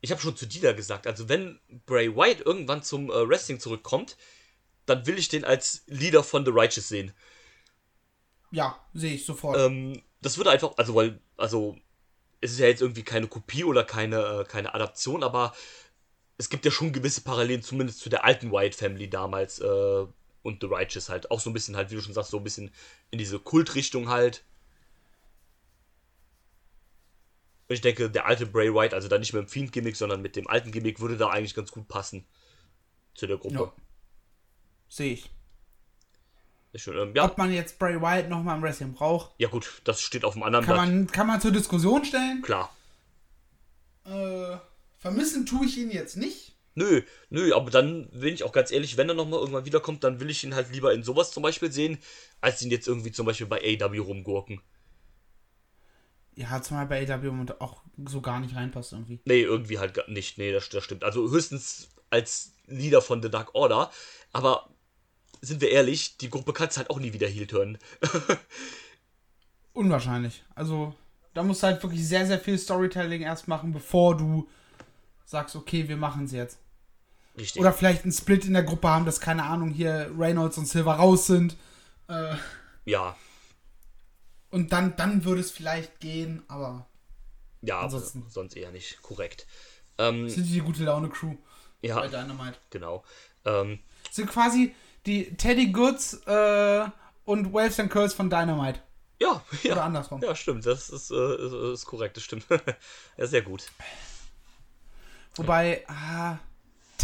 ich 0.00 0.10
habe 0.10 0.20
schon 0.22 0.36
zu 0.36 0.46
Dieter 0.46 0.72
gesagt, 0.72 1.06
also 1.06 1.28
wenn 1.28 1.60
Bray 1.84 2.14
Wyatt 2.16 2.40
irgendwann 2.40 2.82
zum 2.82 3.10
äh, 3.10 3.28
Wrestling 3.28 3.60
zurückkommt, 3.60 4.16
dann 4.86 5.06
will 5.06 5.18
ich 5.18 5.28
den 5.28 5.44
als 5.44 5.82
Leader 5.86 6.22
von 6.22 6.44
The 6.46 6.50
Righteous 6.54 6.88
sehen. 6.88 7.12
ja, 8.50 8.78
sehe 8.94 9.14
ich 9.14 9.24
sofort. 9.26 9.58
Ähm, 9.58 10.02
das 10.22 10.36
würde 10.38 10.50
einfach, 10.50 10.72
also 10.76 10.94
weil, 10.94 11.20
also 11.36 11.76
es 12.40 12.52
ist 12.52 12.58
ja 12.58 12.66
jetzt 12.66 12.82
irgendwie 12.82 13.02
keine 13.02 13.26
Kopie 13.26 13.64
oder 13.64 13.84
keine, 13.84 14.40
äh, 14.40 14.44
keine 14.44 14.74
Adaption, 14.74 15.22
aber 15.22 15.54
es 16.38 16.48
gibt 16.48 16.64
ja 16.64 16.70
schon 16.70 16.92
gewisse 16.92 17.22
Parallelen, 17.22 17.62
zumindest 17.62 18.00
zu 18.00 18.08
der 18.08 18.24
alten 18.24 18.50
Wyatt 18.52 18.74
Family 18.74 19.08
damals 19.08 19.58
äh, 19.60 20.06
und 20.44 20.60
The 20.60 20.68
Righteous 20.68 21.08
halt. 21.08 21.30
Auch 21.32 21.40
so 21.40 21.50
ein 21.50 21.54
bisschen 21.54 21.74
halt, 21.74 21.90
wie 21.90 21.96
du 21.96 22.02
schon 22.02 22.12
sagst, 22.14 22.30
so 22.30 22.36
ein 22.36 22.44
bisschen 22.44 22.70
in 23.10 23.18
diese 23.18 23.40
Kultrichtung 23.40 24.08
halt. 24.08 24.44
Und 27.66 27.74
ich 27.74 27.80
denke, 27.80 28.10
der 28.10 28.26
alte 28.26 28.46
Bray 28.46 28.72
Wyatt, 28.72 28.94
also 28.94 29.08
da 29.08 29.18
nicht 29.18 29.32
mit 29.32 29.42
dem 29.42 29.48
Fiend-Gimmick, 29.48 29.96
sondern 29.96 30.20
mit 30.20 30.36
dem 30.36 30.46
alten 30.46 30.70
Gimmick, 30.70 31.00
würde 31.00 31.16
da 31.16 31.30
eigentlich 31.30 31.54
ganz 31.54 31.72
gut 31.72 31.88
passen. 31.88 32.24
Zu 33.14 33.26
der 33.26 33.38
Gruppe. 33.38 33.54
Ja. 33.54 33.72
Sehe 34.88 35.14
ich. 35.14 35.30
Ist 36.72 36.82
schon, 36.82 36.98
ähm, 36.98 37.12
ja, 37.14 37.24
Ob 37.24 37.38
man 37.38 37.52
jetzt 37.52 37.78
Bray 37.78 38.00
Wyatt 38.00 38.28
nochmal 38.28 38.56
im 38.56 38.62
Wrestling 38.62 38.92
braucht, 38.92 39.32
ja 39.38 39.48
gut, 39.48 39.80
das 39.84 40.02
steht 40.02 40.24
auf 40.24 40.34
dem 40.34 40.42
anderen 40.42 40.66
kann 40.66 40.74
Blatt. 40.74 40.88
man, 40.88 41.06
kann 41.06 41.26
man 41.26 41.40
zur 41.40 41.52
Diskussion 41.52 42.04
stellen. 42.04 42.42
Klar. 42.42 42.74
Äh, 44.04 44.58
vermissen 44.98 45.46
tue 45.46 45.64
ich 45.66 45.78
ihn 45.78 45.90
jetzt 45.90 46.16
nicht. 46.16 46.53
Nö, 46.74 47.02
nö, 47.30 47.54
aber 47.54 47.70
dann 47.70 48.08
bin 48.10 48.34
ich 48.34 48.42
auch 48.42 48.52
ganz 48.52 48.72
ehrlich, 48.72 48.96
wenn 48.96 49.08
er 49.08 49.14
nochmal 49.14 49.38
irgendwann 49.40 49.64
wiederkommt, 49.64 50.02
dann 50.02 50.18
will 50.18 50.30
ich 50.30 50.42
ihn 50.42 50.54
halt 50.54 50.72
lieber 50.72 50.92
in 50.92 51.04
sowas 51.04 51.30
zum 51.30 51.42
Beispiel 51.42 51.70
sehen, 51.70 51.98
als 52.40 52.62
ihn 52.62 52.70
jetzt 52.70 52.88
irgendwie 52.88 53.12
zum 53.12 53.26
Beispiel 53.26 53.46
bei 53.46 53.60
AW 53.60 53.98
rumgurken. 53.98 54.60
Ja, 56.36 56.60
zumal 56.60 56.86
bei 56.86 57.08
AW 57.08 57.52
auch 57.60 57.82
so 58.06 58.20
gar 58.20 58.40
nicht 58.40 58.56
reinpasst 58.56 58.92
irgendwie. 58.92 59.20
Nee, 59.24 59.42
irgendwie 59.42 59.78
halt 59.78 59.94
gar 59.94 60.08
nicht. 60.10 60.36
Nee, 60.36 60.50
das, 60.50 60.68
das 60.68 60.82
stimmt. 60.82 61.04
Also 61.04 61.30
höchstens 61.30 61.90
als 62.10 62.54
Leader 62.66 63.02
von 63.02 63.22
The 63.22 63.30
Dark 63.30 63.54
Order, 63.54 63.90
aber 64.32 64.68
sind 65.40 65.60
wir 65.60 65.70
ehrlich, 65.70 66.16
die 66.16 66.30
Gruppe 66.30 66.52
kann 66.52 66.68
es 66.68 66.76
halt 66.76 66.90
auch 66.90 66.98
nie 66.98 67.12
wieder 67.12 67.28
heel 67.28 67.46
turnen. 67.46 67.78
Unwahrscheinlich. 69.74 70.42
Also, 70.54 70.94
da 71.34 71.42
musst 71.42 71.62
du 71.62 71.66
halt 71.66 71.82
wirklich 71.82 72.06
sehr, 72.06 72.26
sehr 72.26 72.38
viel 72.38 72.58
Storytelling 72.58 73.22
erst 73.22 73.46
machen, 73.48 73.72
bevor 73.72 74.16
du 74.16 74.48
sagst, 75.24 75.56
okay, 75.56 75.88
wir 75.88 75.96
machen 75.96 76.24
es 76.24 76.32
jetzt. 76.32 76.58
Richtig. 77.36 77.60
Oder 77.60 77.72
vielleicht 77.72 78.04
einen 78.04 78.12
Split 78.12 78.44
in 78.44 78.52
der 78.54 78.62
Gruppe 78.62 78.88
haben, 78.88 79.04
dass, 79.04 79.20
keine 79.20 79.44
Ahnung, 79.44 79.70
hier 79.70 80.10
Reynolds 80.16 80.56
und 80.58 80.66
Silver 80.66 80.94
raus 80.94 81.26
sind. 81.26 81.56
Äh, 82.08 82.36
Ja, 82.84 83.16
und 84.50 84.72
dann, 84.72 84.94
dann 84.94 85.24
würde 85.24 85.40
es 85.40 85.50
vielleicht 85.50 85.98
gehen, 85.98 86.44
aber 86.46 86.86
ja, 87.60 87.80
Ansonsten. 87.80 88.24
sonst 88.28 88.56
eher 88.56 88.70
nicht 88.70 89.02
korrekt. 89.02 89.48
Ähm, 89.98 90.28
sind 90.28 90.46
die 90.46 90.52
die 90.52 90.60
gute 90.60 90.84
Laune-Crew 90.84 91.34
bei 91.82 91.88
ja, 91.88 92.06
Dynamite. 92.06 92.56
genau. 92.70 93.02
Ähm, 93.44 93.80
Sind 94.12 94.30
quasi 94.30 94.72
die 95.06 95.36
Teddy 95.36 95.72
Goods 95.72 96.14
äh, 96.26 96.86
und 97.24 97.52
Waves 97.52 97.80
and 97.80 97.90
Curls 97.90 98.14
von 98.14 98.30
Dynamite. 98.30 98.78
ja, 99.20 99.42
ja. 99.64 99.72
Oder 99.72 99.82
andersrum. 99.84 100.22
Ja, 100.22 100.36
stimmt, 100.36 100.64
das 100.66 100.88
ist, 100.88 101.10
äh, 101.10 101.34
ist, 101.46 101.52
ist 101.80 101.84
korrekt, 101.86 102.16
das 102.16 102.22
stimmt. 102.22 102.46
ja, 103.16 103.26
sehr 103.26 103.42
gut. 103.42 103.64
Wobei, 105.34 105.84
ah, 105.88 106.38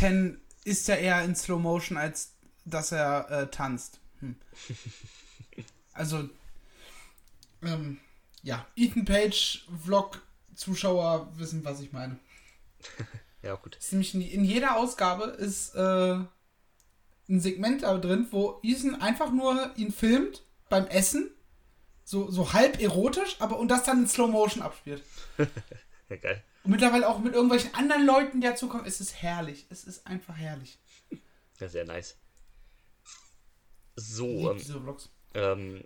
Ten 0.01 0.41
ist 0.65 0.89
ja 0.89 0.95
eher 0.95 1.23
in 1.25 1.37
Slow 1.37 1.61
Motion, 1.61 1.99
als 1.99 2.33
dass 2.65 2.91
er 2.91 3.31
äh, 3.31 3.51
tanzt. 3.51 4.01
Hm. 4.21 4.37
Also, 5.93 6.31
ähm, 7.63 7.99
ja, 8.43 8.65
Ethan 8.77 9.05
Page 9.05 9.67
Vlog 9.85 10.23
Zuschauer 10.55 11.29
wissen, 11.37 11.65
was 11.65 11.81
ich 11.81 11.93
meine. 11.93 12.19
Ja, 13.43 13.55
gut. 13.55 13.77
ist 13.77 13.93
nämlich 13.93 14.15
in, 14.15 14.21
in 14.21 14.45
jeder 14.45 14.77
Ausgabe 14.77 15.25
ist 15.25 15.75
äh, 15.75 16.15
ein 17.29 17.41
Segment 17.41 17.83
da 17.83 17.97
drin, 17.97 18.29
wo 18.31 18.61
Ethan 18.63 19.01
einfach 19.01 19.33
nur 19.33 19.73
ihn 19.77 19.93
filmt 19.93 20.43
beim 20.69 20.87
Essen, 20.87 21.31
so, 22.05 22.31
so 22.31 22.53
halb 22.53 22.81
erotisch, 22.81 23.37
aber 23.41 23.59
und 23.59 23.69
das 23.69 23.85
dann 23.85 24.03
in 24.03 24.09
Slow 24.09 24.31
Motion 24.31 24.63
abspielt. 24.63 25.03
Ja, 26.09 26.17
geil. 26.17 26.43
Und 26.63 26.73
mittlerweile 26.73 27.09
auch 27.09 27.19
mit 27.19 27.35
irgendwelchen 27.35 27.75
anderen 27.75 28.05
Leuten, 28.05 28.41
die 28.41 28.47
dazukommen. 28.47 28.87
Es 28.87 29.01
ist 29.01 29.23
herrlich. 29.23 29.67
Es 29.71 29.85
ist 29.85 30.07
einfach 30.07 30.37
herrlich. 30.37 30.79
Ja, 31.59 31.69
sehr 31.69 31.85
nice. 31.85 32.17
Ich 33.97 34.05
So, 34.05 34.53
liebe 34.53 34.97
ähm, 35.35 35.79
ähm, 35.79 35.85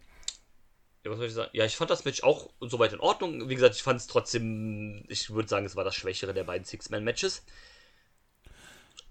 ja, 1.04 1.10
was 1.10 1.18
soll 1.18 1.26
ich 1.26 1.34
sagen? 1.34 1.50
Ja, 1.52 1.64
ich 1.64 1.76
fand 1.76 1.90
das 1.90 2.04
Match 2.04 2.22
auch 2.22 2.50
soweit 2.60 2.92
in 2.92 3.00
Ordnung. 3.00 3.48
Wie 3.48 3.54
gesagt, 3.54 3.74
ich 3.76 3.82
fand 3.82 4.00
es 4.00 4.06
trotzdem, 4.06 5.04
ich 5.08 5.30
würde 5.30 5.48
sagen, 5.48 5.66
es 5.66 5.76
war 5.76 5.84
das 5.84 5.94
schwächere 5.94 6.32
der 6.32 6.44
beiden 6.44 6.64
Six-Man-Matches. 6.64 7.42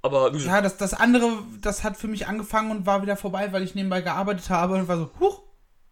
Aber 0.01 0.35
Ja, 0.35 0.61
das, 0.61 0.77
das 0.77 0.93
andere, 0.93 1.43
das 1.61 1.83
hat 1.83 1.95
für 1.95 2.07
mich 2.07 2.27
angefangen 2.27 2.71
und 2.71 2.85
war 2.85 3.01
wieder 3.03 3.15
vorbei, 3.15 3.53
weil 3.53 3.63
ich 3.63 3.75
nebenbei 3.75 4.01
gearbeitet 4.01 4.49
habe 4.49 4.73
und 4.75 4.87
war 4.87 4.97
so, 4.97 5.11
huch, 5.19 5.43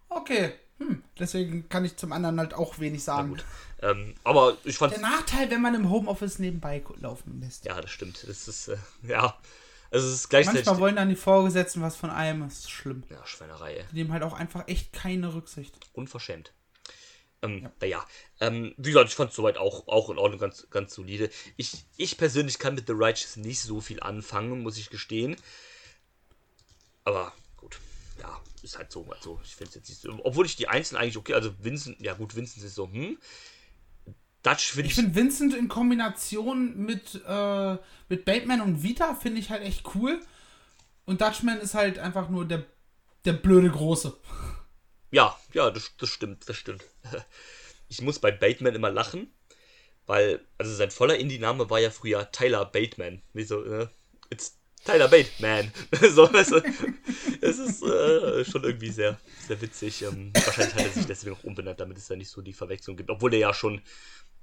okay. 0.09 0.53
Hm, 0.81 1.03
deswegen 1.19 1.69
kann 1.69 1.85
ich 1.85 1.95
zum 1.95 2.11
anderen 2.11 2.39
halt 2.39 2.55
auch 2.55 2.79
wenig 2.79 3.03
sagen. 3.03 3.37
Ähm, 3.83 4.15
aber 4.23 4.57
ich 4.63 4.77
fand 4.77 4.93
Der 4.93 5.01
Nachteil, 5.01 5.51
wenn 5.51 5.61
man 5.61 5.75
im 5.75 5.89
Homeoffice 5.89 6.39
nebenbei 6.39 6.83
laufen 6.99 7.39
lässt. 7.39 7.65
Ja, 7.65 7.79
das 7.79 7.91
stimmt. 7.91 8.25
Das 8.27 8.47
ist, 8.47 8.67
äh, 8.67 8.77
ja. 9.07 9.37
Also 9.91 10.07
es 10.07 10.13
ist 10.13 10.29
gleichzeitig. 10.29 10.65
Manchmal 10.65 10.81
wollen 10.81 10.95
dann 10.95 11.09
die 11.09 11.15
Vorgesetzten 11.15 11.81
was 11.81 11.95
von 11.95 12.09
einem. 12.09 12.41
Das 12.41 12.59
ist 12.59 12.71
schlimm. 12.71 13.03
ja, 13.09 13.23
Schweinerei, 13.27 13.75
ey. 13.75 13.85
Die 13.91 13.97
nehmen 13.97 14.11
halt 14.11 14.23
auch 14.23 14.33
einfach 14.33 14.67
echt 14.67 14.91
keine 14.91 15.33
Rücksicht. 15.35 15.75
Unverschämt. 15.93 16.51
Ähm, 17.43 17.69
naja, 17.79 18.05
ähm, 18.39 18.73
wie 18.77 18.89
gesagt, 18.89 19.09
ich 19.09 19.15
fand 19.15 19.31
es 19.31 19.35
soweit 19.35 19.57
auch, 19.57 19.87
auch 19.87 20.09
in 20.09 20.17
Ordnung, 20.17 20.39
ganz, 20.39 20.67
ganz 20.69 20.93
solide. 20.93 21.29
Ich, 21.57 21.83
ich 21.97 22.17
persönlich 22.17 22.59
kann 22.59 22.75
mit 22.75 22.87
The 22.87 22.93
Righteous 22.95 23.35
nicht 23.35 23.61
so 23.61 23.81
viel 23.81 23.99
anfangen, 23.99 24.61
muss 24.61 24.77
ich 24.77 24.89
gestehen. 24.89 25.35
Aber 27.03 27.33
gut, 27.57 27.79
ja, 28.19 28.39
ist 28.63 28.77
halt 28.77 28.91
so, 28.91 29.09
also 29.09 29.39
ich 29.43 29.55
finde 29.55 29.69
es 29.69 29.75
jetzt 29.75 29.89
nicht 29.89 30.01
so. 30.01 30.19
Obwohl 30.23 30.45
ich 30.45 30.55
die 30.55 30.67
Einzelnen 30.67 31.01
eigentlich 31.01 31.17
okay, 31.17 31.33
also 31.33 31.51
Vincent, 31.59 31.99
ja 32.01 32.13
gut, 32.13 32.35
Vincent 32.35 32.65
ist 32.65 32.75
so, 32.75 32.87
hm. 32.87 33.17
Dutch 34.43 34.71
finde 34.71 34.87
Ich 34.87 34.91
ich, 34.91 34.95
finde 34.95 35.15
Vincent 35.15 35.53
in 35.53 35.67
Kombination 35.67 36.75
mit, 36.77 37.21
äh, 37.27 37.77
mit 38.09 38.25
Bateman 38.25 38.61
und 38.61 38.83
Vita 38.83 39.15
finde 39.15 39.39
ich 39.39 39.49
halt 39.51 39.63
echt 39.63 39.83
cool. 39.95 40.19
Und 41.05 41.21
Dutchman 41.21 41.59
ist 41.59 41.73
halt 41.73 41.99
einfach 41.99 42.29
nur 42.29 42.47
der, 42.47 42.65
der 43.25 43.33
blöde 43.33 43.69
Große. 43.69 44.17
Ja, 45.11 45.37
ja, 45.53 45.69
das, 45.69 45.95
das 45.97 46.09
stimmt, 46.09 46.47
das 46.47 46.57
stimmt. 46.57 46.83
Ich 47.87 48.01
muss 48.01 48.19
bei 48.19 48.31
Bateman 48.31 48.73
immer 48.73 48.89
lachen, 48.89 49.33
weil, 50.05 50.39
also 50.57 50.73
sein 50.73 50.91
voller 50.91 51.17
Indie-Name 51.17 51.69
war 51.69 51.77
ja 51.77 51.91
früher 51.91 52.31
Tyler 52.31 52.63
Bateman. 52.63 53.21
Wie 53.33 53.43
so, 53.43 53.65
äh, 53.65 53.89
it's 54.29 54.60
Tyler 54.85 55.07
Bateman. 55.07 55.71
so, 56.13 56.31
weißt 56.33 56.51
du, 56.51 56.63
es 57.41 57.59
ist 57.59 57.83
äh, 57.83 58.43
schon 58.45 58.63
irgendwie 58.63 58.89
sehr, 58.89 59.19
sehr 59.47 59.61
witzig. 59.61 60.01
Ähm, 60.03 60.31
wahrscheinlich 60.33 60.75
hat 60.75 60.83
er 60.85 60.89
sich 60.91 61.05
deswegen 61.05 61.35
auch 61.35 61.43
umbenannt, 61.43 61.79
damit 61.79 61.97
es 61.97 62.07
da 62.07 62.15
nicht 62.15 62.29
so 62.29 62.41
die 62.41 62.53
Verwechslung 62.53 62.97
gibt. 62.97 63.09
Obwohl 63.09 63.29
der 63.31 63.39
ja 63.39 63.53
schon, 63.53 63.81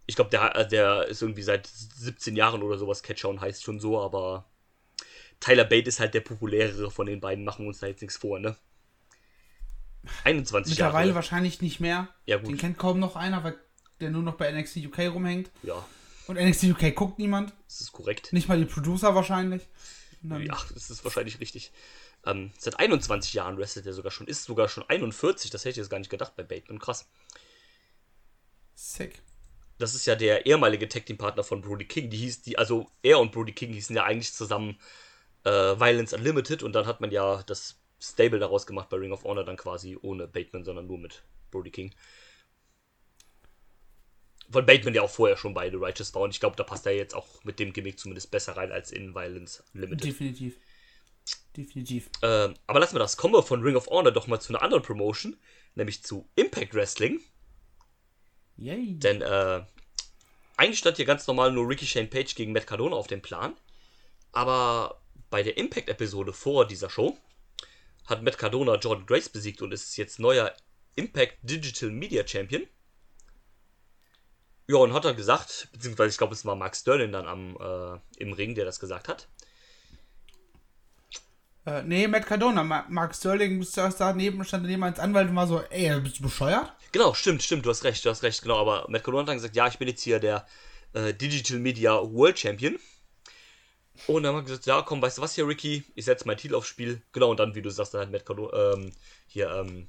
ich 0.06 0.14
glaube, 0.16 0.30
der, 0.30 0.64
der 0.64 1.06
ist 1.08 1.22
irgendwie 1.22 1.42
seit 1.42 1.66
17 1.66 2.36
Jahren 2.36 2.62
oder 2.62 2.78
sowas, 2.78 3.02
Catcher 3.02 3.28
und 3.28 3.40
heißt 3.40 3.62
schon 3.64 3.80
so, 3.80 4.00
aber 4.00 4.48
Tyler 5.40 5.64
Bate 5.64 5.88
ist 5.88 6.00
halt 6.00 6.14
der 6.14 6.20
populärere 6.20 6.90
von 6.90 7.06
den 7.06 7.20
beiden, 7.20 7.44
machen 7.44 7.64
wir 7.64 7.68
uns 7.68 7.80
da 7.80 7.86
jetzt 7.88 8.02
nichts 8.02 8.16
vor, 8.16 8.38
ne? 8.38 8.56
21 10.24 10.72
Mittlerweile 10.72 11.08
Jahre. 11.08 11.16
wahrscheinlich 11.16 11.60
nicht 11.60 11.80
mehr. 11.80 12.08
Ja, 12.26 12.38
gut. 12.38 12.48
Den 12.48 12.56
kennt 12.58 12.78
kaum 12.78 12.98
noch 12.98 13.16
einer, 13.16 13.44
weil 13.44 13.56
der 14.00 14.10
nur 14.10 14.22
noch 14.22 14.34
bei 14.36 14.50
NXT 14.50 14.76
UK 14.86 14.98
rumhängt. 15.12 15.50
Ja, 15.62 15.84
Und 16.28 16.36
NXT 16.36 16.64
UK 16.64 16.94
guckt 16.94 17.18
niemand. 17.18 17.52
das 17.66 17.80
ist 17.80 17.92
korrekt. 17.92 18.32
Nicht 18.32 18.48
mal 18.48 18.58
die 18.58 18.64
Producer 18.64 19.14
wahrscheinlich. 19.14 19.62
Dann- 20.22 20.44
Ja, 20.44 20.58
das 20.74 20.90
ist 20.90 21.04
wahrscheinlich 21.04 21.40
richtig. 21.40 21.72
Ähm, 22.26 22.50
seit 22.58 22.78
21 22.78 23.34
Jahren 23.34 23.56
wrestelt 23.58 23.86
er 23.86 23.92
sogar 23.92 24.10
schon. 24.10 24.26
Ist 24.26 24.44
sogar 24.44 24.68
schon 24.68 24.84
41. 24.88 25.50
Das 25.50 25.62
hätte 25.62 25.70
ich 25.72 25.76
jetzt 25.76 25.90
gar 25.90 25.98
nicht 25.98 26.10
gedacht 26.10 26.34
bei 26.36 26.42
Bateman. 26.42 26.78
Krass. 26.80 27.08
Sick. 28.74 29.22
Das 29.78 29.94
ist 29.94 30.06
ja 30.06 30.16
der 30.16 30.46
ehemalige 30.46 30.88
Tag 30.88 31.06
Team 31.06 31.18
Partner 31.18 31.44
von 31.44 31.60
Brody 31.60 31.84
King. 31.84 32.10
Die 32.10 32.16
hieß, 32.16 32.42
die, 32.42 32.58
also 32.58 32.90
er 33.02 33.20
und 33.20 33.30
Brody 33.32 33.52
King 33.52 33.72
hießen 33.72 33.94
ja 33.94 34.04
eigentlich 34.04 34.32
zusammen 34.34 34.78
äh, 35.44 35.50
Violence 35.50 36.12
Unlimited 36.12 36.62
und 36.64 36.72
dann 36.72 36.86
hat 36.86 37.00
man 37.00 37.10
ja 37.12 37.42
das 37.44 37.78
Stable 38.00 38.38
daraus 38.40 38.66
gemacht 38.66 38.88
bei 38.88 38.96
Ring 38.96 39.12
of 39.12 39.24
Honor 39.24 39.44
dann 39.44 39.56
quasi 39.56 39.96
ohne 40.02 40.26
Bateman, 40.26 40.64
sondern 40.64 40.86
nur 40.86 40.98
mit 40.98 41.22
Brody 41.50 41.70
King. 41.70 41.94
Von 44.50 44.64
Bateman 44.64 44.94
ja 44.94 45.02
auch 45.02 45.10
vorher 45.10 45.36
schon 45.36 45.52
bei 45.52 45.70
The 45.70 45.76
Righteous 45.76 46.14
war 46.14 46.22
und 46.22 46.30
ich 46.30 46.40
glaube, 46.40 46.56
da 46.56 46.64
passt 46.64 46.86
er 46.86 46.96
jetzt 46.96 47.14
auch 47.14 47.44
mit 47.44 47.58
dem 47.58 47.72
Gimmick 47.72 47.98
zumindest 47.98 48.30
besser 48.30 48.56
rein 48.56 48.72
als 48.72 48.90
in 48.90 49.14
Violence 49.14 49.62
Unlimited. 49.74 50.04
Definitiv. 50.04 50.56
Definitiv. 51.56 52.10
Ähm, 52.22 52.54
aber 52.66 52.80
lassen 52.80 52.94
wir 52.94 53.00
das 53.00 53.16
Combo 53.16 53.42
von 53.42 53.62
Ring 53.62 53.76
of 53.76 53.88
Honor 53.88 54.12
doch 54.12 54.26
mal 54.26 54.40
zu 54.40 54.52
einer 54.52 54.62
anderen 54.62 54.82
Promotion, 54.82 55.36
nämlich 55.74 56.02
zu 56.02 56.28
Impact 56.36 56.74
Wrestling. 56.74 57.20
Yay. 58.56 58.98
Denn 58.98 59.20
äh, 59.20 59.62
eigentlich 60.56 60.78
stand 60.78 60.96
hier 60.96 61.06
ganz 61.06 61.26
normal 61.26 61.52
nur 61.52 61.68
Ricky 61.68 61.86
Shane 61.86 62.10
Page 62.10 62.34
gegen 62.34 62.52
Matt 62.52 62.66
Cardona 62.66 62.96
auf 62.96 63.06
dem 63.06 63.22
Plan. 63.22 63.54
Aber 64.32 65.00
bei 65.30 65.42
der 65.42 65.56
Impact-Episode 65.56 66.32
vor 66.32 66.66
dieser 66.66 66.90
Show 66.90 67.16
hat 68.06 68.22
Matt 68.22 68.38
Cardona 68.38 68.76
Jordan 68.76 69.06
Grace 69.06 69.28
besiegt 69.28 69.62
und 69.62 69.72
ist 69.72 69.96
jetzt 69.96 70.18
neuer 70.18 70.54
Impact 70.96 71.38
Digital 71.42 71.90
Media 71.90 72.26
Champion. 72.26 72.66
Ja, 74.70 74.76
und 74.76 74.92
hat 74.92 75.06
dann 75.06 75.16
gesagt, 75.16 75.68
beziehungsweise 75.72 76.10
ich 76.10 76.18
glaube, 76.18 76.34
es 76.34 76.44
war 76.44 76.54
Mark 76.54 76.76
Sterling 76.76 77.10
dann 77.10 77.26
am, 77.26 77.56
äh, 77.56 78.22
im 78.22 78.34
Ring, 78.34 78.54
der 78.54 78.66
das 78.66 78.78
gesagt 78.78 79.08
hat. 79.08 79.26
Äh, 81.64 81.82
nee, 81.84 82.06
Matt 82.06 82.26
Cardona. 82.26 82.62
Ma 82.62 82.84
Mark 82.90 83.14
Sterling 83.14 83.62
saß 83.62 83.96
daneben, 83.96 84.44
stand 84.44 84.64
daneben 84.64 84.84
als 84.84 84.98
Anwalt 84.98 85.30
und 85.30 85.36
war 85.36 85.46
so, 85.46 85.62
ey, 85.70 85.98
bist 86.00 86.18
du 86.18 86.24
bescheuert? 86.24 86.70
Genau, 86.92 87.14
stimmt, 87.14 87.42
stimmt, 87.42 87.64
du 87.64 87.70
hast 87.70 87.82
recht, 87.84 88.04
du 88.04 88.10
hast 88.10 88.22
recht, 88.22 88.42
genau. 88.42 88.58
Aber 88.58 88.86
Matt 88.90 89.04
Cardona 89.04 89.22
hat 89.22 89.28
dann 89.30 89.36
gesagt, 89.36 89.56
ja, 89.56 89.66
ich 89.68 89.78
bin 89.78 89.88
jetzt 89.88 90.02
hier 90.02 90.20
der 90.20 90.46
äh, 90.92 91.14
Digital 91.14 91.58
Media 91.58 91.94
World 91.94 92.38
Champion. 92.38 92.78
Und 94.06 94.22
dann 94.22 94.34
haben 94.34 94.42
wir 94.42 94.44
gesagt, 94.44 94.66
ja, 94.66 94.82
komm, 94.82 95.00
weißt 95.00 95.16
du 95.16 95.22
was 95.22 95.34
hier, 95.34 95.48
Ricky, 95.48 95.82
ich 95.94 96.04
setze 96.04 96.26
meinen 96.26 96.36
Titel 96.36 96.54
aufs 96.54 96.68
Spiel. 96.68 97.00
Genau, 97.12 97.30
und 97.30 97.40
dann, 97.40 97.54
wie 97.54 97.62
du 97.62 97.70
sagst, 97.70 97.94
dann 97.94 98.02
hat 98.02 98.10
Matt 98.10 98.26
Cardona, 98.26 98.74
ähm, 98.74 98.92
hier, 99.26 99.50
ähm, 99.50 99.88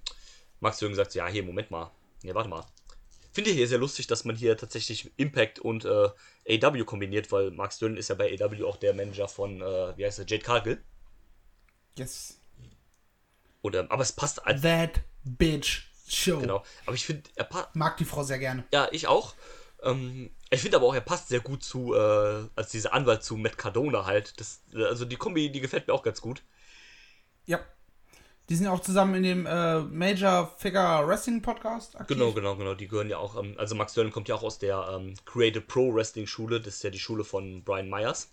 Max 0.62 0.80
Jürgen 0.80 0.94
gesagt, 0.94 1.14
ja, 1.16 1.28
hier, 1.28 1.44
Moment 1.44 1.70
mal. 1.70 1.92
Ja, 2.24 2.34
warte 2.34 2.50
mal. 2.50 2.66
Finde 3.32 3.52
ich 3.52 3.58
hier 3.58 3.68
sehr 3.68 3.78
lustig, 3.78 4.08
dass 4.08 4.26
man 4.26 4.36
hier 4.36 4.58
tatsächlich 4.58 5.12
Impact 5.18 5.60
und 5.60 5.86
äh, 5.86 6.10
AW 6.66 6.84
kombiniert, 6.84 7.32
weil 7.32 7.52
Mark 7.52 7.74
Sterling 7.74 7.98
ist 7.98 8.10
ja 8.10 8.16
bei 8.16 8.36
AW 8.40 8.64
auch 8.64 8.78
der 8.78 8.94
Manager 8.94 9.28
von, 9.28 9.62
äh, 9.62 9.98
wie 9.98 10.06
heißt 10.06 10.20
er, 10.20 10.26
Jade 10.26 10.44
Cargill. 10.44 10.84
Yes. 11.98 12.40
Ähm, 13.64 13.86
aber 13.90 14.02
es 14.02 14.12
passt 14.12 14.46
als, 14.46 14.62
That 14.62 15.02
bitch 15.24 15.84
show. 16.08 16.40
genau. 16.40 16.64
Aber 16.86 16.96
ich 16.96 17.06
finde, 17.06 17.30
er 17.36 17.44
passt, 17.44 17.76
Mag 17.76 17.98
die 17.98 18.06
Frau 18.06 18.24
sehr 18.24 18.40
gerne. 18.40 18.64
Ja, 18.74 18.88
ich 18.92 19.08
auch. 19.08 19.36
Ähm, 19.84 20.32
ich 20.50 20.62
finde 20.62 20.78
aber 20.78 20.88
auch, 20.88 20.96
er 20.96 21.02
passt 21.02 21.30
sehr 21.30 21.42
gut 21.42 21.64
zu, 21.64 21.94
äh, 21.94 22.48
als 22.56 22.72
dieser 22.72 22.94
Anwalt 22.94 23.24
zu 23.24 23.38
Matt 23.38 23.58
Cardona 23.58 24.06
halt. 24.06 24.40
Das, 24.40 24.62
also 24.74 25.06
die 25.06 25.18
Kombi, 25.18 25.52
die 25.52 25.62
gefällt 25.62 25.88
mir 25.88 25.94
auch 25.94 26.04
ganz 26.04 26.22
gut. 26.22 26.42
Ja. 27.46 27.60
Die 28.50 28.56
sind 28.56 28.66
auch 28.66 28.80
zusammen 28.80 29.14
in 29.16 29.24
dem 29.24 29.46
äh, 29.46 29.80
Major 29.82 30.52
Figure 30.58 31.08
Wrestling 31.08 31.40
Podcast 31.40 31.96
aktiv. 31.96 32.18
Genau, 32.18 32.32
genau, 32.32 32.56
genau. 32.56 32.74
Die 32.74 32.88
gehören 32.88 33.10
ja 33.10 33.20
auch, 33.20 33.38
ähm, 33.38 33.54
also 33.58 33.76
Max 33.76 33.92
Sterling 33.92 34.12
kommt 34.12 34.28
ja 34.28 34.34
auch 34.34 34.42
aus 34.42 34.58
der 34.58 34.90
ähm, 34.92 35.14
Creative 35.26 35.62
Pro 35.62 35.94
Wrestling 35.94 36.26
Schule. 36.26 36.60
Das 36.60 36.76
ist 36.76 36.84
ja 36.84 36.90
die 36.90 36.98
Schule 36.98 37.24
von 37.24 37.64
Brian 37.64 37.90
Myers. 37.90 38.32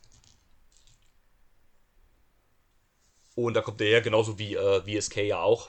Und 3.34 3.52
da 3.52 3.60
kommt 3.60 3.82
er 3.82 3.90
ja 3.90 4.00
genauso 4.00 4.38
wie 4.38 4.54
äh, 4.54 5.00
VSK 5.00 5.18
ja 5.18 5.40
auch. 5.40 5.68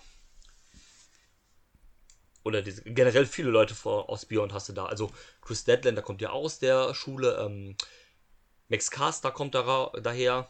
Oder 2.45 2.61
diese, 2.61 2.81
generell 2.83 3.25
viele 3.25 3.49
Leute 3.49 3.75
vor, 3.75 4.09
aus 4.09 4.25
Beyond 4.25 4.53
hast 4.53 4.69
du 4.69 4.73
da. 4.73 4.85
Also 4.85 5.11
Chris 5.41 5.65
Deadlander 5.65 6.01
kommt 6.01 6.21
ja 6.21 6.29
auch 6.29 6.45
aus 6.45 6.59
der 6.59 6.95
Schule. 6.95 7.37
Ähm, 7.41 7.75
Max 8.69 8.89
Caster 8.89 9.31
kommt 9.31 9.53
da, 9.55 9.91
daher. 10.01 10.49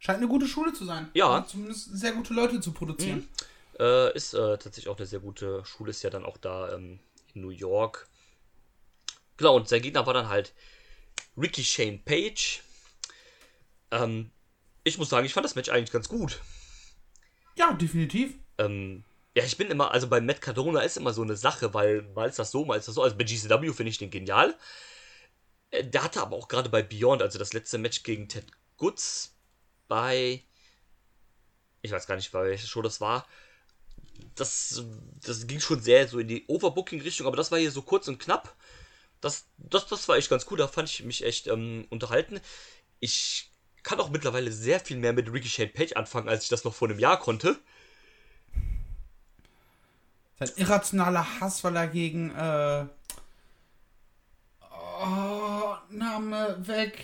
Scheint 0.00 0.18
eine 0.18 0.28
gute 0.28 0.46
Schule 0.48 0.72
zu 0.72 0.86
sein. 0.86 1.10
Ja. 1.12 1.28
Also 1.28 1.50
zumindest 1.50 1.96
sehr 1.96 2.12
gute 2.12 2.32
Leute 2.32 2.58
zu 2.60 2.72
produzieren. 2.72 3.28
Äh, 3.78 4.16
ist 4.16 4.32
äh, 4.32 4.56
tatsächlich 4.56 4.88
auch 4.88 4.96
eine 4.96 5.06
sehr 5.06 5.20
gute 5.20 5.62
Schule, 5.66 5.90
ist 5.90 6.02
ja 6.02 6.08
dann 6.10 6.24
auch 6.24 6.38
da 6.38 6.72
ähm, 6.72 6.98
in 7.34 7.42
New 7.42 7.50
York. 7.50 8.08
Genau, 9.36 9.56
und 9.56 9.68
sein 9.68 9.82
Gegner 9.82 10.06
war 10.06 10.14
dann 10.14 10.28
halt 10.28 10.54
Ricky 11.36 11.62
Shane 11.62 12.00
Page. 12.02 12.62
Ähm, 13.90 14.30
ich 14.84 14.96
muss 14.96 15.10
sagen, 15.10 15.26
ich 15.26 15.34
fand 15.34 15.44
das 15.44 15.54
Match 15.54 15.68
eigentlich 15.68 15.92
ganz 15.92 16.08
gut. 16.08 16.40
Ja, 17.56 17.74
definitiv. 17.74 18.34
Ähm, 18.56 19.04
ja, 19.36 19.44
ich 19.44 19.58
bin 19.58 19.70
immer, 19.70 19.90
also 19.92 20.08
bei 20.08 20.22
Matt 20.22 20.40
Cardona 20.40 20.80
ist 20.80 20.96
immer 20.96 21.12
so 21.12 21.20
eine 21.22 21.36
Sache, 21.36 21.74
weil 21.74 22.02
mal 22.14 22.28
ist 22.28 22.38
das 22.38 22.50
so, 22.50 22.64
mal 22.64 22.78
ist 22.78 22.88
das 22.88 22.94
so. 22.94 23.02
Also 23.02 23.16
bei 23.16 23.24
GCW 23.24 23.72
finde 23.74 23.90
ich 23.90 23.98
den 23.98 24.10
genial. 24.10 24.56
Äh, 25.70 25.84
Der 25.84 26.02
hatte 26.04 26.22
aber 26.22 26.36
auch 26.36 26.48
gerade 26.48 26.70
bei 26.70 26.82
Beyond, 26.82 27.20
also 27.20 27.38
das 27.38 27.52
letzte 27.52 27.76
Match 27.76 28.02
gegen 28.02 28.28
Ted 28.28 28.46
Goods 28.78 29.36
bei. 29.90 30.42
Ich 31.82 31.90
weiß 31.90 32.06
gar 32.06 32.16
nicht, 32.16 32.30
bei 32.32 32.44
welcher 32.44 32.66
Show 32.66 32.80
das 32.80 33.00
war. 33.00 33.26
Das, 34.36 34.82
das 35.22 35.46
ging 35.46 35.60
schon 35.60 35.82
sehr 35.82 36.06
so 36.08 36.18
in 36.18 36.28
die 36.28 36.46
Overbooking-Richtung, 36.46 37.26
aber 37.26 37.36
das 37.36 37.50
war 37.50 37.58
hier 37.58 37.72
so 37.72 37.82
kurz 37.82 38.06
und 38.08 38.18
knapp. 38.18 38.54
Das, 39.20 39.46
das, 39.58 39.86
das 39.86 40.08
war 40.08 40.16
echt 40.16 40.30
ganz 40.30 40.46
cool, 40.50 40.58
da 40.58 40.68
fand 40.68 40.88
ich 40.88 41.02
mich 41.04 41.24
echt 41.24 41.46
ähm, 41.48 41.86
unterhalten. 41.90 42.40
Ich 43.00 43.50
kann 43.82 44.00
auch 44.00 44.10
mittlerweile 44.10 44.52
sehr 44.52 44.78
viel 44.78 44.96
mehr 44.96 45.12
mit 45.12 45.32
Ricky 45.32 45.48
Shane 45.48 45.72
Page 45.72 45.94
anfangen, 45.94 46.28
als 46.28 46.44
ich 46.44 46.48
das 46.50 46.64
noch 46.64 46.74
vor 46.74 46.88
einem 46.88 46.98
Jahr 46.98 47.18
konnte. 47.18 47.58
Sein 50.38 50.52
irrationaler 50.56 51.40
Hass, 51.40 51.64
weil 51.64 51.76
er 51.76 51.88
gegen. 51.88 52.30
Äh, 52.34 52.86
oh, 54.62 55.76
Name 55.90 56.56
weg. 56.66 57.02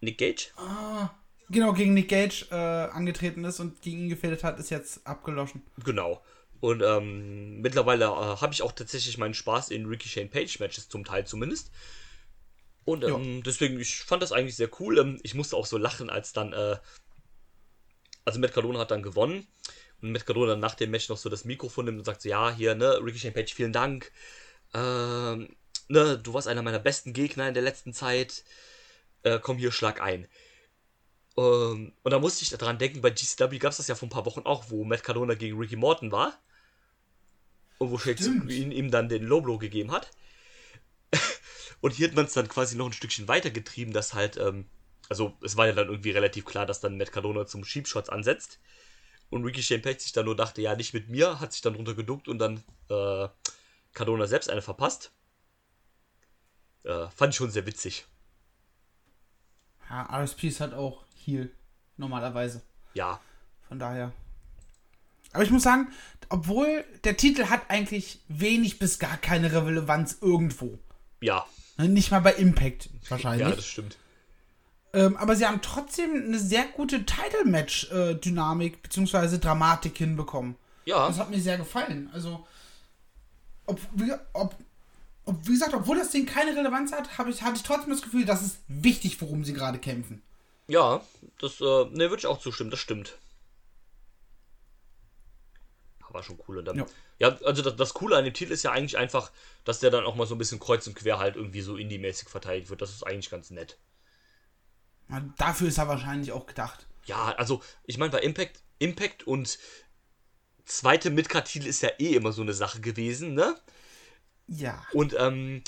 Nick 0.00 0.18
Gage? 0.18 0.50
Ah, 0.56 1.10
genau, 1.50 1.72
gegen 1.72 1.94
Nick 1.94 2.08
Gage 2.08 2.46
äh, 2.50 2.54
angetreten 2.54 3.44
ist 3.44 3.60
und 3.60 3.82
gegen 3.82 4.00
ihn 4.00 4.08
gefädelt 4.08 4.44
hat, 4.44 4.58
ist 4.58 4.70
jetzt 4.70 5.06
abgeloschen. 5.06 5.62
Genau. 5.84 6.22
Und 6.60 6.82
ähm, 6.82 7.60
mittlerweile 7.60 8.06
äh, 8.06 8.08
habe 8.08 8.52
ich 8.52 8.62
auch 8.62 8.72
tatsächlich 8.72 9.18
meinen 9.18 9.34
Spaß 9.34 9.70
in 9.70 9.86
Ricky 9.86 10.08
Shane 10.08 10.30
Page 10.30 10.58
Matches, 10.58 10.88
zum 10.88 11.04
Teil 11.04 11.26
zumindest. 11.26 11.70
Und 12.84 13.04
ähm, 13.04 13.42
deswegen, 13.42 13.80
ich 13.80 13.96
fand 13.96 14.22
das 14.22 14.32
eigentlich 14.32 14.56
sehr 14.56 14.70
cool. 14.80 14.98
Ähm, 14.98 15.20
ich 15.22 15.34
musste 15.34 15.56
auch 15.56 15.66
so 15.66 15.76
lachen, 15.76 16.08
als 16.08 16.32
dann, 16.32 16.52
äh, 16.52 16.76
also 18.24 18.38
Matt 18.38 18.54
Cardona 18.54 18.78
hat 18.78 18.90
dann 18.90 19.02
gewonnen. 19.02 19.46
Und 20.00 20.12
Matt 20.12 20.24
Cardona 20.24 20.52
dann 20.52 20.60
nach 20.60 20.76
dem 20.76 20.92
Match 20.92 21.08
noch 21.08 21.16
so 21.16 21.28
das 21.28 21.44
Mikrofon 21.44 21.86
nimmt 21.86 21.98
und 21.98 22.04
sagt 22.04 22.22
so, 22.22 22.28
ja, 22.28 22.54
hier, 22.54 22.74
ne, 22.74 23.00
Ricky 23.02 23.18
Shane 23.18 23.34
Page, 23.34 23.52
vielen 23.52 23.72
Dank. 23.72 24.12
Ähm, 24.72 25.56
ne, 25.88 26.18
du 26.18 26.32
warst 26.32 26.48
einer 26.48 26.62
meiner 26.62 26.78
besten 26.78 27.12
Gegner 27.12 27.48
in 27.48 27.54
der 27.54 27.62
letzten 27.62 27.92
Zeit. 27.92 28.44
Äh, 29.24 29.40
komm 29.42 29.58
hier, 29.58 29.72
schlag 29.72 30.00
ein. 30.00 30.28
Ähm, 31.36 31.92
und 32.02 32.10
da 32.10 32.18
musste 32.18 32.42
ich 32.42 32.50
daran 32.50 32.78
denken, 32.78 33.02
bei 33.02 33.10
GCW 33.10 33.58
gab 33.58 33.72
es 33.72 33.76
das 33.76 33.88
ja 33.88 33.94
vor 33.94 34.06
ein 34.06 34.10
paar 34.10 34.26
Wochen 34.26 34.42
auch, 34.42 34.70
wo 34.70 34.84
Matt 34.84 35.04
Cardona 35.04 35.34
gegen 35.34 35.58
Ricky 35.58 35.76
Morton 35.76 36.12
war. 36.12 36.38
Und 37.78 37.90
wo 37.90 37.98
Stimmt. 37.98 38.50
ihn 38.50 38.70
ihm 38.70 38.90
dann 38.90 39.08
den 39.08 39.22
Low 39.22 39.42
Blow 39.42 39.58
gegeben 39.58 39.92
hat. 39.92 40.10
und 41.82 41.92
hier 41.92 42.08
hat 42.08 42.16
man 42.16 42.24
es 42.24 42.32
dann 42.32 42.48
quasi 42.48 42.76
noch 42.76 42.86
ein 42.86 42.92
Stückchen 42.94 43.28
weitergetrieben, 43.28 43.92
dass 43.92 44.14
halt, 44.14 44.38
ähm, 44.38 44.66
also 45.10 45.36
es 45.42 45.56
war 45.58 45.66
ja 45.66 45.72
dann 45.72 45.88
irgendwie 45.88 46.10
relativ 46.10 46.46
klar, 46.46 46.64
dass 46.64 46.80
dann 46.80 46.96
Matt 46.96 47.12
Cardona 47.12 47.46
zum 47.46 47.64
Sheepshots 47.64 48.08
ansetzt. 48.08 48.58
Und 49.28 49.44
Ricky 49.44 49.62
Shane 49.62 49.82
Page 49.82 50.00
sich 50.00 50.12
dann 50.12 50.24
nur 50.24 50.36
dachte, 50.36 50.62
ja, 50.62 50.74
nicht 50.74 50.94
mit 50.94 51.08
mir, 51.08 51.40
hat 51.40 51.52
sich 51.52 51.60
dann 51.60 51.74
runtergeduckt 51.74 52.28
und 52.28 52.38
dann 52.38 52.62
äh, 52.88 53.28
Cardona 53.92 54.26
selbst 54.26 54.48
eine 54.48 54.62
verpasst. 54.62 55.12
Äh, 56.84 57.08
fand 57.10 57.34
ich 57.34 57.36
schon 57.36 57.50
sehr 57.50 57.66
witzig. 57.66 58.06
Ja, 59.90 60.22
RSP 60.22 60.44
ist 60.44 60.60
halt 60.60 60.74
auch 60.74 61.05
Heal, 61.26 61.50
normalerweise. 61.96 62.62
Ja, 62.94 63.20
Von 63.68 63.78
daher. 63.78 64.12
Aber 65.32 65.42
ich 65.44 65.50
muss 65.50 65.64
sagen, 65.64 65.88
obwohl 66.30 66.84
der 67.04 67.16
Titel 67.16 67.46
hat 67.46 67.68
eigentlich 67.68 68.20
wenig 68.28 68.78
bis 68.78 68.98
gar 68.98 69.16
keine 69.18 69.52
Relevanz 69.52 70.18
irgendwo. 70.20 70.78
ja, 71.20 71.44
Ne, 71.78 71.88
Nicht 71.88 72.10
mal 72.10 72.20
bei 72.20 72.32
Impact 72.34 72.88
wahrscheinlich. 73.10 73.46
ja, 73.48 73.54
das 73.54 73.66
stimmt. 73.66 73.98
ähm, 74.94 75.16
aber 75.18 75.36
sie 75.36 75.44
haben 75.46 75.60
trotzdem 75.60 76.10
eine 76.14 76.38
sehr 76.38 76.64
gute 76.66 77.04
Title-Match-Dynamik 77.04 78.82
bzw. 78.82 79.38
Dramatik 79.38 79.98
hinbekommen. 79.98 80.56
Ja. 80.86 81.06
Das 81.08 81.18
hat 81.18 81.30
mir 81.30 81.40
sehr 81.40 81.58
gefallen. 81.58 82.08
Also, 82.14 82.46
ob, 83.66 83.80
wie- 83.94 84.12
ob, 84.32 84.56
ob, 85.24 85.46
wie 85.46 85.52
gesagt, 85.52 85.74
obwohl 85.74 85.98
das 85.98 86.10
Ding 86.10 86.24
keine 86.24 86.56
Relevanz 86.56 86.92
hat, 86.92 87.08
ich, 87.28 87.42
hatte 87.42 87.56
ich 87.56 87.62
trotzdem 87.62 87.90
das 87.90 88.02
Gefühl, 88.02 88.24
das 88.24 88.42
ist 88.42 88.58
wichtig, 88.68 89.20
worum 89.20 89.44
sie 89.44 89.52
gerade 89.52 89.78
kämpfen. 89.78 90.22
Ja, 90.68 91.02
das, 91.38 91.60
äh, 91.60 91.64
ne, 91.64 92.10
würde 92.10 92.18
ich 92.18 92.26
auch 92.26 92.38
zustimmen, 92.40 92.70
das 92.70 92.80
stimmt. 92.80 93.18
War 96.16 96.22
schon 96.22 96.38
cool. 96.48 96.58
Und 96.58 96.64
dann, 96.64 96.78
ja. 96.78 96.86
Ja. 97.18 97.36
also 97.44 97.62
das, 97.62 97.76
das 97.76 97.92
Coole 97.92 98.16
an 98.16 98.24
dem 98.24 98.32
Titel 98.32 98.52
ist 98.52 98.62
ja 98.62 98.72
eigentlich 98.72 98.96
einfach, 98.96 99.30
dass 99.64 99.80
der 99.80 99.90
dann 99.90 100.04
auch 100.04 100.14
mal 100.14 100.26
so 100.26 100.34
ein 100.34 100.38
bisschen 100.38 100.58
kreuz 100.58 100.86
und 100.86 100.94
quer 100.94 101.18
halt 101.18 101.36
irgendwie 101.36 101.60
so 101.60 101.76
indie-mäßig 101.76 102.28
verteidigt 102.28 102.70
wird. 102.70 102.80
Das 102.80 102.90
ist 102.90 103.06
eigentlich 103.06 103.28
ganz 103.28 103.50
nett. 103.50 103.78
Na, 105.08 105.20
Dafür 105.36 105.68
ist 105.68 105.76
er 105.76 105.88
wahrscheinlich 105.88 106.32
auch 106.32 106.46
gedacht. 106.46 106.86
Ja, 107.04 107.34
also, 107.36 107.62
ich 107.84 107.98
meine, 107.98 108.12
bei 108.12 108.20
Impact, 108.20 108.62
Impact 108.78 109.26
und 109.26 109.58
zweite 110.64 111.10
Midcard-Titel 111.10 111.66
ist 111.66 111.82
ja 111.82 111.90
eh 111.98 112.14
immer 112.14 112.32
so 112.32 112.40
eine 112.42 112.54
Sache 112.54 112.80
gewesen, 112.80 113.34
ne? 113.34 113.54
Ja. 114.46 114.82
Und, 114.92 115.14
ähm, 115.18 115.62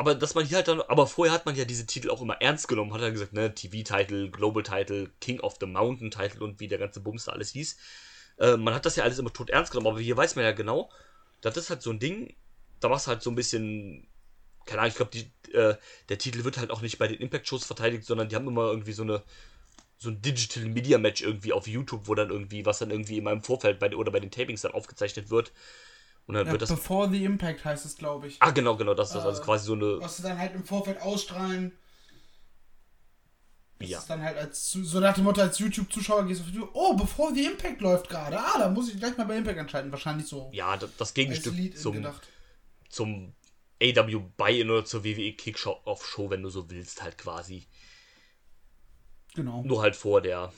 aber 0.00 0.14
dass 0.14 0.34
man 0.34 0.46
hier 0.46 0.56
halt 0.56 0.68
dann, 0.68 0.80
aber 0.80 1.06
vorher 1.06 1.34
hat 1.34 1.44
man 1.44 1.54
ja 1.54 1.66
diese 1.66 1.84
Titel 1.84 2.08
auch 2.08 2.22
immer 2.22 2.40
ernst 2.40 2.68
genommen, 2.68 2.94
hat 2.94 3.02
er 3.02 3.12
gesagt, 3.12 3.34
ne, 3.34 3.54
TV-Titel, 3.54 4.30
Global-Titel, 4.30 5.10
King 5.20 5.40
of 5.40 5.58
the 5.60 5.66
Mountain-Titel 5.66 6.42
und 6.42 6.58
wie 6.58 6.68
der 6.68 6.78
ganze 6.78 7.00
Bums 7.00 7.26
da 7.26 7.32
alles 7.32 7.50
hieß. 7.50 7.76
Äh, 8.38 8.56
man 8.56 8.72
hat 8.72 8.86
das 8.86 8.96
ja 8.96 9.04
alles 9.04 9.18
immer 9.18 9.30
tot 9.30 9.50
ernst 9.50 9.72
genommen, 9.72 9.88
aber 9.88 10.00
hier 10.00 10.16
weiß 10.16 10.36
man 10.36 10.46
ja 10.46 10.52
genau, 10.52 10.90
das 11.42 11.58
ist 11.58 11.68
halt 11.68 11.82
so 11.82 11.90
ein 11.90 11.98
Ding, 11.98 12.34
da 12.80 12.88
machst 12.88 13.08
du 13.08 13.10
halt 13.10 13.22
so 13.22 13.28
ein 13.28 13.34
bisschen, 13.34 14.08
keine 14.64 14.80
Ahnung, 14.80 14.90
ich 14.90 14.96
glaube, 14.96 15.18
äh, 15.52 15.76
der 16.08 16.16
Titel 16.16 16.44
wird 16.44 16.56
halt 16.56 16.70
auch 16.70 16.80
nicht 16.80 16.96
bei 16.96 17.06
den 17.06 17.18
Impact-Shows 17.18 17.66
verteidigt, 17.66 18.06
sondern 18.06 18.30
die 18.30 18.36
haben 18.36 18.48
immer 18.48 18.70
irgendwie 18.70 18.92
so 18.92 19.02
eine, 19.02 19.22
so 19.98 20.08
ein 20.08 20.22
Digital 20.22 20.64
Media 20.64 20.96
Match 20.96 21.20
irgendwie 21.20 21.52
auf 21.52 21.66
YouTube, 21.66 22.08
wo 22.08 22.14
dann 22.14 22.30
irgendwie, 22.30 22.64
was 22.64 22.78
dann 22.78 22.90
irgendwie 22.90 23.18
in 23.18 23.24
meinem 23.24 23.42
Vorfeld 23.42 23.78
bei, 23.78 23.94
oder 23.94 24.12
bei 24.12 24.20
den 24.20 24.30
Tapings 24.30 24.62
dann 24.62 24.72
aufgezeichnet 24.72 25.28
wird. 25.28 25.52
Und 26.30 26.34
dann 26.36 26.46
ja 26.46 26.52
wird 26.52 26.62
das. 26.62 26.70
Before 26.70 27.10
the 27.10 27.24
Impact 27.24 27.64
heißt 27.64 27.84
es, 27.84 27.96
glaube 27.96 28.28
ich. 28.28 28.36
Ah, 28.40 28.50
genau, 28.52 28.76
genau, 28.76 28.94
das 28.94 29.08
ist 29.08 29.16
das. 29.16 29.24
Also 29.26 29.42
quasi 29.42 29.66
so 29.66 29.72
eine. 29.74 30.00
Was 30.00 30.16
sie 30.18 30.22
dann 30.22 30.38
halt 30.38 30.54
im 30.54 30.64
Vorfeld 30.64 31.00
ausstrahlen. 31.02 31.72
Das 33.80 33.88
Ja. 33.88 33.98
ist 33.98 34.10
dann 34.10 34.22
halt 34.22 34.36
als, 34.36 34.70
so 34.70 35.00
nach 35.00 35.14
dem 35.14 35.24
Motto, 35.24 35.40
als 35.40 35.58
YouTube-Zuschauer 35.58 36.26
gehst 36.26 36.40
du 36.40 36.44
auf 36.44 36.50
YouTube, 36.50 36.70
oh, 36.74 36.94
Before 36.94 37.34
the 37.34 37.44
Impact 37.46 37.80
läuft 37.80 38.08
gerade. 38.08 38.38
Ah, 38.38 38.58
da 38.58 38.68
muss 38.68 38.90
ich 38.92 38.98
gleich 38.98 39.16
mal 39.16 39.24
bei 39.26 39.36
Impact 39.38 39.58
entscheiden. 39.58 39.90
Wahrscheinlich 39.90 40.26
so 40.28 40.50
Ja, 40.52 40.76
das, 40.76 40.90
das 40.96 41.14
Gegenstück 41.14 41.76
zum, 41.78 41.94
gedacht. 41.94 42.28
zum 42.90 43.32
AW 43.82 44.18
Buy-In 44.36 44.70
oder 44.70 44.84
zur 44.84 45.02
WWE 45.02 45.32
Kick-Off-Show, 45.32 46.30
wenn 46.30 46.42
du 46.42 46.50
so 46.50 46.70
willst, 46.70 47.02
halt 47.02 47.16
quasi. 47.18 47.66
Genau. 49.34 49.62
Nur 49.64 49.80
halt 49.82 49.96
vor 49.96 50.20
der, 50.20 50.52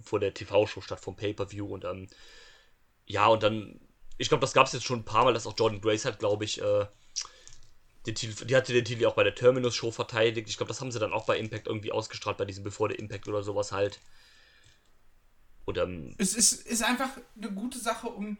vor 0.00 0.20
der 0.20 0.32
TV-Show 0.32 0.80
statt 0.80 1.00
vom 1.00 1.16
Pay-Per-View 1.16 1.66
und 1.66 1.84
dann. 1.84 2.08
Ja, 3.06 3.26
und 3.26 3.42
dann. 3.42 3.80
Ich 4.18 4.28
glaube, 4.28 4.40
das 4.40 4.52
gab 4.52 4.66
es 4.66 4.72
jetzt 4.72 4.84
schon 4.84 5.00
ein 5.00 5.04
paar 5.04 5.24
Mal, 5.24 5.32
dass 5.34 5.46
auch 5.46 5.54
Jordan 5.56 5.80
Grace 5.80 6.04
hat, 6.04 6.18
glaube 6.18 6.44
ich, 6.44 6.60
äh, 6.60 6.86
den 8.06 8.14
Titel, 8.14 8.44
die 8.46 8.56
hatte 8.56 8.72
den 8.72 8.84
Titel 8.84 9.06
auch 9.06 9.14
bei 9.14 9.24
der 9.24 9.34
Terminus-Show 9.34 9.90
verteidigt. 9.90 10.48
Ich 10.48 10.56
glaube, 10.56 10.68
das 10.68 10.80
haben 10.80 10.90
sie 10.92 10.98
dann 10.98 11.12
auch 11.12 11.24
bei 11.26 11.38
Impact 11.38 11.66
irgendwie 11.66 11.92
ausgestrahlt, 11.92 12.36
bei 12.36 12.44
diesem 12.44 12.64
Bevor 12.64 12.88
der 12.88 12.98
Impact 12.98 13.28
oder 13.28 13.42
sowas 13.42 13.72
halt. 13.72 14.00
Und 15.66 15.78
ähm, 15.78 16.14
Es 16.18 16.34
ist, 16.34 16.66
ist 16.66 16.82
einfach 16.82 17.10
eine 17.36 17.50
gute 17.52 17.78
Sache, 17.78 18.08
um 18.08 18.38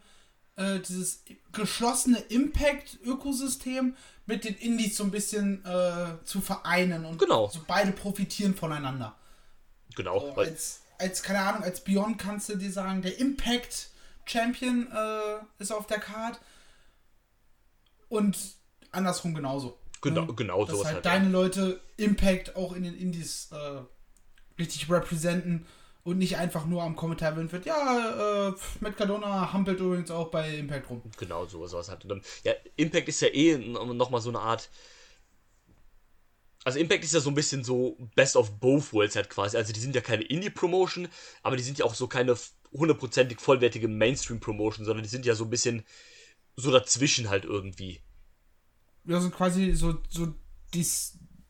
äh, 0.57 0.81
dieses 0.81 1.23
geschlossene 1.53 2.19
Impact-Ökosystem 2.19 3.95
mit 4.27 4.45
den 4.45 4.55
Indies 4.57 4.97
so 4.97 5.05
ein 5.05 5.11
bisschen 5.11 5.65
äh, 5.65 6.25
zu 6.25 6.41
vereinen 6.41 7.05
und 7.05 7.19
Genau. 7.19 7.49
so 7.49 7.61
beide 7.67 7.93
profitieren 7.93 8.55
voneinander. 8.55 9.15
genau, 9.95 10.21
So, 10.21 10.35
als, 10.35 10.81
als, 10.99 11.23
keine 11.23 11.41
Ahnung, 11.41 11.63
als 11.63 11.85
Beyond 11.85 12.19
kannst 12.19 12.49
du 12.49 12.57
dir 12.57 12.73
sagen, 12.73 13.03
der 13.03 13.19
Impact 13.19 13.91
Champion 14.29 14.89
äh, 14.93 15.41
ist 15.63 15.73
auf 15.73 15.87
der 15.87 15.99
Card 16.01 16.41
und 18.09 18.37
andersrum 18.93 19.35
genauso. 19.35 19.79
Genau- 20.01 20.23
Ne? 20.27 20.35
genau 20.35 20.65
Dass 20.65 20.75
sowas 20.75 20.87
halt 20.87 20.95
halt, 20.97 21.07
deine 21.07 21.29
Leute 21.31 21.81
Impact 21.97 22.55
auch 22.57 22.73
in 22.73 22.85
den 22.85 22.97
Indies 22.97 23.49
äh, 23.53 23.81
richtig 24.59 24.89
repräsenten 24.91 25.67
und 26.05 26.19
nicht 26.19 26.37
einfach 26.37 26.65
nur 26.67 26.83
am 26.85 26.97
Kommentar 26.97 27.37
wenn 27.37 27.51
wird, 27.53 27.67
ja, 27.67 28.49
äh, 28.49 28.55
Matt 28.81 28.97
Cardona 28.97 29.53
hampelt 29.53 29.81
übrigens 29.81 30.11
auch 30.11 30.31
bei 30.31 30.57
Impact 30.57 30.89
rum. 30.89 31.03
Genau, 31.19 31.45
so 31.47 31.67
sowas 31.67 31.89
halt. 31.89 32.05
Und 32.05 32.11
dann, 32.11 32.23
ja, 32.45 32.53
Impact 32.77 33.09
ist 33.09 33.21
ja 33.21 33.29
eh 33.29 33.59
nochmal 33.59 34.21
so 34.21 34.31
eine 34.31 34.39
Art. 34.41 34.71
Also 36.65 36.79
Impact 36.79 37.05
ist 37.05 37.15
ja 37.15 37.21
so 37.21 37.31
ein 37.31 37.35
bisschen 37.35 37.65
so 37.65 37.97
Best 38.15 38.37
of 38.37 38.53
Both 38.59 38.93
Worlds 38.93 39.17
halt 39.17 39.31
quasi. 39.31 39.57
Also 39.57 39.73
die 39.73 39.81
sind 39.81 39.95
ja 39.95 40.01
keine 40.01 40.23
Indie-Promotion, 40.23 41.09
aber 41.43 41.57
die 41.57 41.63
sind 41.63 41.79
ja 41.79 41.85
auch 41.85 41.95
so 41.95 42.07
keine 42.07 42.37
hundertprozentig 42.73 43.41
vollwertige 43.41 43.89
Mainstream-Promotion, 43.89 44.85
sondern 44.85 45.03
die 45.03 45.09
sind 45.09 45.25
ja 45.27 45.35
so 45.35 45.45
ein 45.45 45.51
bisschen 45.51 45.85
so 46.57 46.71
dazwischen 46.71 47.29
halt 47.31 47.45
irgendwie. 47.45 48.01
Wir 49.05 49.21
sind 49.21 49.35
quasi 49.35 49.73
so, 49.73 49.99
so 50.09 50.35
die, 50.75 50.87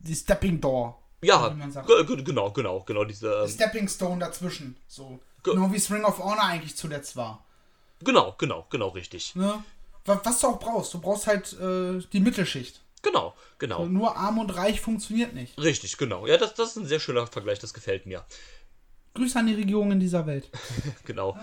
die 0.01 0.15
Stepping 0.15 0.61
Door 0.61 1.01
Ja, 1.23 1.49
genau, 1.49 2.51
genau, 2.53 2.81
genau, 2.85 3.05
diese, 3.05 3.33
ähm, 3.43 3.49
Stepping 3.49 3.89
Stone 3.89 4.21
dazwischen. 4.21 4.77
So. 4.87 5.19
Genau 5.43 5.73
wie 5.73 5.95
Ring 5.95 6.05
of 6.05 6.19
Honor 6.19 6.45
eigentlich 6.45 6.77
zuletzt 6.77 7.17
war. 7.17 7.45
genau, 8.05 8.35
genau, 8.39 8.67
genau, 8.71 8.89
richtig. 8.89 9.35
Ne? 9.35 9.63
Wa- 10.05 10.21
Was 10.25 10.41
du 10.41 10.49
auch 10.49 10.59
brauchst. 10.61 10.93
Du 10.95 11.01
brauchst 11.01 11.27
halt 11.27 11.53
äh, 11.55 12.01
die 12.13 12.21
Mittelschicht. 12.21 12.81
Genau, 13.03 13.35
genau. 13.59 13.87
Nur 13.87 14.17
arm 14.17 14.39
und 14.39 14.51
reich 14.57 14.81
funktioniert 14.81 15.33
nicht. 15.33 15.57
Richtig, 15.59 15.97
genau. 15.97 16.27
Ja, 16.27 16.37
das, 16.37 16.55
das 16.55 16.71
ist 16.71 16.77
ein 16.77 16.87
sehr 16.87 16.99
schöner 17.01 17.27
Vergleich, 17.29 17.61
das 17.61 17.73
gefällt 17.73 18.07
mir. 18.07 18.25
Grüße 19.19 19.39
an 19.39 19.47
die 19.47 19.55
Regierungen 19.55 20.01
dieser 20.01 20.27
Welt. 20.27 20.49
Genau. 21.05 21.37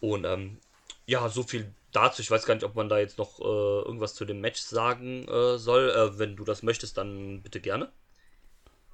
Und 0.00 0.24
ähm, 0.24 0.58
ja, 1.06 1.28
so 1.28 1.42
viel 1.42 1.72
dazu. 1.92 2.22
Ich 2.22 2.30
weiß 2.30 2.44
gar 2.44 2.54
nicht, 2.54 2.64
ob 2.64 2.74
man 2.74 2.88
da 2.88 2.98
jetzt 2.98 3.18
noch 3.18 3.40
äh, 3.40 3.44
irgendwas 3.44 4.14
zu 4.14 4.24
dem 4.24 4.40
Match 4.40 4.60
sagen 4.60 5.26
äh, 5.28 5.58
soll. 5.58 5.90
Äh, 5.90 6.18
wenn 6.18 6.36
du 6.36 6.44
das 6.44 6.62
möchtest, 6.62 6.96
dann 6.98 7.42
bitte 7.42 7.60
gerne. 7.60 7.90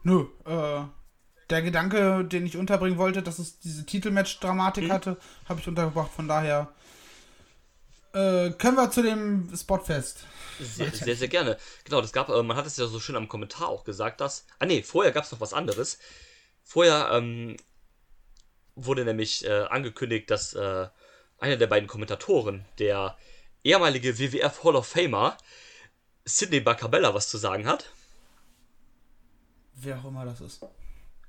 Nö, 0.02 0.26
äh, 0.44 0.82
der 1.50 1.62
Gedanke, 1.62 2.24
den 2.24 2.46
ich 2.46 2.56
unterbringen 2.56 2.98
wollte, 2.98 3.22
dass 3.22 3.38
es 3.38 3.58
diese 3.58 3.86
Titelmatch-Dramatik 3.86 4.84
Mhm. 4.84 4.92
hatte, 4.92 5.16
habe 5.48 5.60
ich 5.60 5.68
untergebracht. 5.68 6.12
Von 6.12 6.28
daher 6.28 6.72
äh, 8.12 8.50
können 8.50 8.76
wir 8.76 8.90
zu 8.90 9.02
dem 9.02 9.48
Spotfest. 9.56 10.24
Sehr, 10.60 10.90
sehr, 10.90 11.16
sehr 11.16 11.28
gerne. 11.28 11.56
Genau, 11.84 12.00
das 12.00 12.12
gab, 12.12 12.28
äh, 12.28 12.42
man 12.42 12.56
hat 12.56 12.66
es 12.66 12.76
ja 12.76 12.86
so 12.86 13.00
schön 13.00 13.16
am 13.16 13.28
Kommentar 13.28 13.68
auch 13.68 13.84
gesagt, 13.84 14.20
dass. 14.20 14.46
Ah 14.58 14.66
nee, 14.66 14.82
vorher 14.82 15.12
gab 15.12 15.24
es 15.24 15.32
noch 15.32 15.40
was 15.40 15.52
anderes. 15.54 15.98
Vorher 16.64 17.10
ähm, 17.12 17.56
wurde 18.78 19.04
nämlich 19.04 19.44
äh, 19.44 19.64
angekündigt, 19.64 20.30
dass 20.30 20.54
äh, 20.54 20.88
einer 21.38 21.56
der 21.56 21.66
beiden 21.66 21.88
Kommentatoren, 21.88 22.64
der 22.78 23.16
ehemalige 23.64 24.18
WWF 24.18 24.64
Hall 24.64 24.76
of 24.76 24.86
Famer, 24.86 25.36
Sidney 26.24 26.60
Bacabella, 26.60 27.14
was 27.14 27.28
zu 27.28 27.38
sagen 27.38 27.66
hat. 27.66 27.90
Wer 29.74 29.98
auch 29.98 30.04
immer 30.04 30.24
das 30.24 30.40
ist. 30.40 30.64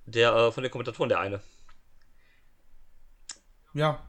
Der 0.05 0.33
äh, 0.33 0.51
von 0.51 0.63
den 0.63 0.71
Kommentatoren, 0.71 1.09
der 1.09 1.19
eine. 1.19 1.41
Ja, 3.73 4.01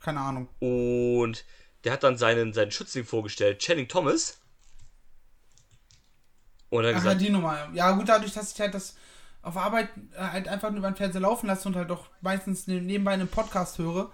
keine 0.00 0.20
Ahnung. 0.20 0.48
Und 0.60 1.44
der 1.84 1.92
hat 1.92 2.02
dann 2.02 2.16
seinen, 2.16 2.52
seinen 2.52 2.70
Schützling 2.70 3.04
vorgestellt, 3.04 3.60
Channing 3.60 3.88
Thomas. 3.88 4.38
Und 6.70 6.84
er 6.84 6.90
hat 6.90 6.96
Ach, 6.96 7.02
gesagt, 7.02 7.20
die 7.20 7.30
Nummer. 7.30 7.68
Ja, 7.74 7.90
gut, 7.92 8.08
dadurch, 8.08 8.32
dass 8.32 8.52
ich 8.52 8.60
halt 8.60 8.74
das 8.74 8.96
auf 9.42 9.56
Arbeit 9.56 9.88
äh, 10.16 10.20
halt 10.20 10.48
einfach 10.48 10.70
nur 10.70 10.82
beim 10.82 10.96
Fernseher 10.96 11.20
laufen 11.20 11.46
lasse 11.46 11.68
und 11.68 11.76
halt 11.76 11.90
doch 11.90 12.08
meistens 12.20 12.66
ne- 12.66 12.80
nebenbei 12.80 13.12
einen 13.12 13.28
Podcast 13.28 13.78
höre, 13.78 14.10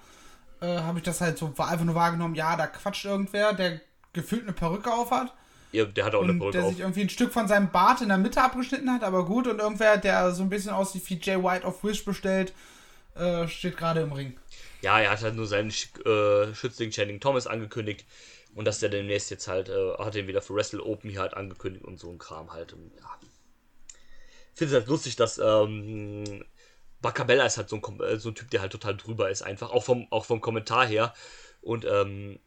äh, 0.60 0.78
habe 0.78 0.98
ich 0.98 1.04
das 1.04 1.20
halt 1.20 1.38
so 1.38 1.46
einfach 1.58 1.84
nur 1.84 1.94
wahrgenommen, 1.94 2.34
ja, 2.34 2.56
da 2.56 2.66
quatscht 2.66 3.04
irgendwer, 3.04 3.52
der 3.52 3.80
gefühlt 4.12 4.42
eine 4.42 4.52
Perücke 4.52 4.92
auf 4.92 5.10
hat 5.10 5.34
ja, 5.72 5.84
der 5.84 6.04
hat 6.04 6.14
auch 6.14 6.22
eine 6.22 6.32
und 6.32 6.38
Brücke 6.38 6.52
der 6.52 6.64
auf. 6.64 6.70
sich 6.70 6.80
irgendwie 6.80 7.02
ein 7.02 7.10
Stück 7.10 7.32
von 7.32 7.46
seinem 7.46 7.70
Bart 7.70 8.00
in 8.00 8.08
der 8.08 8.18
Mitte 8.18 8.42
abgeschnitten 8.42 8.90
hat, 8.90 9.04
aber 9.04 9.24
gut, 9.24 9.46
und 9.46 9.58
irgendwer, 9.58 9.96
der 9.96 10.32
so 10.32 10.42
ein 10.42 10.48
bisschen 10.48 10.72
aussieht 10.72 11.08
wie 11.10 11.20
Jay 11.22 11.42
White 11.42 11.66
auf 11.66 11.84
Wish 11.84 12.04
bestellt, 12.04 12.52
äh, 13.14 13.46
steht 13.48 13.76
gerade 13.76 14.00
im 14.00 14.12
Ring. 14.12 14.38
Ja, 14.80 14.98
er 14.98 15.10
hat 15.10 15.22
halt 15.22 15.34
nur 15.36 15.46
seinen 15.46 15.70
äh, 15.70 16.54
Schützling 16.54 16.90
Channing 16.90 17.20
Thomas 17.20 17.46
angekündigt. 17.46 18.06
Und 18.54 18.64
dass 18.64 18.80
der 18.80 18.88
demnächst 18.88 19.30
jetzt 19.30 19.46
halt, 19.46 19.68
äh, 19.68 19.94
hat 19.98 20.14
ihn 20.14 20.26
wieder 20.26 20.40
für 20.40 20.54
Wrestle 20.54 20.82
Open 20.82 21.10
hier 21.10 21.20
halt 21.20 21.34
angekündigt 21.34 21.84
und 21.84 22.00
so 22.00 22.10
ein 22.10 22.18
Kram 22.18 22.52
halt. 22.52 22.72
Und, 22.72 22.90
ja. 22.98 23.27
Ich 24.58 24.60
finde 24.60 24.74
es 24.74 24.80
halt 24.80 24.88
lustig, 24.88 25.14
dass 25.14 25.38
ähm, 25.38 26.44
Bacabella 27.00 27.46
ist 27.46 27.58
halt 27.58 27.68
so 27.68 27.76
ein, 27.76 28.00
äh, 28.00 28.18
so 28.18 28.30
ein 28.30 28.34
Typ, 28.34 28.50
der 28.50 28.60
halt 28.60 28.72
total 28.72 28.96
drüber 28.96 29.30
ist, 29.30 29.42
einfach. 29.42 29.70
Auch 29.70 29.84
vom, 29.84 30.08
auch 30.10 30.24
vom 30.24 30.40
Kommentar 30.40 30.84
her. 30.84 31.14
Und 31.60 31.84
ähm, 31.84 32.40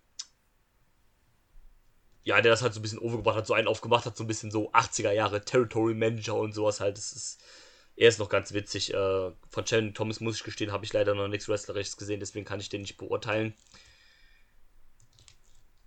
ja, 2.24 2.42
der 2.42 2.52
das 2.52 2.64
halt 2.64 2.74
so 2.74 2.82
ein 2.82 2.84
bisschen 2.84 3.00
overgebracht 3.00 3.38
hat, 3.38 3.48
so 3.48 3.54
einen 3.54 3.70
aufgemacht 3.70 4.06
hat, 4.06 4.18
so 4.18 4.26
ein 4.26 4.28
bisschen 4.28 4.52
so 4.52 4.74
80er 4.74 5.14
Jahre 5.14 5.46
Territory 5.46 5.94
Manager 5.94 6.36
und 6.36 6.52
sowas 6.52 6.82
halt. 6.82 6.98
Das 6.98 7.14
ist, 7.14 7.42
er 7.96 8.10
ist 8.10 8.20
noch 8.20 8.28
ganz 8.28 8.52
witzig. 8.52 8.94
Äh, 8.94 9.32
von 9.50 9.64
Channing 9.64 9.94
Thomas 9.94 10.20
muss 10.20 10.36
ich 10.36 10.44
gestehen, 10.44 10.74
habe 10.74 10.84
ich 10.84 10.92
leider 10.92 11.16
noch 11.16 11.30
nichts 11.30 11.48
Wrestlerisches 11.48 11.96
gesehen, 11.96 12.20
deswegen 12.20 12.44
kann 12.44 12.60
ich 12.60 12.68
den 12.68 12.82
nicht 12.82 12.98
beurteilen. 12.98 13.54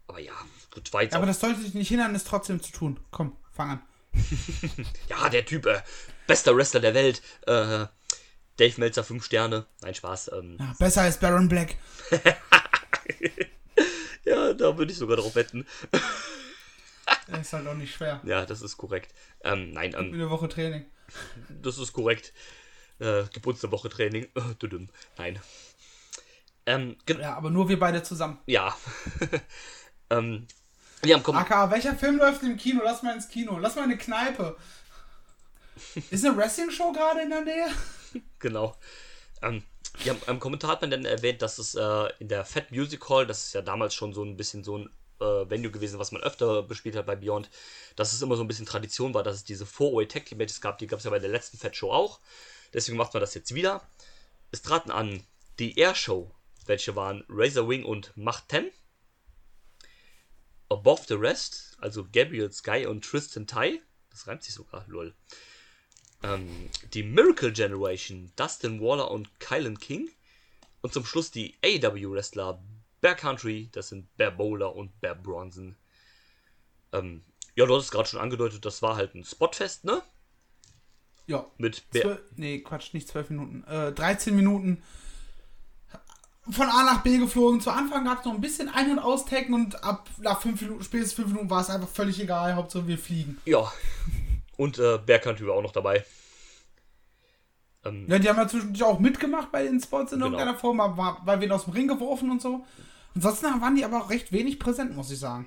Aber 0.06 0.20
ja, 0.20 0.32
gut, 0.72 0.90
jetzt 0.90 1.14
Aber 1.14 1.26
das 1.26 1.40
sollte 1.40 1.60
dich 1.60 1.74
nicht 1.74 1.88
hindern, 1.88 2.14
es 2.14 2.24
trotzdem 2.24 2.62
zu 2.62 2.72
tun. 2.72 2.98
Komm, 3.10 3.36
fang 3.52 3.72
an. 3.72 3.82
Ja, 5.08 5.28
der 5.28 5.44
Typ, 5.44 5.66
äh, 5.66 5.82
bester 6.26 6.56
Wrestler 6.56 6.80
der 6.80 6.94
Welt. 6.94 7.22
Äh, 7.46 7.86
Dave 8.56 8.74
Meltzer, 8.78 9.02
5 9.04 9.24
Sterne. 9.24 9.66
Nein, 9.82 9.94
Spaß. 9.94 10.30
Ähm, 10.32 10.56
Ja, 10.60 10.74
besser 10.78 11.02
als 11.02 11.18
Baron 11.18 11.48
Black. 11.48 11.76
ja, 14.24 14.52
da 14.54 14.78
würde 14.78 14.92
ich 14.92 14.98
sogar 14.98 15.16
drauf 15.16 15.34
wetten. 15.34 15.66
Das 17.26 17.40
ist 17.40 17.52
halt 17.52 17.66
auch 17.66 17.74
nicht 17.74 17.94
schwer. 17.94 18.20
Ja, 18.24 18.46
das 18.46 18.62
ist 18.62 18.76
korrekt. 18.76 19.12
Ähm, 19.42 19.72
nein, 19.72 19.94
ähm, 19.98 20.12
Eine 20.12 20.30
Woche 20.30 20.48
Training. 20.48 20.86
das 21.48 21.78
ist 21.78 21.92
korrekt. 21.92 22.32
Äh, 23.00 23.24
Geburtstagswoche 23.32 23.88
Training. 23.88 24.24
Äh. 24.34 24.86
Nein. 25.18 25.40
Ähm, 26.66 26.96
Ja, 27.08 27.34
aber 27.34 27.50
nur 27.50 27.68
wir 27.68 27.78
beide 27.78 28.02
zusammen. 28.02 28.38
ja. 28.46 28.74
ähm, 30.10 30.46
ja, 31.04 31.18
komm. 31.18 31.36
AKA, 31.36 31.70
welcher 31.70 31.94
Film 31.96 32.16
läuft 32.16 32.42
im 32.44 32.56
Kino? 32.56 32.80
Lass 32.82 33.02
mal 33.02 33.14
ins 33.14 33.28
Kino. 33.28 33.58
Lass 33.58 33.74
mal 33.74 33.82
in 33.84 33.90
eine 33.90 33.98
Kneipe. 33.98 34.56
Ist 36.10 36.24
eine 36.24 36.36
Wrestling-Show 36.36 36.92
gerade 36.92 37.22
in 37.22 37.30
der 37.30 37.42
Nähe? 37.42 37.66
Genau. 38.38 38.76
Ähm, 39.42 39.64
ja, 40.04 40.14
im 40.28 40.38
Kommentar 40.38 40.70
hat 40.70 40.82
man 40.82 40.90
dann 40.92 41.04
erwähnt, 41.04 41.42
dass 41.42 41.58
es 41.58 41.74
äh, 41.74 42.08
in 42.20 42.28
der 42.28 42.44
Fat 42.44 42.70
Music 42.70 43.08
Hall, 43.08 43.26
das 43.26 43.46
ist 43.46 43.54
ja 43.54 43.62
damals 43.62 43.92
schon 43.92 44.12
so 44.12 44.22
ein 44.22 44.36
bisschen 44.36 44.62
so 44.62 44.78
ein 44.78 44.90
äh, 45.20 45.50
Venue 45.50 45.70
gewesen, 45.70 45.98
was 45.98 46.12
man 46.12 46.22
öfter 46.22 46.62
bespielt 46.62 46.96
hat 46.96 47.06
bei 47.06 47.16
Beyond, 47.16 47.50
dass 47.96 48.12
es 48.12 48.22
immer 48.22 48.36
so 48.36 48.42
ein 48.42 48.48
bisschen 48.48 48.66
Tradition 48.66 49.14
war, 49.14 49.22
dass 49.22 49.36
es 49.36 49.44
diese 49.44 49.64
4-Way 49.64 50.06
Tag 50.06 50.26
Team 50.26 50.38
Matches 50.38 50.60
gab, 50.60 50.78
die 50.78 50.86
gab 50.86 50.98
es 50.98 51.04
ja 51.04 51.10
bei 51.10 51.18
der 51.18 51.30
letzten 51.30 51.58
Fat 51.58 51.76
Show 51.76 51.90
auch. 51.90 52.20
Deswegen 52.72 52.98
macht 52.98 53.14
man 53.14 53.20
das 53.20 53.34
jetzt 53.34 53.54
wieder. 53.54 53.86
Es 54.50 54.62
traten 54.62 54.90
an 54.90 55.24
die 55.58 55.78
Air 55.78 55.94
Show, 55.94 56.30
welche 56.66 56.96
waren 56.96 57.24
Razor 57.28 57.68
Wing 57.68 57.84
und 57.84 58.16
Macht 58.16 58.50
10. 58.50 58.70
Above 60.68 61.02
the 61.06 61.14
Rest, 61.14 61.76
also 61.78 62.04
Gabriel 62.12 62.50
Sky 62.50 62.86
und 62.86 63.04
Tristan 63.04 63.46
Ty. 63.46 63.80
Das 64.10 64.26
reimt 64.26 64.42
sich 64.42 64.54
sogar, 64.54 64.84
lol. 64.88 65.14
Ähm, 66.24 66.70
die 66.94 67.02
Miracle 67.02 67.52
Generation, 67.52 68.32
Dustin 68.36 68.80
Waller 68.80 69.10
und 69.10 69.38
Kylan 69.40 69.78
King. 69.78 70.08
Und 70.80 70.92
zum 70.92 71.04
Schluss 71.04 71.30
die 71.30 71.54
AW-Wrestler 71.64 72.62
Bear 73.00 73.14
Country, 73.14 73.68
das 73.72 73.88
sind 73.90 74.14
Bear 74.16 74.30
Bowler 74.30 74.74
und 74.74 74.98
Bear 75.00 75.14
Bronson. 75.14 75.76
Ähm, 76.92 77.22
ja, 77.54 77.66
du 77.66 77.76
hast 77.76 77.84
es 77.84 77.90
gerade 77.90 78.08
schon 78.08 78.20
angedeutet, 78.20 78.64
das 78.64 78.80
war 78.80 78.96
halt 78.96 79.14
ein 79.14 79.24
Spotfest, 79.24 79.84
ne? 79.84 80.02
Ja. 81.26 81.46
Mit 81.58 81.90
Bear. 81.90 82.04
Zwölf, 82.04 82.20
nee, 82.36 82.60
Quatsch, 82.60 82.94
nicht 82.94 83.08
12 83.08 83.30
Minuten. 83.30 83.64
Äh, 83.64 83.92
13 83.92 84.34
Minuten 84.34 84.82
von 86.50 86.68
A 86.68 86.84
nach 86.84 87.02
B 87.02 87.18
geflogen. 87.18 87.60
Zu 87.60 87.70
Anfang 87.70 88.04
gab 88.04 88.20
es 88.20 88.24
noch 88.24 88.34
ein 88.34 88.40
bisschen 88.40 88.68
Ein- 88.68 88.92
und 88.92 88.98
Austaken 88.98 89.54
und 89.54 89.82
ab 89.84 90.08
nach 90.18 90.40
5 90.40 90.60
Minuten, 90.60 90.84
spätestens 90.84 91.14
5 91.14 91.28
Minuten 91.28 91.50
war 91.50 91.60
es 91.60 91.70
einfach 91.70 91.88
völlig 91.88 92.20
egal. 92.20 92.54
Hauptsache 92.54 92.86
wir 92.86 92.98
fliegen. 92.98 93.40
Ja. 93.44 93.70
Und 94.56 94.78
äh, 94.78 94.98
Bear 94.98 95.18
Country 95.18 95.46
war 95.46 95.54
auch 95.54 95.62
noch 95.62 95.72
dabei. 95.72 96.04
Ähm, 97.84 98.06
Ja, 98.08 98.18
die 98.18 98.28
haben 98.28 98.36
ja 98.36 98.48
zwischendurch 98.48 98.82
auch 98.82 98.98
mitgemacht 98.98 99.52
bei 99.52 99.64
den 99.64 99.80
Spots 99.80 100.12
in 100.12 100.18
Genau. 100.18 100.26
irgendeiner 100.30 100.58
Form, 100.58 100.80
aber 100.80 101.18
weil 101.24 101.40
wir 101.40 101.46
ihn 101.46 101.52
aus 101.52 101.64
dem 101.64 101.72
Ring 101.74 101.88
geworfen 101.88 102.30
und 102.30 102.40
so. 102.40 102.64
Ansonsten 103.14 103.46
waren 103.60 103.76
die 103.76 103.84
aber 103.84 104.02
auch 104.02 104.10
recht 104.10 104.32
wenig 104.32 104.58
präsent, 104.58 104.94
muss 104.96 105.10
ich 105.10 105.18
sagen. 105.18 105.46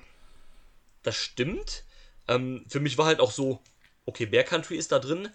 Das 1.03 1.15
stimmt. 1.15 1.83
Ähm, 2.27 2.63
für 2.67 2.79
mich 2.79 2.97
war 2.97 3.05
halt 3.05 3.19
auch 3.19 3.31
so, 3.31 3.61
okay, 4.05 4.25
Bear 4.25 4.43
Country 4.43 4.75
ist 4.77 4.91
da 4.91 4.99
drin. 4.99 5.29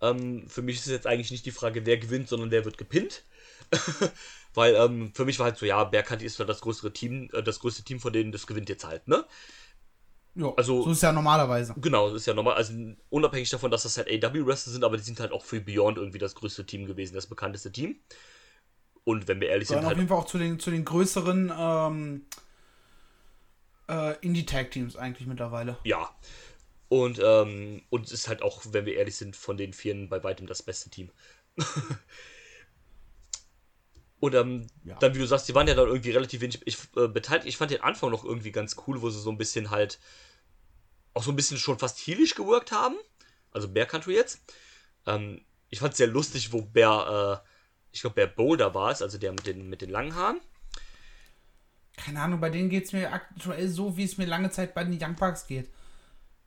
Ähm, 0.00 0.48
für 0.48 0.62
mich 0.62 0.76
ist 0.78 0.86
jetzt 0.86 1.06
eigentlich 1.06 1.30
nicht 1.30 1.46
die 1.46 1.50
Frage, 1.50 1.84
wer 1.86 1.98
gewinnt, 1.98 2.28
sondern 2.28 2.50
wer 2.50 2.64
wird 2.64 2.78
gepinnt. 2.78 3.24
Weil 4.54 4.74
ähm, 4.76 5.12
für 5.14 5.24
mich 5.24 5.38
war 5.38 5.44
halt 5.46 5.58
so, 5.58 5.66
ja, 5.66 5.82
Bear 5.84 6.02
Country 6.02 6.26
ist 6.26 6.38
halt 6.38 6.48
das 6.48 6.60
größere 6.60 6.92
Team, 6.92 7.28
äh, 7.32 7.42
das 7.42 7.60
größte 7.60 7.82
Team 7.84 8.00
von 8.00 8.12
denen, 8.12 8.32
das 8.32 8.46
gewinnt 8.46 8.68
jetzt 8.68 8.84
halt, 8.84 9.06
ne? 9.08 9.24
Ja, 10.38 10.52
Also- 10.56 10.82
so 10.84 10.90
ist 10.92 11.02
ja 11.02 11.10
normalerweise. 11.12 11.74
Genau, 11.78 12.06
das 12.06 12.22
ist 12.22 12.26
ja 12.26 12.32
normal, 12.34 12.54
also 12.54 12.72
unabhängig 13.10 13.50
davon, 13.50 13.72
dass 13.72 13.82
das 13.82 13.96
halt 13.98 14.08
AW-Wrestler 14.08 14.72
sind, 14.72 14.84
aber 14.84 14.96
die 14.96 15.02
sind 15.02 15.18
halt 15.18 15.32
auch 15.32 15.44
für 15.44 15.60
Beyond 15.60 15.98
irgendwie 15.98 16.18
das 16.18 16.36
größte 16.36 16.64
Team 16.64 16.86
gewesen, 16.86 17.14
das 17.16 17.26
bekannteste 17.26 17.72
Team. 17.72 17.96
Und 19.02 19.26
wenn 19.26 19.40
wir 19.40 19.48
ehrlich 19.48 19.66
Gehören 19.66 19.82
sind, 19.82 19.86
auf 19.86 19.88
halt 19.90 19.98
jeden 19.98 20.08
Fall 20.08 20.18
auch 20.18 20.26
zu 20.26 20.38
den, 20.38 20.60
zu 20.60 20.70
den 20.70 20.84
größeren 20.84 21.52
ähm, 21.58 22.26
äh, 23.88 24.16
Indie-Tag-Teams 24.20 24.94
eigentlich 24.94 25.26
mittlerweile. 25.26 25.76
Ja. 25.82 26.08
Und, 26.88 27.20
ähm, 27.20 27.82
und 27.90 28.06
es 28.06 28.12
ist 28.12 28.28
halt 28.28 28.42
auch, 28.42 28.62
wenn 28.70 28.86
wir 28.86 28.94
ehrlich 28.94 29.16
sind, 29.16 29.34
von 29.34 29.56
den 29.56 29.72
Vieren 29.72 30.08
bei 30.08 30.22
weitem 30.22 30.46
das 30.46 30.62
beste 30.62 30.88
Team. 30.88 31.10
und 34.20 34.34
ähm, 34.34 34.68
Ja. 34.84 34.96
dann, 35.00 35.14
wie 35.14 35.18
du 35.18 35.26
sagst, 35.26 35.48
die 35.48 35.54
waren 35.54 35.66
ja 35.66 35.74
dann 35.74 35.88
irgendwie 35.88 36.10
relativ 36.10 36.40
wenig 36.40 36.60
ich, 36.64 36.78
äh, 36.96 37.08
beteiligt. 37.08 37.46
Ich 37.48 37.56
fand 37.56 37.72
den 37.72 37.82
Anfang 37.82 38.10
noch 38.10 38.24
irgendwie 38.24 38.52
ganz 38.52 38.76
cool, 38.86 39.02
wo 39.02 39.10
sie 39.10 39.20
so 39.20 39.30
ein 39.30 39.38
bisschen 39.38 39.70
halt 39.70 39.98
auch 41.18 41.24
so 41.24 41.32
ein 41.32 41.36
bisschen 41.36 41.58
schon 41.58 41.80
fast 41.80 41.98
heelisch 41.98 42.36
gewirkt 42.36 42.70
haben. 42.70 42.94
Also 43.50 43.68
Bear 43.68 43.86
Country 43.86 44.14
jetzt. 44.14 44.40
Ähm, 45.04 45.44
ich 45.68 45.80
fand 45.80 45.92
es 45.92 45.98
sehr 45.98 46.06
lustig, 46.06 46.52
wo 46.52 46.62
Bear, 46.62 47.42
äh, 47.42 47.48
ich 47.90 48.02
glaube, 48.02 48.14
Bear 48.14 48.28
Boulder 48.28 48.72
war 48.72 48.92
es, 48.92 49.02
also 49.02 49.18
der 49.18 49.32
mit 49.32 49.44
den, 49.44 49.68
mit 49.68 49.82
den 49.82 49.90
langen 49.90 50.14
Haaren. 50.14 50.40
Keine 51.96 52.20
Ahnung, 52.20 52.40
bei 52.40 52.50
denen 52.50 52.70
geht 52.70 52.84
es 52.84 52.92
mir 52.92 53.12
aktuell 53.12 53.68
so, 53.68 53.96
wie 53.96 54.04
es 54.04 54.16
mir 54.16 54.26
lange 54.26 54.50
Zeit 54.50 54.74
bei 54.74 54.84
den 54.84 54.96
Young 55.02 55.16
Bucks 55.16 55.48
geht. 55.48 55.68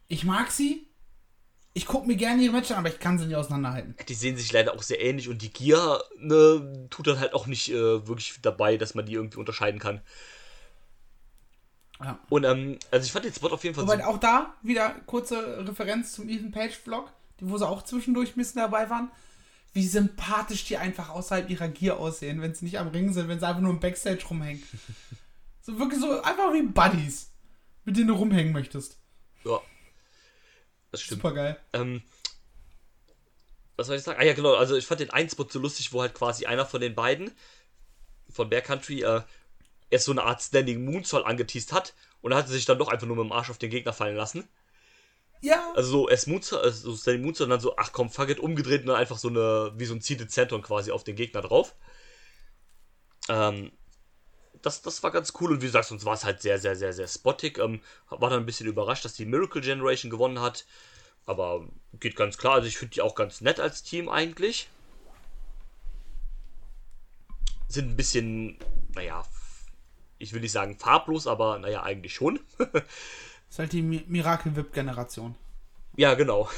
Ich 0.07 0.23
mag 0.23 0.49
sie, 0.51 0.87
Ich 1.73 1.85
gucke 1.85 2.07
mir 2.07 2.17
gerne 2.17 2.41
ihre 2.41 2.51
Matches 2.53 2.71
an, 2.71 2.79
aber 2.79 2.89
ich 2.89 2.99
kann 2.99 3.17
sie 3.17 3.25
nicht 3.25 3.35
auseinanderhalten. 3.35 3.95
Die 4.07 4.13
sehen 4.13 4.35
sich 4.35 4.51
leider 4.51 4.73
auch 4.73 4.83
sehr 4.83 5.01
ähnlich 5.01 5.29
und 5.29 5.41
die 5.41 5.53
Gear 5.53 6.03
ne, 6.17 6.87
tut 6.89 7.07
dann 7.07 7.19
halt 7.19 7.33
auch 7.33 7.47
nicht 7.47 7.69
äh, 7.71 8.07
wirklich 8.07 8.39
dabei, 8.41 8.77
dass 8.77 8.93
man 8.93 9.05
die 9.05 9.13
irgendwie 9.13 9.39
unterscheiden 9.39 9.79
kann. 9.79 10.01
Ja. 12.03 12.19
Und 12.29 12.43
ähm, 12.43 12.79
also 12.89 13.05
ich 13.05 13.11
fand 13.11 13.25
den 13.25 13.33
Spot 13.33 13.49
auf 13.49 13.63
jeden 13.63 13.75
Fall 13.75 13.85
Wobei 13.85 14.05
auch 14.05 14.17
da 14.17 14.53
wieder 14.61 14.89
kurze 15.05 15.67
Referenz 15.67 16.13
zum 16.13 16.29
Ethan 16.29 16.51
Page 16.51 16.75
Vlog, 16.75 17.11
wo 17.39 17.57
sie 17.57 17.67
auch 17.67 17.83
zwischendurch 17.83 18.31
ein 18.31 18.35
bisschen 18.39 18.61
dabei 18.61 18.89
waren. 18.89 19.11
Wie 19.73 19.87
sympathisch 19.87 20.65
die 20.65 20.77
einfach 20.77 21.09
außerhalb 21.09 21.49
ihrer 21.49 21.69
Gear 21.69 21.97
aussehen, 21.97 22.41
wenn 22.41 22.53
sie 22.53 22.65
nicht 22.65 22.79
am 22.79 22.89
Ring 22.89 23.13
sind, 23.13 23.27
wenn 23.27 23.39
sie 23.39 23.47
einfach 23.47 23.61
nur 23.61 23.71
im 23.71 23.79
Backstage 23.79 24.25
rumhängen. 24.29 24.63
so 25.61 25.79
wirklich 25.79 25.99
so 25.99 26.21
einfach 26.21 26.51
wie 26.53 26.63
Buddies, 26.63 27.31
mit 27.85 27.95
denen 27.97 28.07
du 28.07 28.15
rumhängen 28.15 28.51
möchtest. 28.51 28.97
Ja. 29.45 29.61
Das 30.91 31.01
stimmt. 31.01 31.21
Super 31.21 31.35
geil. 31.35 31.57
Ähm, 31.73 32.01
was 33.77 33.87
soll 33.87 33.95
ich 33.95 34.03
sagen? 34.03 34.19
Ah 34.19 34.25
ja, 34.25 34.33
genau. 34.33 34.55
Also 34.55 34.75
ich 34.75 34.85
fand 34.85 34.99
den 34.99 35.11
einen 35.11 35.29
Spot 35.29 35.47
so 35.49 35.59
lustig, 35.59 35.93
wo 35.93 36.01
halt 36.01 36.13
quasi 36.13 36.45
einer 36.45 36.65
von 36.65 36.81
den 36.81 36.95
beiden 36.95 37.31
von 38.29 38.49
Bear 38.49 38.61
Country 38.61 39.03
äh, 39.03 39.21
erst 39.91 40.05
so 40.05 40.11
eine 40.11 40.23
Art 40.23 40.41
Standing 40.41 40.83
Moonsault 40.83 41.25
angeteased 41.25 41.71
hat 41.71 41.93
und 42.21 42.33
hat 42.33 42.47
sich 42.47 42.65
dann 42.65 42.79
doch 42.79 42.87
einfach 42.87 43.05
nur 43.05 43.17
mit 43.17 43.25
dem 43.25 43.31
Arsch 43.31 43.51
auf 43.51 43.59
den 43.59 43.69
Gegner 43.69 43.93
fallen 43.93 44.15
lassen. 44.15 44.47
Ja. 45.41 45.71
Also 45.75 45.89
so 45.89 46.09
erst 46.09 46.27
Moonsault, 46.27 46.63
also 46.63 46.95
Standing 46.95 47.23
Moonsault 47.23 47.45
und 47.45 47.51
dann 47.51 47.59
so, 47.59 47.75
ach 47.77 47.91
komm, 47.91 48.09
fuck 48.09 48.29
it, 48.29 48.39
umgedreht 48.39 48.81
und 48.81 48.87
dann 48.87 48.95
einfach 48.95 49.17
so 49.17 49.27
eine, 49.27 49.73
wie 49.75 49.85
so 49.85 49.93
ein 49.93 50.01
Seated 50.01 50.31
Centon 50.31 50.61
quasi 50.63 50.91
auf 50.91 51.03
den 51.03 51.15
Gegner 51.15 51.41
drauf. 51.41 51.75
Ähm, 53.29 53.71
das, 54.61 54.81
das 54.81 55.01
war 55.03 55.11
ganz 55.11 55.33
cool 55.39 55.51
und 55.51 55.61
wie 55.61 55.65
gesagt, 55.65 55.87
sonst 55.87 56.05
war 56.05 56.13
es 56.13 56.23
halt 56.23 56.41
sehr, 56.41 56.59
sehr, 56.59 56.75
sehr, 56.75 56.93
sehr 56.93 57.07
spottig. 57.07 57.57
Ähm, 57.57 57.81
war 58.09 58.29
dann 58.29 58.39
ein 58.39 58.45
bisschen 58.45 58.67
überrascht, 58.67 59.05
dass 59.05 59.13
die 59.13 59.25
Miracle 59.25 59.61
Generation 59.61 60.11
gewonnen 60.11 60.39
hat. 60.39 60.65
Aber 61.25 61.67
geht 61.93 62.15
ganz 62.15 62.37
klar. 62.37 62.55
Also 62.55 62.67
ich 62.67 62.77
finde 62.77 62.93
die 62.93 63.01
auch 63.01 63.15
ganz 63.15 63.41
nett 63.41 63.59
als 63.59 63.83
Team 63.83 64.09
eigentlich. 64.09 64.69
Sind 67.67 67.89
ein 67.89 67.95
bisschen, 67.95 68.57
naja, 68.93 69.23
ich 70.21 70.33
will 70.33 70.41
nicht 70.41 70.51
sagen 70.51 70.77
farblos, 70.77 71.27
aber 71.27 71.59
naja, 71.59 71.83
eigentlich 71.83 72.13
schon. 72.13 72.39
ist 73.49 73.59
halt 73.59 73.73
die 73.73 73.81
Mi 73.81 74.03
Miracle 74.07 74.55
Whip-Generation. 74.55 75.35
Ja, 75.97 76.13
genau. 76.13 76.49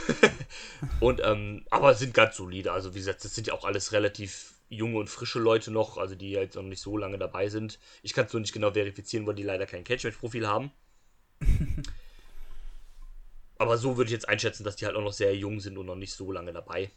und, 1.00 1.22
ähm, 1.24 1.66
aber 1.70 1.96
sind 1.96 2.14
ganz 2.14 2.38
solide. 2.38 2.72
Also, 2.72 2.94
wie 2.94 3.00
gesagt, 3.00 3.24
das 3.24 3.34
sind 3.34 3.48
ja 3.48 3.54
auch 3.54 3.66
alles 3.66 3.92
relativ 3.92 4.54
junge 4.70 5.00
und 5.00 5.10
frische 5.10 5.40
Leute 5.40 5.72
noch, 5.72 5.98
also 5.98 6.16
die 6.16 6.32
jetzt 6.32 6.56
noch 6.56 6.64
nicht 6.64 6.82
so 6.82 6.98
lange 6.98 7.18
dabei 7.18 7.50
sind. 7.50 7.80
Ich 8.02 8.14
kann 8.14 8.26
es 8.26 8.34
nur 8.34 8.42
nicht 8.42 8.54
genau 8.54 8.72
verifizieren, 8.72 9.26
weil 9.26 9.36
die 9.36 9.44
leider 9.44 9.66
kein 9.66 9.84
Catchmatch-Profil 9.84 10.48
haben. 10.48 10.72
aber 13.58 13.78
so 13.78 13.98
würde 13.98 14.08
ich 14.08 14.14
jetzt 14.14 14.30
einschätzen, 14.30 14.64
dass 14.64 14.76
die 14.76 14.86
halt 14.86 14.96
auch 14.96 15.04
noch 15.04 15.14
sehr 15.14 15.36
jung 15.36 15.60
sind 15.60 15.78
und 15.78 15.86
noch 15.86 15.96
nicht 15.96 16.14
so 16.14 16.32
lange 16.32 16.54
dabei. 16.54 16.92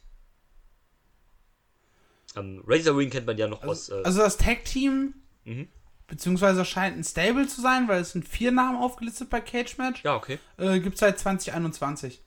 Ähm, 2.34 2.62
Razor 2.66 2.96
Wing 2.98 3.10
kennt 3.10 3.26
man 3.26 3.38
ja 3.38 3.48
noch 3.48 3.62
also, 3.62 3.72
aus. 3.72 3.88
Äh, 3.88 4.02
also 4.04 4.20
das 4.20 4.36
Tag-Team, 4.36 5.14
mhm. 5.44 5.68
Beziehungsweise 6.06 6.64
scheint 6.64 6.96
ein 6.96 7.04
Stable 7.04 7.46
zu 7.46 7.60
sein, 7.60 7.88
weil 7.88 8.00
es 8.00 8.12
sind 8.12 8.28
vier 8.28 8.52
Namen 8.52 8.78
aufgelistet 8.78 9.30
bei 9.30 9.40
Cage 9.40 9.78
Match. 9.78 10.04
Ja, 10.04 10.16
okay. 10.16 10.38
Äh, 10.56 10.80
Gibt 10.80 10.94
es 10.94 11.00
seit 11.00 11.18
2021. 11.18 12.22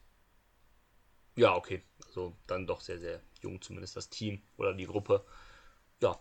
Ja, 1.35 1.55
okay. 1.55 1.83
Also 2.07 2.35
dann 2.47 2.67
doch 2.67 2.81
sehr, 2.81 2.99
sehr 2.99 3.21
jung, 3.41 3.61
zumindest 3.61 3.95
das 3.95 4.09
Team 4.09 4.41
oder 4.57 4.73
die 4.73 4.87
Gruppe. 4.87 5.23
Ja. 6.01 6.19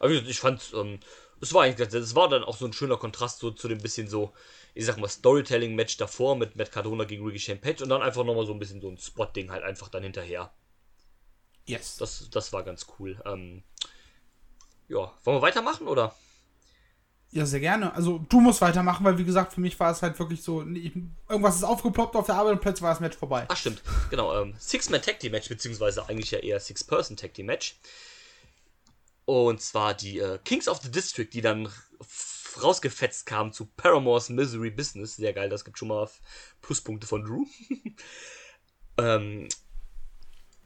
Aber 0.00 0.10
ich 0.10 0.40
fand, 0.40 0.72
ähm, 0.74 1.00
es 1.40 1.54
war 1.54 1.62
eigentlich, 1.62 1.94
es 1.94 2.14
war 2.14 2.28
dann 2.28 2.44
auch 2.44 2.56
so 2.56 2.66
ein 2.66 2.72
schöner 2.72 2.98
Kontrast 2.98 3.38
so, 3.38 3.50
zu 3.50 3.68
dem 3.68 3.78
bisschen 3.78 4.08
so, 4.08 4.34
ich 4.74 4.84
sag 4.84 4.98
mal, 4.98 5.08
Storytelling-Match 5.08 5.96
davor 5.96 6.36
mit 6.36 6.56
Matt 6.56 6.72
Cardona 6.72 7.04
gegen 7.04 7.24
Ricky 7.24 7.38
Shane 7.38 7.60
Page 7.60 7.80
und 7.82 7.88
dann 7.88 8.02
einfach 8.02 8.24
nochmal 8.24 8.46
so 8.46 8.52
ein 8.52 8.58
bisschen 8.58 8.80
so 8.80 8.90
ein 8.90 8.98
Spot-Ding 8.98 9.50
halt 9.50 9.62
einfach 9.62 9.88
dann 9.88 10.02
hinterher. 10.02 10.52
Yes. 11.66 11.96
Das, 11.96 12.28
das 12.30 12.52
war 12.52 12.62
ganz 12.62 12.86
cool. 12.98 13.20
Ähm, 13.24 13.62
ja, 14.88 15.12
wollen 15.24 15.38
wir 15.38 15.42
weitermachen 15.42 15.86
oder? 15.86 16.14
Ja, 17.30 17.44
sehr 17.44 17.60
gerne. 17.60 17.92
Also 17.94 18.18
du 18.28 18.40
musst 18.40 18.62
weitermachen, 18.62 19.04
weil 19.04 19.18
wie 19.18 19.24
gesagt, 19.24 19.52
für 19.52 19.60
mich 19.60 19.78
war 19.78 19.90
es 19.90 20.00
halt 20.00 20.18
wirklich 20.18 20.42
so, 20.42 20.62
irgendwas 20.62 21.56
ist 21.56 21.64
aufgeploppt 21.64 22.16
auf 22.16 22.26
der 22.26 22.36
Arbeit 22.36 22.54
und 22.54 22.60
plötzlich 22.60 22.82
war 22.82 22.90
das 22.90 23.00
Match 23.00 23.18
vorbei. 23.18 23.44
Ach 23.48 23.56
stimmt, 23.56 23.82
genau. 24.08 24.40
Ähm, 24.40 24.54
Six-Man 24.58 25.02
Tag 25.02 25.20
Team 25.20 25.32
Match, 25.32 25.48
beziehungsweise 25.48 26.08
eigentlich 26.08 26.30
ja 26.30 26.38
eher 26.38 26.58
Six-Person 26.58 27.18
Tag 27.18 27.34
Team 27.34 27.46
Match. 27.46 27.76
Und 29.26 29.60
zwar 29.60 29.92
die 29.92 30.20
äh, 30.20 30.38
Kings 30.42 30.68
of 30.68 30.80
the 30.82 30.90
District, 30.90 31.28
die 31.30 31.42
dann 31.42 31.68
rausgefetzt 32.62 33.26
kamen 33.26 33.52
zu 33.52 33.66
Paramore's 33.76 34.30
Misery 34.30 34.70
Business. 34.70 35.16
Sehr 35.16 35.34
geil, 35.34 35.50
das 35.50 35.66
gibt 35.66 35.78
schon 35.78 35.88
mal 35.88 36.08
Pluspunkte 36.62 37.06
von 37.06 37.24
Drew. 37.24 37.44
ähm, 38.98 39.48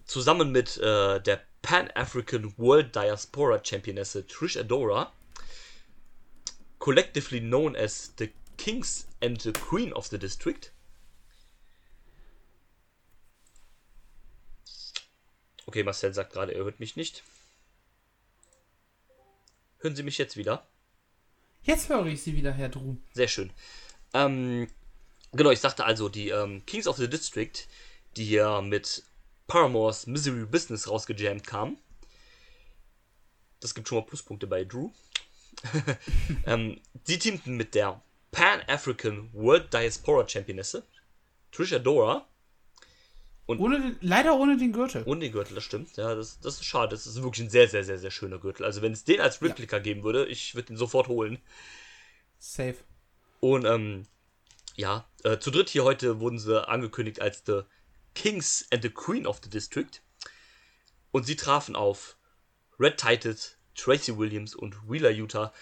zusammen 0.05 0.53
mit 0.53 0.77
äh, 0.79 1.21
der 1.21 1.41
Pan-African 1.63 2.55
World 2.57 2.95
Diaspora 2.95 3.61
Championesse 3.65 4.29
Trish 4.29 4.57
Adora 4.57 5.13
collectively 6.83 7.39
known 7.39 7.77
as 7.77 8.11
the 8.17 8.33
Kings 8.57 9.07
and 9.21 9.41
the 9.41 9.53
Queen 9.53 9.93
of 9.93 10.09
the 10.09 10.19
District. 10.19 10.73
Okay, 15.69 15.85
Marcel 15.85 16.13
sagt 16.13 16.33
gerade, 16.33 16.53
er 16.53 16.65
hört 16.65 16.81
mich 16.81 16.97
nicht. 16.97 17.23
Hören 19.79 19.95
Sie 19.95 20.03
mich 20.03 20.19
jetzt 20.19 20.37
wieder? 20.37 20.67
Jetzt 21.63 21.89
höre 21.89 22.07
ich 22.07 22.21
Sie 22.21 22.37
wieder, 22.37 22.51
Herr 22.53 22.69
Drew. 22.69 22.97
Sehr 23.13 23.29
schön. 23.29 23.53
Ähm, 24.13 24.67
genau, 25.31 25.53
ich 25.53 25.61
sagte 25.61 25.85
also, 25.85 26.09
die 26.09 26.31
ähm, 26.31 26.67
Kings 26.67 26.89
of 26.89 26.97
the 26.97 27.09
District, 27.09 27.69
die 28.17 28.25
hier 28.25 28.61
mit 28.61 29.05
Paramore's 29.47 30.09
Misery 30.09 30.47
Business 30.47 30.89
rausgejammt 30.89 31.47
kamen. 31.47 31.79
Das 33.61 33.73
gibt 33.73 33.87
schon 33.87 33.99
mal 33.99 34.05
Pluspunkte 34.05 34.49
bei 34.49 34.65
Drew. 34.65 34.91
ähm, 36.47 36.81
sie 37.05 37.19
teamten 37.19 37.57
mit 37.57 37.75
der 37.75 38.03
Pan-African 38.31 39.31
World 39.33 39.73
Diaspora 39.73 40.29
Championesse, 40.29 40.85
Trisha 41.51 41.79
Dora. 41.79 42.27
Und 43.47 43.59
ohne, 43.59 43.97
leider 44.01 44.39
ohne 44.39 44.57
den 44.57 44.73
Gürtel. 44.73 45.03
Ohne 45.05 45.21
den 45.21 45.33
Gürtel, 45.33 45.55
das 45.55 45.65
stimmt. 45.65 45.97
Ja, 45.97 46.15
das, 46.15 46.41
das 46.41 46.55
ist 46.55 46.65
schade. 46.65 46.91
Das 46.91 47.07
ist 47.07 47.23
wirklich 47.23 47.47
ein 47.47 47.51
sehr, 47.51 47.69
sehr, 47.69 47.85
sehr, 47.85 47.99
sehr 47.99 48.11
schöner 48.11 48.39
Gürtel. 48.39 48.65
Also, 48.65 48.83
wenn 48.83 48.93
es 48.93 49.05
den 49.05 49.21
als 49.21 49.43
Replika 49.43 49.77
ja. 49.77 49.83
geben 49.83 50.05
würde, 50.05 50.27
ich 50.27 50.55
würde 50.55 50.73
ihn 50.73 50.77
sofort 50.77 51.09
holen. 51.09 51.39
Safe. 52.39 52.77
Und, 53.41 53.65
ähm, 53.65 54.07
ja, 54.77 55.07
äh, 55.25 55.39
zu 55.39 55.51
dritt 55.51 55.69
hier 55.69 55.85
heute 55.85 56.21
wurden 56.21 56.39
sie 56.39 56.67
angekündigt 56.67 57.21
als 57.21 57.43
The 57.45 57.63
Kings 58.15 58.67
and 58.73 58.83
the 58.83 58.91
Queen 58.91 59.27
of 59.27 59.41
the 59.43 59.51
District. 59.51 60.01
Und 61.11 61.27
sie 61.27 61.37
trafen 61.37 61.77
auf 61.77 62.17
Red 62.79 62.97
Titled 62.97 63.59
Tracy 63.75 64.17
Williams 64.17 64.55
und 64.55 64.77
Wheeler 64.89 65.11
Utah 65.11 65.53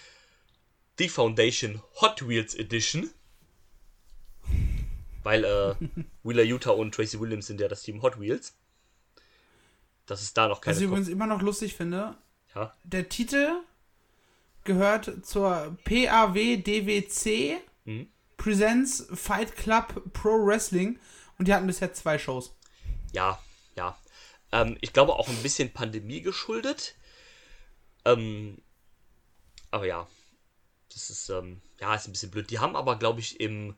The 0.98 1.08
Foundation 1.08 1.82
Hot 2.00 2.26
Wheels 2.26 2.54
Edition. 2.54 3.10
Weil 5.22 5.44
äh, 5.44 5.74
Wheeler 6.22 6.42
Utah 6.42 6.70
und 6.70 6.94
Tracy 6.94 7.20
Williams 7.20 7.46
sind 7.46 7.60
ja 7.60 7.68
das 7.68 7.82
Team 7.82 8.02
Hot 8.02 8.20
Wheels. 8.20 8.54
Das 10.06 10.22
ist 10.22 10.36
da 10.36 10.48
noch 10.48 10.60
keine. 10.60 10.74
Was 10.74 10.80
ich 10.80 10.86
übrigens 10.86 11.08
immer 11.08 11.26
noch 11.26 11.40
lustig 11.40 11.74
finde. 11.74 12.16
Ja. 12.54 12.74
Der 12.84 13.08
Titel 13.08 13.62
gehört 14.64 15.24
zur 15.24 15.76
PAW-DWC 15.84 17.58
mhm. 17.84 18.08
Presents 18.36 19.06
Fight 19.14 19.56
Club 19.56 20.12
Pro 20.12 20.44
Wrestling 20.44 20.98
und 21.38 21.48
die 21.48 21.54
hatten 21.54 21.66
bisher 21.66 21.92
zwei 21.92 22.18
Shows. 22.18 22.54
Ja, 23.12 23.38
ja. 23.76 23.98
Ähm, 24.52 24.76
ich 24.80 24.92
glaube 24.92 25.14
auch 25.14 25.28
ein 25.28 25.42
bisschen 25.42 25.72
Pandemie 25.72 26.22
geschuldet. 26.22 26.96
Ähm, 28.04 28.58
aber 29.70 29.86
ja, 29.86 30.06
das 30.92 31.10
ist, 31.10 31.28
ähm, 31.28 31.60
ja, 31.80 31.94
ist 31.94 32.08
ein 32.08 32.12
bisschen 32.12 32.30
blöd. 32.30 32.50
Die 32.50 32.58
haben 32.58 32.76
aber, 32.76 32.96
glaube 32.96 33.20
ich, 33.20 33.40
im, 33.40 33.74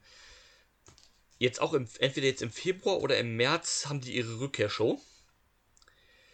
jetzt 1.39 1.61
auch 1.61 1.75
im, 1.75 1.87
entweder 1.99 2.27
jetzt 2.27 2.43
im 2.43 2.51
Februar 2.51 3.01
oder 3.01 3.19
im 3.19 3.37
März 3.37 3.87
haben 3.89 4.01
die 4.01 4.17
ihre 4.17 4.41
Rückkehrshow. 4.41 5.01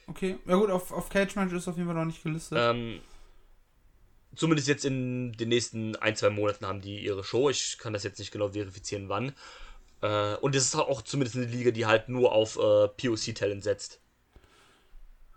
Okay, 0.07 0.39
ja 0.47 0.57
gut, 0.57 0.71
auf, 0.71 0.93
auf 0.93 1.09
Cage 1.11 1.37
Match 1.37 1.53
ist 1.53 1.69
auf 1.69 1.77
jeden 1.77 1.89
Fall 1.89 1.97
noch 1.97 2.05
nicht 2.05 2.23
gelistet. 2.23 2.59
Ähm, 2.59 3.01
zumindest 4.35 4.69
jetzt 4.69 4.85
in 4.85 5.33
den 5.33 5.49
nächsten 5.49 5.97
ein, 5.97 6.17
zwei 6.17 6.31
Monaten 6.31 6.67
haben 6.67 6.81
die 6.81 7.01
ihre 7.01 7.25
Show. 7.25 7.51
Ich 7.51 7.79
kann 7.79 7.93
das 7.93 8.05
jetzt 8.05 8.19
nicht 8.19 8.31
genau 8.31 8.51
verifizieren, 8.51 9.09
wann. 9.09 9.35
Äh, 10.01 10.37
und 10.37 10.55
es 10.55 10.65
ist 10.65 10.77
auch 10.77 11.03
zumindest 11.03 11.37
eine 11.37 11.47
Liga, 11.47 11.73
die 11.73 11.87
halt 11.87 12.09
nur 12.09 12.33
auf 12.33 12.57
äh, 12.57 12.89
POC-Talent 12.89 13.65
setzt. 13.65 14.01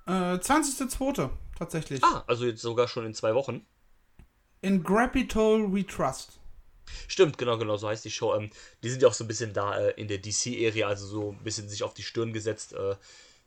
Äh, 0.06 0.12
20.02 0.12 1.30
tatsächlich. 1.62 2.04
Ah, 2.04 2.24
also 2.26 2.46
jetzt 2.46 2.62
sogar 2.62 2.88
schon 2.88 3.06
in 3.06 3.14
zwei 3.14 3.36
Wochen. 3.36 3.66
In 4.62 4.84
Grapitol 4.84 5.72
We 5.72 5.86
Trust. 5.86 6.40
Stimmt, 7.08 7.38
genau, 7.38 7.58
genau, 7.58 7.78
so 7.78 7.88
heißt 7.88 8.04
die 8.04 8.12
Show. 8.12 8.34
Ähm, 8.36 8.50
die 8.84 8.90
sind 8.90 9.02
ja 9.02 9.08
auch 9.08 9.14
so 9.14 9.24
ein 9.24 9.28
bisschen 9.28 9.54
da 9.54 9.78
äh, 9.78 9.92
in 9.92 10.08
der 10.08 10.18
DC-Area, 10.18 10.88
also 10.88 11.06
so 11.06 11.32
ein 11.32 11.44
bisschen 11.44 11.70
sich 11.70 11.84
auf 11.84 11.94
die 11.94 12.04
Stirn 12.04 12.34
gesetzt. 12.34 12.74
Äh, 12.74 12.96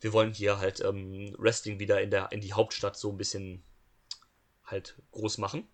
wir 0.00 0.12
wollen 0.12 0.32
hier 0.32 0.58
halt 0.58 0.80
ähm, 0.80 1.34
Wrestling 1.38 1.80
wieder 1.80 2.00
in, 2.00 2.10
der, 2.10 2.30
in 2.30 2.40
die 2.40 2.52
Hauptstadt 2.52 2.96
so 2.96 3.10
ein 3.10 3.18
bisschen 3.18 3.64
halt 4.64 4.96
groß 5.10 5.38
machen. 5.38 5.66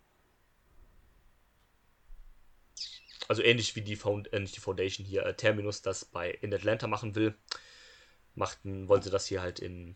Also 3.28 3.42
ähnlich 3.42 3.76
wie 3.76 3.82
die, 3.82 3.96
Found 3.96 4.32
äh, 4.32 4.40
nicht 4.40 4.56
die 4.56 4.60
Foundation 4.60 5.06
hier, 5.06 5.26
äh, 5.26 5.34
Terminus 5.34 5.82
das 5.82 6.06
bei 6.06 6.30
in 6.30 6.54
Atlanta 6.54 6.86
machen 6.86 7.14
will. 7.14 7.34
machten, 8.34 8.88
wollen 8.88 9.02
sie 9.02 9.10
das 9.10 9.26
hier 9.26 9.42
halt 9.42 9.60
in, 9.60 9.94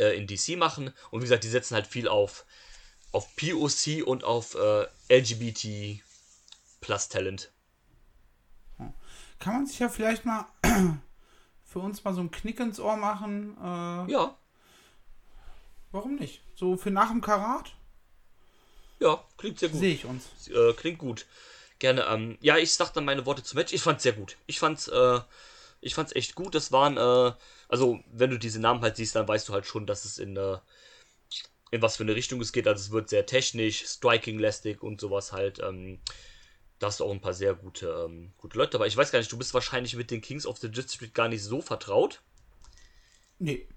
äh, 0.00 0.16
in 0.16 0.26
DC 0.26 0.56
machen. 0.58 0.92
Und 1.10 1.20
wie 1.20 1.24
gesagt, 1.24 1.44
die 1.44 1.48
setzen 1.48 1.74
halt 1.74 1.86
viel 1.86 2.08
auf, 2.08 2.44
auf 3.12 3.28
POC 3.36 4.06
und 4.06 4.24
auf 4.24 4.54
äh, 4.56 4.86
LGBT 5.08 6.02
Plus 6.80 7.08
Talent. 7.08 7.52
Kann 9.38 9.54
man 9.54 9.66
sich 9.66 9.78
ja 9.78 9.88
vielleicht 9.88 10.24
mal 10.24 10.46
für 11.64 11.78
uns 11.78 12.04
mal 12.04 12.12
so 12.14 12.20
einen 12.20 12.30
Knick 12.30 12.60
ins 12.60 12.80
Ohr 12.80 12.96
machen. 12.96 13.56
Äh, 13.58 14.12
Ja, 14.12 14.36
Warum 15.92 16.16
nicht? 16.16 16.40
So 16.54 16.76
für 16.76 16.90
nach 16.90 17.10
dem 17.10 17.20
Karat 17.20 17.74
ja, 19.00 19.24
klingt 19.38 19.58
sehr 19.58 19.70
gut. 19.70 19.80
sehe 19.80 19.94
ich 19.94 20.04
uns. 20.04 20.24
Äh, 20.48 20.74
klingt 20.74 20.98
gut. 20.98 21.26
Gerne. 21.78 22.02
Ähm, 22.02 22.36
ja, 22.42 22.58
ich 22.58 22.74
sag 22.74 22.92
dann 22.92 23.06
meine 23.06 23.24
Worte 23.24 23.42
zum 23.42 23.56
Match. 23.56 23.72
Ich 23.72 23.80
fand's 23.82 24.02
sehr 24.02 24.12
gut. 24.12 24.36
Ich 24.46 24.58
fand's, 24.58 24.88
äh, 24.88 25.20
ich 25.80 25.94
fand's 25.94 26.14
echt 26.14 26.34
gut. 26.34 26.54
Das 26.54 26.70
waren, 26.70 26.98
äh, 26.98 27.32
also 27.70 28.00
wenn 28.12 28.30
du 28.30 28.38
diese 28.38 28.60
Namen 28.60 28.82
halt 28.82 28.96
siehst, 28.96 29.14
dann 29.14 29.28
weißt 29.28 29.48
du 29.48 29.52
halt 29.52 29.64
schon, 29.64 29.86
dass 29.86 30.04
es 30.04 30.18
in, 30.18 30.36
äh, 30.36 30.58
in 31.70 31.80
was 31.80 31.96
für 31.96 32.02
eine 32.02 32.16
Richtung 32.16 32.40
es 32.40 32.52
geht. 32.52 32.66
Also 32.66 32.80
es 32.80 32.90
wird 32.90 33.08
sehr 33.08 33.26
technisch, 33.26 33.86
striking-lästig 33.86 34.82
und 34.82 35.00
sowas 35.00 35.32
halt. 35.32 35.60
Ähm, 35.60 36.00
da 36.80 36.88
hast 36.88 36.98
du 36.98 37.04
auch 37.04 37.12
ein 37.12 37.20
paar 37.20 37.34
sehr 37.34 37.54
gute, 37.54 38.06
ähm, 38.06 38.32
gute 38.38 38.58
Leute 38.58 38.72
dabei. 38.72 38.88
Ich 38.88 38.96
weiß 38.96 39.12
gar 39.12 39.20
nicht, 39.20 39.30
du 39.30 39.38
bist 39.38 39.54
wahrscheinlich 39.54 39.94
mit 39.94 40.10
den 40.10 40.20
Kings 40.20 40.46
of 40.46 40.58
the 40.58 40.70
District 40.70 41.12
gar 41.14 41.28
nicht 41.28 41.44
so 41.44 41.60
vertraut. 41.60 42.22
Nee. 43.38 43.68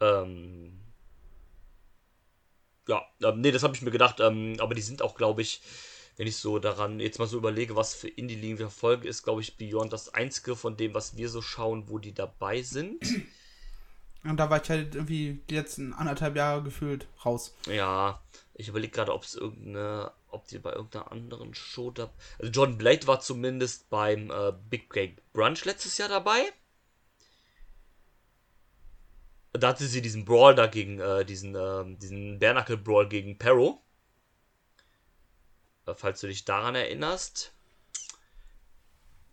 Ähm, 0.00 0.78
ja, 2.86 3.02
ähm, 3.22 3.40
nee, 3.40 3.50
das 3.50 3.64
habe 3.64 3.74
ich 3.74 3.82
mir 3.82 3.90
gedacht, 3.90 4.20
ähm, 4.20 4.56
aber 4.60 4.74
die 4.74 4.82
sind 4.82 5.02
auch, 5.02 5.16
glaube 5.16 5.42
ich, 5.42 5.60
wenn 6.20 6.26
ich 6.26 6.36
so 6.36 6.58
daran 6.58 7.00
jetzt 7.00 7.18
mal 7.18 7.26
so 7.26 7.38
überlege, 7.38 7.76
was 7.76 7.94
für 7.94 8.06
Indie-Ligen 8.06 8.58
wir 8.58 8.66
verfolgen, 8.68 9.08
ist, 9.08 9.22
glaube 9.22 9.40
ich, 9.40 9.56
Beyond 9.56 9.90
das 9.90 10.12
einzige 10.12 10.54
von 10.54 10.76
dem, 10.76 10.92
was 10.92 11.16
wir 11.16 11.30
so 11.30 11.40
schauen, 11.40 11.88
wo 11.88 11.98
die 11.98 12.12
dabei 12.12 12.60
sind. 12.60 13.02
Und 14.24 14.36
da 14.36 14.50
war 14.50 14.62
ich 14.62 14.68
halt 14.68 14.96
irgendwie 14.96 15.40
die 15.48 15.54
letzten 15.54 15.94
anderthalb 15.94 16.36
Jahre 16.36 16.62
gefühlt 16.62 17.06
raus. 17.24 17.54
Ja, 17.66 18.20
ich 18.52 18.68
überlege 18.68 18.92
gerade, 18.92 19.14
ob 19.14 19.22
es 19.22 19.34
irgendeine, 19.34 20.12
ob 20.28 20.46
die 20.46 20.58
bei 20.58 20.74
irgendeiner 20.74 21.10
anderen 21.10 21.54
Show 21.54 21.90
da. 21.90 22.12
Also 22.38 22.52
John 22.52 22.76
Blade 22.76 23.06
war 23.06 23.20
zumindest 23.20 23.88
beim 23.88 24.30
äh, 24.30 24.52
Big 24.68 24.90
Cake 24.90 25.22
Brunch 25.32 25.64
letztes 25.64 25.96
Jahr 25.96 26.10
dabei. 26.10 26.52
Da 29.54 29.68
hatte 29.68 29.86
sie 29.86 30.02
diesen 30.02 30.26
Brawl 30.26 30.54
da 30.54 30.66
gegen, 30.66 31.00
äh, 31.00 31.24
diesen, 31.24 31.54
ähm, 31.54 31.98
diesen 31.98 32.38
Bernacle 32.38 32.76
Brawl 32.76 33.08
gegen 33.08 33.38
Perro. 33.38 33.82
Äh, 35.86 35.94
falls 35.94 36.20
du 36.20 36.26
dich 36.26 36.44
daran 36.44 36.74
erinnerst. 36.74 37.52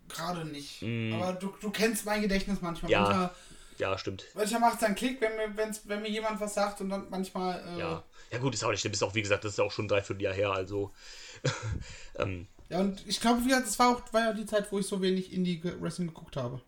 Gerade 0.09 0.45
nicht. 0.45 0.81
Mm. 0.81 1.13
Aber 1.13 1.33
du, 1.33 1.53
du 1.59 1.69
kennst 1.69 2.05
mein 2.05 2.21
Gedächtnis 2.21 2.61
manchmal. 2.61 2.91
Ja. 2.91 3.01
Manchmal, 3.01 3.31
Ja, 3.77 3.97
stimmt. 3.97 4.25
manchmal 4.33 4.61
macht 4.61 4.77
es 4.77 4.83
einen 4.83 4.95
Klick, 4.95 5.19
wenn 5.21 5.35
mir, 5.35 5.57
wenn's, 5.57 5.81
wenn 5.85 6.01
mir 6.01 6.09
jemand 6.09 6.39
was 6.39 6.53
sagt 6.53 6.81
und 6.81 6.89
dann 6.89 7.09
manchmal. 7.09 7.59
Äh, 7.75 7.79
Ja. 7.79 8.03
Ja, 8.31 8.39
gut, 8.39 8.53
ist 8.53 8.63
auch 8.63 8.71
nicht 8.71 8.81
schlimm. 8.81 8.93
Ist 8.93 9.03
auch, 9.03 9.15
wie 9.15 9.21
gesagt, 9.21 9.45
das 9.45 9.53
ist 9.53 9.59
auch 9.59 9.71
schon 9.71 9.85
ein 9.85 9.89
Dreivierteljahr 9.89 10.33
her, 10.33 10.51
also. 10.51 10.91
ähm, 12.15 12.47
Ja, 12.69 12.79
und 12.79 13.05
ich 13.07 13.21
glaube, 13.21 13.41
das 13.49 13.79
war 13.79 13.89
auch 13.95 14.01
war 14.13 14.21
ja 14.21 14.33
die 14.33 14.45
Zeit, 14.45 14.69
wo 14.71 14.79
ich 14.79 14.87
so 14.87 15.01
wenig 15.01 15.31
Indie-Wrestling 15.31 16.07
geguckt 16.07 16.35
habe. 16.35 16.61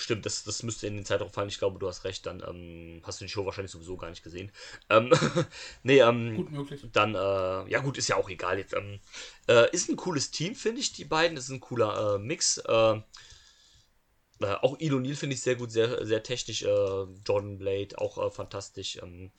Stimmt, 0.00 0.24
das, 0.24 0.44
das 0.44 0.62
müsste 0.62 0.86
in 0.86 0.96
den 0.96 1.04
Zeitraum 1.04 1.30
fallen. 1.30 1.48
Ich 1.50 1.58
glaube, 1.58 1.78
du 1.78 1.86
hast 1.86 2.04
recht. 2.04 2.24
Dann 2.24 2.42
ähm, 2.46 3.02
hast 3.04 3.20
du 3.20 3.24
die 3.26 3.30
Show 3.30 3.44
wahrscheinlich 3.44 3.70
sowieso 3.70 3.96
gar 3.96 4.08
nicht 4.08 4.22
gesehen. 4.22 4.50
Ähm, 4.88 5.12
nee, 5.82 6.00
ähm, 6.00 6.36
Gut 6.36 6.50
möglich. 6.50 6.80
dann, 6.92 7.14
äh, 7.14 7.70
ja 7.70 7.80
gut, 7.80 7.98
ist 7.98 8.08
ja 8.08 8.16
auch 8.16 8.30
egal 8.30 8.58
jetzt. 8.58 8.74
Ähm, 8.74 9.00
äh, 9.46 9.70
ist 9.72 9.90
ein 9.90 9.96
cooles 9.96 10.30
Team, 10.30 10.54
finde 10.54 10.80
ich, 10.80 10.92
die 10.92 11.04
beiden. 11.04 11.36
Ist 11.36 11.50
ein 11.50 11.60
cooler 11.60 12.14
äh, 12.14 12.18
Mix. 12.18 12.58
Äh, 12.58 12.92
äh, 14.40 14.54
auch 14.62 14.80
Ilo 14.80 14.98
Neal 14.98 15.16
finde 15.16 15.34
ich 15.34 15.42
sehr 15.42 15.56
gut, 15.56 15.70
sehr, 15.70 16.06
sehr 16.06 16.22
technisch. 16.22 16.62
Äh, 16.62 16.66
Jordan 17.26 17.58
Blade, 17.58 17.98
auch 17.98 18.32
fantastisch. 18.32 18.98
Ähm, 19.02 19.30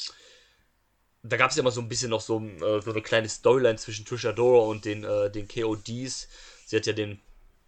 da 1.23 1.37
gab 1.37 1.49
es 1.51 1.57
ja 1.57 1.61
immer 1.61 1.71
so 1.71 1.81
ein 1.81 1.89
bisschen 1.89 2.09
noch 2.09 2.21
so, 2.21 2.41
so 2.59 2.91
eine 2.91 3.01
kleine 3.01 3.29
Storyline 3.29 3.77
zwischen 3.77 4.05
Trish 4.05 4.25
Adora 4.25 4.67
und 4.67 4.85
den, 4.85 5.03
äh, 5.03 5.31
den 5.31 5.47
KODs. 5.47 6.27
Sie 6.65 6.75
hat 6.75 6.85
ja 6.85 6.93
den 6.93 7.21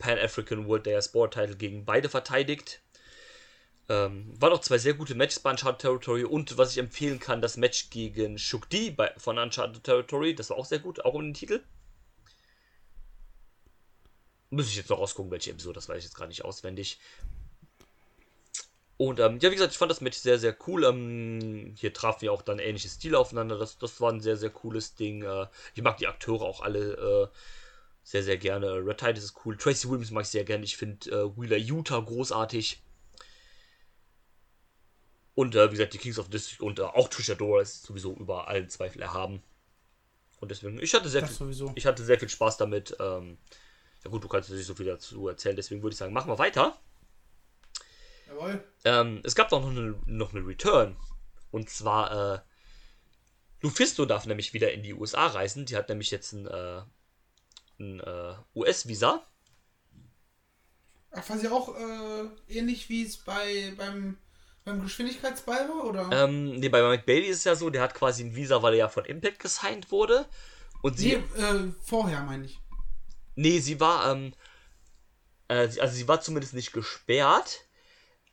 Pan-African 0.04 0.68
World 0.68 0.86
Day 0.86 1.02
Sport 1.02 1.34
Title 1.34 1.56
gegen 1.56 1.86
beide 1.86 2.10
verteidigt. 2.10 2.82
Ähm, 3.88 4.34
waren 4.38 4.52
auch 4.52 4.60
zwei 4.60 4.78
sehr 4.78 4.96
gute 4.96 5.16
Matches 5.16 5.40
bei 5.40 5.50
Uncharted 5.52 5.80
Territory 5.80 6.26
und 6.26 6.58
was 6.58 6.72
ich 6.72 6.78
empfehlen 6.78 7.20
kann, 7.20 7.42
das 7.42 7.56
Match 7.56 7.90
gegen 7.90 8.38
Shukdi 8.38 8.92
bei, 8.92 9.14
von 9.18 9.38
Uncharted 9.38 9.84
Territory, 9.84 10.36
das 10.36 10.50
war 10.50 10.58
auch 10.58 10.66
sehr 10.66 10.80
gut, 10.80 11.04
auch 11.06 11.14
um 11.14 11.24
den 11.24 11.34
Titel. 11.34 11.64
Muss 14.50 14.68
ich 14.68 14.76
jetzt 14.76 14.90
noch 14.90 15.00
rausgucken, 15.00 15.32
welche 15.32 15.52
Episode, 15.52 15.76
das 15.76 15.88
weiß 15.88 16.00
ich 16.00 16.04
jetzt 16.04 16.16
gerade 16.16 16.30
nicht 16.30 16.44
auswendig. 16.44 17.00
Und 18.98 19.20
ähm, 19.22 19.40
ja, 19.42 19.52
wie 19.52 19.56
gesagt, 19.56 19.72
ich 19.72 19.78
fand 19.78 19.92
das 19.92 20.02
Match 20.02 20.18
sehr, 20.18 20.38
sehr 20.38 20.56
cool. 20.68 20.84
Ähm, 20.84 21.76
hier 21.78 21.94
trafen 21.94 22.22
wir 22.22 22.34
auch 22.34 22.42
dann 22.42 22.60
ähnliche 22.60 22.90
Stile 22.90 23.18
aufeinander. 23.18 23.58
Das, 23.58 23.78
das 23.78 24.00
war 24.00 24.12
ein 24.12 24.22
sehr, 24.22 24.38
sehr 24.38 24.52
cooles 24.52 24.96
Ding. 24.96 25.24
Äh, 25.24 25.48
ich 25.74 25.82
mag 25.82 25.98
die 25.98 26.08
Akteure 26.08 26.44
auch 26.44 26.62
alle 26.62 27.32
äh, 27.32 27.38
sehr, 28.04 28.24
sehr 28.24 28.38
gerne. 28.38 28.86
Red 28.86 29.00
Titus 29.00 29.24
ist 29.24 29.46
cool. 29.46 29.58
Tracy 29.58 29.90
Williams 29.90 30.12
mag 30.12 30.24
ich 30.24 30.30
sehr 30.30 30.44
gerne. 30.44 30.64
Ich 30.66 30.78
finde 30.78 31.10
äh, 31.10 31.38
Wheeler 31.38 31.58
Utah 31.58 32.00
großartig. 32.00 32.82
Und 35.36 35.56
äh, 35.56 35.68
wie 35.70 35.76
gesagt, 35.76 35.94
die 35.94 35.98
Kings 35.98 36.20
of 36.20 36.30
District 36.30 36.64
und 36.64 36.80
äh, 36.80 36.84
auch 36.84 37.08
Trisha 37.08 37.34
Dora 37.34 37.62
ist 37.62 37.84
sowieso 37.84 38.14
über 38.16 38.48
allen 38.48 38.70
Zweifel 38.70 39.02
erhaben. 39.02 39.42
Und 40.40 40.52
deswegen, 40.52 40.80
ich 40.82 40.94
hatte 40.94 41.10
sehr, 41.10 41.22
Das 41.22 41.32
viel, 41.32 41.38
sowieso. 41.38 41.72
ich 41.76 41.86
hatte 41.86 42.04
sehr 42.04 42.20
viel 42.20 42.30
Spaß 42.30 42.58
damit. 42.58 42.96
Ähm, 43.00 43.38
ja 44.04 44.12
gut, 44.12 44.24
du 44.24 44.28
kannst 44.28 44.50
natürlich 44.50 44.68
so 44.68 44.76
viel 44.76 44.86
dazu 44.86 45.28
erzählen, 45.30 45.56
deswegen 45.56 45.82
würde 45.82 45.94
ich 45.94 45.98
sagen, 45.98 46.14
machen 46.14 46.30
wir 46.30 46.38
weiter. 46.38 46.78
Jawohl. 48.28 48.64
Ähm, 48.84 49.22
es 49.24 49.36
gab 49.36 49.50
doch 49.50 49.62
noch 49.62 49.70
eine, 49.70 49.96
noch 50.06 50.34
eine 50.34 50.46
Return. 50.46 50.98
Und 51.52 51.70
zwar, 51.70 52.36
äh, 52.36 52.40
Lufisto 53.62 54.06
darf 54.06 54.26
nämlich 54.26 54.54
wieder 54.54 54.74
in 54.74 54.84
die 54.84 54.94
USA 54.94 55.28
reisen. 55.28 55.66
Die 55.66 55.78
hat 55.78 55.88
nämlich 55.88 56.12
jetzt 56.12 56.34
ein, 56.34 56.46
äh, 56.48 56.82
ein 57.84 58.00
äh, 58.00 58.34
US-Visa. 58.56 59.24
Ach, 61.12 61.26
quasi 61.26 61.48
auch 61.48 61.76
äh, 61.76 62.28
ähnlich 62.48 62.90
wie 62.90 63.06
es 63.06 63.18
bei 63.18 63.74
beim, 63.78 64.18
beim 64.66 64.82
Geschwindigkeitsball 64.82 65.70
war, 65.70 65.86
oder? 65.86 66.10
Ähm, 66.12 66.56
nee, 66.56 66.70
bei 66.70 66.82
Mike 66.82 67.04
Bailey 67.06 67.28
ist 67.28 67.40
es 67.40 67.44
ja 67.44 67.56
so, 67.56 67.70
der 67.70 67.84
hat 67.84 67.94
quasi 67.94 68.24
ein 68.24 68.36
Visa, 68.36 68.62
weil 68.64 68.74
er 68.74 68.80
ja 68.80 68.90
von 68.90 69.06
Impact 69.06 69.40
gesigned 69.40 69.92
wurde. 69.92 70.26
Und 70.82 70.98
sie. 70.98 71.18
nee, 71.18 71.42
äh, 71.42 71.72
vorher 71.84 72.24
meine 72.24 72.46
ich. 72.46 72.60
Nee, 73.36 73.60
sie 73.60 73.80
war, 73.80 74.12
ähm, 74.12 74.34
äh, 75.48 75.70
also 75.80 75.90
sie 75.96 76.08
war 76.08 76.22
zumindest 76.22 76.54
nicht 76.54 76.74
gesperrt, 76.74 77.68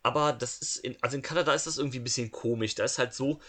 aber 0.02 0.32
das 0.32 0.58
ist, 0.58 0.76
in, 0.76 0.96
also 1.02 1.16
in 1.16 1.22
Kanada 1.22 1.52
ist 1.52 1.66
das 1.66 1.78
irgendwie 1.78 1.98
ein 1.98 2.04
bisschen 2.04 2.30
komisch. 2.30 2.74
Da 2.74 2.84
ist 2.84 2.98
halt 2.98 3.14
so, 3.14 3.40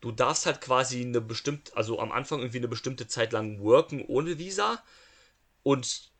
du 0.00 0.12
darfst 0.12 0.46
halt 0.46 0.60
quasi 0.60 1.02
eine 1.02 1.20
bestimmte, 1.20 1.76
also 1.76 2.00
am 2.00 2.12
Anfang 2.12 2.40
irgendwie 2.40 2.58
eine 2.58 2.68
bestimmte 2.68 3.06
Zeit 3.06 3.32
lang 3.32 3.60
worken 3.60 4.04
ohne 4.06 4.38
Visa 4.38 4.82
und, 5.68 6.12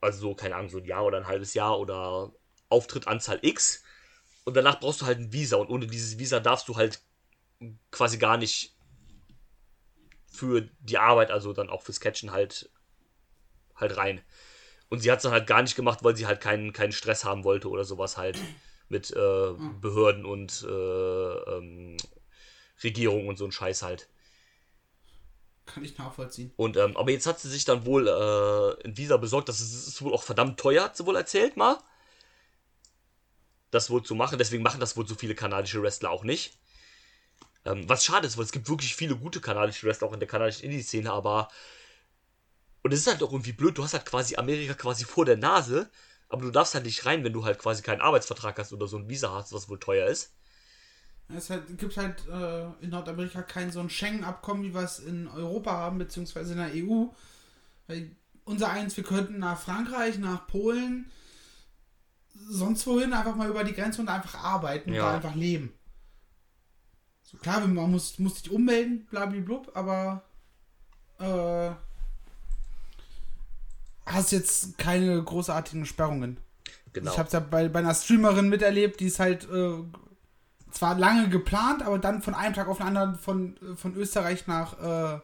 also 0.00 0.18
so, 0.20 0.34
keine 0.34 0.56
Ahnung, 0.56 0.70
so 0.70 0.78
ein 0.78 0.86
Jahr 0.86 1.04
oder 1.04 1.18
ein 1.18 1.26
halbes 1.26 1.52
Jahr 1.52 1.78
oder 1.78 2.32
Auftritt-Anzahl 2.70 3.40
X 3.42 3.82
und 4.44 4.56
danach 4.56 4.80
brauchst 4.80 5.02
du 5.02 5.06
halt 5.06 5.18
ein 5.18 5.34
Visa 5.34 5.56
und 5.56 5.68
ohne 5.68 5.86
dieses 5.86 6.18
Visa 6.18 6.40
darfst 6.40 6.66
du 6.66 6.76
halt 6.76 7.02
quasi 7.90 8.16
gar 8.16 8.38
nicht 8.38 8.74
für 10.26 10.62
die 10.80 10.96
Arbeit, 10.96 11.30
also 11.30 11.52
dann 11.52 11.68
auch 11.68 11.82
fürs 11.82 12.00
Catchen 12.00 12.30
halt 12.30 12.70
halt 13.74 13.98
rein. 13.98 14.22
Und 14.88 15.00
sie 15.00 15.10
hat 15.10 15.18
es 15.18 15.24
dann 15.24 15.32
halt 15.32 15.46
gar 15.46 15.60
nicht 15.60 15.76
gemacht, 15.76 16.02
weil 16.02 16.16
sie 16.16 16.26
halt 16.26 16.40
keinen, 16.40 16.72
keinen 16.72 16.92
Stress 16.92 17.24
haben 17.24 17.44
wollte 17.44 17.68
oder 17.68 17.84
sowas 17.84 18.16
halt 18.16 18.38
mit 18.88 19.10
äh, 19.10 19.52
Behörden 19.82 20.24
und 20.24 20.64
äh, 20.66 20.70
ähm, 20.70 21.98
Regierung 22.82 23.28
und 23.28 23.36
so 23.36 23.44
ein 23.44 23.52
Scheiß 23.52 23.82
halt. 23.82 24.08
Kann 25.66 25.84
ich 25.84 25.98
nachvollziehen. 25.98 26.52
Und 26.56 26.76
ähm, 26.76 26.96
aber 26.96 27.10
jetzt 27.10 27.26
hat 27.26 27.40
sie 27.40 27.50
sich 27.50 27.64
dann 27.64 27.84
wohl 27.84 28.08
äh, 28.08 28.86
ein 28.86 28.96
Visa 28.96 29.16
besorgt. 29.16 29.48
Das 29.48 29.60
ist, 29.60 29.88
ist 29.88 30.02
wohl 30.02 30.14
auch 30.14 30.22
verdammt 30.22 30.58
teuer, 30.58 30.84
hat 30.84 30.96
sie 30.96 31.04
wohl 31.04 31.16
erzählt 31.16 31.56
mal. 31.56 31.78
Das 33.70 33.90
wohl 33.90 34.02
zu 34.02 34.14
machen. 34.14 34.38
Deswegen 34.38 34.62
machen 34.62 34.80
das 34.80 34.96
wohl 34.96 35.06
so 35.06 35.16
viele 35.16 35.34
kanadische 35.34 35.82
Wrestler 35.82 36.10
auch 36.10 36.24
nicht. 36.24 36.56
Ähm, 37.64 37.88
was 37.88 38.04
schade 38.04 38.26
ist, 38.26 38.38
weil 38.38 38.44
es 38.44 38.52
gibt 38.52 38.68
wirklich 38.68 38.94
viele 38.94 39.16
gute 39.16 39.40
kanadische 39.40 39.86
Wrestler 39.86 40.08
auch 40.08 40.12
in 40.12 40.20
der 40.20 40.28
kanadischen 40.28 40.64
Indie-Szene, 40.64 41.12
aber 41.12 41.48
und 42.82 42.92
es 42.92 43.00
ist 43.00 43.08
halt 43.08 43.22
auch 43.24 43.32
irgendwie 43.32 43.52
blöd. 43.52 43.76
Du 43.76 43.82
hast 43.82 43.94
halt 43.94 44.06
quasi 44.06 44.36
Amerika 44.36 44.74
quasi 44.74 45.04
vor 45.04 45.24
der 45.24 45.36
Nase, 45.36 45.90
aber 46.28 46.42
du 46.42 46.52
darfst 46.52 46.74
halt 46.74 46.84
nicht 46.84 47.04
rein, 47.04 47.24
wenn 47.24 47.32
du 47.32 47.44
halt 47.44 47.58
quasi 47.58 47.82
keinen 47.82 48.00
Arbeitsvertrag 48.00 48.56
hast 48.60 48.72
oder 48.72 48.86
so 48.86 48.96
ein 48.96 49.08
Visa 49.08 49.32
hast, 49.32 49.52
was 49.52 49.68
wohl 49.68 49.80
teuer 49.80 50.06
ist. 50.06 50.32
Es 51.28 51.50
halt, 51.50 51.76
gibt 51.78 51.96
halt 51.96 52.26
äh, 52.28 52.66
in 52.84 52.90
Nordamerika 52.90 53.42
kein 53.42 53.72
so 53.72 53.80
ein 53.80 53.90
Schengen-Abkommen, 53.90 54.62
wie 54.62 54.74
wir 54.74 54.82
es 54.82 55.00
in 55.00 55.26
Europa 55.28 55.72
haben, 55.72 55.98
beziehungsweise 55.98 56.52
in 56.52 56.58
der 56.58 56.70
EU. 56.74 57.06
Weil 57.88 58.10
unser 58.44 58.70
eins, 58.70 58.96
wir 58.96 59.04
könnten 59.04 59.38
nach 59.38 59.58
Frankreich, 59.58 60.18
nach 60.18 60.46
Polen, 60.46 61.10
sonst 62.48 62.86
wohin 62.86 63.12
einfach 63.12 63.34
mal 63.34 63.48
über 63.48 63.64
die 63.64 63.72
Grenze 63.72 64.00
und 64.00 64.08
einfach 64.08 64.42
arbeiten 64.42 64.90
und 64.90 64.96
Ja. 64.96 65.10
da 65.10 65.14
einfach 65.16 65.34
leben. 65.34 65.72
So 67.22 67.38
klar, 67.38 67.66
man 67.66 67.90
muss, 67.90 68.20
muss 68.20 68.38
sich 68.38 68.50
ummelden, 68.52 69.06
blablablub, 69.06 69.72
aber 69.74 70.22
äh, 71.18 71.70
hast 74.06 74.30
jetzt 74.30 74.78
keine 74.78 75.20
großartigen 75.24 75.86
Sperrungen. 75.86 76.36
Genau. 76.92 77.10
Ich 77.10 77.18
habe 77.18 77.26
es 77.26 77.32
ja 77.32 77.40
bei, 77.40 77.68
bei 77.68 77.80
einer 77.80 77.94
Streamerin 77.94 78.48
miterlebt, 78.48 79.00
die 79.00 79.06
ist 79.06 79.18
halt 79.18 79.44
äh, 79.50 79.82
zwar 80.76 80.98
lange 80.98 81.28
geplant, 81.28 81.82
aber 81.82 81.98
dann 81.98 82.22
von 82.22 82.34
einem 82.34 82.54
Tag 82.54 82.68
auf 82.68 82.78
den 82.78 82.86
anderen 82.86 83.18
von, 83.18 83.56
äh, 83.56 83.76
von 83.76 83.96
Österreich 83.96 84.46
nach, 84.46 85.16
äh, 85.16 85.20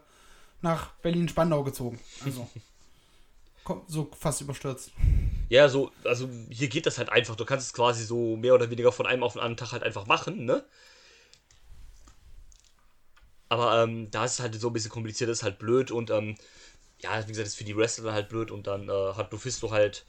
nach 0.62 0.90
Berlin-Spandau 1.02 1.62
gezogen. 1.62 2.00
Also 2.24 2.48
so 3.86 4.10
fast 4.18 4.40
überstürzt. 4.40 4.92
Ja, 5.48 5.68
so, 5.68 5.92
also 6.04 6.28
hier 6.50 6.68
geht 6.68 6.86
das 6.86 6.98
halt 6.98 7.10
einfach. 7.10 7.36
Du 7.36 7.44
kannst 7.44 7.66
es 7.66 7.72
quasi 7.74 8.04
so 8.04 8.36
mehr 8.36 8.54
oder 8.54 8.70
weniger 8.70 8.92
von 8.92 9.06
einem 9.06 9.22
auf 9.22 9.34
den 9.34 9.40
anderen 9.40 9.58
Tag 9.58 9.72
halt 9.72 9.82
einfach 9.82 10.06
machen, 10.06 10.44
ne? 10.44 10.64
Aber 13.48 13.82
ähm, 13.82 14.10
da 14.10 14.24
ist 14.24 14.32
es 14.32 14.40
halt 14.40 14.58
so 14.58 14.70
ein 14.70 14.72
bisschen 14.72 14.90
kompliziert, 14.90 15.28
das 15.28 15.38
ist 15.38 15.44
halt 15.44 15.58
blöd 15.58 15.90
und 15.90 16.10
ähm, 16.10 16.36
ja, 17.00 17.22
wie 17.22 17.32
gesagt, 17.32 17.48
ist 17.48 17.56
für 17.56 17.64
die 17.64 17.76
Wrestler 17.76 18.14
halt 18.14 18.30
blöd 18.30 18.50
und 18.50 18.66
dann 18.66 18.88
äh, 18.88 19.14
hat 19.14 19.30
Lufisto 19.30 19.70
halt 19.70 20.06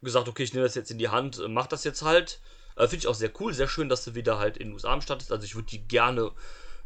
gesagt, 0.00 0.26
okay, 0.26 0.44
ich 0.44 0.54
nehme 0.54 0.64
das 0.64 0.74
jetzt 0.74 0.90
in 0.90 0.96
die 0.96 1.10
Hand, 1.10 1.38
äh, 1.38 1.48
mach 1.48 1.66
das 1.66 1.84
jetzt 1.84 2.00
halt. 2.00 2.40
Äh, 2.76 2.88
Finde 2.88 2.96
ich 2.96 3.06
auch 3.06 3.14
sehr 3.14 3.32
cool, 3.40 3.52
sehr 3.54 3.68
schön, 3.68 3.88
dass 3.88 4.04
du 4.04 4.14
wieder 4.14 4.38
halt 4.38 4.56
in 4.56 4.68
den 4.68 4.74
USA 4.74 4.92
am 4.92 5.02
Start 5.02 5.22
ist. 5.22 5.32
Also 5.32 5.44
ich 5.44 5.54
würde 5.54 5.68
die 5.68 5.86
gerne 5.86 6.32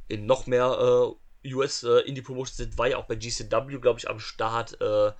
in 0.08 0.26
noch 0.26 0.46
mehr 0.46 1.14
äh, 1.44 1.52
US 1.54 1.82
äh, 1.82 2.00
Indie 2.00 2.22
Promotions 2.22 2.56
sind, 2.56 2.78
war 2.78 2.88
ja 2.88 2.96
auch 2.96 3.06
bei 3.06 3.16
GCW, 3.16 3.78
glaube 3.78 3.98
ich, 3.98 4.08
am 4.08 4.20
Start 4.20 4.80
äh, 4.80 5.12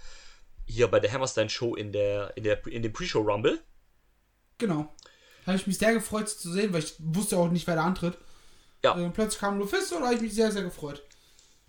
hier 0.67 0.89
bei 0.89 1.01
der 1.01 1.13
Hammerstein 1.13 1.49
Show 1.49 1.75
in 1.75 1.93
der 1.93 2.37
in 2.37 2.45
der 2.45 2.67
in 2.67 2.83
dem 2.83 2.93
Pre-Show 2.93 3.21
Rumble. 3.21 3.61
Genau. 4.59 4.95
Da 5.45 5.49
habe 5.49 5.59
ich 5.59 5.67
mich 5.67 5.79
sehr 5.79 5.93
gefreut 5.93 6.29
sie 6.29 6.39
zu 6.39 6.53
sehen, 6.53 6.73
weil 6.73 6.83
ich 6.83 6.95
wusste 6.99 7.37
auch 7.37 7.51
nicht, 7.51 7.67
wer 7.67 7.77
da 7.77 7.85
antritt. 7.85 8.17
Ja. 8.83 8.99
Äh, 8.99 9.11
plötzlich 9.11 9.41
kam 9.41 9.59
Lufisto, 9.59 9.99
da 9.99 10.07
habe 10.07 10.15
ich 10.15 10.21
mich 10.21 10.35
sehr, 10.35 10.51
sehr 10.53 10.63
gefreut. 10.63 11.03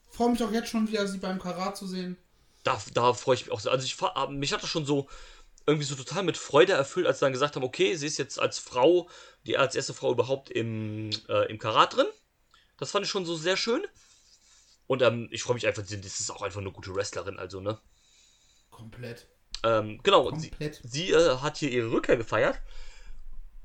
Freue 0.10 0.32
mich 0.32 0.43
auch 0.43 0.52
jetzt 0.52 0.70
schon 0.70 0.88
wieder, 0.88 1.06
sie 1.08 1.18
beim 1.18 1.39
Karat 1.39 1.76
zu 1.76 1.88
sehen. 1.88 2.18
Da, 2.64 2.82
da 2.93 3.14
freue 3.14 3.36
ich 3.36 3.46
mich 3.46 3.52
auch 3.52 3.60
sehr. 3.60 3.72
Also 3.72 3.86
ich 3.86 3.98
äh, 4.02 4.32
mich 4.32 4.54
hat 4.54 4.64
das 4.64 4.70
schon 4.70 4.86
so 4.86 5.08
irgendwie 5.68 5.86
so 5.86 5.95
total 5.95 6.24
mit 6.24 6.38
Freude 6.38 6.74
erfüllt, 6.74 7.07
als 7.07 7.20
sie 7.20 7.26
dann 7.26 7.34
gesagt 7.34 7.55
haben, 7.55 7.63
okay, 7.63 7.95
sie 7.95 8.05
ist 8.07 8.18
jetzt 8.18 8.39
als 8.39 8.59
Frau, 8.59 9.09
die 9.45 9.57
als 9.57 9.76
erste 9.76 9.93
Frau 9.93 10.11
überhaupt 10.11 10.49
im, 10.51 11.09
äh, 11.28 11.49
im 11.49 11.57
Karat 11.57 11.95
drin. 11.95 12.07
Das 12.78 12.91
fand 12.91 13.05
ich 13.05 13.11
schon 13.11 13.26
so 13.26 13.36
sehr 13.36 13.57
schön. 13.57 13.84
Und 14.88 15.01
ähm, 15.01 15.28
ich 15.32 15.41
freue 15.43 15.55
mich 15.55 15.66
einfach, 15.66 15.84
sie- 15.86 15.95
ist 15.97 16.30
auch 16.32 16.43
einfach 16.43 16.61
eine 16.61 16.72
gute 16.72 16.93
Wrestlerin, 16.93 17.39
also, 17.39 17.59
ne? 17.61 17.80
Komplett. 18.70 19.28
Ähm, 19.63 19.99
genau, 20.03 20.28
und 20.28 20.39
sie, 20.39 20.49
Komplett. 20.49 20.82
sie 20.84 21.11
äh, 21.11 21.38
hat 21.38 21.57
hier 21.57 21.72
ihre 21.72 21.89
Rückkehr 21.91 22.18
gefeiert. 22.18 22.59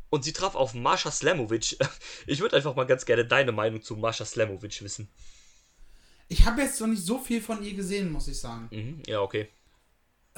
Und 0.08 0.24
sie 0.24 0.32
traf 0.32 0.54
auf 0.54 0.74
Marsha 0.74 1.10
Slamovic. 1.10 1.76
Ich 2.26 2.40
würde 2.40 2.56
einfach 2.56 2.74
mal 2.74 2.84
ganz 2.86 3.04
gerne 3.04 3.24
deine 3.26 3.52
Meinung 3.52 3.82
zu 3.82 3.96
Marsha 3.96 4.24
Slamovic 4.24 4.82
wissen. 4.82 5.08
Ich 6.28 6.46
habe 6.46 6.62
jetzt 6.62 6.80
noch 6.80 6.86
nicht 6.88 7.04
so 7.04 7.18
viel 7.18 7.42
von 7.42 7.62
ihr 7.62 7.74
gesehen, 7.74 8.10
muss 8.10 8.28
ich 8.28 8.38
sagen. 8.40 8.68
Mhm, 8.70 9.02
ja, 9.06 9.20
okay. 9.20 9.48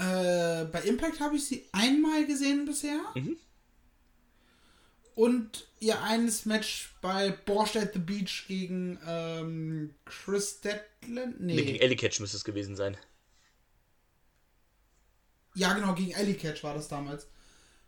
Äh, 0.03 0.65
bei 0.65 0.83
Impact 0.83 1.21
habe 1.21 1.37
ich 1.37 1.45
sie 1.45 1.69
einmal 1.71 2.27
gesehen 2.27 2.65
bisher. 2.65 3.01
Mhm. 3.15 3.37
Und 5.15 5.69
ihr 5.79 6.03
eines 6.03 6.45
Match 6.47 6.95
bei 7.01 7.31
Borscht 7.31 7.77
at 7.77 7.93
the 7.93 7.99
Beach 8.01 8.47
gegen 8.49 8.99
ähm, 9.07 9.95
Chris 10.05 10.61
Deadland. 10.61 11.41
Nee. 11.41 11.55
Nee. 11.55 11.65
Gegen 11.65 11.79
Ellie 11.79 11.97
Catch 11.97 12.19
müsste 12.19 12.37
es 12.37 12.45
gewesen 12.45 12.75
sein. 12.75 12.97
Ja, 15.55 15.75
genau, 15.75 15.95
gegen 15.95 16.15
Alley 16.15 16.35
Catch 16.35 16.65
war 16.65 16.75
das 16.75 16.89
damals. 16.89 17.29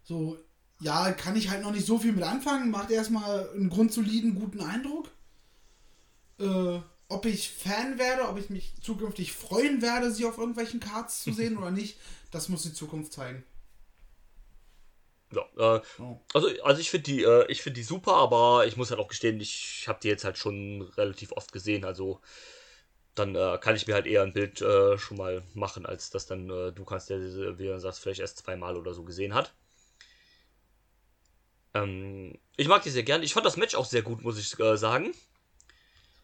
So, 0.02 0.38
ja, 0.80 1.12
kann 1.12 1.34
ich 1.34 1.48
halt 1.48 1.62
noch 1.62 1.72
nicht 1.72 1.86
so 1.86 1.98
viel 1.98 2.12
mit 2.12 2.22
anfangen. 2.22 2.70
Macht 2.70 2.90
erstmal 2.90 3.48
einen 3.50 3.70
grundsoliden, 3.70 4.34
guten 4.34 4.60
Eindruck. 4.60 5.10
Äh, 6.38 6.80
ob 7.08 7.26
ich 7.26 7.50
Fan 7.50 7.98
werde, 7.98 8.28
ob 8.28 8.38
ich 8.38 8.50
mich 8.50 8.74
zukünftig 8.82 9.32
freuen 9.32 9.82
werde, 9.82 10.10
sie 10.10 10.24
auf 10.26 10.38
irgendwelchen 10.38 10.80
Cards 10.80 11.22
zu 11.22 11.32
sehen 11.32 11.56
oder 11.58 11.70
nicht, 11.70 11.98
das 12.30 12.48
muss 12.48 12.62
die 12.62 12.72
Zukunft 12.72 13.12
zeigen. 13.12 13.44
Ja, 15.32 15.76
äh, 15.76 15.82
Oh. 15.98 16.20
also, 16.32 16.48
also 16.62 16.80
ich 16.80 16.90
finde 16.90 17.04
die, 17.04 17.22
äh, 17.24 17.46
ich 17.50 17.62
finde 17.62 17.80
die 17.80 17.84
super, 17.84 18.14
aber 18.14 18.66
ich 18.66 18.76
muss 18.76 18.90
halt 18.90 19.00
auch 19.00 19.08
gestehen, 19.08 19.40
ich 19.40 19.86
habe 19.88 19.98
die 20.02 20.08
jetzt 20.08 20.24
halt 20.24 20.38
schon 20.38 20.82
relativ 20.96 21.32
oft 21.32 21.52
gesehen, 21.52 21.84
also 21.84 22.20
dann 23.14 23.34
äh, 23.36 23.58
kann 23.60 23.76
ich 23.76 23.86
mir 23.86 23.94
halt 23.94 24.06
eher 24.06 24.22
ein 24.22 24.32
Bild 24.32 24.60
äh, 24.60 24.98
schon 24.98 25.16
mal 25.16 25.42
machen, 25.54 25.86
als 25.86 26.10
dass 26.10 26.26
dann 26.26 26.50
äh, 26.50 26.72
du 26.72 26.84
kannst, 26.84 27.10
der 27.10 27.18
diese, 27.18 27.58
wie 27.58 27.66
du 27.66 27.78
sagst, 27.80 28.00
vielleicht 28.00 28.20
erst 28.20 28.38
zweimal 28.38 28.76
oder 28.76 28.92
so 28.94 29.04
gesehen 29.04 29.34
hat. 29.34 29.54
Ähm, 31.74 32.38
ich 32.56 32.68
mag 32.68 32.82
die 32.82 32.90
sehr 32.90 33.02
gern. 33.02 33.22
Ich 33.22 33.34
fand 33.34 33.46
das 33.46 33.56
Match 33.56 33.74
auch 33.74 33.84
sehr 33.84 34.02
gut, 34.02 34.22
muss 34.22 34.38
ich 34.38 34.58
äh, 34.60 34.76
sagen. 34.76 35.14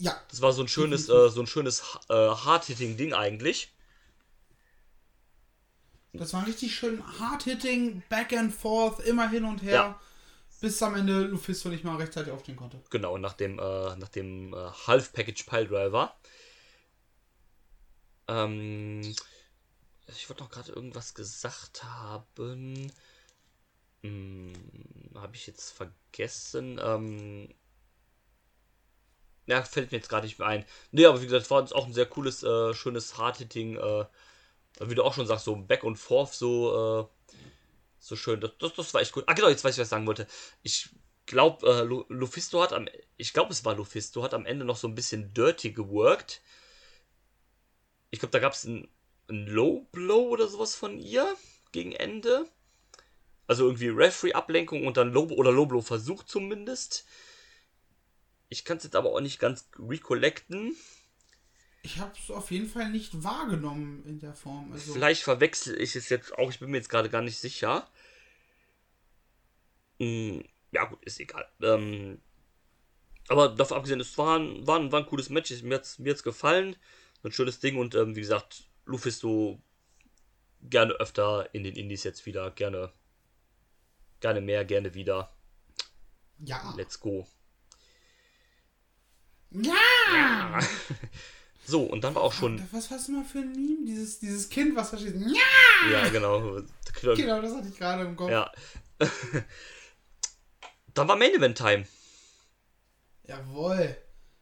Ja, 0.00 0.18
Das 0.30 0.40
war 0.40 0.52
so 0.54 0.62
ein 0.62 0.68
schönes, 0.68 1.10
äh, 1.10 1.28
so 1.28 1.40
ein 1.42 1.46
schönes 1.46 1.82
äh, 2.08 2.14
Hard-Hitting-Ding 2.14 3.12
eigentlich. 3.12 3.70
das 6.14 6.32
war 6.32 6.46
richtig 6.46 6.74
schön 6.74 7.02
hard-hitting, 7.20 8.02
back 8.08 8.32
and 8.32 8.52
forth, 8.52 9.00
immer 9.00 9.28
hin 9.28 9.44
und 9.44 9.62
her. 9.62 9.74
Ja. 9.74 10.00
Bis 10.60 10.82
am 10.82 10.94
Ende 10.94 11.22
Lufisto 11.24 11.68
nicht 11.68 11.84
mal 11.84 11.96
rechtzeitig 11.96 12.32
aufstehen 12.32 12.56
konnte. 12.56 12.80
Genau, 12.90 13.16
nach 13.18 13.34
dem, 13.34 13.58
äh, 13.58 13.96
nach 13.96 14.08
dem 14.08 14.52
äh, 14.54 14.70
Half-Package 14.86 15.44
Piledriver. 15.44 16.14
Ähm, 18.28 19.14
ich 20.06 20.28
wollte 20.28 20.42
noch 20.42 20.50
gerade 20.50 20.72
irgendwas 20.72 21.14
gesagt 21.14 21.84
haben. 21.84 22.90
Hm, 24.02 24.52
Habe 25.14 25.36
ich 25.36 25.46
jetzt 25.46 25.70
vergessen. 25.72 26.80
Ähm, 26.82 27.54
ja, 29.50 29.62
fällt 29.62 29.92
mir 29.92 29.98
jetzt 29.98 30.08
gerade 30.08 30.26
nicht 30.26 30.38
mehr 30.38 30.48
ein. 30.48 30.64
Nee, 30.92 31.06
aber 31.06 31.20
wie 31.20 31.26
gesagt, 31.26 31.50
war 31.50 31.60
uns 31.60 31.72
auch 31.72 31.86
ein 31.86 31.92
sehr 31.94 32.06
cooles, 32.06 32.42
äh, 32.42 32.74
schönes 32.74 33.18
Hard-Hitting, 33.18 33.76
äh, 33.76 34.06
wie 34.80 34.94
du 34.94 35.04
auch 35.04 35.14
schon 35.14 35.26
sagst, 35.26 35.44
so 35.46 35.56
Back 35.56 35.84
und 35.84 35.96
Forth, 35.96 36.34
so, 36.34 37.02
äh, 37.02 37.28
so 38.00 38.16
schön. 38.16 38.40
Das, 38.40 38.52
das, 38.58 38.74
das 38.74 38.94
war 38.94 39.00
echt 39.02 39.16
cool. 39.16 39.24
Ah, 39.26 39.34
genau, 39.34 39.48
jetzt 39.48 39.64
weiß 39.64 39.74
ich, 39.76 39.80
was 39.80 39.88
ich 39.88 39.90
sagen 39.90 40.06
wollte. 40.06 40.26
Ich 40.62 40.90
glaube, 41.26 41.66
äh, 41.68 41.82
Lu- 41.84 42.06
Lufisto 42.08 42.62
hat 42.62 42.72
am, 42.72 42.88
ich 43.16 43.32
glaube, 43.32 43.52
es 43.52 43.64
war 43.64 43.76
Lufisto, 43.76 44.22
hat 44.22 44.34
am 44.34 44.46
Ende 44.46 44.64
noch 44.64 44.76
so 44.76 44.88
ein 44.88 44.94
bisschen 44.94 45.34
dirty 45.34 45.72
geworkt. 45.72 46.42
Ich 48.10 48.18
glaube, 48.20 48.30
da 48.32 48.38
gab 48.38 48.52
es 48.52 48.64
ein, 48.64 48.88
ein 49.28 49.46
Low 49.46 49.86
Blow 49.92 50.28
oder 50.28 50.48
sowas 50.48 50.74
von 50.74 50.98
ihr 50.98 51.36
gegen 51.72 51.92
Ende. 51.92 52.46
Also 53.46 53.64
irgendwie 53.66 53.88
Referee-Ablenkung 53.88 54.86
und 54.86 54.96
dann 54.96 55.12
Low 55.12 55.24
oder 55.32 55.52
Low 55.52 55.66
Blow 55.66 55.82
versucht 55.82 56.28
zumindest. 56.28 57.04
Ich 58.50 58.64
kann 58.64 58.76
es 58.76 58.84
jetzt 58.84 58.96
aber 58.96 59.12
auch 59.12 59.20
nicht 59.20 59.38
ganz 59.38 59.70
recollecten. 59.78 60.76
Ich 61.82 61.98
habe 61.98 62.12
es 62.18 62.30
auf 62.30 62.50
jeden 62.50 62.68
Fall 62.68 62.90
nicht 62.90 63.22
wahrgenommen 63.24 64.04
in 64.04 64.18
der 64.18 64.34
Form. 64.34 64.70
Also, 64.72 64.92
Vielleicht 64.92 65.22
verwechsel 65.22 65.80
ich 65.80 65.96
es 65.96 66.10
jetzt 66.10 66.36
auch, 66.36 66.50
ich 66.50 66.58
bin 66.58 66.70
mir 66.70 66.76
jetzt 66.76 66.90
gerade 66.90 67.08
gar 67.08 67.22
nicht 67.22 67.38
sicher. 67.38 67.88
Hm, 69.98 70.44
ja, 70.72 70.84
gut, 70.84 71.02
ist 71.04 71.20
egal. 71.20 71.48
Ähm, 71.62 72.20
aber 73.28 73.48
davon 73.48 73.76
abgesehen, 73.76 74.00
es 74.00 74.18
war 74.18 74.38
ein, 74.38 74.66
war 74.66 74.78
ein, 74.78 74.90
war 74.90 75.00
ein 75.00 75.06
cooles 75.06 75.30
Match. 75.30 75.50
Mir 75.62 75.76
hat 75.76 75.84
es 75.84 75.98
mir 75.98 76.10
hat's 76.10 76.24
gefallen. 76.24 76.76
Ein 77.22 77.32
schönes 77.32 77.60
Ding 77.60 77.78
und 77.78 77.94
ähm, 77.94 78.16
wie 78.16 78.20
gesagt, 78.20 78.64
Lufisto 78.84 79.62
gerne 80.62 80.94
öfter 80.94 81.48
in 81.54 81.62
den 81.62 81.76
Indies 81.76 82.02
jetzt 82.02 82.26
wieder. 82.26 82.50
Gerne, 82.50 82.92
gerne 84.20 84.40
mehr, 84.40 84.64
gerne 84.64 84.94
wieder. 84.94 85.32
ja. 86.38 86.74
Let's 86.76 86.98
go. 86.98 87.26
Ja! 89.50 90.60
So, 91.66 91.82
und 91.82 92.02
dann 92.02 92.16
war 92.16 92.22
auch 92.22 92.32
schon. 92.32 92.60
Was 92.72 92.90
hast 92.90 93.06
du 93.06 93.12
mal 93.12 93.24
für 93.24 93.38
ein 93.38 93.52
Meme? 93.52 93.86
Dieses, 93.86 94.18
dieses 94.18 94.48
Kind, 94.48 94.74
was 94.74 94.90
da 94.90 94.98
steht. 94.98 95.14
Ja! 95.14 95.92
Ja, 95.92 96.08
genau. 96.08 96.60
Genau, 97.14 97.40
das 97.40 97.54
hatte 97.54 97.68
ich 97.68 97.78
gerade 97.78 98.04
im 98.04 98.16
Kopf. 98.16 98.30
Ja. 98.30 98.50
dann 100.94 101.06
war 101.06 101.14
Main 101.14 101.32
Event 101.32 101.56
Time. 101.56 101.86
Jawohl. 103.22 103.96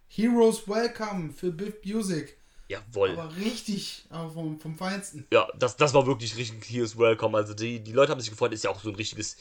Heroes 0.07 0.67
Welcome 0.67 1.31
für 1.31 1.53
Biff 1.53 1.75
Music. 1.85 2.39
Jawohl. 2.69 3.11
Aber 3.11 3.37
richtig, 3.37 4.07
aber 4.09 4.31
vom, 4.31 4.59
vom 4.59 4.77
Feinsten. 4.77 5.27
Ja, 5.31 5.49
das, 5.59 5.77
das 5.77 5.93
war 5.93 6.07
wirklich 6.07 6.37
richtig 6.37 6.65
Here's 6.69 6.99
Welcome. 6.99 7.37
Also 7.37 7.53
die, 7.53 7.81
die 7.81 7.93
Leute 7.93 8.13
haben 8.13 8.21
sich 8.21 8.31
gefreut, 8.31 8.53
ist 8.53 8.65
ja 8.65 8.71
auch 8.71 8.81
so 8.81 8.89
ein 8.89 8.95
richtiges 8.95 9.37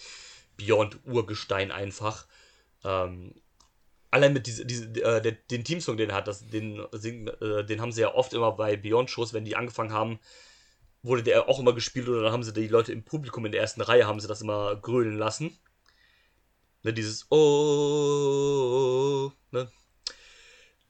Beyond-Urgestein 0.57 1.71
einfach. 1.71 2.25
Ähm, 2.83 3.33
allein 4.11 4.33
mit 4.33 4.47
diese, 4.47 4.65
diese, 4.65 4.85
äh, 4.85 5.21
der, 5.21 5.33
den 5.33 5.63
Teamsong, 5.63 5.97
den 5.97 6.09
er 6.09 6.15
hat, 6.15 6.27
das, 6.27 6.47
den, 6.47 6.79
äh, 6.79 7.65
den 7.65 7.81
haben 7.81 7.91
sie 7.91 8.01
ja 8.01 8.13
oft 8.13 8.33
immer 8.33 8.51
bei 8.51 8.77
Beyond-Shows, 8.77 9.33
wenn 9.33 9.45
die 9.45 9.55
angefangen 9.55 9.93
haben, 9.93 10.19
wurde 11.03 11.23
der 11.23 11.47
auch 11.47 11.59
immer 11.59 11.73
gespielt 11.73 12.07
oder 12.07 12.23
dann 12.23 12.31
haben 12.31 12.43
sie 12.43 12.53
die 12.53 12.67
Leute 12.67 12.91
im 12.91 13.03
Publikum 13.03 13.45
in 13.45 13.51
der 13.51 13.61
ersten 13.61 13.81
Reihe, 13.81 14.07
haben 14.07 14.19
sie 14.19 14.27
das 14.27 14.41
immer 14.41 14.75
grölen 14.75 15.17
lassen. 15.17 15.57
Ne, 16.83 16.93
dieses 16.93 17.29
Oh, 17.31 19.31
ne? 19.51 19.69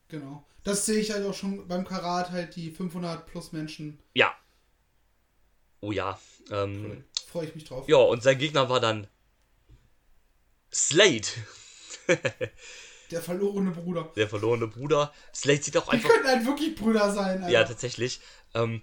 Genau. 0.09 0.45
Das 0.63 0.86
sehe 0.86 0.99
ich 0.99 1.11
halt 1.11 1.26
auch 1.26 1.34
schon 1.34 1.68
beim 1.68 1.86
Karat, 1.86 2.32
halt 2.32 2.55
die 2.55 2.72
500 2.72 3.26
plus 3.26 3.53
Menschen. 3.53 3.99
Ja. 4.13 4.36
Oh 5.80 5.91
ja. 5.91 6.20
Ähm, 6.51 7.05
Freue 7.28 7.45
ich 7.45 7.55
mich 7.55 7.65
drauf. 7.65 7.88
Ja, 7.88 7.97
und 7.97 8.22
sein 8.22 8.38
Gegner 8.38 8.70
war 8.70 8.80
dann 8.80 9.07
Slade, 10.74 11.28
Der 13.12 13.22
verlorene 13.22 13.72
Bruder. 13.72 14.12
der 14.16 14.28
verlorene 14.28 14.68
Bruder. 14.68 15.14
Slade 15.34 15.62
sieht 15.64 15.78
auch 15.78 15.86
Die 15.86 15.91
einfach. 15.91 16.10
könnten 16.10 16.28
halt 16.28 16.45
wirklich 16.45 16.76
Brüder 16.76 17.12
sein. 17.14 17.43
Alter. 17.43 17.49
Ja, 17.49 17.64
tatsächlich. 17.64 18.20
Ähm, 18.53 18.82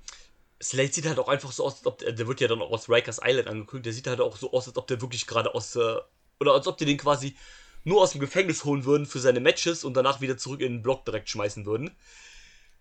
Slade 0.62 0.92
sieht 0.92 1.06
halt 1.06 1.18
auch 1.18 1.28
einfach 1.28 1.52
so 1.52 1.64
aus, 1.64 1.74
als 1.78 1.86
ob 1.86 1.98
der, 1.98 2.12
der 2.12 2.26
wird 2.26 2.40
ja 2.40 2.48
dann 2.48 2.62
auch 2.62 2.70
aus 2.70 2.88
Rikers 2.88 3.20
Island 3.22 3.48
angekündigt, 3.48 3.86
der 3.86 3.92
sieht 3.92 4.06
halt 4.06 4.20
auch 4.20 4.36
so 4.36 4.52
aus, 4.52 4.66
als 4.68 4.76
ob 4.76 4.86
der 4.86 5.00
wirklich 5.02 5.26
gerade 5.26 5.54
aus, 5.54 5.76
äh, 5.76 5.96
oder 6.40 6.52
als 6.52 6.66
ob 6.66 6.78
die 6.78 6.86
den 6.86 6.96
quasi 6.96 7.36
nur 7.84 8.00
aus 8.02 8.12
dem 8.12 8.20
Gefängnis 8.20 8.64
holen 8.64 8.84
würden 8.86 9.04
für 9.06 9.18
seine 9.20 9.40
Matches 9.40 9.84
und 9.84 9.94
danach 9.94 10.20
wieder 10.22 10.38
zurück 10.38 10.60
in 10.62 10.72
den 10.74 10.82
Block 10.82 11.04
direkt 11.04 11.28
schmeißen 11.28 11.66
würden. 11.66 11.94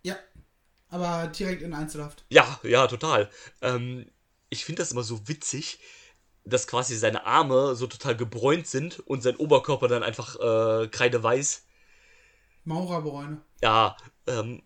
Ja. 0.02 0.16
Aber 0.88 1.26
direkt 1.28 1.60
in 1.62 1.74
Einzelhaft. 1.74 2.24
Ja, 2.30 2.58
ja, 2.62 2.86
total. 2.86 3.28
Ähm, 3.60 4.06
ich 4.48 4.64
finde 4.64 4.80
das 4.82 4.92
immer 4.92 5.02
so 5.02 5.28
witzig, 5.28 5.78
dass 6.44 6.66
quasi 6.66 6.96
seine 6.96 7.24
Arme 7.26 7.74
so 7.74 7.86
total 7.86 8.16
gebräunt 8.16 8.66
sind 8.66 9.00
und 9.00 9.22
sein 9.22 9.36
Oberkörper 9.36 9.88
dann 9.88 10.02
einfach 10.02 10.36
äh, 10.36 10.88
kreideweiß. 10.88 11.66
Maurerbräune. 12.64 13.40
Ja, 13.62 13.96
ähm, 14.26 14.62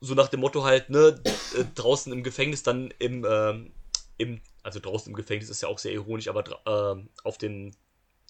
so 0.00 0.14
nach 0.14 0.28
dem 0.28 0.40
Motto 0.40 0.64
halt, 0.64 0.90
ne, 0.90 1.20
äh, 1.56 1.64
draußen 1.74 2.12
im 2.12 2.22
Gefängnis 2.22 2.62
dann 2.62 2.92
im, 2.98 3.24
ähm, 3.28 3.72
im, 4.18 4.40
also 4.62 4.80
draußen 4.80 5.10
im 5.10 5.16
Gefängnis 5.16 5.50
ist 5.50 5.62
ja 5.62 5.68
auch 5.68 5.78
sehr 5.78 5.92
ironisch, 5.92 6.28
aber 6.28 6.44
ähm, 6.66 7.08
auf 7.24 7.38
dem 7.38 7.72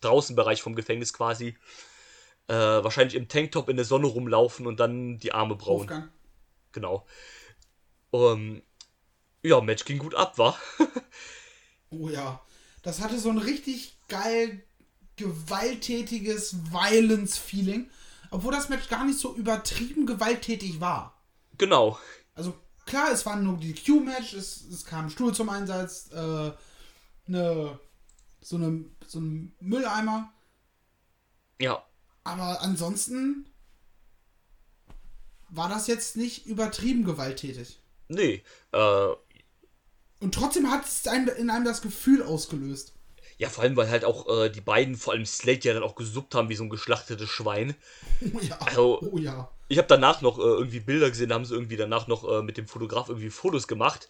Draußenbereich 0.01 0.63
vom 0.63 0.75
Gefängnis 0.75 1.13
quasi, 1.13 1.57
äh, 2.49 2.55
wahrscheinlich 2.55 3.15
im 3.15 3.29
Tanktop 3.29 3.69
in 3.69 3.77
der 3.77 3.85
Sonne 3.85 4.07
rumlaufen 4.07 4.67
und 4.67 4.79
dann 4.79 5.19
die 5.19 5.33
Arme 5.33 5.57
braun. 5.57 5.83
Aufgang. 5.83 6.09
Genau. 6.73 7.07
Ähm, 8.13 8.63
ja, 9.43 9.61
Match 9.61 9.85
ging 9.85 9.99
gut 9.99 10.15
ab, 10.15 10.39
war. 10.39 10.59
Oh 11.91 12.09
ja. 12.09 12.41
Das 12.83 13.01
hatte 13.01 13.19
so 13.19 13.31
ein 13.31 13.39
richtig 13.39 13.97
geil 14.09 14.63
gewalttätiges 15.17 16.57
Violence-Feeling. 16.73 17.91
Obwohl 18.31 18.53
das 18.53 18.69
Match 18.69 18.89
gar 18.89 19.05
nicht 19.05 19.19
so 19.19 19.35
übertrieben 19.35 20.07
gewalttätig 20.07 20.81
war. 20.81 21.21
genau. 21.59 21.99
Also 22.35 22.55
klar, 22.85 23.11
es 23.13 23.25
war 23.25 23.37
nur 23.37 23.57
die 23.57 23.75
Q-Match, 23.75 24.35
es, 24.35 24.63
es 24.71 24.85
kam 24.85 25.07
ein 25.07 25.11
Stuhl 25.11 25.33
zum 25.35 25.49
Einsatz, 25.49 26.11
äh, 26.13 26.53
ne, 27.27 27.79
so, 28.43 28.57
eine, 28.57 28.85
so 29.07 29.21
ein 29.21 29.55
Mülleimer. 29.61 30.31
Ja, 31.59 31.83
Aber 32.25 32.61
ansonsten 32.61 33.49
war 35.49 35.69
das 35.71 35.87
jetzt 35.87 36.17
nicht 36.17 36.47
übertrieben 36.47 37.05
gewalttätig. 37.05 37.81
nee. 38.09 38.43
Äh, 38.73 39.09
Und 40.21 40.35
trotzdem 40.35 40.71
hat 40.71 40.85
es 40.85 41.05
in 41.07 41.51
einem 41.51 41.65
das 41.65 41.83
Gefühl 41.83 42.23
ausgelöst. 42.23 42.95
ja, 43.39 43.49
vor 43.49 43.65
allem, 43.65 43.77
weil 43.77 43.91
halt 43.91 44.05
auch 44.05 44.29
äh, 44.29 44.49
die 44.49 44.61
beiden, 44.63 44.97
vor 44.97 45.13
allem 45.13 45.27
Slate, 45.27 45.69
ja 45.69 45.75
dann 45.75 45.83
auch 45.83 45.95
gesuppt 45.95 46.35
haben 46.35 46.49
wie 46.49 46.57
so 46.57 46.65
ein 46.65 46.71
geschlachtetes 46.71 47.29
Schwein. 47.29 47.75
Oh 48.35 48.41
ja. 48.41 48.59
Also- 48.61 49.01
oh 49.03 49.19
ja. 49.19 49.51
Ich 49.69 49.79
habe 49.79 49.89
danach 49.89 50.23
noch 50.23 50.39
äh, 50.39 50.43
irgendwie 50.43 50.79
Bilder 50.79 51.11
gesehen, 51.11 51.29
da 51.29 51.35
haben 51.35 51.45
sie 51.45 51.53
irgendwie 51.55 51.77
danach 51.77 52.07
noch 52.07 52.23
äh, 52.29 52.41
mit 52.41 52.57
dem 52.57 52.69
Fotograf 52.69 53.09
irgendwie 53.09 53.31
Fotos 53.31 53.67
gemacht. 53.67 54.09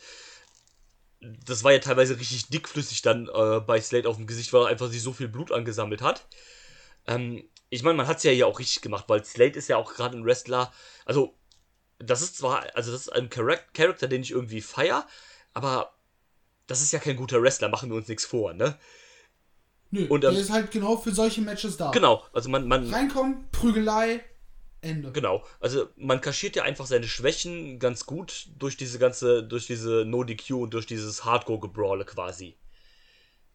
Das 1.21 1.65
war 1.65 1.73
ja 1.73 1.79
teilweise 1.79 2.19
richtig 2.21 2.49
dickflüssig 2.49 3.01
dann 3.01 3.29
äh, 3.35 3.61
bei 3.61 3.81
Slate 3.81 4.07
auf 4.09 4.17
dem 4.17 4.27
Gesicht, 4.27 4.53
weil 4.53 4.63
er 4.65 4.69
einfach 4.69 4.91
sich 4.91 5.03
so 5.03 5.15
viel 5.15 5.29
Blut 5.29 5.51
angesammelt 5.53 6.03
hat. 6.03 6.27
Ähm, 7.07 7.49
ich 7.71 7.83
meine, 7.83 7.97
man 7.97 8.07
hat 8.07 8.19
es 8.19 8.23
ja 8.23 8.33
hier 8.33 8.47
auch 8.47 8.59
richtig 8.59 8.83
gemacht, 8.83 9.07
weil 9.09 9.25
Slate 9.25 9.59
ist 9.59 9.69
ja 9.69 9.79
auch 9.79 9.95
gerade 9.95 10.17
ein 10.19 10.27
Wrestler. 10.27 10.73
Also, 11.07 11.35
das 11.99 12.21
ist 12.21 12.37
zwar, 12.37 12.67
also 12.77 12.93
das 12.93 13.01
ist 13.01 13.09
ein 13.09 13.31
Charakter, 13.31 14.09
den 14.09 14.21
ich 14.21 14.33
irgendwie 14.33 14.61
feier, 14.61 15.07
aber 15.55 15.95
das 16.67 16.83
ist 16.83 16.93
ja 16.93 16.99
kein 16.99 17.17
guter 17.17 17.43
Wrestler, 17.43 17.69
machen 17.69 17.91
wir 17.91 17.97
uns 17.97 18.09
nichts 18.09 18.25
vor, 18.25 18.53
ne? 18.55 18.79
Nö, 19.91 20.07
Und, 20.09 20.25
ähm, 20.25 20.33
der 20.33 20.41
ist 20.41 20.51
halt 20.51 20.71
genau 20.71 20.97
für 20.97 21.12
solche 21.12 21.41
Matches 21.41 21.77
da. 21.77 21.91
Genau, 21.93 22.25
also 22.33 22.49
man, 22.49 22.67
man, 22.67 22.93
Reinkommen, 22.93 23.49
Prügelei, 23.53 24.25
Ende. 24.81 25.12
Genau, 25.12 25.45
also 25.61 25.89
man 25.97 26.21
kaschiert 26.21 26.57
ja 26.57 26.64
einfach 26.64 26.87
seine 26.87 27.07
Schwächen 27.09 27.79
ganz 27.79 28.05
gut 28.07 28.49
durch 28.59 28.77
diese 28.77 28.99
ganze, 28.99 29.43
durch 29.45 29.67
diese 29.67 30.05
No-DQ 30.05 30.51
und 30.62 30.75
durch 30.75 30.87
dieses 30.87 31.25
Hardcore-Gebrawle 31.25 32.05
quasi. 32.05 32.57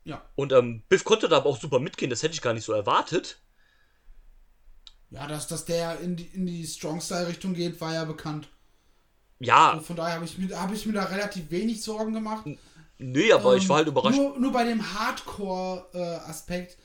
Ja. 0.03 0.21
Und 0.35 0.51
ähm, 0.51 0.81
Biff 0.89 1.03
konnte 1.03 1.27
da 1.27 1.37
aber 1.37 1.49
auch 1.49 1.59
super 1.59 1.79
mitgehen, 1.79 2.09
das 2.09 2.23
hätte 2.23 2.33
ich 2.33 2.41
gar 2.41 2.53
nicht 2.53 2.65
so 2.65 2.73
erwartet. 2.73 3.39
Ja, 5.11 5.27
dass, 5.27 5.47
dass 5.47 5.65
der 5.65 5.99
in 5.99 6.15
die, 6.15 6.23
in 6.33 6.45
die 6.45 6.65
Strong-Style-Richtung 6.65 7.53
geht, 7.53 7.79
war 7.81 7.93
ja 7.93 8.05
bekannt. 8.05 8.47
Ja, 9.39 9.71
Und 9.73 9.85
von 9.85 9.95
daher 9.95 10.15
habe 10.15 10.25
ich, 10.25 10.37
mir- 10.37 10.59
hab 10.59 10.71
ich 10.73 10.85
mir 10.85 10.93
da 10.93 11.03
relativ 11.05 11.51
wenig 11.51 11.83
Sorgen 11.83 12.13
gemacht. 12.13 12.45
Nee, 13.01 13.31
aber 13.31 13.55
ich 13.55 13.67
war 13.69 13.77
halt 13.77 13.87
Ähm, 13.87 13.93
überrascht. 13.93 14.17
Nur, 14.17 14.39
nur 14.39 14.51
bei 14.51 14.63
dem 14.63 14.81
Hardcore-Aspekt, 14.93 16.77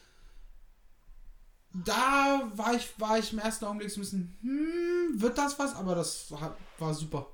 da 1.73 2.51
war 2.55 2.75
ich, 2.75 2.99
war 2.99 3.19
ich 3.19 3.33
im 3.33 3.39
ersten 3.39 3.65
Augenblick 3.67 3.91
so 3.91 3.99
ein 3.99 4.03
bisschen, 4.03 4.39
hm, 4.43 5.21
wird 5.21 5.37
das 5.39 5.59
was? 5.59 5.75
Aber 5.77 5.95
das 5.95 6.33
hat, 6.41 6.57
war 6.79 6.95
super. 6.95 7.27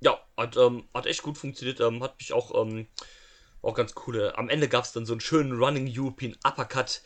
Ja, 0.00 0.18
hat, 0.36 0.56
ähm, 0.56 0.84
hat 0.94 1.06
echt 1.06 1.22
gut 1.22 1.36
funktioniert, 1.36 1.80
ähm, 1.80 2.02
hat 2.02 2.18
mich 2.18 2.32
auch, 2.32 2.54
ähm, 2.60 2.86
auch 3.62 3.74
ganz 3.74 3.94
cool. 4.06 4.32
Am 4.36 4.48
Ende 4.48 4.68
gab 4.68 4.84
es 4.84 4.92
dann 4.92 5.04
so 5.04 5.12
einen 5.12 5.20
schönen 5.20 5.52
Running 5.52 5.92
European 5.94 6.34
Uppercut, 6.44 7.02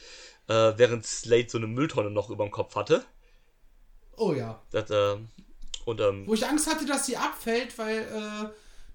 äh, 0.46 0.72
während 0.76 1.04
Slade 1.04 1.46
so 1.48 1.58
eine 1.58 1.66
Mülltonne 1.66 2.10
noch 2.10 2.30
über 2.30 2.44
dem 2.44 2.52
Kopf 2.52 2.76
hatte. 2.76 3.04
Oh 4.16 4.32
ja. 4.32 4.62
Das, 4.70 4.90
äh, 4.90 5.16
und 5.84 6.00
ähm, 6.00 6.26
Wo 6.26 6.34
ich 6.34 6.46
Angst 6.46 6.70
hatte, 6.70 6.86
dass 6.86 7.06
sie 7.06 7.16
abfällt, 7.16 7.76
weil 7.78 7.98
äh, 7.98 8.48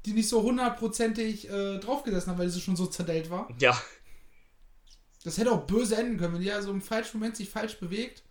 die 0.05 0.13
nicht 0.13 0.29
so 0.29 0.41
hundertprozentig 0.43 1.49
äh, 1.49 1.77
draufgesessen 1.79 2.31
hat, 2.31 2.39
weil 2.39 2.49
sie 2.49 2.61
schon 2.61 2.75
so 2.75 2.87
zerdellt 2.87 3.29
war. 3.29 3.49
ja, 3.59 3.79
Das 5.23 5.37
hätte 5.37 5.51
auch 5.51 5.65
böse 5.65 5.97
enden 5.97 6.17
können, 6.17 6.35
wenn 6.35 6.41
die 6.41 6.47
ja 6.47 6.61
so 6.61 6.71
im 6.71 6.81
falschen 6.81 7.19
Moment 7.19 7.35
sich 7.35 7.49
falsch 7.49 7.77
bewegt. 7.79 8.23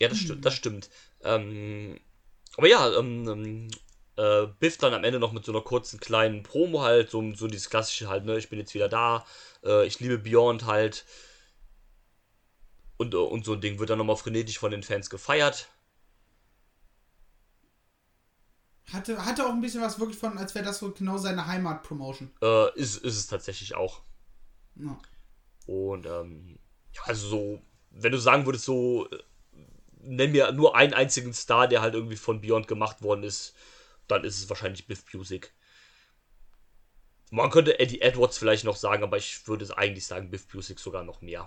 Ja, 0.00 0.08
das 0.08 0.18
stimmt, 0.18 0.44
das 0.44 0.54
stimmt. 0.54 0.90
Ähm, 1.22 1.98
aber 2.56 2.68
ja, 2.68 2.98
ähm, 2.98 3.28
ähm, 3.28 3.68
äh, 4.16 4.46
Biff 4.58 4.78
dann 4.78 4.94
am 4.94 5.04
Ende 5.04 5.18
noch 5.18 5.32
mit 5.32 5.44
so 5.44 5.52
einer 5.52 5.60
kurzen 5.60 6.00
kleinen 6.00 6.42
Promo 6.42 6.82
halt, 6.82 7.10
so, 7.10 7.34
so 7.34 7.46
dieses 7.46 7.68
klassische 7.70 8.08
halt, 8.08 8.24
ne, 8.24 8.38
ich 8.38 8.48
bin 8.48 8.58
jetzt 8.58 8.74
wieder 8.74 8.88
da, 8.88 9.24
äh, 9.64 9.86
ich 9.86 10.00
liebe 10.00 10.18
Beyond 10.18 10.66
halt. 10.66 11.04
Und, 12.96 13.14
äh, 13.14 13.18
und 13.18 13.44
so 13.44 13.52
ein 13.52 13.60
Ding 13.60 13.78
wird 13.78 13.90
dann 13.90 13.98
nochmal 13.98 14.16
frenetisch 14.16 14.58
von 14.58 14.70
den 14.70 14.82
Fans 14.82 15.10
gefeiert. 15.10 15.68
Hatte, 18.92 19.24
hatte 19.24 19.46
auch 19.46 19.52
ein 19.52 19.60
bisschen 19.60 19.82
was 19.82 20.00
wirklich 20.00 20.18
von, 20.18 20.38
als 20.38 20.54
wäre 20.54 20.64
das 20.64 20.78
so 20.78 20.90
genau 20.92 21.18
seine 21.18 21.46
Heimat-Promotion. 21.46 22.30
Äh, 22.40 22.74
ist, 22.78 22.96
ist 22.96 23.16
es 23.18 23.26
tatsächlich 23.26 23.74
auch. 23.74 24.00
Ja. 24.76 24.98
Und, 25.66 26.06
ähm, 26.06 26.58
ja, 26.94 27.02
also 27.04 27.28
so, 27.28 27.62
wenn 27.90 28.12
du 28.12 28.18
sagen 28.18 28.46
würdest, 28.46 28.64
so, 28.64 29.06
äh, 29.10 29.18
nenn 30.00 30.32
mir 30.32 30.52
nur 30.52 30.74
einen 30.74 30.94
einzigen 30.94 31.34
Star, 31.34 31.68
der 31.68 31.82
halt 31.82 31.94
irgendwie 31.94 32.16
von 32.16 32.40
Beyond 32.40 32.66
gemacht 32.66 33.02
worden 33.02 33.24
ist, 33.24 33.54
dann 34.06 34.24
ist 34.24 34.38
es 34.38 34.48
wahrscheinlich 34.48 34.86
Biff 34.86 35.04
Music. 35.12 35.52
Man 37.30 37.50
könnte 37.50 37.78
Eddie 37.78 38.00
Edwards 38.00 38.38
vielleicht 38.38 38.64
noch 38.64 38.76
sagen, 38.76 39.02
aber 39.02 39.18
ich 39.18 39.46
würde 39.46 39.64
es 39.64 39.70
eigentlich 39.70 40.06
sagen, 40.06 40.30
Biff 40.30 40.46
Music 40.54 40.78
sogar 40.78 41.04
noch 41.04 41.20
mehr. 41.20 41.46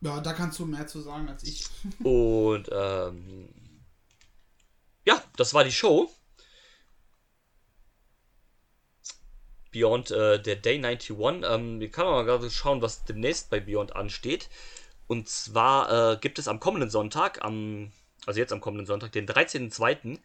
ja, 0.00 0.20
da 0.20 0.32
kannst 0.32 0.60
du 0.60 0.66
mehr 0.66 0.86
zu 0.86 1.00
sagen 1.00 1.28
als 1.28 1.42
ich. 1.42 1.66
Und, 2.04 2.68
ähm, 2.70 3.48
ja, 5.04 5.22
das 5.36 5.54
war 5.54 5.64
die 5.64 5.72
Show. 5.72 6.10
Beyond 9.72 10.10
äh, 10.12 10.40
der 10.40 10.56
Day 10.56 10.76
91. 10.76 11.10
Ähm, 11.10 11.80
wir 11.80 11.90
können 11.90 12.10
mal 12.10 12.24
gerade 12.24 12.50
schauen, 12.50 12.80
was 12.82 13.04
demnächst 13.04 13.50
bei 13.50 13.60
Beyond 13.60 13.96
ansteht. 13.96 14.48
Und 15.06 15.28
zwar 15.28 16.12
äh, 16.12 16.16
gibt 16.16 16.38
es 16.38 16.48
am 16.48 16.60
kommenden 16.60 16.90
Sonntag, 16.90 17.44
am, 17.44 17.92
also 18.26 18.38
jetzt 18.38 18.52
am 18.52 18.60
kommenden 18.60 18.86
Sonntag, 18.86 19.12
den 19.12 19.26
13.02., 19.26 20.18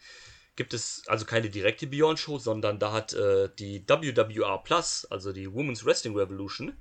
gibt 0.56 0.74
es 0.74 1.04
also 1.08 1.26
keine 1.26 1.50
direkte 1.50 1.88
Beyond-Show, 1.88 2.38
sondern 2.38 2.80
da 2.80 2.92
hat 2.92 3.14
äh, 3.14 3.50
die 3.58 3.84
WWR 3.88 4.62
Plus, 4.64 5.06
also 5.10 5.32
die 5.32 5.52
Women's 5.52 5.86
Wrestling 5.86 6.16
Revolution, 6.16 6.78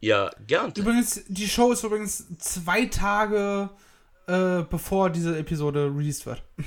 ihr 0.00 0.30
gern. 0.46 0.72
Übrigens, 0.76 1.24
die 1.26 1.48
Show 1.48 1.72
ist 1.72 1.84
übrigens 1.84 2.38
zwei 2.38 2.86
Tage 2.86 3.70
äh, 4.26 4.62
bevor 4.62 5.10
diese 5.10 5.38
Episode 5.38 5.92
released 5.94 6.26
wird. 6.26 6.42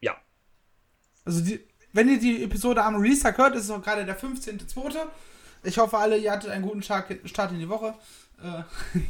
Ja, 0.00 0.14
Also, 1.26 1.44
die, 1.44 1.60
wenn 1.92 2.08
ihr 2.08 2.18
die 2.18 2.42
Episode 2.42 2.82
am 2.82 2.96
Release-Tag 2.96 3.36
hört, 3.36 3.54
ist 3.54 3.64
es 3.64 3.70
auch 3.70 3.82
gerade 3.82 4.06
der 4.06 4.18
15.02. 4.18 4.96
Ich 5.64 5.76
hoffe, 5.78 5.98
alle, 5.98 6.16
ihr 6.16 6.32
hattet 6.32 6.50
einen 6.50 6.64
guten 6.64 6.82
Start 6.82 7.10
in 7.10 7.58
die 7.58 7.68
Woche. 7.68 7.94
Äh. 8.42 8.62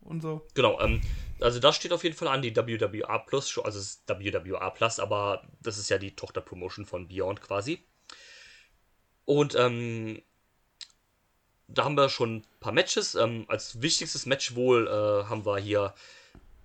Und 0.00 0.20
so. 0.22 0.46
Genau, 0.54 0.80
ähm, 0.80 1.00
also 1.40 1.60
das 1.60 1.76
steht 1.76 1.92
auf 1.92 2.02
jeden 2.02 2.16
Fall 2.16 2.28
an, 2.28 2.40
die 2.40 2.56
WWR 2.56 3.18
Plus, 3.26 3.58
also 3.58 3.78
es 3.78 3.84
ist 3.84 4.08
WWR 4.08 4.70
Plus, 4.70 4.98
aber 4.98 5.46
das 5.60 5.76
ist 5.76 5.90
ja 5.90 5.98
die 5.98 6.16
Tochterpromotion 6.16 6.86
von 6.86 7.08
Beyond 7.08 7.42
quasi. 7.42 7.84
Und 9.26 9.54
ähm, 9.54 10.22
da 11.66 11.84
haben 11.84 11.96
wir 11.96 12.08
schon 12.08 12.36
ein 12.36 12.46
paar 12.60 12.72
Matches. 12.72 13.14
Ähm, 13.14 13.44
als 13.48 13.82
wichtigstes 13.82 14.24
Match 14.24 14.54
wohl 14.54 14.86
äh, 14.86 15.28
haben 15.28 15.44
wir 15.44 15.58
hier 15.58 15.94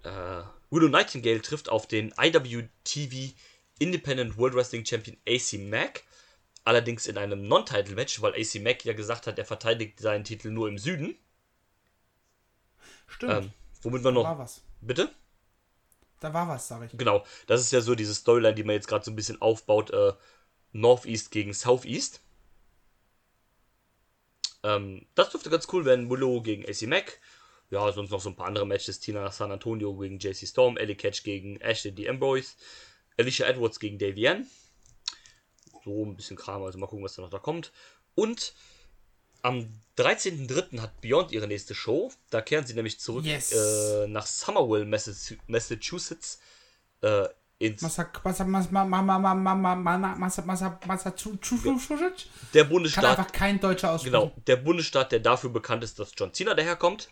äh, 0.03 0.43
Willow 0.73 0.89
Nightingale 0.89 1.41
trifft 1.41 1.69
auf 1.69 1.87
den 1.87 2.13
IWTV 2.17 3.35
Independent 3.79 4.37
World 4.37 4.55
Wrestling 4.55 4.85
Champion 4.85 5.17
AC 5.27 5.59
Mack. 5.59 6.03
Allerdings 6.63 7.07
in 7.07 7.17
einem 7.17 7.47
Non-Title-Match, 7.47 8.21
weil 8.21 8.33
AC 8.33 8.61
Mack 8.61 8.85
ja 8.85 8.93
gesagt 8.93 9.27
hat, 9.27 9.37
er 9.37 9.45
verteidigt 9.45 9.99
seinen 9.99 10.23
Titel 10.23 10.49
nur 10.49 10.67
im 10.67 10.77
Süden. 10.77 11.15
Stimmt. 13.07 13.33
Ähm, 13.33 13.51
womit 13.81 14.03
wir 14.03 14.11
noch. 14.11 14.23
war 14.23 14.39
was. 14.39 14.61
Bitte? 14.81 15.09
da 16.23 16.33
war 16.33 16.47
was, 16.47 16.67
sag 16.67 16.83
ich. 16.83 16.97
Genau, 16.97 17.25
das 17.47 17.61
ist 17.61 17.71
ja 17.71 17.81
so 17.81 17.95
diese 17.95 18.15
Storyline, 18.15 18.55
die 18.55 18.63
man 18.63 18.75
jetzt 18.75 18.87
gerade 18.87 19.03
so 19.03 19.11
ein 19.11 19.15
bisschen 19.15 19.41
aufbaut, 19.41 19.91
äh, 19.91 20.13
Northeast 20.71 21.31
gegen 21.31 21.53
Southeast. 21.53 22.21
Ähm, 24.63 25.05
das 25.15 25.29
dürfte 25.29 25.49
ganz 25.49 25.67
cool 25.73 25.85
werden. 25.85 26.09
Willow 26.09 26.41
gegen 26.41 26.63
AC 26.65 26.83
Mac 26.83 27.19
ja, 27.73 27.91
sonst 27.91 28.11
noch 28.11 28.21
so 28.21 28.29
ein 28.29 28.35
paar 28.35 28.47
andere 28.47 28.65
Matches. 28.65 28.99
Tina 28.99 29.29
San 29.31 29.51
Antonio 29.51 29.95
gegen 29.97 30.19
JC 30.19 30.47
Storm, 30.47 30.77
Ellie 30.77 30.95
Catch 30.95 31.23
gegen 31.23 31.59
Ashley 31.59 31.91
D. 31.91 32.07
Ambrose, 32.07 32.53
Alicia 33.17 33.47
Edwards 33.47 33.79
gegen 33.79 33.97
Davey 33.97 34.45
So 35.83 36.05
ein 36.05 36.15
bisschen 36.15 36.37
Kram, 36.37 36.63
also 36.63 36.77
mal 36.77 36.87
gucken, 36.87 37.03
was 37.03 37.15
da 37.15 37.23
noch 37.23 37.31
da 37.31 37.39
kommt. 37.39 37.71
Und 38.15 38.53
am 39.41 39.81
13.03. 39.97 40.79
hat 40.79 41.01
Beyond 41.01 41.31
ihre 41.31 41.47
nächste 41.47 41.75
Show. 41.75 42.11
Da 42.29 42.41
kehren 42.41 42.65
sie 42.65 42.75
nämlich 42.75 42.99
zurück 42.99 43.25
yes. 43.25 43.51
äh, 43.51 44.07
nach 44.07 44.25
Somerville, 44.25 44.85
Massachusetts. 45.47 46.39
Äh, 47.01 47.27
ins 47.59 47.81
der 52.53 52.63
Bundesstaat. 52.65 53.03
Kann 53.03 53.17
einfach 53.17 53.31
kein 53.31 53.59
Deutscher 53.59 53.87
genau, 53.87 53.95
aussprechen. 53.95 54.11
Genau, 54.13 54.43
der 54.47 54.55
Bundesstaat, 54.57 55.11
der 55.11 55.19
dafür 55.19 55.49
bekannt 55.49 55.83
ist, 55.83 55.99
dass 55.99 56.11
John 56.17 56.33
Cena 56.33 56.55
daherkommt. 56.55 57.09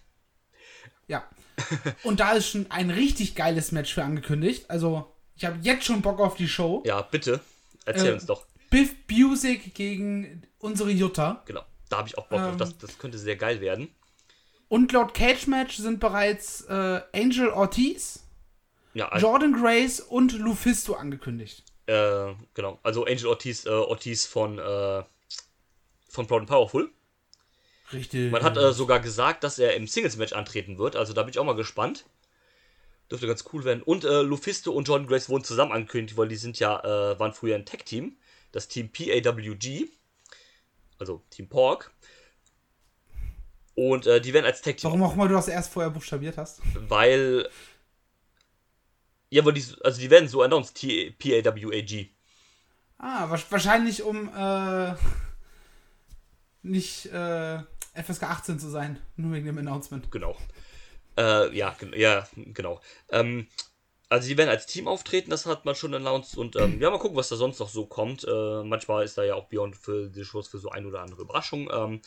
Ja. 1.11 1.23
Und 2.03 2.19
da 2.19 2.31
ist 2.31 2.49
schon 2.49 2.65
ein 2.71 2.89
richtig 2.89 3.35
geiles 3.35 3.71
Match 3.71 3.93
für 3.93 4.03
angekündigt. 4.03 4.65
Also, 4.69 5.11
ich 5.35 5.45
habe 5.45 5.57
jetzt 5.61 5.85
schon 5.85 6.01
Bock 6.01 6.19
auf 6.19 6.35
die 6.35 6.47
Show. 6.47 6.81
Ja, 6.85 7.01
bitte. 7.01 7.39
Erzähl 7.85 8.11
Äh, 8.11 8.13
uns 8.13 8.25
doch. 8.25 8.45
Biff 8.69 8.95
Busick 9.07 9.75
gegen 9.75 10.43
unsere 10.59 10.89
Jutta. 10.91 11.43
Genau. 11.45 11.63
Da 11.89 11.97
habe 11.97 12.07
ich 12.07 12.17
auch 12.17 12.27
Bock 12.27 12.39
ähm, 12.39 12.57
Das, 12.57 12.77
das 12.77 12.97
könnte 12.97 13.17
sehr 13.19 13.35
geil 13.35 13.59
werden. 13.59 13.89
Und 14.69 14.93
laut 14.93 15.13
Cage 15.13 15.47
Match 15.47 15.75
sind 15.75 15.99
bereits 15.99 16.61
äh, 16.61 17.01
Angel 17.13 17.49
Ortiz, 17.49 18.23
Ja, 18.93 19.09
also, 19.09 19.27
Jordan 19.27 19.51
Grace 19.51 19.99
und 19.99 20.31
Lufisto 20.31 20.93
angekündigt. 20.93 21.65
äh, 21.87 22.33
genau. 22.53 22.79
Also 22.83 23.03
Angel 23.05 23.27
Ortiz, 23.27 23.65
äh, 23.65 23.69
Ortiz 23.69 24.25
von, 24.25 24.57
äh, 24.57 25.03
von 26.07 26.25
Proud 26.27 26.39
and 26.41 26.49
Powerful. 26.49 26.89
Richtig. 27.93 28.31
Man 28.31 28.43
hat 28.43 28.57
äh, 28.57 28.73
sogar 28.73 28.99
gesagt, 28.99 29.43
dass 29.43 29.59
er 29.59 29.75
im 29.75 29.87
Singles-Match 29.87 30.33
antreten 30.33 30.77
wird. 30.77 30.95
Also 30.95 31.13
da 31.13 31.23
bin 31.23 31.31
ich 31.31 31.39
auch 31.39 31.45
mal 31.45 31.55
gespannt. 31.55 32.05
Dürfte 33.09 33.27
ganz 33.27 33.43
cool 33.51 33.63
werden. 33.65 33.83
Und 33.83 34.05
äh, 34.05 34.21
Lufisto 34.21 34.71
und 34.71 34.87
Jordan 34.87 35.07
Grace 35.07 35.29
wurden 35.29 35.43
zusammen 35.43 35.73
angekündigt, 35.73 36.17
weil 36.17 36.29
die 36.29 36.37
sind 36.37 36.59
ja, 36.59 36.79
äh, 36.79 37.19
waren 37.19 37.33
früher 37.33 37.55
ein 37.55 37.65
Tech-Team. 37.65 38.15
Das 38.51 38.67
Team 38.67 38.89
PAWG. 38.91 39.87
Also 40.97 41.21
Team 41.29 41.49
Pork. 41.49 41.91
Und 43.75 44.05
äh, 44.07 44.21
die 44.21 44.33
werden 44.33 44.45
als 44.45 44.61
Tech-Team 44.61 44.89
Warum 44.89 45.03
auch 45.03 45.13
immer 45.13 45.27
du 45.27 45.33
das 45.33 45.47
erst 45.47 45.73
vorher 45.73 45.91
buchstabiert 45.91 46.37
hast. 46.37 46.61
Weil. 46.75 47.49
Ja, 49.29 49.41
aber 49.41 49.53
die, 49.53 49.63
also 49.83 49.99
die 49.99 50.09
werden 50.09 50.27
so 50.27 50.41
announced, 50.41 50.75
PAWAG. 50.81 52.09
Ah, 52.97 53.29
wa 53.29 53.39
wahrscheinlich 53.49 54.03
um 54.03 54.27
äh, 54.27 54.93
nicht 56.63 57.07
äh, 57.07 57.59
FSK 57.93 58.23
18 58.23 58.59
zu 58.59 58.69
sein. 58.69 58.99
Nur 59.15 59.33
wegen 59.33 59.45
dem 59.45 59.57
Announcement. 59.57 60.11
Genau. 60.11 60.37
Äh, 61.17 61.55
ja, 61.55 61.75
ja, 61.95 62.27
genau. 62.35 62.79
Ähm, 63.09 63.47
also 64.09 64.27
die 64.27 64.37
werden 64.37 64.49
als 64.49 64.65
Team 64.65 64.87
auftreten, 64.87 65.29
das 65.29 65.45
hat 65.45 65.63
man 65.65 65.73
schon 65.75 65.93
announced. 65.93 66.37
Und 66.37 66.55
ähm, 66.57 66.79
ja, 66.81 66.89
mal 66.89 66.99
gucken, 66.99 67.17
was 67.17 67.29
da 67.29 67.35
sonst 67.35 67.59
noch 67.59 67.69
so 67.69 67.85
kommt. 67.85 68.25
Äh, 68.27 68.63
manchmal 68.63 69.03
ist 69.05 69.17
da 69.17 69.23
ja 69.23 69.35
auch 69.35 69.47
Beyond 69.47 69.75
für 69.77 70.09
die 70.09 70.25
Shows 70.25 70.47
für 70.47 70.57
so 70.59 70.69
ein 70.69 70.85
oder 70.85 71.01
andere 71.01 71.21
Überraschung. 71.21 71.69
Ähm, 71.73 72.01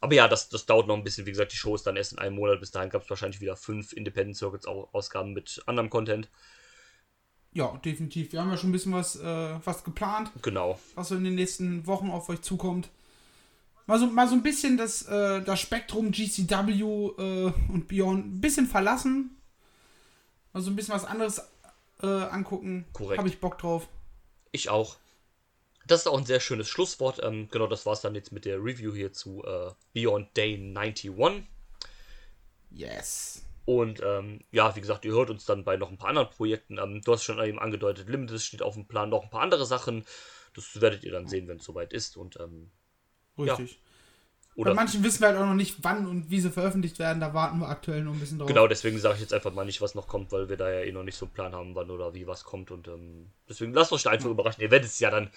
aber 0.00 0.14
ja, 0.14 0.28
das, 0.28 0.48
das 0.48 0.66
dauert 0.66 0.86
noch 0.86 0.96
ein 0.96 1.02
bisschen. 1.02 1.26
Wie 1.26 1.32
gesagt, 1.32 1.52
die 1.52 1.56
Show 1.56 1.74
ist 1.74 1.84
dann 1.86 1.96
erst 1.96 2.12
in 2.12 2.18
einem 2.20 2.36
Monat. 2.36 2.60
Bis 2.60 2.70
dahin 2.70 2.90
gab 2.90 3.02
es 3.02 3.10
wahrscheinlich 3.10 3.40
wieder 3.40 3.56
fünf 3.56 3.92
Independent 3.92 4.36
Circuits 4.36 4.66
Au- 4.68 4.88
Ausgaben 4.92 5.32
mit 5.32 5.60
anderem 5.66 5.90
Content. 5.90 6.28
Ja, 7.52 7.76
definitiv. 7.84 8.30
Wir 8.32 8.40
haben 8.40 8.50
ja 8.50 8.56
schon 8.56 8.68
ein 8.70 8.72
bisschen 8.72 8.92
was, 8.92 9.16
äh, 9.16 9.58
was 9.64 9.82
geplant, 9.82 10.30
Genau. 10.42 10.78
was 10.94 11.08
so 11.08 11.16
in 11.16 11.24
den 11.24 11.34
nächsten 11.34 11.86
Wochen 11.86 12.10
auf 12.10 12.28
euch 12.28 12.42
zukommt. 12.42 12.88
Mal 13.88 13.98
so, 13.98 14.06
mal 14.06 14.28
so 14.28 14.34
ein 14.34 14.42
bisschen 14.42 14.76
das, 14.76 15.06
äh, 15.06 15.42
das 15.42 15.60
Spektrum 15.60 16.12
GCW 16.12 16.82
äh, 16.82 17.52
und 17.72 17.88
Beyond 17.88 18.26
ein 18.26 18.40
bisschen 18.42 18.66
verlassen. 18.66 19.34
Mal 20.52 20.60
so 20.60 20.68
ein 20.68 20.76
bisschen 20.76 20.92
was 20.92 21.06
anderes 21.06 21.40
äh, 22.02 22.06
angucken. 22.06 22.84
Korrekt. 22.92 23.18
Habe 23.18 23.30
ich 23.30 23.40
Bock 23.40 23.56
drauf. 23.56 23.88
Ich 24.52 24.68
auch. 24.68 24.96
Das 25.86 26.00
ist 26.00 26.06
auch 26.06 26.18
ein 26.18 26.26
sehr 26.26 26.40
schönes 26.40 26.68
Schlusswort. 26.68 27.22
Ähm, 27.22 27.48
genau, 27.50 27.66
das 27.66 27.86
war 27.86 27.94
es 27.94 28.02
dann 28.02 28.14
jetzt 28.14 28.30
mit 28.30 28.44
der 28.44 28.62
Review 28.62 28.92
hier 28.92 29.14
zu 29.14 29.42
äh, 29.44 29.70
Beyond 29.94 30.36
Day 30.36 30.54
91. 30.56 31.10
Yes. 32.70 33.42
Und 33.64 34.02
ähm, 34.04 34.44
ja, 34.50 34.76
wie 34.76 34.82
gesagt, 34.82 35.06
ihr 35.06 35.12
hört 35.12 35.30
uns 35.30 35.46
dann 35.46 35.64
bei 35.64 35.78
noch 35.78 35.90
ein 35.90 35.96
paar 35.96 36.10
anderen 36.10 36.28
Projekten. 36.28 36.76
Ähm, 36.76 37.00
du 37.00 37.12
hast 37.14 37.24
schon 37.24 37.42
eben 37.42 37.58
angedeutet, 37.58 38.10
Limited 38.10 38.42
steht 38.42 38.60
auf 38.60 38.74
dem 38.74 38.86
Plan, 38.86 39.08
noch 39.08 39.22
ein 39.22 39.30
paar 39.30 39.40
andere 39.40 39.64
Sachen. 39.64 40.04
Das 40.54 40.78
werdet 40.78 41.04
ihr 41.04 41.12
dann 41.12 41.26
sehen, 41.26 41.48
wenn 41.48 41.56
es 41.56 41.64
soweit 41.64 41.94
ist. 41.94 42.18
Und 42.18 42.38
ähm, 42.38 42.70
Richtig. 43.46 43.78
oder 44.56 44.70
Bei 44.70 44.74
manchen 44.74 45.04
wissen 45.04 45.20
wir 45.20 45.28
halt 45.28 45.38
auch 45.38 45.46
noch 45.46 45.54
nicht, 45.54 45.76
wann 45.82 46.06
und 46.06 46.30
wie 46.30 46.40
sie 46.40 46.50
veröffentlicht 46.50 46.98
werden. 46.98 47.20
Da 47.20 47.34
warten 47.34 47.58
wir 47.58 47.68
aktuell 47.68 48.02
noch 48.02 48.12
ein 48.12 48.20
bisschen 48.20 48.38
drauf. 48.38 48.48
genau 48.48 48.66
deswegen 48.66 48.98
sage 48.98 49.16
ich 49.16 49.20
jetzt 49.20 49.34
einfach 49.34 49.52
mal 49.52 49.64
nicht, 49.64 49.80
was 49.80 49.94
noch 49.94 50.08
kommt, 50.08 50.32
weil 50.32 50.48
wir 50.48 50.56
da 50.56 50.70
ja 50.70 50.80
eh 50.80 50.92
noch 50.92 51.04
nicht 51.04 51.16
so 51.16 51.26
einen 51.26 51.34
Plan 51.34 51.54
haben, 51.54 51.74
wann 51.74 51.90
oder 51.90 52.14
wie 52.14 52.26
was 52.26 52.44
kommt. 52.44 52.70
Und 52.70 52.88
ähm, 52.88 53.30
deswegen 53.48 53.72
lasst 53.72 53.92
euch 53.92 54.02
da 54.02 54.10
einfach 54.10 54.30
überraschen. 54.30 54.62
Ihr 54.62 54.70
werdet 54.70 54.88
es 54.88 54.98
ja 54.98 55.10
dann 55.10 55.30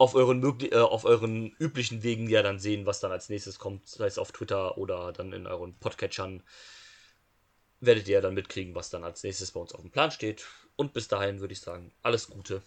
auf 0.00 0.14
euren, 0.14 0.42
äh, 0.62 0.76
auf 0.76 1.04
euren 1.04 1.54
üblichen 1.58 2.02
Wegen 2.02 2.26
ja 2.30 2.42
dann 2.42 2.58
sehen, 2.58 2.86
was 2.86 3.00
dann 3.00 3.12
als 3.12 3.28
nächstes 3.28 3.58
kommt, 3.58 3.86
sei 3.86 4.06
es 4.06 4.16
auf 4.16 4.32
Twitter 4.32 4.78
oder 4.78 5.12
dann 5.12 5.34
in 5.34 5.46
euren 5.46 5.74
Podcatchern. 5.74 6.42
Werdet 7.80 8.08
ihr 8.08 8.14
ja 8.14 8.20
dann 8.22 8.32
mitkriegen, 8.32 8.74
was 8.74 8.88
dann 8.88 9.04
als 9.04 9.22
nächstes 9.22 9.52
bei 9.52 9.60
uns 9.60 9.74
auf 9.74 9.82
dem 9.82 9.90
Plan 9.90 10.10
steht. 10.10 10.46
Und 10.76 10.94
bis 10.94 11.08
dahin 11.08 11.40
würde 11.40 11.52
ich 11.52 11.60
sagen, 11.60 11.92
alles 12.02 12.30
Gute 12.30 12.62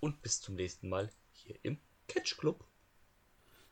und 0.00 0.22
bis 0.22 0.40
zum 0.40 0.56
nächsten 0.56 0.88
Mal 0.88 1.08
hier 1.32 1.56
im 1.62 1.78
Catch 2.08 2.36
Club. 2.36 2.64